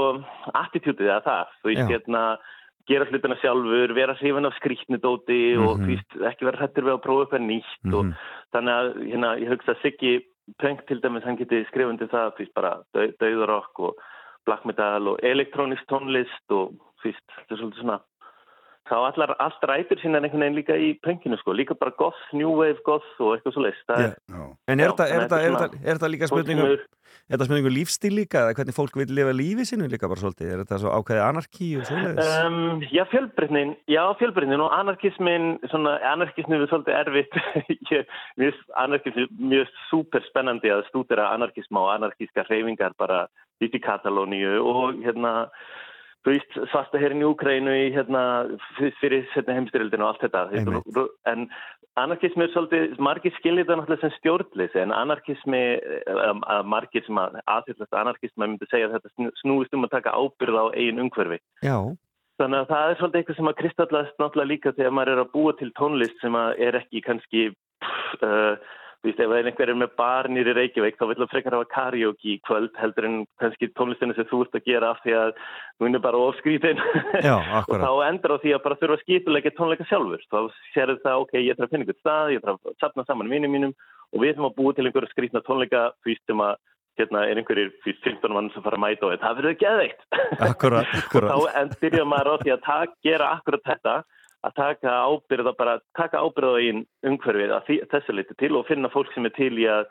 attitútið 0.58 1.08
eða 1.08 1.24
það, 1.24 1.52
þú 1.62 1.70
veist, 1.70 1.82
hérna, 1.92 2.22
gera 2.88 3.04
hlutina 3.08 3.36
sjálfur, 3.42 3.92
vera 3.96 4.16
hrifin 4.16 4.48
af 4.48 4.56
skrýtnudóti 4.56 5.56
og 5.60 5.78
Mhm. 5.78 5.86
veist, 5.90 6.18
ekki 6.32 6.44
vera 6.48 6.58
hrættur 6.62 6.84
við 6.88 6.94
að 6.96 7.04
prófa 7.04 7.24
eitthvað 7.26 7.48
nýtt 7.48 7.94
og 7.94 8.04
þannig 8.52 8.74
að 8.78 8.86
hérna, 9.12 9.32
ég 9.40 9.48
hugsa 9.52 9.74
að 9.74 9.82
Siggi 9.82 10.14
Punk 10.58 10.86
til 10.88 11.00
dæmis, 11.02 11.24
hann 11.24 11.36
geti 11.36 11.60
skrifandi 11.68 12.08
það 12.08 12.38
veist 12.38 12.54
bara 12.54 12.78
dau, 12.94 13.12
dauðarokk 13.20 13.80
og 13.80 13.98
black 14.46 14.64
metal 14.64 15.08
og 15.08 15.18
elektrónist 15.20 15.84
tónlist 15.92 16.48
og 16.50 16.72
veist, 17.04 17.20
þetta 17.36 17.52
er 17.52 17.60
svolítið 17.60 17.82
svona 17.82 17.98
þá 18.90 18.96
allar, 18.98 19.34
allt 19.44 19.64
rætur 19.70 20.00
sína 20.02 20.20
einhvern 20.22 20.44
veginn 20.44 20.58
líka 20.58 20.76
í 20.76 20.92
punkinu 21.04 21.38
sko, 21.40 21.54
líka 21.56 21.76
bara 21.78 21.94
goth, 21.98 22.20
new 22.32 22.50
wave 22.58 22.80
goth 22.86 23.06
og 23.20 23.36
eitthvað 23.36 23.56
svo 23.56 23.64
leist 23.64 23.92
Já. 23.92 24.12
En 24.68 24.80
er 24.80 24.92
þetta 24.92 25.08
er 25.08 25.26
þetta- 25.26 25.42
er 25.42 25.56
þetta- 25.56 25.82
er 25.84 25.98
þetta 25.98 26.12
líka 26.14 26.28
spurningum 26.30 26.72
er 27.28 27.36
þetta 27.36 27.46
spurningum 27.48 27.74
lífstíl 27.76 28.14
líka 28.16 28.42
eða 28.42 28.54
hvernig 28.56 28.76
fólk 28.76 28.96
vil 28.96 29.14
lifa 29.18 29.32
lífi 29.36 29.66
sinu 29.68 29.88
líka 29.88 30.08
bara 30.08 30.20
svolítið? 30.22 30.52
Er 30.52 30.62
þetta 30.64 30.78
svo 30.80 30.92
ákveðið 30.96 31.24
anarki 31.28 31.68
og 31.78 31.84
svoleiðis? 31.88 32.30
Um, 32.46 32.80
já, 32.88 33.04
fjölbreytnin, 33.12 33.74
já, 33.88 34.02
fjölbreytnin 34.20 34.64
og 34.64 34.72
anarkismin, 34.72 35.58
svona, 35.68 35.98
anarkismin 36.12 36.62
er 36.62 36.70
svolítið 36.72 36.98
erfitt, 37.02 37.34
anarkismin 38.84 39.28
mjög 39.40 39.68
súper 39.90 40.24
spennandi 40.28 40.72
að 40.72 40.86
stúdera 40.88 41.32
anarkisma 41.34 41.84
og 41.84 41.92
anarkiska 41.98 42.46
hreyfingar 42.48 42.96
bara 42.98 43.26
í 43.60 43.68
Katalóníu 43.82 44.62
og 44.62 45.00
hérna, 45.02 45.48
þú 46.26 46.34
veist, 46.34 46.56
svarta 46.72 47.00
hérin 47.00 47.22
í 47.22 47.28
Úkrænu 47.28 47.74
í 47.74 47.90
hérna, 47.94 48.22
fyrir 49.00 49.26
hérna, 49.34 49.58
heimstyrildinu 49.58 50.04
og 50.04 50.10
allt 50.12 50.24
þetta, 50.26 51.06
en 51.32 51.46
anarkismi 51.98 52.44
er 52.46 52.52
svolítið, 52.54 52.98
margir 53.02 53.34
skilir 53.38 53.66
það 53.68 53.80
náttúrulega 53.80 54.04
sem 54.04 54.16
stjórnleysi, 54.18 54.82
en 54.82 54.94
anarkismi, 54.94 55.62
um, 56.14 56.42
að 56.46 56.68
margir 56.74 57.06
sem 57.06 57.22
að 57.22 57.40
aðhyllast 57.54 57.96
anarkismi 58.02 58.44
myndi 58.44 58.68
segja 58.70 58.90
að 58.90 58.98
þetta 58.98 59.14
snú- 59.14 59.32
snúist 59.42 59.74
um 59.74 59.86
að 59.88 59.96
taka 59.96 60.14
ábyrð 60.14 60.60
á 60.62 60.64
eigin 60.74 61.02
umhverfi. 61.06 61.40
Já, 61.66 61.78
Þannig 62.38 62.60
að 62.60 62.68
það 62.70 62.88
er 62.88 62.98
svolítið 62.98 63.18
eitthvað 63.18 63.38
sem 63.38 63.48
að 63.50 63.56
kristallast 63.58 64.20
náttúrulega 64.22 64.50
líka 64.52 64.72
þegar 64.76 64.92
maður 64.94 65.12
er 65.12 65.20
að 65.24 65.32
búa 65.32 65.52
til 65.58 65.70
tónlist 65.74 66.20
sem 66.22 66.36
að 66.38 66.60
er 66.68 66.76
ekki 66.78 67.00
kannski, 67.02 67.40
pff, 67.82 68.22
uh, 68.22 68.76
þú 68.98 69.08
veist, 69.08 69.20
ef 69.22 69.32
einhver 69.32 69.70
er 69.70 69.78
með 69.78 69.92
bar 69.98 70.26
nýri 70.32 70.54
Reykjavík 70.56 70.96
þá 70.98 71.04
vil 71.06 71.16
það 71.20 71.30
frekar 71.32 71.54
hafa 71.54 71.68
karaoke 71.74 72.30
í 72.32 72.36
kvöld 72.46 72.72
heldur 72.80 73.06
en 73.06 73.18
kannski 73.38 73.68
tónlistinu 73.78 74.16
sem 74.16 74.26
þú 74.30 74.40
ert 74.44 74.58
að 74.58 74.64
gera 74.66 74.90
af 74.90 75.02
því 75.04 75.14
að 75.20 75.30
hún 75.84 75.94
er 75.94 76.02
bara 76.02 76.22
ofskrítin 76.28 76.82
og 76.82 77.74
þá 77.84 77.90
endur 78.08 78.34
á 78.34 78.42
því 78.42 78.54
að 78.56 78.64
bara 78.64 78.78
þurfa 78.80 78.98
að 78.98 79.04
skipulegja 79.04 79.54
tónleika 79.54 79.86
sjálfur. 79.86 80.24
Þá 80.32 80.40
sér 80.74 80.94
það, 81.04 81.22
ok, 81.26 81.36
ég 81.38 81.54
þarf 81.54 81.68
að 81.68 81.76
finna 81.76 81.86
einhvern 81.86 82.00
stað, 82.02 82.32
ég 82.34 82.42
þarf 82.42 82.72
að 82.72 82.80
sapna 82.82 83.06
saman 83.06 83.30
vinnum 83.30 83.54
mínum 83.54 83.76
og 84.10 84.24
við 84.24 84.34
þurfum 84.34 84.50
að 84.50 84.58
búa 84.58 84.74
til 84.74 84.88
einhverja 84.88 85.12
skrítna 85.14 85.44
tónleika 85.46 85.84
því 86.02 86.18
sem 86.24 86.44
að 86.48 86.58
hérna 86.98 87.24
er 87.30 87.38
einhverjir 87.38 87.72
því 87.84 87.94
15 88.02 88.34
mann 88.34 88.50
sem 88.50 88.64
fara 88.64 88.74
að 88.74 88.82
mæta 88.82 89.06
og 89.06 89.20
það 89.22 89.40
verður 89.40 89.58
geðveikt. 89.62 90.06
Akkurat, 90.42 90.94
akkurat 91.04 91.30
þá 91.30 91.60
en 91.60 91.74
byrja 91.82 92.06
maður 92.08 92.34
á 92.34 92.36
því 92.42 92.54
að 92.56 92.96
gera 93.06 93.34
akkurat 93.36 93.68
þetta 93.68 93.94
að 94.46 94.54
taka 94.58 94.92
ábyrða 95.10 95.54
bara, 95.58 95.78
taka 95.98 96.20
ábyrða 96.22 96.60
í 96.62 96.68
umhverfið 97.06 97.54
að 97.56 97.64
því, 97.66 97.78
þessu 97.92 98.14
leiti 98.14 98.36
til 98.38 98.54
og 98.58 98.68
finna 98.68 98.90
fólk 98.92 99.10
sem 99.14 99.26
er 99.26 99.34
til 99.36 99.54
í 99.58 99.66
að 99.70 99.88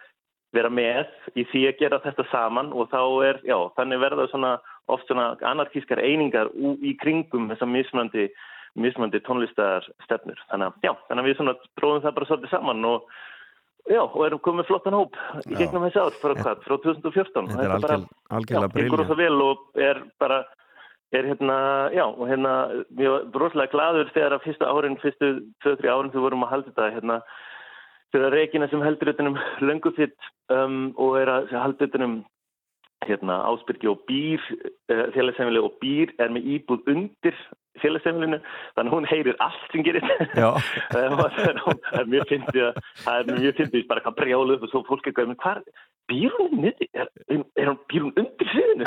vera 0.56 0.72
með 0.72 1.08
í 1.36 1.44
því 1.52 1.64
að 1.68 1.80
gera 1.82 2.02
þetta 2.06 2.26
saman 2.32 2.72
og 2.72 2.88
þá 2.94 3.02
er, 3.28 3.42
já, 3.48 3.58
þannig 3.76 4.04
verða 4.04 4.28
svona 4.32 4.54
oft 4.88 5.10
svona 5.10 5.34
anarkískar 5.44 6.00
einingar 6.00 6.54
í 6.56 6.96
kringum 7.02 7.50
þessar 7.52 7.72
mismandi 7.74 8.30
mismandi 8.78 9.20
tónlistar 9.26 9.86
stefnur 10.06 10.40
þannig 10.52 10.70
að, 10.70 10.78
já, 10.86 10.94
þannig 11.10 11.24
að 11.24 11.28
við 11.28 11.40
svona 11.40 11.56
tróðum 11.80 12.06
það 12.06 12.16
bara 12.18 12.30
svolítið 12.30 12.54
saman 12.54 12.88
og 12.88 13.10
já, 13.90 14.02
og 14.04 14.22
erum 14.28 14.44
komið 14.46 14.70
flottan 14.70 14.98
hóp 14.98 15.18
í 15.44 15.58
gegnum 15.58 15.88
þessi 15.88 16.04
ár, 16.04 16.20
frá 16.22 16.36
hvað, 16.38 16.64
frá 16.64 16.76
2014 16.86 17.52
Þetta 17.52 17.80
er 17.98 18.06
algjörlega 18.38 18.74
briljant 18.76 19.00
rosa 19.02 19.20
vel 19.20 19.36
og 19.44 19.82
er 19.90 20.02
bara 20.22 20.44
er 21.16 21.28
hérna, 21.28 21.58
já, 21.96 22.04
og 22.04 22.26
hérna 22.28 22.54
ég 23.00 23.12
var 23.12 23.28
rosalega 23.42 23.72
gladur 23.72 24.10
þegar 24.16 24.38
að 24.38 24.48
fyrsta 24.48 24.72
árin 24.72 24.98
fyrstu 25.00 25.30
2-3 25.64 25.92
árin 25.92 26.12
við 26.12 26.26
vorum 26.26 26.44
að 26.44 26.52
halda 26.54 26.74
þetta 26.74 26.90
hérna, 26.96 27.20
þegar 28.16 28.36
Regina 28.36 28.68
sem 28.72 28.84
heldur 28.84 29.14
utanum 29.14 29.38
löngufitt 29.64 30.32
um, 30.52 30.92
og 31.00 31.20
er 31.22 31.32
að 31.32 31.54
halda 31.56 31.88
utanum 31.88 32.18
hérna, 33.08 33.40
Ásbyrgi 33.48 33.88
og 33.92 34.04
Býr 34.10 34.44
uh, 34.92 35.08
félagsheimili 35.16 35.64
og 35.64 35.78
Býr 35.82 36.12
er 36.20 36.34
með 36.34 36.50
íbúð 36.58 36.92
undir 36.92 37.40
félagsheimilinu 37.84 38.40
þannig 38.78 38.92
að 38.92 38.96
hún 38.98 39.10
heyrir 39.12 39.38
allt 39.44 39.68
sem 39.74 39.84
gerir 39.88 40.08
Já. 40.38 40.50
það 40.92 42.00
er 42.02 42.10
mjög 42.14 42.28
fyndið 42.32 42.64
að- 42.70 42.82
það 43.04 43.20
er 43.22 43.40
mjög 43.44 43.60
fyndið 43.62 43.88
bara 43.92 44.04
hvað 44.06 44.18
brjálu 44.22 44.58
og 44.62 44.68
svo 44.72 44.84
fólk 44.88 45.08
er 45.12 45.16
gæðum 45.18 45.38
hvað 45.44 45.62
býr 46.08 46.36
hún 46.40 46.54
niður 46.64 46.88
er, 47.04 47.10
er 47.60 47.68
hún 47.72 47.80
býr 47.92 48.06
hún 48.08 48.14
undir 48.22 48.52
sviðinu 48.54 48.86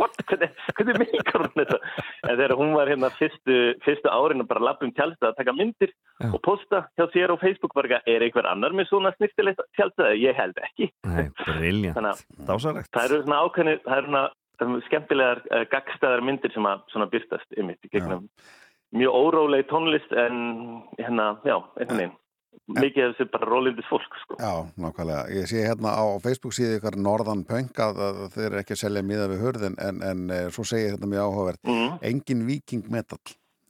What? 0.00 0.16
hvernig, 0.26 0.52
hvernig 0.78 0.96
meikar 1.02 1.42
hún 1.44 1.52
þetta? 1.58 1.78
En 2.24 2.38
þegar 2.38 2.54
hún 2.56 2.70
var 2.74 2.88
hérna 2.88 3.10
fyrstu, 3.18 3.56
fyrstu 3.84 4.08
árin 4.08 4.40
að 4.42 4.48
bara 4.54 4.64
lappa 4.70 4.86
um 4.86 4.92
tjálstað 4.96 5.28
að 5.32 5.36
taka 5.42 5.54
myndir 5.58 5.92
og 6.32 6.38
posta 6.46 6.80
hjá 6.96 7.04
sér 7.12 7.34
á 7.34 7.36
Facebook 7.42 7.74
bara 7.76 7.90
eitthvað, 7.90 8.08
er 8.14 8.24
einhver 8.24 8.48
annar 8.48 8.72
með 8.78 8.88
svona 8.88 9.12
snirtilegt 9.18 9.60
tjálstað 9.76 10.16
ég 10.22 10.38
held 10.38 10.56
ekki. 10.64 10.88
Nei, 11.04 11.28
Þannig 11.92 12.08
að- 12.14 12.24
dásalegt 12.48 12.90
það 12.96 13.04
eru 13.10 13.20
svona 13.26 13.42
ákveðnir, 13.44 13.82
það 13.84 13.98
eru 14.00 14.08
svona 14.12 14.24
skemmtilegar 14.88 15.40
uh, 15.50 15.62
gagstæðar 15.72 16.22
myndir 16.24 16.52
sem 16.54 16.66
að 16.68 16.82
svona 16.92 17.08
byrtast 17.12 17.56
ymmit 17.58 17.80
í 17.86 17.92
gegnum 17.92 18.28
mjög 18.92 19.14
óróleg 19.16 19.64
tónlist 19.70 20.10
en 20.12 20.82
hérna, 20.98 21.30
já, 21.48 21.56
einhvern 21.80 21.98
veginn 22.02 22.18
mikið 22.76 23.04
af 23.06 23.14
þessu 23.16 23.30
bara 23.32 23.46
rólindis 23.48 23.86
fólk 23.88 24.16
sko. 24.22 24.36
Já, 24.38 24.52
nákvæmlega. 24.78 25.22
Ég 25.34 25.46
sé 25.50 25.62
hérna 25.64 25.94
á 25.96 26.04
Facebook 26.22 26.52
síðu 26.54 26.76
ykkur 26.78 26.98
Norðan 27.00 27.42
Punk 27.48 27.80
að, 27.80 28.00
þeir 28.34 28.46
eru 28.50 28.60
ekki 28.60 28.76
að 28.76 28.80
selja 28.84 29.02
miða 29.08 29.26
við 29.32 29.40
hurðin 29.42 29.78
en, 29.82 30.02
en 30.04 30.20
eh, 30.30 30.44
svo 30.52 30.64
segir 30.68 30.94
þetta 30.94 31.08
mjög 31.10 31.24
áhugavert 31.26 31.62
Mhm. 31.72 31.96
engin 32.10 32.44
viking 32.46 32.84
metal 32.92 33.18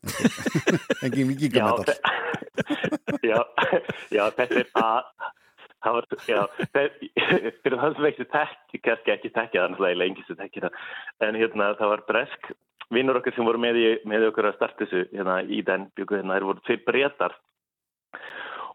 engin 1.07 1.25
já, 1.25 1.31
vikingametal 1.31 1.87
þe- 1.87 2.01
já, 3.31 3.39
já, 4.19 4.25
þetta 4.37 4.61
er 4.61 4.71
að 4.75 5.03
það 5.85 5.97
var, 5.99 6.09
já, 6.29 6.41
fyrir 7.63 7.79
það 7.83 7.97
sem 7.97 8.09
ekki 8.11 8.29
tekki, 8.35 8.83
kannski 8.87 9.15
ekki 9.15 9.31
tekki 9.31 9.59
það 9.59 9.65
er 9.65 9.73
náttúrulega 9.75 10.01
lengi 10.03 10.27
sem 10.27 10.39
tekki 10.39 10.65
það. 10.65 10.83
En 11.29 11.41
hérna 11.41 11.71
það 11.81 11.93
var 11.95 12.05
bresk 12.11 12.53
vinnur 12.93 13.21
okkar 13.21 13.37
sem 13.37 13.49
voru 13.49 13.61
með, 13.63 13.81
í, 13.81 13.89
með 14.09 14.29
okkur 14.31 14.51
að 14.51 14.59
starta 14.59 14.85
þessu 14.85 15.07
hérna 15.13 15.41
í 15.43 15.63
den 15.67 15.89
byggu 15.97 16.21
hérna, 16.21 16.37
þeir 16.37 16.49
voru 16.51 16.65
tveir 16.67 16.83
breytar 16.89 17.37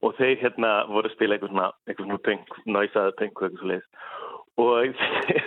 og 0.06 0.16
þeir 0.18 0.38
hérna 0.44 0.72
voru 0.90 1.10
að 1.10 1.16
spila 1.18 1.38
eitthvað 1.38 1.54
svona, 1.54 1.68
eitthvað 1.88 2.08
svona 2.08 2.78
náisaði 2.78 3.18
punk 3.20 3.42
og 3.42 3.48
eitthvað 3.48 3.62
svo 3.62 3.72
leiðis 3.74 3.92
og 4.58 4.74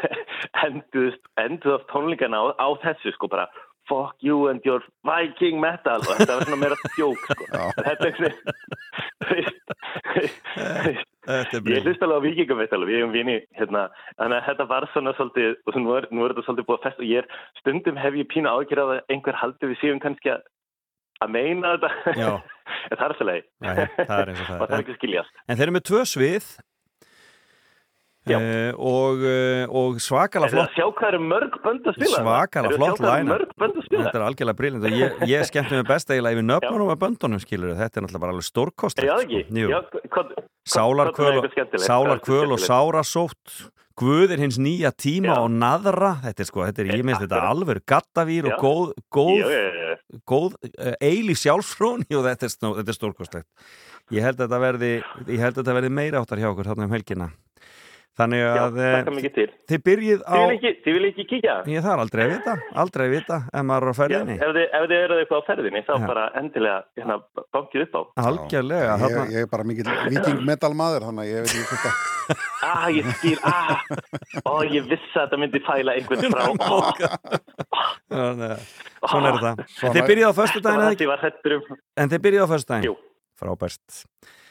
enduðust, 0.67 1.25
enduð 1.43 1.77
af 1.77 1.89
tónleikana 1.91 2.39
á, 2.39 2.45
á 2.63 2.69
þessu 2.85 3.11
sko 3.17 3.31
bara 3.31 3.49
fuck 3.91 4.15
you 4.23 4.47
and 4.49 4.63
your 4.65 4.83
viking 5.03 5.59
metal. 5.61 5.99
Og 5.99 6.15
þetta 6.21 6.37
var 6.37 6.47
svona 6.47 6.61
meira 6.63 6.77
djók 6.95 7.25
sko. 7.27 7.45
Þetta 7.83 8.07
er 8.07 8.15
Þetta 10.55 10.91
er 10.93 11.01
ég 11.29 11.85
hlust 11.85 12.03
alveg 12.07 12.23
á 12.23 12.27
vikingametal 12.27 12.81
og 12.81 12.89
við 12.89 13.01
hefum 13.01 13.13
vini 13.13 13.37
hérna, 13.59 13.89
þannig 14.17 14.39
að 14.39 14.47
þetta 14.49 14.69
var 14.71 14.87
svona 14.95 15.13
svolítið 15.19 15.59
og 15.67 15.81
nú 15.81 15.99
er, 15.99 16.09
nú 16.11 16.25
er 16.25 16.33
þetta 16.33 16.47
svolítið 16.47 16.69
búið 16.71 16.79
að 16.79 16.87
fest 16.89 17.03
og 17.03 17.11
ég 17.11 17.21
er 17.21 17.43
stundum 17.61 18.01
hef 18.01 18.17
ég 18.17 18.31
pínu 18.31 18.49
ágjör 18.55 18.83
að 18.87 18.95
einhver 19.13 19.37
haldi 19.37 19.71
við 19.73 19.81
séum 19.83 20.01
kannski 20.01 20.33
að 20.33 20.49
að 21.21 21.35
meina 21.35 21.75
þetta. 21.77 21.91
Það 22.91 23.05
er 23.05 23.13
er 24.23 24.31
eins 24.33 24.41
og 24.51 24.57
það 24.57 24.65
er. 24.65 24.73
er. 24.73 24.81
ekki 24.81 24.95
skiljast 24.97 25.41
En 25.47 25.59
þeir 25.59 25.67
eru 25.67 25.75
með 25.77 25.87
tvö 25.91 26.03
svið 26.09 26.47
uh, 28.29 28.73
og, 28.77 29.23
uh, 29.25 29.65
og 29.81 30.01
svakala 30.05 30.47
Er 30.47 30.53
það 30.53 30.59
flott 30.59 30.71
að 30.71 30.77
sjá 30.77 30.87
hvað 30.99 31.09
eru 31.15 31.21
mörg 31.25 31.57
bönd 31.65 31.89
að 31.89 31.97
spila? 31.97 32.21
svakala 32.21 32.73
flott 32.77 33.01
læna? 33.05 33.39
Þetta 33.57 34.13
er 34.13 34.27
algjörlega 34.27 34.59
briljant 34.61 34.85
og 34.91 34.97
ég, 35.01 35.19
ég 35.31 35.49
skemmti 35.49 35.79
mig 35.81 35.89
best 35.89 36.13
eiginlega 36.13 36.37
yfir 36.37 36.49
nöfnunum 36.51 36.93
af 36.93 37.01
böndunum 37.01 37.41
skilur 37.43 37.75
þetta 37.81 38.01
er 38.01 38.07
náttúrulega 38.07 38.25
bara 38.27 38.37
alveg 38.37 38.49
stórkostlegt 38.51 39.09
Já, 39.09 39.17
ekki? 39.25 39.45
sko. 39.49 40.25
Já, 40.29 40.47
Sálarkvöl 40.71 42.47
og, 42.51 42.57
og 42.57 42.61
sárasótt. 42.63 43.55
Guð 44.01 44.31
er 44.33 44.41
hins 44.41 44.57
nýja 44.57 44.93
tíma 44.97 45.35
og 45.43 45.51
naðra. 45.53 46.15
Þetta 46.25 46.41
er 46.45 46.49
sko, 46.49 46.63
þetta 46.65 46.81
er, 46.85 46.91
ég 46.97 47.05
minnst 47.05 47.25
þetta 47.25 47.41
alveg 47.51 47.83
gattavír 47.91 48.47
og 48.49 48.55
Já. 48.55 48.59
góð, 48.63 48.93
góð, 49.13 49.35
Já, 49.43 49.49
já, 49.51 49.61
já, 49.61 49.89
já. 49.91 50.21
góð 50.31 50.55
uh, 50.71 50.95
eilíf 51.05 51.41
sjálfsfróni 51.43 52.17
og 52.17 52.25
þetta 52.29 52.49
er, 52.49 52.81
er 52.87 52.97
stórkostlegt. 52.97 53.49
Ég 54.15 54.25
held 54.25 54.41
að 54.41 54.47
þetta 54.47 54.61
verði 54.63 54.93
ég 55.29 55.43
held 55.43 55.53
að 55.53 55.61
þetta 55.61 55.77
verði 55.77 55.93
meira 56.01 56.23
áttar 56.23 56.41
hjá 56.41 56.49
okkur 56.53 56.71
þarna 56.71 56.89
um 56.89 56.95
helgina 56.97 57.29
Þannig 58.19 58.41
Já, 58.43 58.49
að 58.61 58.79
eh, 58.85 59.09
mikið 59.17 59.33
til. 59.37 59.45
þið 59.71 59.81
byrjið 59.87 60.23
á... 60.27 60.35
Þið 60.35 60.43
vil 60.51 60.57
ekki, 60.57 60.71
þið 60.85 60.93
vil 60.97 61.05
ekki 61.09 61.25
kíkja? 61.31 61.53
Ég 61.71 61.85
það 61.85 61.93
er 61.95 62.01
aldrei 62.03 62.23
að 62.25 62.31
vita, 62.35 62.55
aldrei 62.83 63.05
að 63.07 63.13
vita 63.15 63.37
ef 63.55 63.63
maður 63.71 63.81
er 63.81 63.87
á 63.87 63.93
Já, 63.95 63.99
ferðinni. 64.01 64.35
ef 64.37 64.51
þið, 64.57 64.67
ef 64.81 64.85
þið 64.91 64.97
eruð 65.05 65.21
eitthvað 65.23 65.41
á 65.41 65.45
ferðinni, 65.51 65.83
þá 65.87 65.93
Já. 65.95 66.07
bara 66.11 66.25
endilega 66.41 66.79
hérna, 66.99 67.17
bankið 67.57 67.85
upp 67.87 67.95
á. 67.97 68.03
Algjörlega. 68.27 68.91
Ég, 68.91 69.01
þarna- 69.05 69.31
ég 69.31 69.47
er 69.47 69.51
bara 69.55 69.65
mikill 69.71 69.95
viking 70.11 70.43
metal 70.51 70.73
maður 70.83 71.07
þannig 71.09 71.23
að 71.23 71.31
ég 71.31 71.39
veit 71.47 71.55
ekki 71.55 71.69
hvort 71.71 71.87
að 71.87 71.95
Ah, 72.71 72.87
ég 72.95 73.07
skil, 73.19 73.39
ah, 73.43 73.81
ó, 74.47 74.53
ég 74.69 74.85
vissi 74.87 75.17
að 75.17 75.25
þetta 75.25 75.39
myndi 75.41 75.61
fæla 75.67 75.97
einhvern 75.99 76.31
frá. 76.31 76.45
Svona 78.11 78.51
er. 78.53 78.61
Svona- 79.09 79.95
Þið 79.97 80.03
byrjið 80.11 80.27
á 80.29 80.33
föstudaginn 80.37 80.83
eða 80.85 80.93
Þetta 80.95 81.09
var 81.11 81.23
hrættur 81.25 81.55
um, 81.57 81.79
En 81.97 82.11
þið 82.13 82.23
byrjið 82.27 82.45
á 82.45 82.49
föstudaginn? 82.53 82.87
Jú. 82.91 82.95
Frábært. 83.41 84.01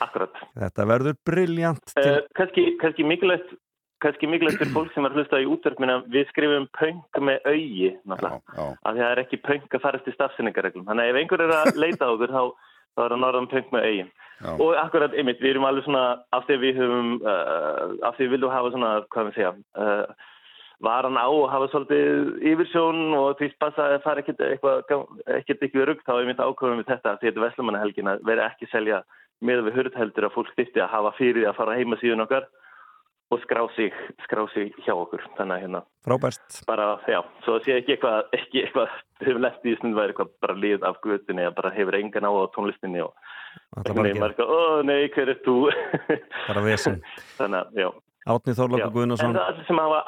akkurat. 0.03 0.45
Þetta 0.57 0.85
verður 0.89 1.17
briljant 1.27 1.91
til... 1.93 2.05
Uh, 2.05 2.21
kannski, 2.37 2.69
kannski 2.81 3.05
mikilvægt 3.07 3.57
kannski 4.03 4.29
mikilvægt 4.31 4.61
fyrir 4.61 4.71
fólk 4.71 4.93
sem 4.95 5.05
er 5.07 5.15
hlustað 5.15 5.43
í 5.43 5.49
útverfmina 5.51 5.97
við 6.11 6.29
skrifum 6.31 6.67
pönk 6.77 7.19
með 7.19 7.49
augi 7.51 7.89
náttúrulega, 8.07 8.39
af 8.55 8.95
því 8.95 9.01
að 9.01 9.01
það 9.01 9.11
er 9.11 9.21
ekki 9.25 9.39
pönk 9.43 9.75
að 9.75 9.83
farast 9.83 10.07
í 10.07 10.15
stafsynningareglum, 10.15 10.85
þannig 10.87 11.03
að 11.03 11.11
ef 11.11 11.19
einhver 11.19 11.43
er 11.43 11.55
að 11.57 11.71
leita 11.83 12.07
á 12.07 12.13
okkur 12.13 12.35
þá, 12.35 12.43
þá 12.95 13.03
er 13.03 13.13
það 13.15 13.21
norðan 13.25 13.51
pönk 13.51 13.75
með 13.75 13.87
augi 13.89 14.05
Já. 14.39 14.51
og 14.55 14.69
akkurat, 14.79 15.15
einmitt, 15.19 15.41
við 15.43 15.51
erum 15.51 15.67
alveg 15.67 15.83
svona 15.83 16.03
af 16.35 16.47
því 16.47 16.55
að 16.55 16.63
við 16.63 16.79
höfum 16.79 17.09
uh, 17.19 17.85
af 18.07 18.15
því 18.15 18.25
við 18.25 18.33
viljum 18.37 18.55
hafa 18.55 18.73
svona, 18.75 18.91
hvað 19.11 19.27
við 19.27 19.39
segja 19.39 19.51
uh, 19.83 20.29
varan 20.83 21.19
á 21.19 21.27
og 21.27 21.49
hafa 21.51 21.67
svolítið 21.73 22.43
yfirsjón 22.53 23.01
og 23.17 23.39
því 23.39 23.49
passa 23.59 23.87
að 23.89 24.03
fara 24.05 24.23
ekkert 24.23 24.43
eitthvað, 24.45 25.89
rugg 25.89 26.05
þá 26.07 26.13
er 26.15 26.29
mitt 26.29 26.39
ákvöðum 26.43 26.79
við 26.79 26.91
þetta 26.93 27.17
því 27.17 27.27
þetta 27.27 27.41
er 27.41 27.45
Veslumannahelgin 27.47 28.11
að 28.13 28.23
vera 28.29 28.47
ekki 28.47 28.69
selja 28.71 29.01
með 29.43 29.65
við 29.67 29.77
hurð 29.79 29.99
heldur 29.99 30.27
að 30.29 30.35
fólk 30.37 30.55
þyrfti 30.55 30.83
að 30.83 30.93
hafa 30.95 31.13
fyrir 31.19 31.41
því 31.43 31.49
að 31.51 31.59
fara 31.59 31.75
á 31.75 31.79
heimasíðun 31.79 32.25
okkar 32.25 32.47
og 33.29 33.43
skrá 33.43 33.61
sig, 33.75 33.93
skrá 34.25 34.41
sig 34.55 34.71
hjá 34.85 34.95
okkur 34.95 35.21
þannig 35.37 35.55
að 35.59 35.63
hérna 35.65 35.81
Frábært. 36.07 36.61
bara, 36.65 36.87
já, 37.11 37.19
svo 37.45 37.59
sé 37.61 37.75
ekki 37.77 37.93
eitthvað 37.95 38.31
ekki 38.39 38.63
eitthvað, 38.63 38.95
hefur 39.21 39.41
lett 39.43 39.67
í 39.69 39.75
stund 39.77 39.97
væri 39.99 40.15
eitthvað 40.15 40.31
bara 40.41 40.57
lið 40.57 40.87
af 40.87 40.97
gutinni 41.03 41.45
eða 41.45 41.55
bara 41.59 41.75
hefur 41.75 41.99
engan 41.99 42.25
á 42.25 42.31
tónlistinni 42.55 43.03
og 43.05 43.13
að 43.77 43.91
maður 43.99 44.31
eitthvað, 44.31 44.49
ó 44.49 44.59
nei, 44.87 45.01
hver 45.13 45.33
er 45.35 45.41
þú 45.45 45.57
Bara 46.47 46.65
vesen. 46.65 47.03
þannig 47.37 47.59
að, 47.61 47.83
já 47.83 47.89
Átni 48.27 48.53
Guðnason, 48.93 49.29
En 49.31 49.35
það 49.35 49.47
allir 49.51 49.65
sem, 49.67 49.79
hafa, 49.79 49.99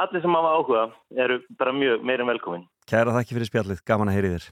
áhuga 0.57 0.81
eru 1.23 1.39
bara 1.57 1.71
mjög 1.73 2.03
meira 2.03 2.23
en 2.25 2.27
velkomin. 2.27 2.65
kæra 2.89 3.13
þakki 3.15 3.37
fyrir 3.37 3.49
spjallið, 3.49 3.83
gaman 3.87 4.11
að 4.11 4.17
heyri 4.17 4.33
þér. 4.35 4.49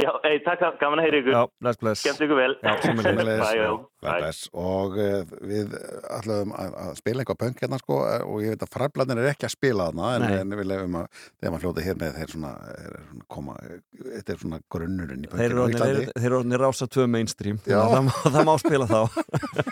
Já, 0.00 0.08
ei, 0.24 0.38
takk, 0.40 0.62
gaman 0.80 1.02
að 1.02 1.04
heyra 1.04 1.18
ykkur. 1.20 1.34
Já, 1.36 1.40
bless, 1.60 1.76
bless. 1.82 2.00
Skemmt 2.00 2.22
ykkur 2.24 2.38
vel. 2.38 2.52
Já, 2.64 2.70
sömuleiðis. 2.80 3.42
Bye, 3.44 3.58
já. 3.58 3.72
Bless, 4.02 4.14
bless. 4.22 4.38
og 4.56 4.94
uh, 4.96 5.34
við 5.50 5.74
ætlum 6.16 6.54
að, 6.56 6.70
að 6.80 6.94
spila 7.02 7.20
eitthvað 7.22 7.38
punk 7.42 7.60
hérna 7.60 7.78
sko 7.82 7.98
eh, 8.08 8.24
og 8.24 8.40
ég 8.42 8.54
veit 8.54 8.64
að 8.64 8.70
fræblanir 8.72 9.20
er 9.20 9.28
ekki 9.34 9.46
að 9.50 9.52
spila 9.52 9.90
þarna 9.90 10.08
en, 10.16 10.24
en 10.40 10.56
við 10.58 10.70
lefum 10.72 10.96
að 11.02 11.20
þegar 11.20 11.52
maður 11.54 11.66
hljóta 11.68 11.84
hér 11.86 12.00
með 12.00 12.16
þeir 12.22 12.32
svona, 12.34 12.54
er 12.72 12.96
svona 13.10 13.28
koma, 13.36 13.58
þetta 14.00 14.34
er 14.34 14.40
svona 14.46 14.62
grunnurinn 14.74 15.28
í 15.28 15.30
Þeir 15.36 15.44
eru 15.50 15.66
punkinu 15.68 15.92
þeir- 15.92 16.24
eru 16.24 16.40
orðinir 16.40 16.64
rása 16.64 16.88
tvö 16.96 17.06
mainstream. 17.12 17.60
Já. 17.68 17.78
þannig 17.84 17.92
að 17.92 17.92
Það, 17.92 18.08
má- 18.08 18.34
það 18.38 18.48
má 18.48 18.54
spila 18.64 18.90
þá. 18.90 19.00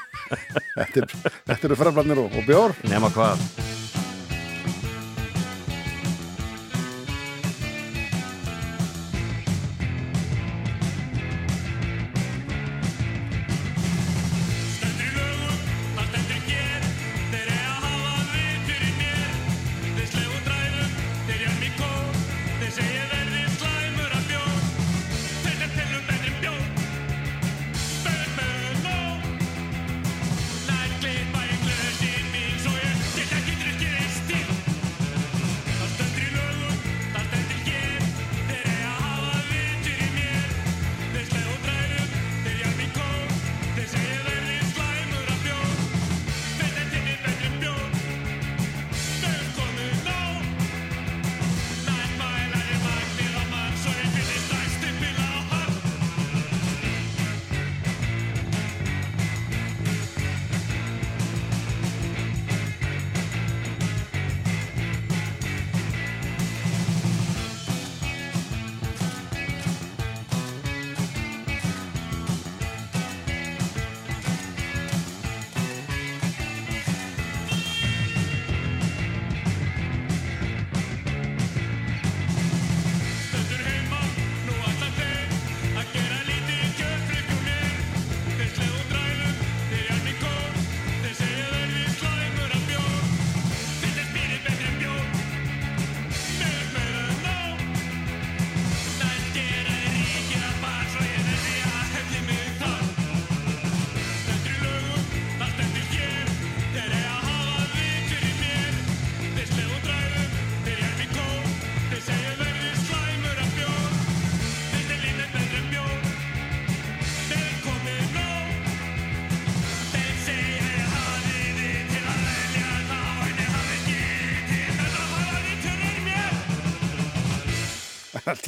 þetta, 0.76 1.02
er, 1.06 1.18
þetta 1.48 1.70
eru 1.72 1.80
fræblanir 1.80 2.22
og, 2.26 2.38
og 2.42 2.48
bjór 2.52 2.76
Nema 2.92 3.10
hvað. 3.16 3.48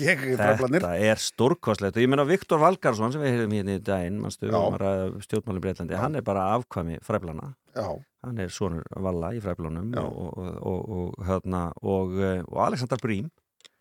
Ég 0.03 0.23
fræblanir 0.39 0.85
Þetta 0.85 1.11
er 1.11 1.21
stórkostlegt 1.23 1.99
og 1.99 2.05
ég 2.05 2.11
meina 2.13 2.27
Viktor 2.29 2.61
Valgarsson 2.63 3.13
sem 3.15 3.23
við 3.25 3.37
hefum 3.37 3.57
hérna 3.57 3.77
í 3.79 3.83
daginn 3.85 4.21
mannstu, 4.23 4.49
Já. 4.53 4.59
um 4.63 5.21
stjórnmáli 5.25 5.63
Breitlandi, 5.65 5.99
hann 5.99 6.17
er 6.19 6.25
bara 6.27 6.49
afkvæmi 6.57 7.01
fræblana 7.05 7.53
Já. 7.75 7.89
hann 8.23 8.39
er 8.43 8.49
sonur 8.53 8.87
Valla 8.97 9.33
í 9.37 9.43
fræblanum 9.43 9.93
Já. 9.95 10.03
og, 10.05 10.39
og, 10.39 10.57
og, 10.63 10.97
og, 10.97 11.23
hérna, 11.29 11.69
og, 11.83 12.19
eh, 12.21 12.43
og 12.49 12.67
Alexander 12.67 13.01
Brím 13.03 13.31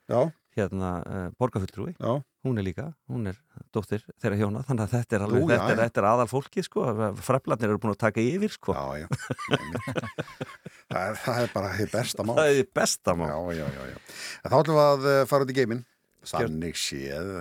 Já. 0.10 0.32
hérna 0.58 0.92
uh, 1.08 1.30
borgarfulltrúi 1.40 1.94
Já. 1.96 2.22
hún 2.44 2.58
er 2.58 2.66
líka, 2.66 2.94
hún 3.08 3.28
er 3.30 3.38
dóttir 3.72 4.02
þeirra 4.20 4.40
hjóna, 4.40 4.64
þannig 4.68 4.88
að 4.88 4.96
þetta 4.98 5.16
er, 5.16 5.26
alveg, 5.28 5.44
Nú, 5.44 5.52
já, 5.52 5.60
þetta 5.60 5.72
er, 5.72 5.78
já. 5.78 5.84
þetta 5.86 6.02
er 6.02 6.08
aðal 6.10 6.28
fólki 6.32 6.64
sko, 6.66 6.86
fræblanir 7.22 7.70
eru 7.70 7.80
búin 7.80 7.94
að 7.94 8.02
taka 8.02 8.24
yfir 8.24 8.52
sko. 8.52 8.76
já, 8.76 9.04
já. 9.04 9.08
það, 10.92 11.06
er, 11.06 11.22
það 11.22 11.42
er 11.44 11.54
bara 11.54 11.88
besta 11.94 12.26
mál 12.28 12.36
það 12.42 12.52
er 12.58 12.70
besta 12.82 13.16
mál 13.16 13.32
já, 13.32 13.62
já, 13.62 13.68
já, 13.78 13.88
já. 13.94 13.98
Þá 14.48 14.58
ætlum 14.60 14.80
við 14.80 14.86
að 14.88 15.10
eh, 15.14 15.24
fara 15.30 15.48
út 15.48 15.54
í 15.54 15.58
geiminn 15.62 15.84
Þannig 16.28 16.78
séð 16.78 17.32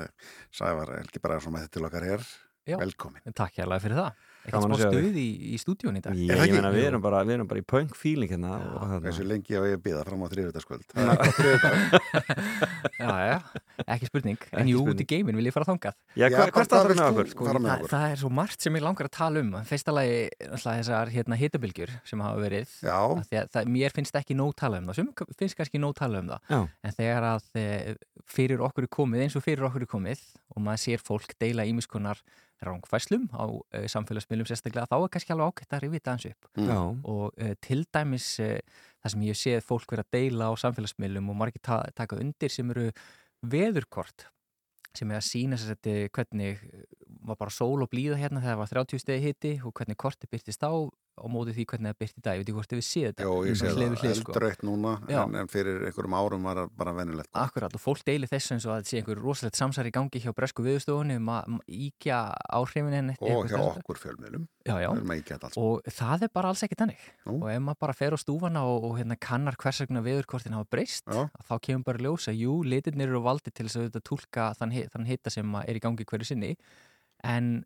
Sævar 0.57 0.95
Helgi 0.97 1.21
bara 1.23 1.41
svona 1.43 1.59
með 1.59 1.67
þetta 1.67 1.77
til 1.77 1.87
okkar 1.89 2.07
hér. 2.09 2.29
Velkomin. 2.81 3.35
Takk 3.37 3.59
hérlega 3.61 3.85
fyrir 3.85 3.99
það 4.01 4.30
Ekkert 4.51 4.67
smá 4.67 4.77
að 4.77 4.83
stuð 4.85 5.19
í, 5.23 5.27
í 5.55 5.61
stúdíun 5.63 5.99
í 6.01 6.03
dag. 6.05 6.19
Ég, 6.19 6.45
ég 6.51 6.55
meina 6.57 6.73
við 6.75 6.89
erum 6.91 7.05
bara, 7.05 7.23
við 7.27 7.39
erum 7.39 7.49
bara 7.51 7.63
í 7.63 7.67
punk 7.71 7.95
feeling 7.99 8.31
hérna 8.35 8.57
og. 8.59 8.97
Hversu 9.07 9.25
lengi 9.27 9.55
á 9.57 9.63
ég 9.65 9.79
að 9.79 9.85
býða 9.87 10.05
fram 10.09 10.23
á 10.23 10.29
þriðvitaðskvöld 10.35 10.87
Það 10.95 11.11
er 11.15 11.81
Já, 13.01 13.13
já, 13.25 13.37
ekki 13.89 14.09
spurning. 14.11 14.39
En 14.53 14.61
Ekki 14.61 14.73
jú, 14.75 14.81
spurning. 14.83 14.93
út 14.99 15.03
í 15.03 15.07
geiminn 15.09 15.39
vil 15.41 15.47
ég 15.49 15.55
fara 15.55 15.67
þangað. 15.69 15.97
Já, 16.19 16.27
hvert 16.35 16.53
hvað 16.53 16.69
þú 16.69 17.05
okkur? 17.07 17.31
Sko, 17.33 17.47
fara 17.49 17.63
með 17.63 17.71
það, 17.71 17.79
okkur? 17.79 17.93
það 17.95 18.05
er 18.11 18.21
svo 18.21 18.31
margt 18.41 18.67
sem 18.67 18.77
ég 18.77 18.85
langar 18.85 19.09
að 19.09 19.15
tala 19.17 19.43
um. 19.45 19.55
Fyrsta 19.71 19.95
lagi, 19.95 20.19
þessar 20.67 21.13
hérna, 21.15 21.39
hitabilgjur 21.41 21.95
sem 22.11 22.25
hafa 22.25 22.43
verið. 22.45 22.75
Já. 22.85 22.99
Af 23.17 23.31
því 23.31 23.41
að 23.41 23.51
það, 23.57 23.73
Mér 23.77 23.97
finnst 23.97 24.21
ekki 24.21 24.37
nóg 24.37 24.53
tala 24.61 24.83
um 24.83 24.91
það. 24.91 25.01
Sem 25.01 25.11
finnst 25.41 25.59
kannski 25.61 25.81
nóg 25.81 25.97
tala 25.99 26.21
um 26.21 26.31
það. 26.35 26.45
Já. 26.53 26.61
En 26.85 26.97
þegar 26.99 27.29
að 27.31 27.49
e, 27.63 27.67
fyrir 28.31 28.65
okkur 28.69 28.87
er 28.87 28.93
komið 29.01 29.25
eins 29.27 29.39
og 29.41 29.47
fyrir 29.47 29.67
okkur 29.71 29.87
er 29.87 29.93
komið 29.97 30.25
og 30.53 30.63
maður 30.67 30.85
sér 30.85 31.05
fólk 31.07 31.35
deila 31.41 31.67
ímiskonar 31.71 32.21
rángfæslum 32.67 33.29
á 33.33 33.45
e, 33.73 33.85
samfélagsmiðlum 33.89 34.49
sérstaklega 34.51 34.89
þá 34.91 34.97
er 35.01 35.13
kannski 35.15 35.33
alveg 35.35 35.53
ágætt 35.55 35.77
að 35.77 35.83
rifið 35.85 35.99
þetta 36.01 36.15
hans 36.17 36.27
upp 36.31 36.49
Mm. 36.61 36.69
Já. 36.69 36.81
og 37.13 37.25
uh, 37.41 37.55
til 37.65 37.85
dæmis 37.95 38.27
uh, 38.45 38.59
það 39.01 39.13
sem 39.15 39.23
ég 39.25 39.33
hef 39.35 39.41
séð 39.41 39.63
fólk 39.69 39.93
vera 39.95 40.05
að 40.05 40.13
deila 40.19 40.51
á 40.51 40.53
samfélagsmiðlum 40.61 41.31
og 41.33 41.39
margir 41.41 41.63
ta 41.63 41.81
taka 41.97 42.19
undir 42.21 42.53
sem 42.53 42.71
eru 42.75 42.91
veðurkort 43.43 44.27
sem 44.97 45.11
er 45.13 45.21
að 45.21 45.29
sína 45.29 45.57
sér 45.57 45.77
þetta 45.77 46.11
hvernig 46.17 46.65
var 47.23 47.39
bara 47.39 47.53
sól 47.55 47.85
og 47.85 47.91
blíða 47.93 48.19
hérna 48.19 48.41
þegar 48.43 48.57
það 48.57 48.63
var 48.65 48.73
30 48.75 49.03
stegi 49.05 49.27
hitti 49.29 49.53
og 49.65 49.73
hvernig 49.79 49.97
korti 50.01 50.27
byrtist 50.31 50.65
á 50.67 50.73
á 51.21 51.27
móti 51.31 51.55
því 51.57 51.65
hvernig 51.71 51.91
það 51.91 51.99
byrti 52.01 52.21
í 52.21 52.25
dag, 52.25 52.35
ég 52.35 52.41
veit 52.41 52.49
ekki 52.49 52.57
hvort 52.57 52.71
þið 52.71 52.81
við 52.81 52.87
séð 52.87 53.07
þetta. 53.11 53.27
Jó, 53.27 53.33
ég 53.47 53.57
sé 53.59 53.67
það, 53.71 53.97
sko. 54.21 54.35
eldrautt 54.35 54.63
núna 54.67 54.93
en, 55.09 55.35
en 55.41 55.51
fyrir 55.51 55.85
einhverjum 55.89 56.17
árum 56.17 56.47
var 56.49 56.61
það 56.63 56.73
bara 56.81 56.95
venilegt 56.97 57.41
Akkurat 57.41 57.77
og 57.77 57.83
fólk 57.83 58.05
deilir 58.07 58.31
þessu 58.31 58.57
eins 58.57 58.67
og 58.69 58.75
að 58.75 58.81
þetta 58.81 58.91
sé 58.93 59.01
einhver 59.01 59.21
rosalegt 59.21 59.61
samsæri 59.61 59.93
í 59.93 59.97
gangi 59.97 60.23
hjá 60.25 60.31
bresku 60.37 60.65
viðstofunni 60.65 61.19
um 61.21 61.33
að 61.35 61.59
íkja 61.67 62.21
áhrifin 62.57 63.13
og 63.19 63.51
hjá 63.51 63.59
okkur 63.61 64.01
þetta 65.35 65.49
alls 65.49 65.59
og 65.61 65.93
það 65.97 66.27
er 66.27 66.33
bara 66.35 66.53
alls 66.53 66.65
ekki 66.67 66.79
þannig. 66.81 67.05
Og 67.33 67.47
ef 67.51 67.63
maður 67.65 67.81
bara 67.85 67.97
fer 67.97 68.17
á 68.17 68.19
stúfana 68.21 68.65
og, 68.69 68.87
og 68.91 68.99
hérna, 68.99 69.17
kannar 69.21 69.57
hvers 69.61 69.81
vegna 69.85 70.05
viðurkortin 70.05 70.57
hafa 70.57 70.69
breyst 70.73 71.09
þá 71.09 71.55
kemur 71.65 71.87
bara 71.89 72.01
að 72.01 72.07
ljósa, 72.09 72.35
jú, 72.37 72.61
litirnir 72.67 73.09
eru 73.09 73.23
valdi 73.25 73.53
til 73.53 73.67
þess 73.67 73.79
að 73.79 73.87
auðvitað 73.87 74.07
túlka 74.11 74.49
þann, 74.59 74.77
þann 74.93 75.09
hitta 75.09 75.33
sem 75.33 75.59
er 75.65 75.81
í 75.81 75.83
gangi 75.83 76.07
hverju 76.09 76.31
sinni. 76.33 76.55
En 77.27 77.63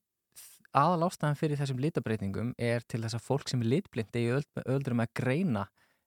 aðal 0.74 1.08
ástæðan 1.08 1.38
fyrir 1.38 1.60
þessum 1.60 1.80
litabbreytingum 1.82 2.52
er 2.58 2.84
til 2.88 3.02
þess 3.04 3.18
að 3.18 3.26
fólk 3.28 3.50
sem 3.50 3.62
er 3.64 3.70
litblind 3.76 4.18
eigi 4.18 4.42
öldrum 4.64 5.02
að 5.04 5.12
greina 5.20 5.64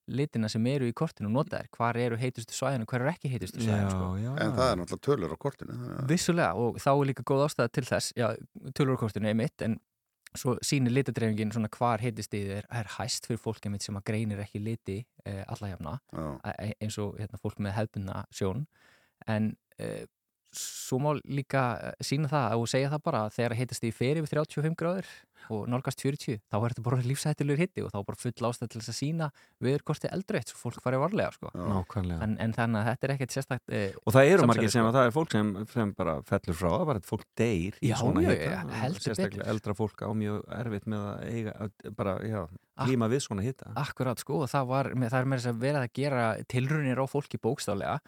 litina 0.07 0.48
sem 0.52 0.64
eru 0.72 0.88
í 0.88 0.94
kortinu 0.95 1.27
og 1.27 1.35
nota 1.35 1.60
þær, 1.60 1.69
hvar 1.76 1.99
eru 1.99 2.18
heitustu 2.19 2.56
svæðinu, 2.56 2.88
hvar 2.88 3.03
eru 3.03 3.11
ekki 3.11 3.31
heitustu 3.31 3.60
svæðinu 3.60 3.91
sko. 3.91 4.11
En 4.39 4.53
það 4.56 4.69
er 4.69 4.80
náttúrulega 4.80 5.03
tölur 5.07 5.35
á 5.35 5.38
kortinu 5.44 5.77
Vissulega 6.07 6.53
og 6.64 6.80
þá 6.80 6.89
er 6.94 7.10
líka 7.10 7.26
góð 7.27 7.44
ástæða 7.48 7.73
til 7.76 7.85
þess 7.89 8.15
já, 8.15 8.27
tölurkortinu 8.77 9.31
er 9.31 9.38
mitt 9.38 9.65
en 9.68 9.77
svo 10.38 10.56
sýnir 10.65 10.94
litadreifingin 10.95 11.52
svona 11.56 11.69
hvar 11.73 12.03
heitistíð 12.03 12.52
er, 12.60 12.68
er 12.72 12.91
hæst 12.98 13.27
fyrir 13.27 13.41
fólk 13.41 13.68
einmitt 13.68 13.85
sem 13.85 13.98
að 13.99 14.06
greinir 14.10 14.41
ekki 14.44 14.61
liti 14.64 14.98
e, 15.26 15.34
alla 15.48 15.72
jafna 15.72 15.95
e, 16.14 16.73
eins 16.84 16.98
og 17.02 17.18
hérna, 17.19 17.39
fólk 17.41 17.60
með 17.64 17.77
hefbunna 17.80 18.23
sjón. 18.35 18.65
En 19.27 19.53
e, 19.80 20.06
svo 20.56 20.99
má 21.03 21.11
líka 21.26 21.64
eh, 21.82 22.03
sýna 22.06 22.30
það 22.32 22.61
og 22.61 22.69
segja 22.72 22.91
það 22.94 23.03
bara 23.07 23.24
að 23.26 23.34
þegar 23.38 23.57
heitistíð 23.61 23.98
fer 23.98 24.22
yfir 24.22 24.34
35 24.38 24.78
gráður 24.80 25.10
og 25.53 25.68
nálgast 25.72 26.02
40 26.03 26.40
þá 26.49 26.56
er 26.57 26.74
þetta 26.74 26.84
bara 26.84 26.99
lífsættilegur 27.06 27.61
hitti 27.61 27.84
og 27.86 27.91
þá 27.94 27.98
er 27.99 28.06
bara 28.10 28.19
full 28.19 28.48
ástæð 28.49 28.72
til 28.74 28.82
þess 28.82 28.91
að 28.91 28.98
sína 28.98 29.30
viðurkorti 29.64 30.11
eldreitt 30.11 30.52
svo 30.52 30.60
fólk 30.60 30.82
farið 30.84 31.03
varlega 31.06 31.32
sko. 31.36 31.52
Nákvæmlega. 31.56 32.19
en, 32.26 32.36
en 32.44 32.56
þannig 32.57 32.82
að 32.82 32.90
þetta 32.90 33.07
er 33.07 33.14
ekkert 33.15 33.36
sérstakt 33.36 33.72
e, 33.72 33.82
Og 34.03 34.15
það 34.15 34.32
eru 34.34 34.48
margir 34.52 34.74
sem 34.74 34.88
að 34.88 34.98
það 34.98 35.10
er 35.10 35.15
fólk 35.15 35.36
sem, 35.36 35.52
sem 35.74 35.94
bara 35.98 36.15
fellur 36.28 36.60
frá 36.60 36.69
það, 36.74 36.86
bara 36.91 37.03
fólk 37.11 37.26
deyr 37.40 37.80
í 37.80 37.91
Já, 37.91 37.98
svona 38.02 38.24
heldur 38.28 39.06
Sérstaklega 39.06 39.44
betur. 39.44 39.52
eldra 39.56 39.78
fólk 39.78 40.03
á 40.03 40.10
mjög 40.24 40.40
erfitt 40.60 40.88
með 40.91 41.06
að 41.11 41.28
eiga, 41.32 41.69
bara, 42.02 42.15
já, 42.28 42.40
glíma 42.84 43.11
við 43.11 43.24
svona 43.28 43.45
hita. 43.45 43.72
Akkurat 43.80 44.24
sko 44.24 44.41
og 44.44 44.52
það, 44.52 44.72
var, 44.74 44.91
það 45.07 45.19
er 45.22 45.30
með 45.32 45.44
þess 45.44 45.53
að 45.53 45.61
vera 45.68 45.86
að 45.86 45.94
gera 46.02 46.26
tilrunir 46.52 46.99
á 46.99 47.06
fólki 47.07 47.40
bókstálega 47.41 48.02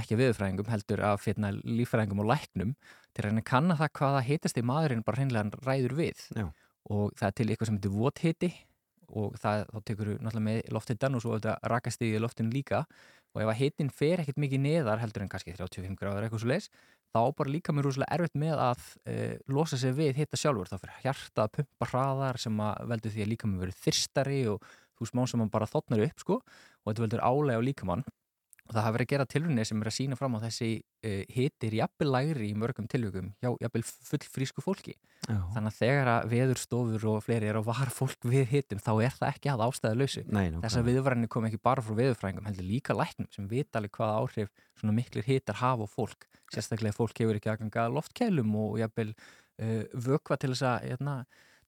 ekki 0.00 0.18
viðurfræðingum 0.20 0.70
heldur 0.70 1.02
af 1.06 1.24
hérna, 1.28 1.52
líffræðingum 1.62 2.22
og 2.24 2.30
læknum 2.32 2.76
til 3.14 3.22
að 3.22 3.28
reyna 3.28 3.42
að 3.42 3.50
kanna 3.50 3.78
það 3.78 3.92
hvaða 4.00 4.22
hitasti 4.28 4.64
maðurinn 4.66 5.04
bara 5.06 5.20
hreinlega 5.20 5.64
ræður 5.66 5.98
við. 5.98 6.22
Já. 6.34 6.46
og 6.84 7.14
það 7.16 7.28
er 7.28 7.36
til 7.38 7.44
eitthvað 7.48 7.68
sem 7.70 7.76
heitir 7.78 7.92
vothiti 7.94 8.48
og 9.14 9.36
það, 9.40 9.62
þá 9.70 9.78
tekur 9.88 10.08
þú 10.10 10.16
náttúrulega 10.18 10.44
með 10.48 10.72
lofthitan 10.74 11.16
og 11.16 11.22
svo 11.24 11.38
þetta 11.38 11.54
rakast 11.72 12.02
í 12.04 12.10
loftinu 12.20 12.52
líka. 12.52 12.82
Og 13.34 13.42
ef 13.42 13.50
að 13.50 13.60
hitin 13.62 13.90
fer 13.90 14.20
ekkert 14.22 14.38
mikið 14.42 14.60
neðar 14.62 15.00
heldur 15.02 15.24
en 15.24 15.30
kannski 15.32 15.54
35 15.56 15.96
gráður 15.98 16.26
eitthvað 16.26 16.44
svo 16.44 16.50
leis 16.52 16.68
þá 17.14 17.30
bara 17.38 17.52
líka 17.54 17.72
mér 17.74 17.86
rúslega 17.86 18.16
erfitt 18.16 18.34
með 18.38 18.58
að 18.58 18.86
e, 19.06 19.14
losa 19.54 19.78
sig 19.78 19.94
við 19.94 20.18
hitta 20.18 20.38
sjálfur. 20.38 20.66
Þá 20.66 20.80
fyrir 20.82 21.00
hjarta 21.04 21.44
að 21.44 21.52
pumpa 21.60 21.88
hraðar 21.92 22.40
sem 22.42 22.62
að 22.64 22.88
veldur 22.90 23.14
því 23.14 23.22
að 23.22 23.30
líka 23.30 23.50
mér 23.50 23.62
verið 23.62 23.80
þyrstari 23.84 24.40
og 24.50 24.68
þú 24.98 25.08
smá 25.10 25.22
sem 25.30 25.44
hann 25.44 25.52
bara 25.54 25.70
þotnar 25.70 26.02
upp 26.08 26.24
sko. 26.24 26.40
Og 26.82 26.90
þetta 26.90 27.04
veldur 27.06 27.24
álega 27.24 27.62
á 27.62 27.66
líkamann 27.68 28.04
og 28.64 28.72
það 28.72 28.84
hafa 28.86 28.94
verið 28.96 29.06
að 29.06 29.12
gera 29.12 29.26
tilrunni 29.28 29.64
sem 29.68 29.82
er 29.82 29.90
að 29.90 29.96
sína 29.98 30.16
fram 30.18 30.36
á 30.40 30.44
þessi 30.46 30.68
uh, 30.80 31.22
hitir 31.34 31.76
jafnvel 31.80 32.10
lægri 32.14 32.50
í 32.50 32.56
mörgum 32.58 32.86
tilvökum 32.90 33.32
hjá 33.44 33.50
jafnvel 33.60 33.84
full 33.84 34.24
frísku 34.36 34.64
fólki. 34.64 34.96
Já. 35.24 35.38
þannig 35.54 35.70
að 35.70 35.76
þegar 35.78 36.08
að 36.12 36.26
veðurstofur 36.34 37.04
og 37.08 37.22
fleiri 37.24 37.48
er 37.48 37.56
að 37.56 37.68
var 37.70 37.92
fólk 37.96 38.26
við 38.34 38.42
hitum 38.50 38.80
þá 38.82 38.90
er 39.06 39.14
það 39.16 39.30
ekki 39.30 39.52
að 39.52 39.62
ástæða 39.64 39.96
lausu 39.96 40.24
þess 40.28 40.76
að 40.76 40.90
viðvarinni 40.90 41.30
kom 41.32 41.46
ekki 41.48 41.60
bara 41.64 41.84
frá 41.84 41.94
veðurfræðingum 42.00 42.48
heldur 42.50 42.68
líka 42.68 42.96
læknum 42.96 43.30
sem 43.32 43.46
vita 43.48 43.80
alveg 43.80 43.96
hvaða 43.96 44.18
áhrif 44.20 44.52
svona 44.80 44.96
miklir 44.96 45.24
hitar 45.24 45.56
hafa 45.62 45.88
á 45.88 45.88
fólk. 45.88 46.28
Sérstaklega 46.52 46.96
fólk 46.96 47.16
hefur 47.22 47.38
ekki 47.38 47.54
aðganga 47.54 47.86
að 47.86 47.96
loftkælum 47.96 48.52
og 48.60 48.76
jafnvel 48.82 49.14
uh, 49.14 49.82
vökva 50.08 50.36
til 50.40 50.52
þess 50.52 50.66
að 50.68 50.88
hérna, 50.90 51.16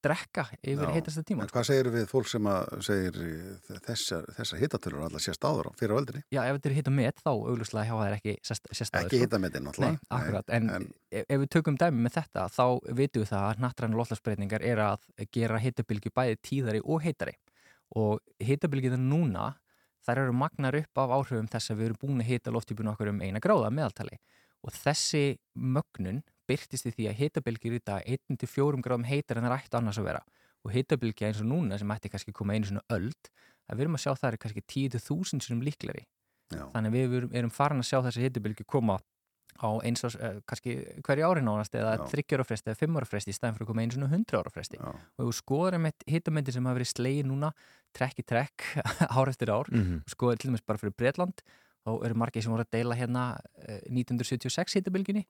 drekka 0.05 0.45
yfir 0.63 0.91
heitasta 0.95 1.23
tíma 1.27 1.45
En 1.47 1.51
hvað 1.53 1.67
segir 1.69 1.89
við 1.95 2.07
fólk 2.11 2.29
sem 2.31 2.49
að 2.51 2.75
segir 2.87 3.19
eh, 3.23 3.79
þessar, 3.87 4.27
þessar 4.37 4.61
hitatölur 4.63 5.05
alltaf 5.07 5.25
sést 5.25 5.47
áður 5.49 5.69
á 5.69 5.73
fyrir 5.81 5.95
á 5.95 5.99
öldinni? 6.01 6.23
Já, 6.35 6.41
ef 6.47 6.59
þetta 6.59 6.71
er 6.71 6.77
hitt 6.79 6.91
og 6.91 6.97
met 6.99 7.21
þá 7.25 7.31
auglustlega 7.33 7.87
hjá 7.89 7.95
það 7.97 8.07
er 8.11 8.17
ekki 8.21 8.35
sérst- 8.51 8.71
sérstæður. 8.73 9.07
Ekki 9.11 9.21
hitametinn 9.25 9.67
náttúrulega. 9.69 9.99
Nei, 9.99 10.09
akkurat, 10.21 10.55
en, 10.59 10.71
en- 10.77 10.89
ef 11.11 11.25
ef 11.37 11.43
við 11.45 11.51
tökum 11.57 11.77
dæmi 11.81 12.03
með 12.07 12.17
þetta 12.21 12.47
þá 12.57 12.65
vitum 13.03 13.23
við 13.25 13.31
það 13.33 13.45
að 13.51 13.63
nattræna 13.67 14.01
loftlagsbreytingar 14.03 14.65
er 14.73 14.83
að 14.87 15.11
gera 15.33 15.61
hittabilgi 15.63 16.13
bæði 16.15 16.41
tíðari 16.51 16.81
og 16.85 17.03
heitari 17.07 17.37
og 17.97 18.21
hittabilgina 18.43 18.99
núna 18.99 19.53
þær 20.07 20.21
eru 20.25 20.33
magnar 20.39 20.75
upp 20.79 20.99
af 21.03 21.13
áhrifum 21.17 21.49
þess 21.51 21.71
að 21.73 21.79
við 21.81 21.87
erum 21.91 22.01
búin 22.03 22.23
að 22.23 22.29
hita 22.31 22.53
loftípun 22.55 22.91
okkur 22.93 23.11
um 23.11 23.21
eina 23.23 23.41
gráða 23.43 23.71
meðaltali 23.75 24.19
og 24.67 24.75
þessi 24.75 25.37
mögnun 25.55 26.21
byrtist 26.49 26.87
í 26.87 26.93
því 26.95 27.09
að 27.11 27.19
hitabilgir 27.21 27.77
í 27.79 27.83
dag 27.85 28.07
1-4 28.07 28.83
gráðum 28.85 29.07
heitar 29.09 29.39
en 29.41 29.49
það 29.49 29.57
ættu 29.59 29.79
annars 29.81 29.99
að 30.03 30.09
vera 30.11 30.23
og 30.67 30.73
hitabilgja 30.75 31.29
eins 31.31 31.41
og 31.43 31.49
núna 31.51 31.79
sem 31.79 31.91
ætti 31.95 32.11
kannski 32.11 32.33
koma 32.35 32.55
einu 32.57 32.67
svona 32.71 32.85
öld 32.97 33.29
að 33.71 33.77
við 33.77 33.85
erum 33.87 33.99
að 33.99 34.05
sjá 34.07 34.13
það 34.19 34.31
er 34.33 34.39
kannski 34.45 34.63
10.000 34.67 35.45
sinum 35.47 35.63
líkleri 35.67 36.07
Já. 36.55 36.63
þannig 36.73 36.89
að 36.91 36.97
við 36.97 37.15
erum, 37.21 37.31
erum 37.43 37.51
farin 37.55 37.83
að 37.83 37.89
sjá 37.91 37.99
þessi 38.07 38.25
hitabilgju 38.27 38.67
koma 38.71 38.99
á 39.57 39.69
eins 39.89 40.03
og 40.05 40.15
uh, 40.21 40.37
kannski 40.47 40.75
hverju 41.07 41.25
ári 41.31 41.41
nánast 41.43 41.73
eða 41.79 41.95
þryggjára 42.11 42.45
fresti 42.45 42.69
eða 42.71 42.77
fimmjára 42.83 43.09
fresti 43.09 43.33
í 43.33 43.37
staðin 43.37 43.55
fyrir 43.57 43.65
að 43.65 43.71
koma 43.71 43.85
einu 43.87 43.95
svona 43.97 44.11
hundra 44.13 44.43
ára 44.43 44.53
fresti 44.53 44.77
Já. 44.77 44.85
og 44.93 45.23
ef 45.23 45.31
við 45.31 45.39
skoðum 45.39 45.87
hitamöndir 46.13 46.53
sem 46.59 46.67
hafa 46.69 46.77
verið 46.77 46.91
slegið 46.93 47.31
núna 47.31 47.51
trekk 47.97 48.21
í 48.21 48.27
trekk 48.29 48.67
ár 49.17 49.31
eftir 49.33 49.53
ár 49.55 49.71
Mhm. 49.73 50.03
og 50.05 50.13
skoðum 50.13 50.43
til 50.43 50.51
dæmis 50.51 50.67
bara 50.67 50.83
fyrir 50.83 50.93
Bretland 50.99 51.41
þá 51.87 51.93
eru 52.09 52.19
margir 52.19 52.45
sem 52.45 52.53
voru 52.53 52.67
að 52.67 52.75
deila 52.75 52.99
hérna 52.99 53.29
eh, 53.63 53.81
1976 53.87 54.81
hitabilginni 54.81 55.25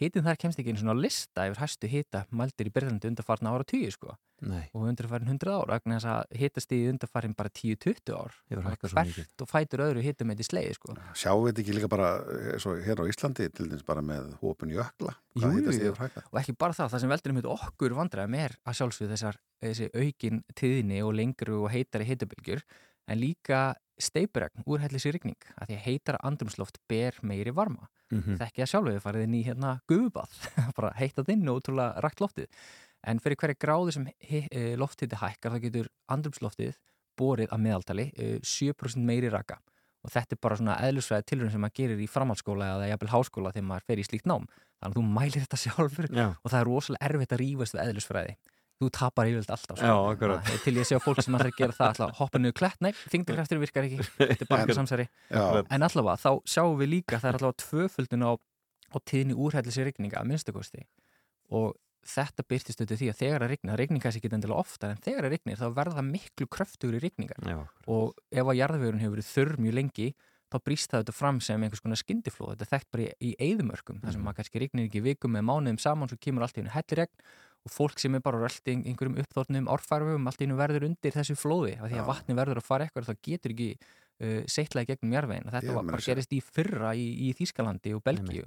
hitin 0.00 0.24
þar 0.26 0.38
kemst 0.40 0.60
ekki 0.60 0.72
einu 0.72 0.82
svona 0.82 0.96
lista 0.98 1.46
yfir 1.48 1.62
hæstu 1.62 1.90
hita 1.90 2.24
mældir 2.36 2.68
í 2.68 2.72
Bretlandi 2.72 3.10
undarfarna 3.10 3.52
ára 3.54 3.66
tíu 3.68 3.90
sko. 3.92 4.16
Nei. 4.44 4.66
og 4.76 4.82
undarfarin 4.84 5.30
100 5.32 5.48
ár 5.48 5.70
vegna 5.72 5.96
þess 5.96 6.08
að 6.12 6.34
hitastíði 6.36 6.90
undarfarin 6.90 7.32
bara 7.38 7.48
10-20 7.56 8.12
ár. 8.12 8.34
Hefur 8.50 8.66
Og 8.66 8.90
hvert 8.92 9.44
og 9.46 9.48
fætur 9.48 9.82
öðru 9.86 10.02
hitamöndi 10.04 10.44
slegið 10.44 10.76
sko. 10.76 10.96
Sjáum 11.16 11.46
við 11.46 11.54
þetta 11.54 11.62
ekki 11.62 11.76
líka 11.78 11.88
bara 11.88 12.10
eh, 12.34 12.58
svo, 12.60 12.74
hér 12.84 13.00
á 13.00 13.04
Íslandi 13.08 13.48
til 13.48 13.70
dæmis 13.70 13.86
bara 13.88 14.04
með 14.04 14.34
hópun 14.42 14.74
jökla? 14.76 15.16
Jú, 15.40 15.54
hitast 15.56 16.20
og 16.26 16.40
ekki 16.42 16.56
bara 16.60 16.76
það, 16.76 16.92
það 16.92 17.04
sem 17.06 17.14
veldur 17.14 17.32
um 17.32 17.40
okkur 17.56 17.96
vandræðum 17.96 18.36
er 18.42 18.58
að 18.60 18.78
sjálfsögðu 18.82 19.14
þessar 19.14 19.40
þessi 19.64 19.88
aukin 19.96 20.44
tíðni 20.52 21.00
og 21.06 21.16
lengru 21.16 21.62
og 21.62 21.72
heitari 21.72 22.10
heitabilgjur 22.10 22.60
en 23.08 23.22
líka 23.22 23.64
steipuregn 24.00 24.64
úr 24.68 24.82
hellis 24.84 25.06
í 25.08 25.12
rigning 25.14 25.38
að 25.56 25.70
því 25.70 25.76
að 25.76 25.86
heitara 25.86 26.22
andrumsloft 26.26 26.80
ber 26.88 27.16
meiri 27.22 27.54
varma. 27.54 27.88
Mhm. 28.12 28.36
það 28.38 28.46
ekki 28.46 28.62
að 28.62 28.70
sjálföðu 28.70 29.02
farið 29.02 29.22
inn 29.26 29.34
í 29.34 29.42
hérna 29.42 29.70
gufubað, 29.90 30.34
bara 30.76 30.92
heittað 30.94 31.32
inn 31.34 31.48
og 31.48 31.60
útrúlega 31.60 32.02
rakt 32.04 32.20
loftið. 32.22 32.46
En 33.06 33.18
fyrir 33.22 33.38
hverja 33.40 33.58
gráðu 33.58 33.94
sem 33.94 34.06
eh, 34.30 34.74
lofthiti 34.78 35.18
hækkar 35.18 35.54
þá 35.56 35.62
getur 35.62 35.88
andrumsloftið 36.10 36.76
borið 37.18 37.50
að 37.50 37.64
meðaltali 37.64 38.06
eh, 38.14 38.38
7% 38.42 39.02
meiri 39.02 39.30
raka. 39.32 39.58
Og 40.06 40.12
þetta 40.14 40.36
er 40.36 40.42
bara 40.42 40.56
svona 40.58 40.76
eðlusfræði 40.86 41.26
tilrönd 41.26 41.50
sem 41.50 41.62
maður 41.62 41.78
gerir 41.80 42.02
í 42.02 42.06
framhaldsskóla 42.06 42.68
eða 42.76 42.90
jafnvel 42.92 43.10
háskóla 43.10 43.50
þegar 43.54 43.68
maður 43.72 43.86
fer 43.88 43.98
í 43.98 44.06
slíkt 44.06 44.28
nám. 44.30 44.44
Þannig 44.78 44.92
að 44.92 44.98
þú 45.00 45.04
mælir 45.16 45.42
þetta 45.42 45.58
sjálfur 45.58 46.08
Já. 46.12 46.26
og 46.30 46.52
það 46.52 46.60
er 46.60 46.68
rosalega 46.70 47.08
erfitt 47.08 47.34
að 47.34 47.42
rífast 47.42 47.74
við 47.74 47.82
eðlusfræði 47.86 48.36
þú 48.80 48.90
tapar 48.92 49.26
yfirleitt 49.30 49.50
alltaf 49.54 49.78
sko. 49.78 49.86
Já. 49.86 49.94
Það 50.20 50.52
er 50.52 50.60
til 50.64 50.74
ég 50.76 50.82
að 50.84 50.90
sjá 50.90 50.98
fólk 51.00 51.22
sem 51.24 51.34
að 51.38 51.46
gera 51.56 51.72
það 51.72 51.86
alltaf 51.88 52.18
hoppa 52.20 52.38
niður 52.42 52.56
klett, 52.60 52.80
nei, 52.84 52.92
þingdarkraftur 53.12 53.62
virkar 53.62 53.86
ekki 53.88 54.04
þetta 54.18 54.44
er 54.44 54.50
bara 54.50 54.76
samsæri 54.76 55.06
en 55.32 55.86
allavega, 55.88 56.16
þá 56.20 56.30
sjáum 56.44 56.76
við 56.82 56.92
líka 56.98 57.18
það 57.22 57.30
er 57.32 57.38
allavega 57.40 57.62
tvöföldun 57.64 58.26
á, 58.28 58.32
á 58.36 58.96
tíðni 59.08 59.34
úrhællis 59.40 59.80
í 59.80 59.86
rigninga 59.88 60.20
að 60.20 60.28
minnstakosti 60.30 60.84
og 61.56 61.74
þetta 62.06 62.44
byrtist 62.46 62.78
auðvitað 62.80 63.00
því 63.00 63.08
að 63.10 63.18
þegar 63.22 63.42
að 63.42 63.50
rigna, 63.50 63.76
rigning 63.80 64.02
kannski 64.04 64.20
ekki 64.22 64.36
endilega 64.36 64.60
ofta 64.62 64.92
en 64.92 65.00
þegar 65.02 65.26
að 65.26 65.32
rignir 65.34 65.58
þá 65.58 65.66
verða 65.74 66.04
miklu 66.06 66.46
kröftugur 66.46 66.98
í 67.00 67.02
rigningar 67.02 67.40
Já. 67.48 67.56
og 67.90 68.12
ef 68.30 68.44
að 68.46 68.58
jarðvegurinn 68.60 69.02
hefur 69.02 69.16
verið 69.16 69.30
þurr 69.32 69.56
mjög 69.64 69.74
lengi 69.80 70.06
þá 70.46 70.56
brýst 70.62 70.92
það 70.92 71.00
auðvitað 71.00 71.16
fram 71.18 71.40
sem 71.42 71.64
einhvers 71.66 71.82
konar 71.82 71.98
skyndiflóð 71.98 72.52
þetta 72.52 72.66
er 72.68 72.70
þekkt 72.76 72.90
bara 72.94 73.02
í, 73.02 73.10
í 73.18 73.30
eyðumörkum 73.48 73.98
þar 74.04 74.12
sem 74.14 74.20
Mhm. 74.20 74.26
maður 74.28 74.38
kannski 74.38 74.62
rignir 74.62 74.86
ekki 74.86 75.02
vikum 75.02 75.34
með 75.34 75.46
mánuðum 75.50 75.80
saman 75.82 76.08
svo 76.12 76.18
kemur 76.22 76.46
allt 76.46 76.54
í 76.54 76.62
hennu 76.62 76.70
helliregn 76.76 77.26
og 77.66 77.74
fólk 77.74 78.00
sem 78.00 78.14
er 78.14 78.24
bara 78.24 78.40
rölt 78.40 78.70
í 78.70 78.78
einhverjum 78.78 79.20
uppþórnum 79.24 79.70
árfarfum 79.74 80.30
allt 80.30 80.42
í 80.42 80.46
hennu 80.46 80.58
verður 80.58 80.86
undir 80.88 81.14
þessu 81.16 81.36
flóði 81.38 81.76
af 81.80 81.90
því 81.90 82.02
að 82.02 82.10
vatni 82.12 82.38
verður 82.38 82.62
að 82.62 82.68
fara 82.68 82.86
eitthvað 82.86 83.10
þá 83.10 83.24
getur 83.26 83.54
ekki 83.56 83.70
uh, 83.76 84.42
seittlaði 84.50 84.92
gegnum 84.92 85.14
jarðvegin 85.16 85.48
og 85.48 85.54
þetta 85.54 85.70
Ég 85.70 85.78
var 85.78 85.88
bara 85.90 86.04
gerist 86.06 86.34
í 86.36 86.40
fyrra 86.44 86.92
í, 86.96 87.06
í 87.26 87.32
Þýskalandi 87.36 87.94
og 87.96 88.02
Belgíu. 88.06 88.44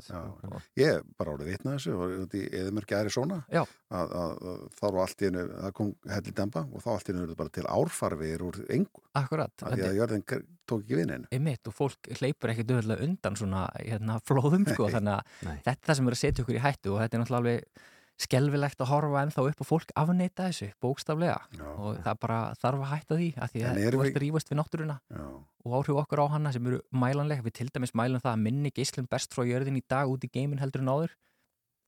Ég 0.80 1.10
bara 1.20 1.36
árið 1.36 1.52
vitna 1.52 1.76
þessu 1.76 1.96
í 2.40 2.46
eðumörki 2.62 2.98
Arizona 2.98 3.42
Já. 3.52 3.62
að, 3.92 4.16
að, 4.22 4.34
að 4.54 4.64
þá 4.80 4.86
var 4.88 5.00
allt 5.04 5.26
einu, 5.28 5.44
það 5.52 5.76
kom 5.82 5.92
helli 6.14 6.36
demba 6.40 6.66
og 6.66 6.86
þá 6.86 6.90
allt 6.96 7.12
einu 7.12 7.26
eru 7.26 7.38
bara 7.44 7.56
til 7.60 7.68
árfarfiðir 7.76 8.48
úr 8.48 8.62
engu. 8.80 9.06
Akkurat, 9.20 9.54
af 9.60 9.76
því 9.76 9.86
að 9.90 10.00
jörðin 10.00 10.26
tók 10.30 10.84
ekki 10.86 11.00
við 11.02 11.08
neinu. 11.12 11.30
Einmitt, 11.36 11.70
og 11.70 11.76
fólk 11.76 12.12
hleypur 12.20 12.54
ekkert 12.54 12.74
auðvitað 12.74 13.06
undan 13.06 13.40
svona 13.40 13.68
hérna, 13.78 14.20
flóðum 14.26 14.68
sko, 14.70 14.90
þannig 14.96 15.16
að 15.20 15.64
þetta 15.68 15.98
sem 15.98 16.10
er 16.10 16.18
að 16.18 16.22
setja 16.24 16.46
okkur 16.46 16.60
í 16.60 16.66
hættu 16.66 16.94
og 16.94 17.02
þetta 17.04 17.18
er 17.18 17.24
náttúrulega 17.24 17.44
alveg 17.44 17.88
skelfilegt 18.20 18.82
að 18.84 18.90
horfa 18.92 19.22
ennþá 19.24 19.46
upp 19.48 19.62
og 19.64 19.68
fólk 19.68 19.94
afneita 19.98 20.50
þessu, 20.50 20.68
bókstaflega 20.84 21.38
Já. 21.56 21.68
og 21.70 22.02
það 22.04 22.20
bara 22.26 22.40
þarf 22.60 22.84
að 22.84 22.92
hætta 22.92 23.18
því 23.20 23.30
að 23.40 23.54
því 23.54 23.64
að 23.64 23.80
þú 23.80 24.02
ert 24.04 24.18
að 24.18 24.24
rífast 24.26 24.52
við 24.52 24.60
náttúruna 24.60 24.98
Já. 25.00 25.24
og 25.64 25.78
áhrif 25.80 26.02
okkar 26.04 26.24
á 26.28 26.34
hana 26.36 26.52
sem 26.56 26.68
eru 26.68 26.82
mælanleg 26.92 27.46
við 27.46 27.56
til 27.62 27.70
dæmis 27.72 27.96
mælum 27.96 28.24
það 28.24 28.34
að 28.34 28.44
minni 28.44 28.74
geislun 28.76 29.08
best 29.12 29.36
frá 29.36 29.46
jörðin 29.48 29.80
í 29.80 29.86
dag 29.88 30.12
út 30.12 30.28
í 30.28 30.32
geimin 30.34 30.60
heldur 30.60 30.84
en 30.84 30.92
áður 30.92 31.16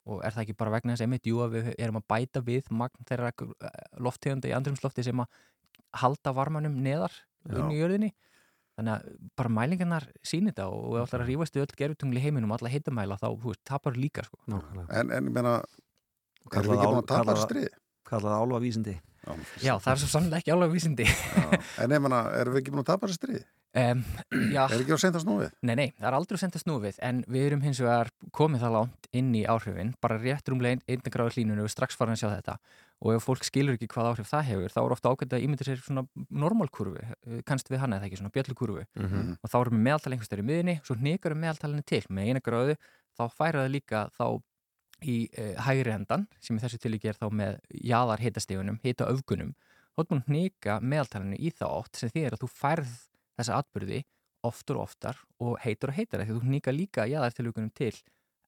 og 0.08 0.24
er 0.24 0.34
það 0.34 0.46
ekki 0.46 0.58
bara 0.58 0.74
vegna 0.74 0.96
þess 0.96 1.04
einmitt 1.04 1.28
jú 1.28 1.44
að 1.44 1.58
við 1.58 1.70
erum 1.76 2.00
að 2.00 2.08
bæta 2.10 2.42
við 2.48 2.72
magn 2.72 3.06
þeirra 3.06 3.30
loftegunda 4.02 4.48
í 4.48 4.56
andrumslofti 4.56 5.04
sem 5.04 5.20
að 5.22 5.40
halda 6.00 6.32
varmanum 6.34 6.80
neðar 6.80 7.12
inn 7.52 7.70
í 7.74 7.78
jörðinni 7.78 8.10
þannig 8.72 8.94
að 8.96 9.28
bara 9.36 9.52
mælingarnar 9.52 10.08
sýnir 10.24 10.54
þetta 10.54 10.70
og 10.72 10.96
ef 10.96 11.10
ætlar 11.10 11.26
að 11.26 11.30
rífast 11.30 11.56
við 11.56 11.66
öll 11.66 11.78
gerutungli 11.82 12.22
heiminum 12.24 12.54
alla 12.56 12.72
hittamæla 12.72 13.18
þá 13.20 13.28
þú 13.28 13.50
veist, 13.50 13.62
tapar 13.68 13.98
líka 14.00 14.24
sko. 14.24 14.40
en, 14.48 15.12
en 15.12 15.28
ég 15.28 15.36
meina 16.50 16.58
erum 16.58 16.72
við 16.72 16.76
Kallað 16.76 16.82
ekki 16.82 16.92
búin 16.92 17.02
að 17.02 17.06
tapa 17.06 17.22
kallað- 17.22 17.36
þessu 17.36 17.48
stríði? 17.48 17.72
Kallað 18.12 18.38
álfa 18.42 18.60
vísindi 18.66 19.00
Já, 19.62 19.78
það 19.78 19.92
er 19.92 19.98
svo 20.02 20.08
sannlega 20.10 20.40
ekki 20.42 20.50
alveg 20.52 20.72
vísindi 20.74 21.04
En 21.78 21.90
ég 21.94 22.00
meina, 22.02 22.22
erum 22.40 22.54
við 22.56 22.62
ekki 22.64 22.72
búin 22.74 22.82
að 22.82 22.88
tapa 22.90 23.06
þessu 23.06 23.20
stríði? 23.20 23.44
Um, 23.72 24.02
já, 24.52 24.66
Er 24.68 24.82
ekki 24.82 24.92
á 24.92 25.00
seint 25.00 25.14
að 25.16 25.22
snúið? 25.24 25.52
Nei, 25.64 25.74
nei, 25.78 25.86
það 25.96 26.08
er 26.10 26.14
aldrei 26.18 26.36
að 26.36 26.40
senda 26.42 26.60
snúfið 26.60 26.96
en 27.08 27.22
við 27.24 27.46
erum 27.46 27.62
hins 27.64 27.78
vegar 27.80 28.10
komið 28.36 28.60
það 28.66 28.74
langt 28.74 29.06
inn 29.16 29.30
í 29.38 29.44
áhrifin, 29.48 29.94
bara 30.02 30.18
rétt 30.20 30.50
rúmlega 30.52 30.82
einnig 30.92 31.08
gráður 31.14 31.38
hlínunum 31.38 31.64
við 31.64 31.72
strax 31.72 31.96
farin 31.96 32.12
að 32.12 32.20
sjá 32.20 32.28
þetta 32.34 32.58
og 33.00 33.14
ef 33.16 33.24
fólk 33.24 33.46
skilur 33.48 33.78
ekki 33.78 33.88
hvað 33.88 34.10
áhrif 34.10 34.28
það 34.28 34.44
hefur 34.50 34.74
þá 34.74 34.80
er 34.84 34.92
ofta 34.98 35.08
ágætt 35.14 35.32
að 35.38 35.46
ímynda 35.46 35.64
sér 35.70 35.80
svona 35.80 36.04
normalkurvu 36.28 37.00
kannst 37.48 37.72
við 37.72 37.80
hann 37.80 37.96
eða 37.96 38.10
ekki, 38.10 38.20
svona 38.20 38.34
bjöllukurvu 38.36 38.84
Mhm. 39.00 39.38
og 39.40 39.50
þá 39.50 39.56
erum 39.62 39.78
við 39.78 39.84
meðaltal 39.88 40.12
einhvers 40.12 40.28
þeirri 40.34 40.46
miðinni 40.52 40.76
svo 40.84 40.94
við 41.00 41.40
meðaltalinu 41.46 41.84
til 41.88 42.02
með 42.12 42.28
eina 42.28 42.40
gráðu 42.44 42.76
þá 43.16 43.22
færa 43.32 43.64
það 43.64 43.72
líka 43.72 44.04
þá 44.12 44.24
í 45.04 45.16
uh, 45.30 45.52
hægri 45.66 45.94
endan 45.94 46.26
sem 46.40 46.56
í 46.56 46.62
þessu 46.62 46.80
tilíki 46.82 47.10
er 47.10 47.18
þá 47.18 47.28
með 47.34 47.60
jaðar 47.92 48.22
hitastegunum, 48.22 48.80
hita 48.84 49.08
öfgunum 49.10 49.52
þá 49.92 50.02
er 50.02 50.08
búin 50.08 50.22
að 50.22 50.30
hneka 50.30 50.78
meðaltalinu 50.80 51.38
í 51.38 51.52
þá 51.52 51.66
átt 51.68 52.00
sem 52.00 52.12
því 52.12 52.24
er 52.26 52.36
að 52.36 52.44
þú 52.44 52.50
færð 52.56 52.96
þessa 53.38 53.60
atbyrði 53.60 54.02
oftur 54.46 54.80
og 54.80 54.88
oftar 54.88 55.20
og 55.42 55.54
heitur 55.62 55.92
og 55.92 55.98
heitar 55.98 56.24
því 56.24 56.34
þú 56.34 56.42
hnýka 56.48 56.74
líka 56.74 57.06
jaðartilvíkunum 57.10 57.72
til 57.76 57.94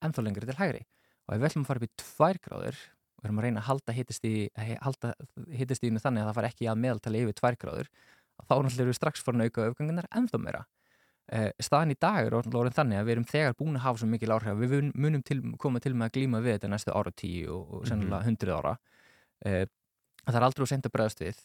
ennþá 0.05 0.25
lengri 0.25 0.49
til 0.49 0.59
hægri. 0.59 0.83
Og 1.25 1.37
ef 1.37 1.41
við 1.41 1.49
ætlum 1.49 1.65
að 1.65 1.71
fara 1.71 1.81
upp 1.81 1.87
í 1.87 2.03
tvær 2.03 2.41
gráður 2.45 2.81
og 3.25 3.29
erum 3.29 3.41
að 3.41 3.47
reyna 3.47 3.63
að 3.63 3.69
halda 3.71 3.95
hitastíði 3.97 4.43
halda 4.85 5.13
hitastíðinu 5.61 6.03
þannig 6.03 6.25
að 6.25 6.29
það 6.29 6.39
fara 6.39 6.51
ekki 6.53 6.69
að 6.69 6.81
meðaltali 6.83 7.23
yfir 7.25 7.39
tvær 7.39 7.59
gráður 7.61 7.91
þá 8.45 8.55
náttúrulega 8.55 8.83
erum 8.83 8.91
við 8.91 8.99
strax 8.99 9.25
farin 9.25 9.45
að 9.45 9.51
auka 9.51 9.69
öfgangunar 9.71 10.09
ennþá 10.11 10.41
meira 10.43 10.65
staðan 11.65 11.91
í 11.95 11.97
dag 12.01 12.27
er 12.27 12.35
orðin 12.37 12.75
þannig 12.77 12.99
að 13.01 13.07
við 13.09 13.13
erum 13.15 13.25
þegar 13.31 13.55
búin 13.57 13.77
að 13.79 13.85
hafa 13.87 13.99
svo 14.03 14.07
mikil 14.13 14.33
áhrif 14.35 14.59
við 14.61 14.75
mun- 14.75 14.93
munum 14.95 15.23
til, 15.25 15.39
koma 15.59 15.81
til 15.81 15.95
með 15.95 16.11
að 16.11 16.13
glíma 16.19 16.41
við 16.45 16.59
þetta 16.59 16.69
næstu 16.69 16.93
ára 16.93 17.11
tíu 17.17 17.49
og, 17.55 17.71
og 17.81 17.87
sennilega 17.89 18.27
hundrið 18.27 18.53
ára. 18.59 18.75
Það 19.45 20.37
er 20.39 20.47
aldrei 20.49 20.65
að 20.65 20.73
senda 20.75 20.93
bregðast 20.93 21.21
við 21.25 21.41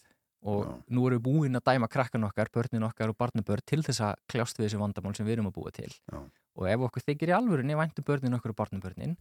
og 0.49 0.67
nú 0.87 1.01
erum 1.07 1.19
við 1.19 1.23
búin 1.25 1.55
að 1.59 1.65
dæma 1.67 1.87
krakkan 1.91 2.23
okkar, 2.23 2.47
börnin 2.55 2.85
okkar 2.87 3.11
og 3.11 3.17
barnabörn 3.19 3.63
til 3.67 3.81
þess 3.83 3.99
að 4.07 4.19
kljást 4.31 4.59
við 4.59 4.69
þessi 4.69 4.79
vandamál 4.79 5.15
sem 5.17 5.25
við 5.27 5.33
erum 5.37 5.49
að 5.49 5.55
búa 5.57 5.71
til. 5.75 5.89
Já. 6.11 6.19
og 6.59 6.67
ef 6.67 6.79
okkur 6.87 7.03
þykir 7.07 7.31
í 7.31 7.35
alvörunni 7.35 7.75
væntum 7.79 8.03
börnin 8.07 8.35
okkar 8.35 8.51
og 8.53 8.59
barnabörnin 8.59 9.17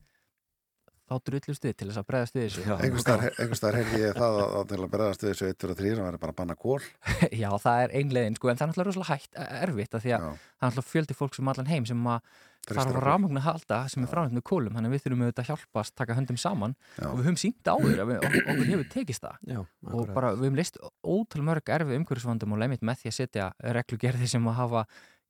þá 1.09 1.15
drullust 1.29 1.65
við 1.65 1.77
til 1.81 1.89
þess 1.89 2.01
að 2.03 2.09
bregðast 2.11 2.37
við 2.39 2.45
þessu. 2.47 2.65
Einhvers 2.79 3.61
staðar 3.61 3.79
heyrði 3.81 4.03
ég 4.03 4.19
það 4.19 4.39
að, 4.43 4.51
að 4.59 4.67
til 4.73 4.81
að 4.83 4.91
berðast 4.95 5.25
við 5.25 5.33
þessu 5.33 5.49
1, 5.49 5.59
2 5.65 5.73
og 5.73 5.79
3 5.81 5.95
það 5.95 6.05
væri 6.09 6.21
bara 6.25 6.35
að 6.35 6.39
banna 6.43 6.59
kól 6.59 6.83
Já, 7.43 7.49
það 7.65 7.81
er 7.87 7.97
ein 8.01 8.13
leiðin, 8.19 8.37
sko, 8.39 8.51
en 8.53 8.61
það 8.61 8.67
er 8.67 8.71
náttúrulega 8.73 8.91
rosalega 8.93 9.17
hægt, 9.17 9.41
erfitt, 9.69 9.97
af 9.99 10.05
því 10.05 10.15
að 10.19 10.29
það 10.29 10.37
er 10.37 10.69
náttúrulega 10.69 10.93
fjöldi 10.93 11.19
fólk 11.19 11.39
sem 11.39 11.53
allan 11.55 11.73
heim 11.73 11.89
sem 11.89 12.07
að 12.13 12.31
þarf 12.69 12.99
á 13.01 13.17
að 13.17 13.39
halda 13.47 13.77
sem 13.89 14.05
er 14.05 14.11
framhægt 14.11 14.35
með 14.37 14.45
kólum, 14.45 14.75
þannig 14.77 14.91
að 14.91 14.95
við 14.97 15.05
þurfum 15.05 15.23
auðvitað 15.25 15.45
að 15.45 15.51
hjálpast, 15.53 15.95
taka 15.97 16.17
höndum 16.19 16.39
saman 16.41 16.75
Já. 16.99 17.07
og 17.09 17.15
við 17.17 17.29
höfum 17.29 17.39
sínt 17.41 17.71
áður 17.73 18.03
að 18.03 18.11
við, 18.11 18.19
ok- 18.29 18.51
okkur 18.53 18.69
hefur 18.73 18.89
tekist 18.93 19.25
það. 19.25 19.39
Já, 19.49 19.61
og 19.95 20.11
bara 20.13 20.33
við 20.35 20.45
höfum 20.51 20.59
leist 20.59 20.77
ótal 21.01 21.45
mörg 21.49 21.73
erfið 21.79 22.01
umhverfisvandum 22.03 22.53
og 22.53 22.61
lemit 22.61 22.85
með 22.85 23.01
því 23.01 23.13
að 23.13 23.17
setja 23.23 23.47
reglugerði 23.79 24.29
sem 24.35 24.51
að 24.53 24.59
hafa 24.61 24.85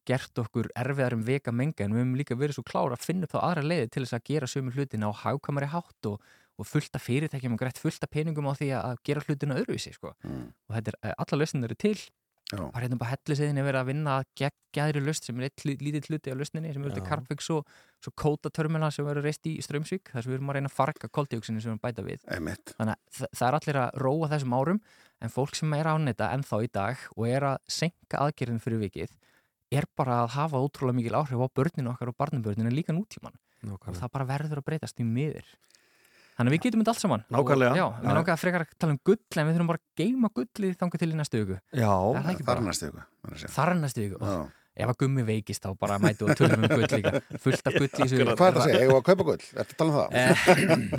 gert 0.08 0.40
okkur 0.42 0.70
erfiðar 0.78 1.16
um 1.18 1.24
veka 1.26 1.52
menga 1.54 1.84
en 1.84 1.92
við 1.94 2.02
höfum 2.02 2.16
líka 2.20 2.38
verið 2.40 2.58
svo 2.58 2.64
klára 2.68 2.96
að 2.98 3.04
finna 3.06 3.28
upp 3.28 3.34
þá 3.36 3.40
aðra 3.44 3.66
leiði 3.68 3.88
til 3.94 4.04
þess 4.06 4.16
að 4.18 4.26
gera 4.32 4.50
sömu 4.50 4.72
hlutina 4.76 5.10
á 5.10 5.20
hagkamari 5.24 5.68
hátt 5.74 6.08
og, 6.10 6.22
og 6.58 6.66
fullta 6.66 6.98
fyrirtækjum 7.02 7.54
og 7.58 7.60
greitt 7.62 7.78
fullta 7.82 8.08
peningum 8.10 8.48
á 8.48 8.56
því 8.58 8.70
að 8.78 9.02
gera 9.06 9.22
hlutina 9.26 9.58
öðruvísi 9.60 9.92
sko. 9.94 10.14
Mm. 10.24 10.48
og 10.68 10.78
þetta 10.78 10.96
er, 10.96 11.14
alla 11.18 11.38
lausnir 11.44 11.68
eru 11.70 11.76
til 11.78 11.98
Já. 12.48 12.62
bara 12.72 12.80
hérna 12.86 12.96
bara 12.96 13.10
helliseiðin 13.12 13.58
er 13.60 13.64
verið 13.66 13.78
að 13.82 13.88
vinna 13.90 14.12
að 14.22 14.28
geggjaðri 14.40 15.00
laust 15.04 15.26
sem 15.28 15.36
er 15.36 15.50
eitt 15.50 15.64
lítill 15.68 16.06
hluti 16.08 16.32
á 16.32 16.36
lausninni 16.40 16.70
sem 16.72 16.80
er 16.80 16.88
Já. 16.88 16.94
auðvitað 16.94 17.08
Carpfix 17.10 17.50
og 17.52 17.74
svo 18.00 18.12
Kóta 18.16 18.48
terminal 18.56 18.88
sem 18.96 19.04
verður 19.04 19.26
reist 19.28 19.44
í 19.50 19.52
Strömsvík 19.60 20.08
þar 20.14 20.24
sem 20.24 20.32
við 20.32 20.38
erum 20.38 20.48
að 20.54 20.56
reyna 20.56 20.70
að 20.72 20.76
farga 20.78 21.10
koldíoksinu 21.12 21.60
sem 21.60 21.74
við 21.76 21.82
bæta 21.84 22.06
við 22.06 22.24
Einmitt. 22.32 22.72
þannig 22.78 22.96
að 22.96 23.18
þa- 23.18 23.30
það 23.36 23.46
er 23.50 23.58
allir 23.60 23.80
að 23.82 24.00
róa 24.06 24.30
þessum 24.32 24.56
árum 24.62 24.80
en 25.20 25.34
fólk 25.36 25.60
sem 25.60 25.76
er 25.76 25.90
á 25.92 25.94
netta 26.00 26.30
ennþá 26.38 26.62
í 26.64 26.70
dag 26.72 27.04
og 27.18 27.28
er 27.28 27.48
að 27.52 27.58
senka 27.68 28.22
aðgerðin 28.24 28.64
fyrir 28.64 28.80
vikið 28.86 29.12
er 29.72 29.86
bara 29.98 30.22
að 30.24 30.34
hafa 30.36 30.60
ótrúlega 30.64 30.96
mikil 30.98 31.16
áhrif 31.18 31.40
á 31.44 31.48
börninu 31.60 31.92
okkar 31.92 32.12
og 32.12 32.18
barnabörninu 32.20 32.72
líka 32.72 32.94
nútíman 32.96 33.36
og 33.68 33.88
það 33.90 34.12
bara 34.14 34.28
verður 34.28 34.62
að 34.62 34.68
breytast 34.68 35.00
í 35.02 35.06
miður. 35.06 35.48
Þannig 36.38 36.52
að 36.52 36.54
við 36.54 36.62
getum 36.62 36.82
þetta 36.84 36.92
allt 36.94 37.02
saman. 37.02 37.22
Nákvæmlega. 37.34 37.70
og, 37.74 37.78
Já, 37.80 37.86
við 37.98 38.12
langar 38.14 38.34
að 38.36 38.42
frekar 38.44 38.62
að 38.62 38.74
tala 38.78 38.94
um 38.94 38.98
gull 39.08 39.40
en 39.42 39.48
við 39.48 39.56
þurfum 39.56 39.70
bara 39.72 39.80
að 39.80 39.98
geima 39.98 40.28
gullið 40.36 40.76
þangað 40.78 41.02
til 41.02 41.08
í 41.08 41.16
næstu 41.18 41.40
viku. 41.40 41.56
Já, 41.74 41.94
þar 42.46 42.60
næstu 42.68 42.90
segja. 43.40 43.50
Þar 43.56 43.74
næstu 43.80 44.04
Já. 44.22 44.36
Ef 44.78 44.90
að 44.92 44.98
gummi 45.02 45.22
veikist 45.26 45.64
þá 45.64 45.70
bara 45.80 45.96
mætu 46.02 46.28
og 46.28 46.36
tölum 46.38 46.62
um 46.62 46.70
gull 46.70 46.86
líka. 46.92 47.12
Fullt 47.42 47.66
af 47.66 47.74
gull 47.78 47.88
í 47.88 47.90
þessu 47.98 48.16
Hvað 48.28 48.30
er 48.30 48.36
það 48.38 48.58
að 48.58 48.66
segja? 48.68 48.78
Eigum 48.78 48.92
við 48.94 48.98
að 48.98 49.06
kaupa 49.08 49.24
gull? 49.28 49.44
Ertu 49.58 49.72
að 49.74 49.78
tala 49.80 49.90
um 49.90 49.96
það? 49.98 50.08
Eh, 50.18 50.32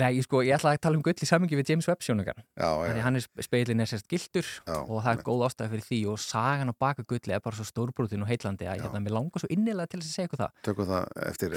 Nei, 0.02 0.10
ég 0.18 0.24
sko, 0.26 0.42
ég 0.44 0.52
ætla 0.58 0.74
að 0.74 0.80
tala 0.84 1.00
um 1.00 1.04
gull 1.06 1.16
í 1.16 1.28
samingi 1.30 1.58
við 1.60 1.72
James 1.72 1.88
Webb 1.88 2.00
já. 2.04 2.70
Þannig 2.90 3.04
hann 3.06 3.16
er 3.16 3.24
speilin 3.46 3.80
er 3.80 3.88
sérst 3.90 4.08
gildur 4.10 4.46
Já, 4.50 4.76
og 4.84 4.98
það 5.04 5.12
er 5.14 5.22
góð 5.30 5.44
ástæði 5.48 5.70
fyrir 5.74 5.86
því 5.88 6.00
og 6.12 6.16
sagan 6.20 6.70
á 6.70 6.74
baka 6.84 7.02
gulli 7.08 7.32
er 7.36 7.40
bara 7.44 7.56
svo 7.56 7.64
stórbrotin 7.68 8.22
og 8.24 8.28
heitlandi 8.30 8.68
að 8.68 8.84
hérna, 8.84 9.00
mér 9.04 9.14
langar 9.16 9.40
svo 9.42 9.48
innilega 9.54 9.88
til 9.94 10.00
að 10.00 10.06
segja 10.10 10.28
eitthvað 10.28 10.42
það. 10.44 10.52
Tökum 10.68 10.86
það 10.90 11.02
eftir 11.30 11.48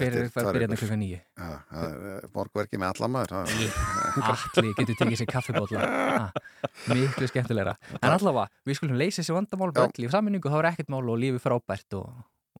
eh, 1.43 2.27
morgverki 2.33 2.79
með 2.79 2.93
alla 2.93 3.07
maður 3.13 3.33
það- 3.33 3.49
Allir 4.23 4.73
getur 4.77 4.95
tekið 4.99 5.17
sér 5.21 5.29
kaffibólla 5.31 6.31
Miklu 6.93 7.27
skemmtilegra. 7.29 7.73
En 8.01 8.11
allavega, 8.13 8.47
við 8.67 8.77
skulum 8.79 8.97
leysa 8.99 9.21
þessi 9.21 9.33
vandamál 9.35 9.71
bara 9.73 9.89
öll 9.89 10.05
í 10.05 10.09
saminningu, 10.11 10.49
þá 10.51 10.57
er 10.61 10.67
ekkert 10.71 10.91
mál 10.93 11.01
og 11.09 11.19
lífi 11.21 11.41
frábært 11.43 11.95
og, 11.97 12.09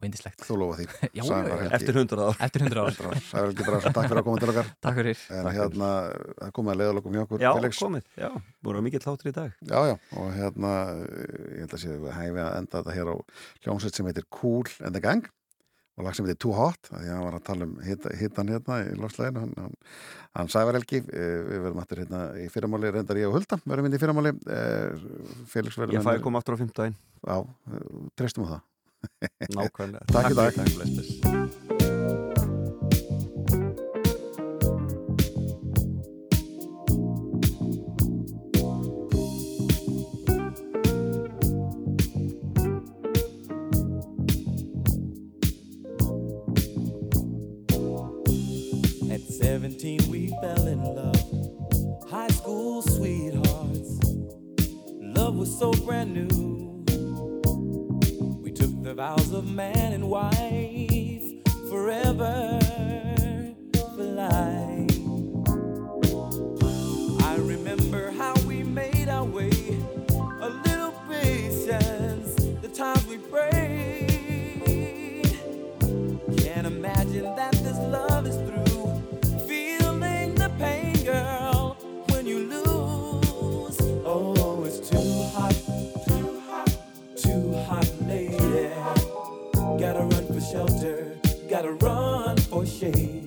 og 0.04 0.08
indislegt 0.10 0.44
Þú 0.44 0.58
lofa 0.60 0.78
því. 0.80 0.88
Já. 1.18 1.24
Eftir 1.78 2.00
100 2.02 2.24
ár. 2.28 2.40
Eftir 2.44 2.66
100 2.68 2.84
ár. 2.84 2.98
Sævar 3.30 3.48
Helgi 3.48 3.68
Braga, 3.68 3.94
takk 3.96 4.10
fyrir 4.10 4.22
að 4.22 4.28
koma 4.28 4.42
til 4.44 4.52
okkar. 4.54 4.72
Takk 4.84 4.98
fyrir. 5.00 5.22
En 5.40 5.52
hérna, 5.56 5.92
það 6.42 6.56
komið 6.58 6.74
að 6.74 6.82
leiðalokum 6.82 7.16
hjá 7.16 7.24
okkur 7.24 7.46
Já, 7.46 7.52
Felix. 7.58 7.80
komið, 7.84 8.10
já, 8.20 8.30
voru 8.68 8.82
mikið 8.88 9.06
þáttur 9.08 9.32
í 9.32 9.36
dag. 9.38 9.54
Já, 9.70 9.78
já, 9.92 9.96
og 10.20 10.34
hérna 10.36 10.74
ég 11.06 11.62
held 11.64 11.78
að 11.78 11.86
séu 11.86 12.02
við 12.04 12.18
hæfi 12.18 12.44
að 12.44 12.58
enda 12.60 12.82
þetta 12.82 12.98
hér 12.98 13.14
á 13.14 13.16
hljómsveit 13.64 14.00
sem 14.02 14.12
heitir 14.12 14.28
Cool 14.34 14.68
and 14.84 14.98
the 14.98 15.04
Gang. 15.04 15.30
Og 15.94 16.08
lag 16.08 16.16
sem 16.18 16.26
heitir 16.26 16.40
Too 16.42 16.56
Hot 16.58 16.90
af 16.90 16.98
því 16.98 17.06
að 17.06 17.14
hann 17.14 17.26
var 17.28 17.36
að 17.38 17.44
tala 17.46 17.66
um 17.68 17.74
hita, 17.86 18.12
hitan 18.18 18.48
hérna 18.50 18.80
í 18.82 18.96
lofsleginu 18.98 19.44
hann, 19.44 19.52
hann, 19.62 19.76
hann 20.40 20.50
Sævar 20.50 20.74
Helgi 20.80 21.04
eh, 21.04 21.36
við 21.46 21.60
verðum 21.68 21.82
aftur 21.84 22.02
hérna 22.02 22.22
í 22.42 22.48
fyrramáli 22.50 22.90
reyndar 22.96 23.20
ég 23.22 23.30
og 23.30 23.36
Hulda 23.38 23.60
verðum 23.62 23.92
inn 23.92 23.94
í 23.94 24.02
fyrramáli 24.02 24.32
eh, 24.58 25.04
Felix 25.52 25.78
verður 25.78 26.00
Ég 26.00 26.08
fæ 26.08 26.16
að 26.16 26.24
koma 26.26 26.42
aftur 26.42 26.58
á 26.58 26.62
15 26.64 26.98
Já, 26.98 27.38
eh, 27.38 27.84
treystum 28.18 28.48
á 28.50 28.56
það 28.56 28.64
Nákvæmlega. 29.56 30.06
Takk 30.14 30.32
í 30.32 30.36
Takk 30.36 30.38
dag 30.40 30.54
fyrir, 30.60 30.76
takk, 30.80 31.83
the 58.96 59.02
vows 59.02 59.34
of 59.34 59.50
man 59.50 59.94
and 59.94 60.08
wife 60.08 61.34
forever 61.68 62.53
shade. 92.84 93.23